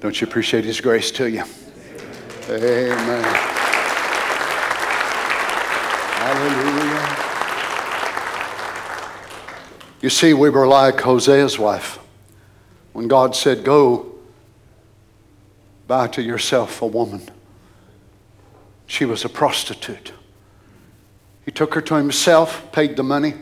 Don't 0.00 0.20
you 0.20 0.26
appreciate 0.26 0.64
his 0.64 0.80
grace 0.80 1.10
to 1.12 1.28
you? 1.30 1.44
Amen. 2.48 3.24
Hallelujah. 6.18 7.22
You 10.00 10.10
see, 10.10 10.34
we 10.34 10.50
were 10.50 10.66
like 10.66 10.96
Hosea's 10.96 11.58
wife. 11.58 11.98
when 12.92 13.06
God 13.08 13.36
said, 13.36 13.64
Go 13.64 14.12
buy 15.86 16.08
to 16.08 16.22
yourself 16.22 16.82
a 16.82 16.86
woman. 16.86 17.22
She 18.86 19.04
was 19.04 19.24
a 19.24 19.28
prostitute. 19.28 20.12
He 21.44 21.50
took 21.50 21.74
her 21.74 21.80
to 21.82 21.94
himself, 21.94 22.70
paid 22.72 22.96
the 22.96 23.02
money, 23.02 23.34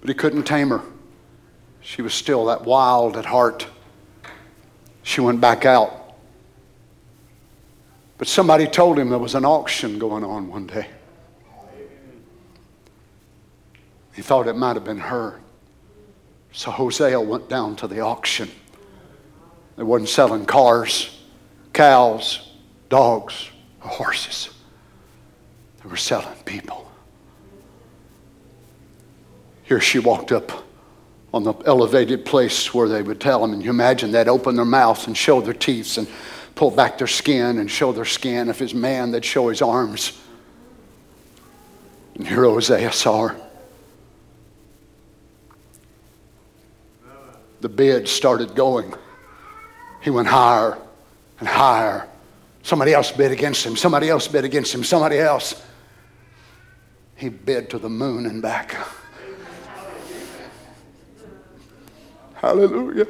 but 0.00 0.08
he 0.08 0.14
couldn't 0.14 0.44
tame 0.44 0.68
her. 0.68 0.82
She 1.80 2.02
was 2.02 2.12
still 2.12 2.44
that 2.46 2.64
wild 2.64 3.16
at 3.16 3.24
heart. 3.24 3.66
She 5.02 5.20
went 5.20 5.40
back 5.40 5.64
out. 5.64 5.97
But 8.18 8.26
somebody 8.26 8.66
told 8.66 8.98
him 8.98 9.10
there 9.10 9.18
was 9.18 9.36
an 9.36 9.44
auction 9.44 9.98
going 9.98 10.24
on 10.24 10.48
one 10.48 10.66
day. 10.66 10.88
He 14.12 14.22
thought 14.22 14.48
it 14.48 14.56
might 14.56 14.74
have 14.74 14.84
been 14.84 14.98
her. 14.98 15.40
So 16.52 16.72
Hosea 16.72 17.20
went 17.20 17.48
down 17.48 17.76
to 17.76 17.86
the 17.86 18.00
auction. 18.00 18.50
They 19.76 19.84
wasn't 19.84 20.08
selling 20.08 20.44
cars, 20.44 21.22
cows, 21.72 22.50
dogs, 22.88 23.48
or 23.80 23.88
horses. 23.88 24.50
They 25.80 25.88
were 25.88 25.96
selling 25.96 26.36
people. 26.44 26.90
Here 29.62 29.80
she 29.80 30.00
walked 30.00 30.32
up 30.32 30.64
on 31.32 31.44
the 31.44 31.52
elevated 31.66 32.24
place 32.24 32.74
where 32.74 32.88
they 32.88 33.02
would 33.02 33.20
tell 33.20 33.40
them, 33.40 33.52
and 33.52 33.62
you 33.62 33.70
imagine 33.70 34.10
they'd 34.10 34.26
open 34.26 34.56
their 34.56 34.64
mouths 34.64 35.06
and 35.06 35.16
show 35.16 35.40
their 35.40 35.54
teeth 35.54 35.96
and 35.98 36.08
pull 36.58 36.70
back 36.72 36.98
their 36.98 37.06
skin 37.06 37.60
and 37.60 37.70
show 37.70 37.92
their 37.92 38.04
skin. 38.04 38.48
If 38.48 38.60
it's 38.60 38.74
man, 38.74 39.12
they'd 39.12 39.24
show 39.24 39.48
his 39.48 39.62
arms. 39.62 40.20
And 42.16 42.26
here 42.26 42.42
Hosea 42.42 42.90
saw 42.90 43.28
her. 43.28 43.40
The 47.60 47.68
bid 47.68 48.08
started 48.08 48.56
going. 48.56 48.92
He 50.02 50.10
went 50.10 50.26
higher 50.26 50.76
and 51.38 51.48
higher. 51.48 52.08
Somebody 52.64 52.92
else 52.92 53.12
bid 53.12 53.30
against 53.30 53.64
him. 53.64 53.76
Somebody 53.76 54.08
else 54.08 54.26
bid 54.26 54.44
against 54.44 54.74
him. 54.74 54.82
Somebody 54.82 55.20
else. 55.20 55.64
He 57.14 57.28
bid 57.28 57.70
to 57.70 57.78
the 57.78 57.88
moon 57.88 58.26
and 58.26 58.42
back. 58.42 58.74
Hallelujah. 62.34 63.06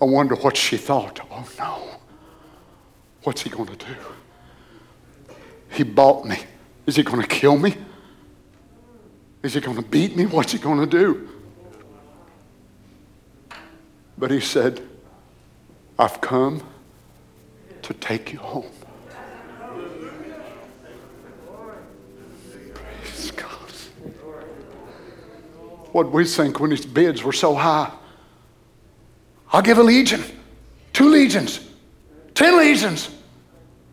I 0.00 0.06
wonder 0.06 0.34
what 0.34 0.56
she 0.56 0.76
thought. 0.76 1.20
Oh 1.30 1.46
no. 1.58 2.00
What's 3.22 3.42
he 3.42 3.50
going 3.50 3.66
to 3.66 3.76
do? 3.76 3.96
He 5.70 5.82
bought 5.82 6.24
me. 6.24 6.38
Is 6.86 6.96
he 6.96 7.02
going 7.02 7.20
to 7.20 7.28
kill 7.28 7.58
me? 7.58 7.76
Is 9.42 9.54
he 9.54 9.60
going 9.60 9.76
to 9.76 9.82
beat 9.82 10.16
me? 10.16 10.26
What's 10.26 10.52
he 10.52 10.58
going 10.58 10.80
to 10.80 10.86
do? 10.86 11.28
But 14.16 14.30
he 14.30 14.40
said, 14.40 14.82
I've 15.98 16.20
come 16.20 16.62
to 17.82 17.94
take 17.94 18.32
you 18.32 18.38
home. 18.38 18.70
Praise 22.74 23.30
God. 23.30 23.70
What 25.92 26.10
we 26.10 26.24
think 26.24 26.60
when 26.60 26.70
his 26.70 26.86
bids 26.86 27.22
were 27.22 27.32
so 27.32 27.54
high. 27.54 27.92
I'll 29.52 29.62
give 29.62 29.78
a 29.78 29.82
legion, 29.82 30.22
two 30.92 31.08
legions, 31.08 31.60
ten 32.34 32.56
legions. 32.56 33.10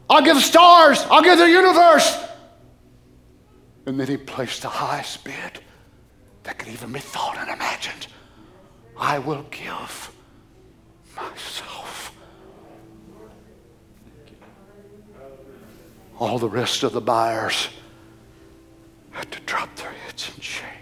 I'll 0.10 0.22
give 0.22 0.38
stars. 0.38 1.04
I'll 1.10 1.24
give 1.24 1.38
the 1.38 1.50
universe. 1.50 2.18
And 3.86 4.00
then 4.00 4.08
he 4.08 4.18
placed 4.18 4.62
the 4.62 4.70
highest 4.70 5.24
bid 5.24 5.60
that 6.44 6.58
could 6.58 6.70
even 6.70 6.92
be 6.92 7.00
thought 7.00 7.38
and 7.38 7.50
imagined. 7.50 8.08
I 8.98 9.20
will 9.20 9.46
give 9.52 10.12
myself. 11.16 12.16
All 16.20 16.40
the 16.40 16.50
rest 16.50 16.84
of 16.84 16.94
the 16.94 17.02
buyers 17.02 17.70
had 19.12 19.32
to 19.32 19.40
drop 19.42 19.76
their 19.76 19.92
heads 19.92 20.32
in 20.36 20.42
shame. 20.42 20.77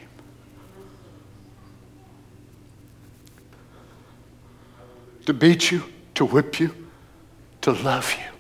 To 5.26 5.34
beat 5.34 5.72
you, 5.72 5.84
to 6.16 6.26
whip 6.26 6.60
you, 6.60 6.74
to 7.62 7.72
love 7.72 8.14
you. 8.14 8.36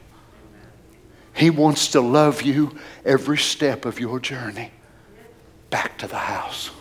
He 1.34 1.49
wants 1.49 1.90
to 1.90 2.02
love 2.02 2.44
you 2.44 2.78
every 3.03 3.38
step 3.38 3.86
of 3.86 3.99
your 3.99 4.20
journey 4.20 4.72
back 5.70 5.98
to 5.98 6.07
the 6.07 6.18
house. 6.18 6.72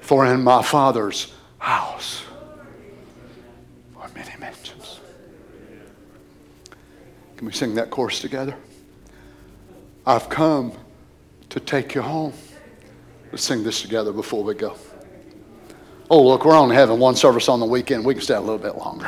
For 0.00 0.24
in 0.26 0.44
my 0.44 0.62
Father's 0.62 1.32
house 1.58 2.22
are 3.96 4.08
many 4.14 4.30
mansions. 4.38 5.00
Can 7.36 7.46
we 7.46 7.52
sing 7.52 7.74
that 7.74 7.90
chorus 7.90 8.20
together? 8.20 8.54
I've 10.06 10.28
come 10.28 10.72
to 11.48 11.58
take 11.58 11.94
you 11.96 12.02
home. 12.02 12.32
Let's 13.32 13.42
sing 13.42 13.64
this 13.64 13.82
together 13.82 14.12
before 14.12 14.44
we 14.44 14.54
go. 14.54 14.76
Oh, 16.08 16.22
look, 16.22 16.44
we're 16.44 16.54
only 16.54 16.76
having 16.76 17.00
one 17.00 17.16
service 17.16 17.48
on 17.48 17.58
the 17.58 17.66
weekend. 17.66 18.04
We 18.04 18.14
can 18.14 18.22
stay 18.22 18.34
a 18.34 18.40
little 18.40 18.58
bit 18.58 18.76
longer. 18.76 19.06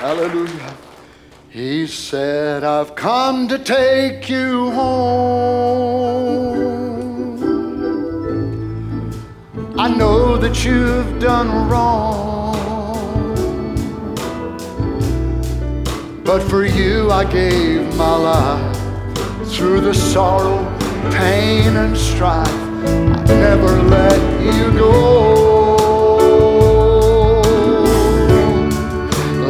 Hallelujah. 0.00 0.74
He 1.48 1.86
said, 1.86 2.64
I've 2.64 2.96
come 2.96 3.46
to 3.48 3.58
take 3.58 4.28
you 4.28 4.72
home. 4.72 6.48
I 9.78 9.88
know 9.94 10.36
that 10.38 10.64
you've 10.64 11.20
done 11.20 11.68
wrong. 11.68 12.56
But 16.24 16.42
for 16.42 16.64
you, 16.64 17.12
I 17.12 17.24
gave 17.24 17.94
my 17.96 18.16
life 18.16 18.67
through 19.48 19.80
the 19.80 19.94
sorrow, 19.94 20.58
pain, 21.10 21.76
and 21.76 21.96
strife. 21.96 22.46
I 22.46 23.24
never 23.26 23.82
let 23.82 24.20
you 24.42 24.70
go. 24.72 24.92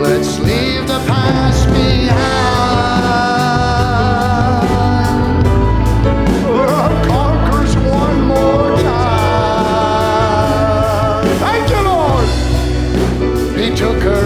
Let's 0.01 0.39
leave 0.39 0.87
the 0.87 1.01
past 1.07 1.66
behind. 1.66 2.29
Love 6.47 7.07
conquers 7.07 7.77
one 7.77 8.20
more 8.23 8.77
time. 8.79 10.07
Thank 11.45 11.70
you, 11.70 11.83
Lord. 11.93 12.29
He 13.59 13.66
took 13.75 14.01
her. 14.03 14.18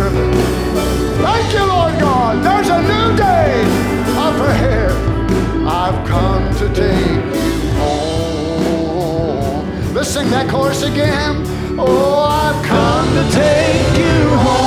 I've 5.92 6.08
come 6.08 6.54
to 6.54 6.68
take 6.74 7.34
you 7.34 7.70
home. 7.76 9.66
Let's 9.92 10.08
sing 10.08 10.30
that 10.30 10.48
chorus 10.48 10.82
again. 10.82 11.44
Oh, 11.78 12.24
I've 12.24 12.64
come 12.64 13.12
to 13.14 13.24
take 13.30 13.98
you 13.98 14.28
home. 14.46 14.62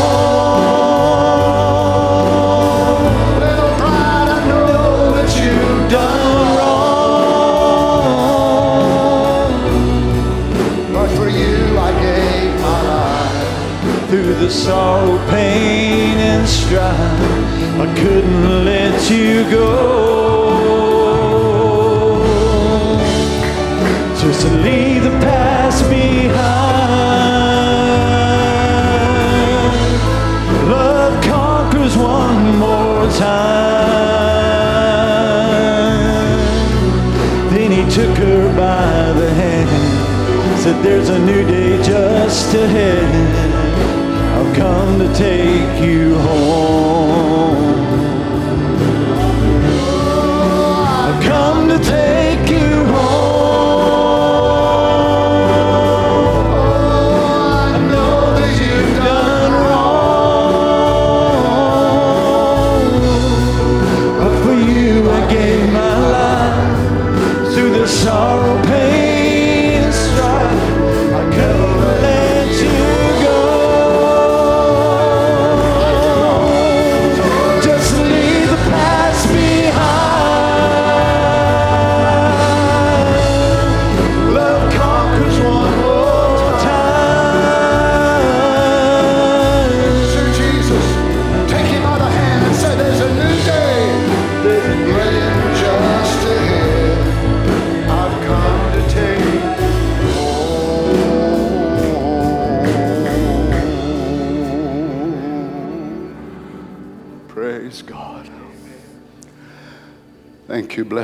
Little 3.40 3.74
bride, 3.80 4.30
I 4.38 4.40
know 4.48 5.14
that 5.18 5.30
you've 5.40 5.90
done 5.90 6.58
wrong. 6.58 7.34
But 10.94 11.10
for 11.18 11.28
you, 11.28 11.78
I 11.80 11.92
gave 12.02 12.54
my 12.62 12.82
life. 12.94 14.10
through 14.10 14.36
the 14.36 14.50
sorrow, 14.52 15.18
pain, 15.30 16.18
and 16.20 16.48
strife. 16.48 16.96
I 17.80 17.88
couldn't 17.98 18.64
let 18.64 19.10
you 19.10 19.44
go. 19.50 20.15
Said, 40.66 40.84
There's 40.84 41.10
a 41.10 41.20
new 41.20 41.46
day 41.46 41.78
just 41.84 42.56
ahead. 42.56 43.06
I've 44.36 44.56
come 44.56 44.98
to 44.98 45.14
take 45.14 45.88
you 45.88 46.16
home. 46.16 47.05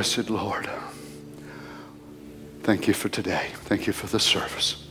Blessed 0.02 0.30
Lord. 0.30 0.68
Thank 2.64 2.88
you 2.88 2.92
for 2.92 3.08
today. 3.08 3.50
Thank 3.66 3.86
you 3.86 3.92
for 3.92 4.08
the 4.08 4.18
service. 4.18 4.84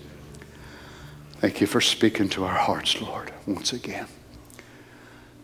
Thank 1.41 1.59
you 1.59 1.67
for 1.67 1.81
speaking 1.81 2.29
to 2.29 2.45
our 2.45 2.57
hearts, 2.57 3.01
Lord, 3.01 3.33
once 3.45 3.73
again. 3.73 4.07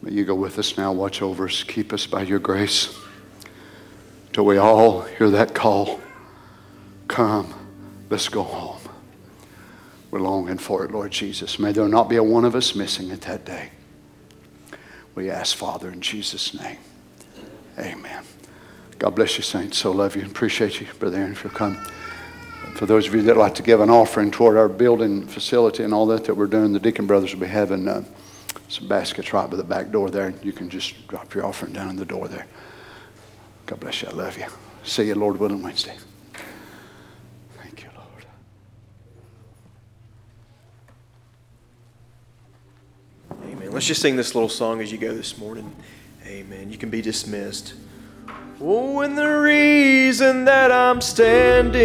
May 0.01 0.13
you 0.13 0.23
go 0.23 0.35
with 0.35 0.57
us 0.57 0.77
now, 0.77 0.93
watch 0.93 1.21
over 1.21 1.43
us, 1.43 1.63
keep 1.63 1.91
us 1.91 2.07
by 2.07 2.21
your 2.21 2.39
grace 2.39 2.97
till 4.31 4.45
we 4.45 4.55
all 4.55 5.01
hear 5.01 5.29
that 5.31 5.53
call. 5.53 5.99
Come, 7.09 7.53
let's 8.09 8.29
go 8.29 8.43
home. 8.43 8.79
We're 10.11 10.21
longing 10.21 10.59
for 10.59 10.85
it, 10.85 10.91
Lord 10.91 11.11
Jesus. 11.11 11.59
May 11.59 11.73
there 11.73 11.89
not 11.89 12.07
be 12.07 12.15
a 12.15 12.23
one 12.23 12.45
of 12.45 12.55
us 12.55 12.73
missing 12.73 13.09
it 13.09 13.19
that 13.23 13.43
day. 13.43 13.71
We 15.13 15.29
ask, 15.29 15.57
Father, 15.57 15.91
in 15.91 15.99
Jesus' 15.99 16.53
name. 16.53 16.77
Amen. 17.77 18.23
God 18.99 19.15
bless 19.15 19.37
you, 19.37 19.43
saints. 19.43 19.77
So 19.77 19.91
love 19.91 20.15
you. 20.15 20.25
Appreciate 20.25 20.81
you, 20.81 20.87
Brother 20.99 21.17
Aaron, 21.17 21.31
if 21.31 21.43
you'll 21.43 21.53
come. 21.53 21.77
For 22.75 22.85
those 22.85 23.07
of 23.07 23.15
you 23.15 23.21
that 23.23 23.37
like 23.37 23.55
to 23.55 23.63
give 23.63 23.79
an 23.79 23.89
offering 23.89 24.31
toward 24.31 24.57
our 24.57 24.69
building 24.69 25.25
facility 25.25 25.83
and 25.83 25.93
all 25.93 26.05
that 26.07 26.25
that 26.25 26.35
we're 26.35 26.47
doing, 26.47 26.73
the 26.73 26.79
Deacon 26.79 27.07
Brothers 27.07 27.33
will 27.33 27.41
be 27.41 27.47
having 27.47 27.87
uh, 27.87 28.03
some 28.69 28.87
baskets 28.87 29.33
right 29.33 29.49
by 29.49 29.55
the 29.55 29.63
back 29.63 29.91
door 29.91 30.09
there. 30.09 30.33
You 30.43 30.51
can 30.51 30.69
just 30.69 31.07
drop 31.07 31.33
your 31.33 31.45
offering 31.45 31.73
down 31.73 31.89
in 31.89 31.95
the 31.95 32.05
door 32.05 32.27
there. 32.27 32.45
God 33.65 33.79
bless 33.79 34.01
you. 34.01 34.09
I 34.09 34.11
love 34.11 34.37
you. 34.37 34.45
See 34.83 35.07
you, 35.07 35.15
Lord 35.15 35.39
willing, 35.39 35.61
Wednesday. 35.61 35.95
Thank 37.61 37.83
you, 37.83 37.89
Lord. 37.95 38.25
Amen. 43.43 43.71
Let's 43.71 43.85
just 43.87 44.01
sing 44.01 44.15
this 44.15 44.35
little 44.35 44.49
song 44.49 44.81
as 44.81 44.91
you 44.91 44.97
go 44.97 45.13
this 45.13 45.37
morning. 45.37 45.75
Amen. 46.25 46.71
You 46.71 46.77
can 46.77 46.89
be 46.89 47.01
dismissed. 47.01 47.73
Oh, 48.59 49.01
and 49.01 49.15
the 49.15 49.39
reason 49.41 50.45
that 50.45 50.71
I'm 50.71 50.99
standing 50.99 51.75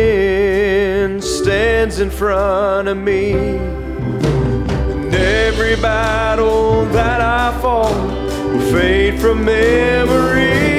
stands 1.21 2.01
in 2.01 2.09
front 2.09 2.89
of 2.89 2.97
me. 2.97 3.33
And 3.33 5.15
every 5.15 5.77
battle 5.77 6.87
that 6.87 7.21
I 7.21 7.61
fought 7.61 7.93
will 8.55 8.73
fade 8.73 9.21
from 9.21 9.45
memory. 9.45 10.72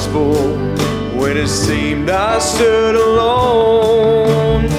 Gospel 0.00 0.34
when 1.14 1.36
it 1.36 1.48
seemed 1.48 2.08
I 2.08 2.38
stood 2.38 2.94
alone. 2.94 4.70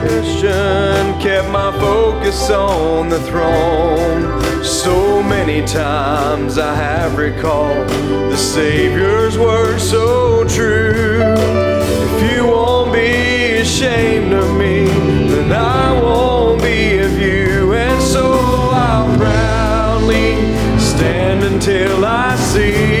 Christian 0.00 1.18
kept 1.20 1.48
my 1.50 1.72
focus 1.80 2.48
on 2.50 3.08
the 3.08 3.20
throne. 3.22 4.62
So 4.62 5.20
many 5.22 5.66
times 5.66 6.58
I 6.58 6.72
have 6.76 7.18
recalled 7.18 7.88
the 8.30 8.36
Savior's 8.36 9.36
words 9.36 9.82
so 9.82 10.44
true. 10.44 11.20
If 11.24 12.32
you 12.32 12.46
won't 12.46 12.92
be 12.92 13.56
ashamed 13.56 14.32
of 14.32 14.56
me, 14.56 14.86
then 15.32 15.52
I 15.52 16.00
won't 16.00 16.62
be 16.62 16.98
of 16.98 17.18
you. 17.18 17.74
And 17.74 18.00
so 18.00 18.30
I'll 18.32 19.16
proudly 19.16 20.36
stand 20.78 21.42
until 21.42 22.04
I 22.04 22.36
see 22.36 22.97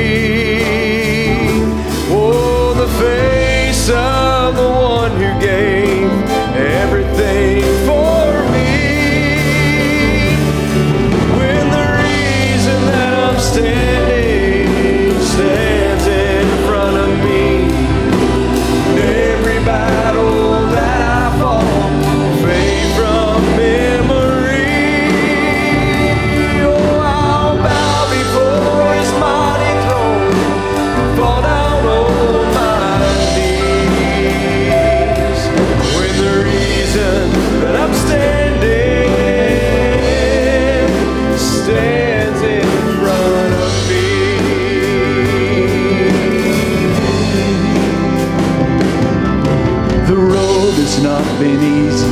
The 50.08 50.16
road 50.16 50.72
has 50.72 51.02
not 51.02 51.22
been 51.38 51.62
easy, 51.62 52.08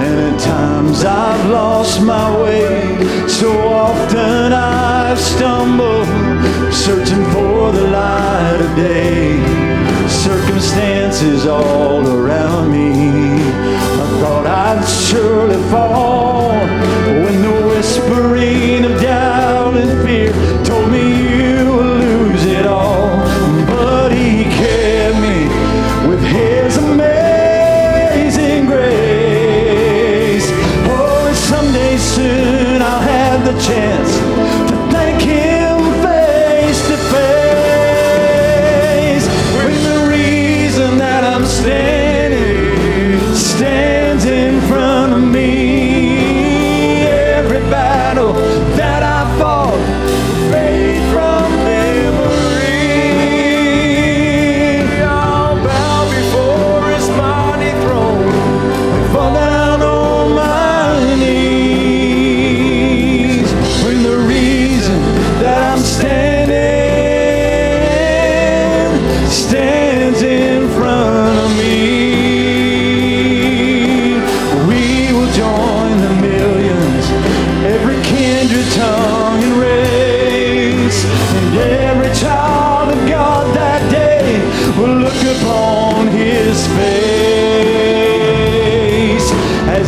and 0.00 0.34
at 0.34 0.40
times 0.40 1.04
I've 1.04 1.50
lost 1.50 2.00
my 2.00 2.34
way. 2.40 3.28
So 3.28 3.52
often 3.68 4.54
I've 4.54 5.18
stumbled, 5.18 6.08
searching 6.72 7.22
for 7.34 7.70
the 7.70 7.86
light 7.86 8.60
of 8.62 8.74
day. 8.76 9.36
Circumstances 10.08 11.44
all 11.46 12.00
around 12.16 12.72
me, 12.72 12.92
I 12.94 14.06
thought 14.20 14.46
I'd 14.46 14.82
surely 14.88 15.62
fall. 15.68 16.48
When 17.24 17.42
the 17.42 17.68
whispering 17.68 18.86
of 18.86 18.98
doubt 19.02 19.76
and 19.76 20.02
fear 20.02 20.32
the 33.52 33.60
chance 33.60 34.39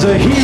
as 0.04 0.32
the 0.36 0.41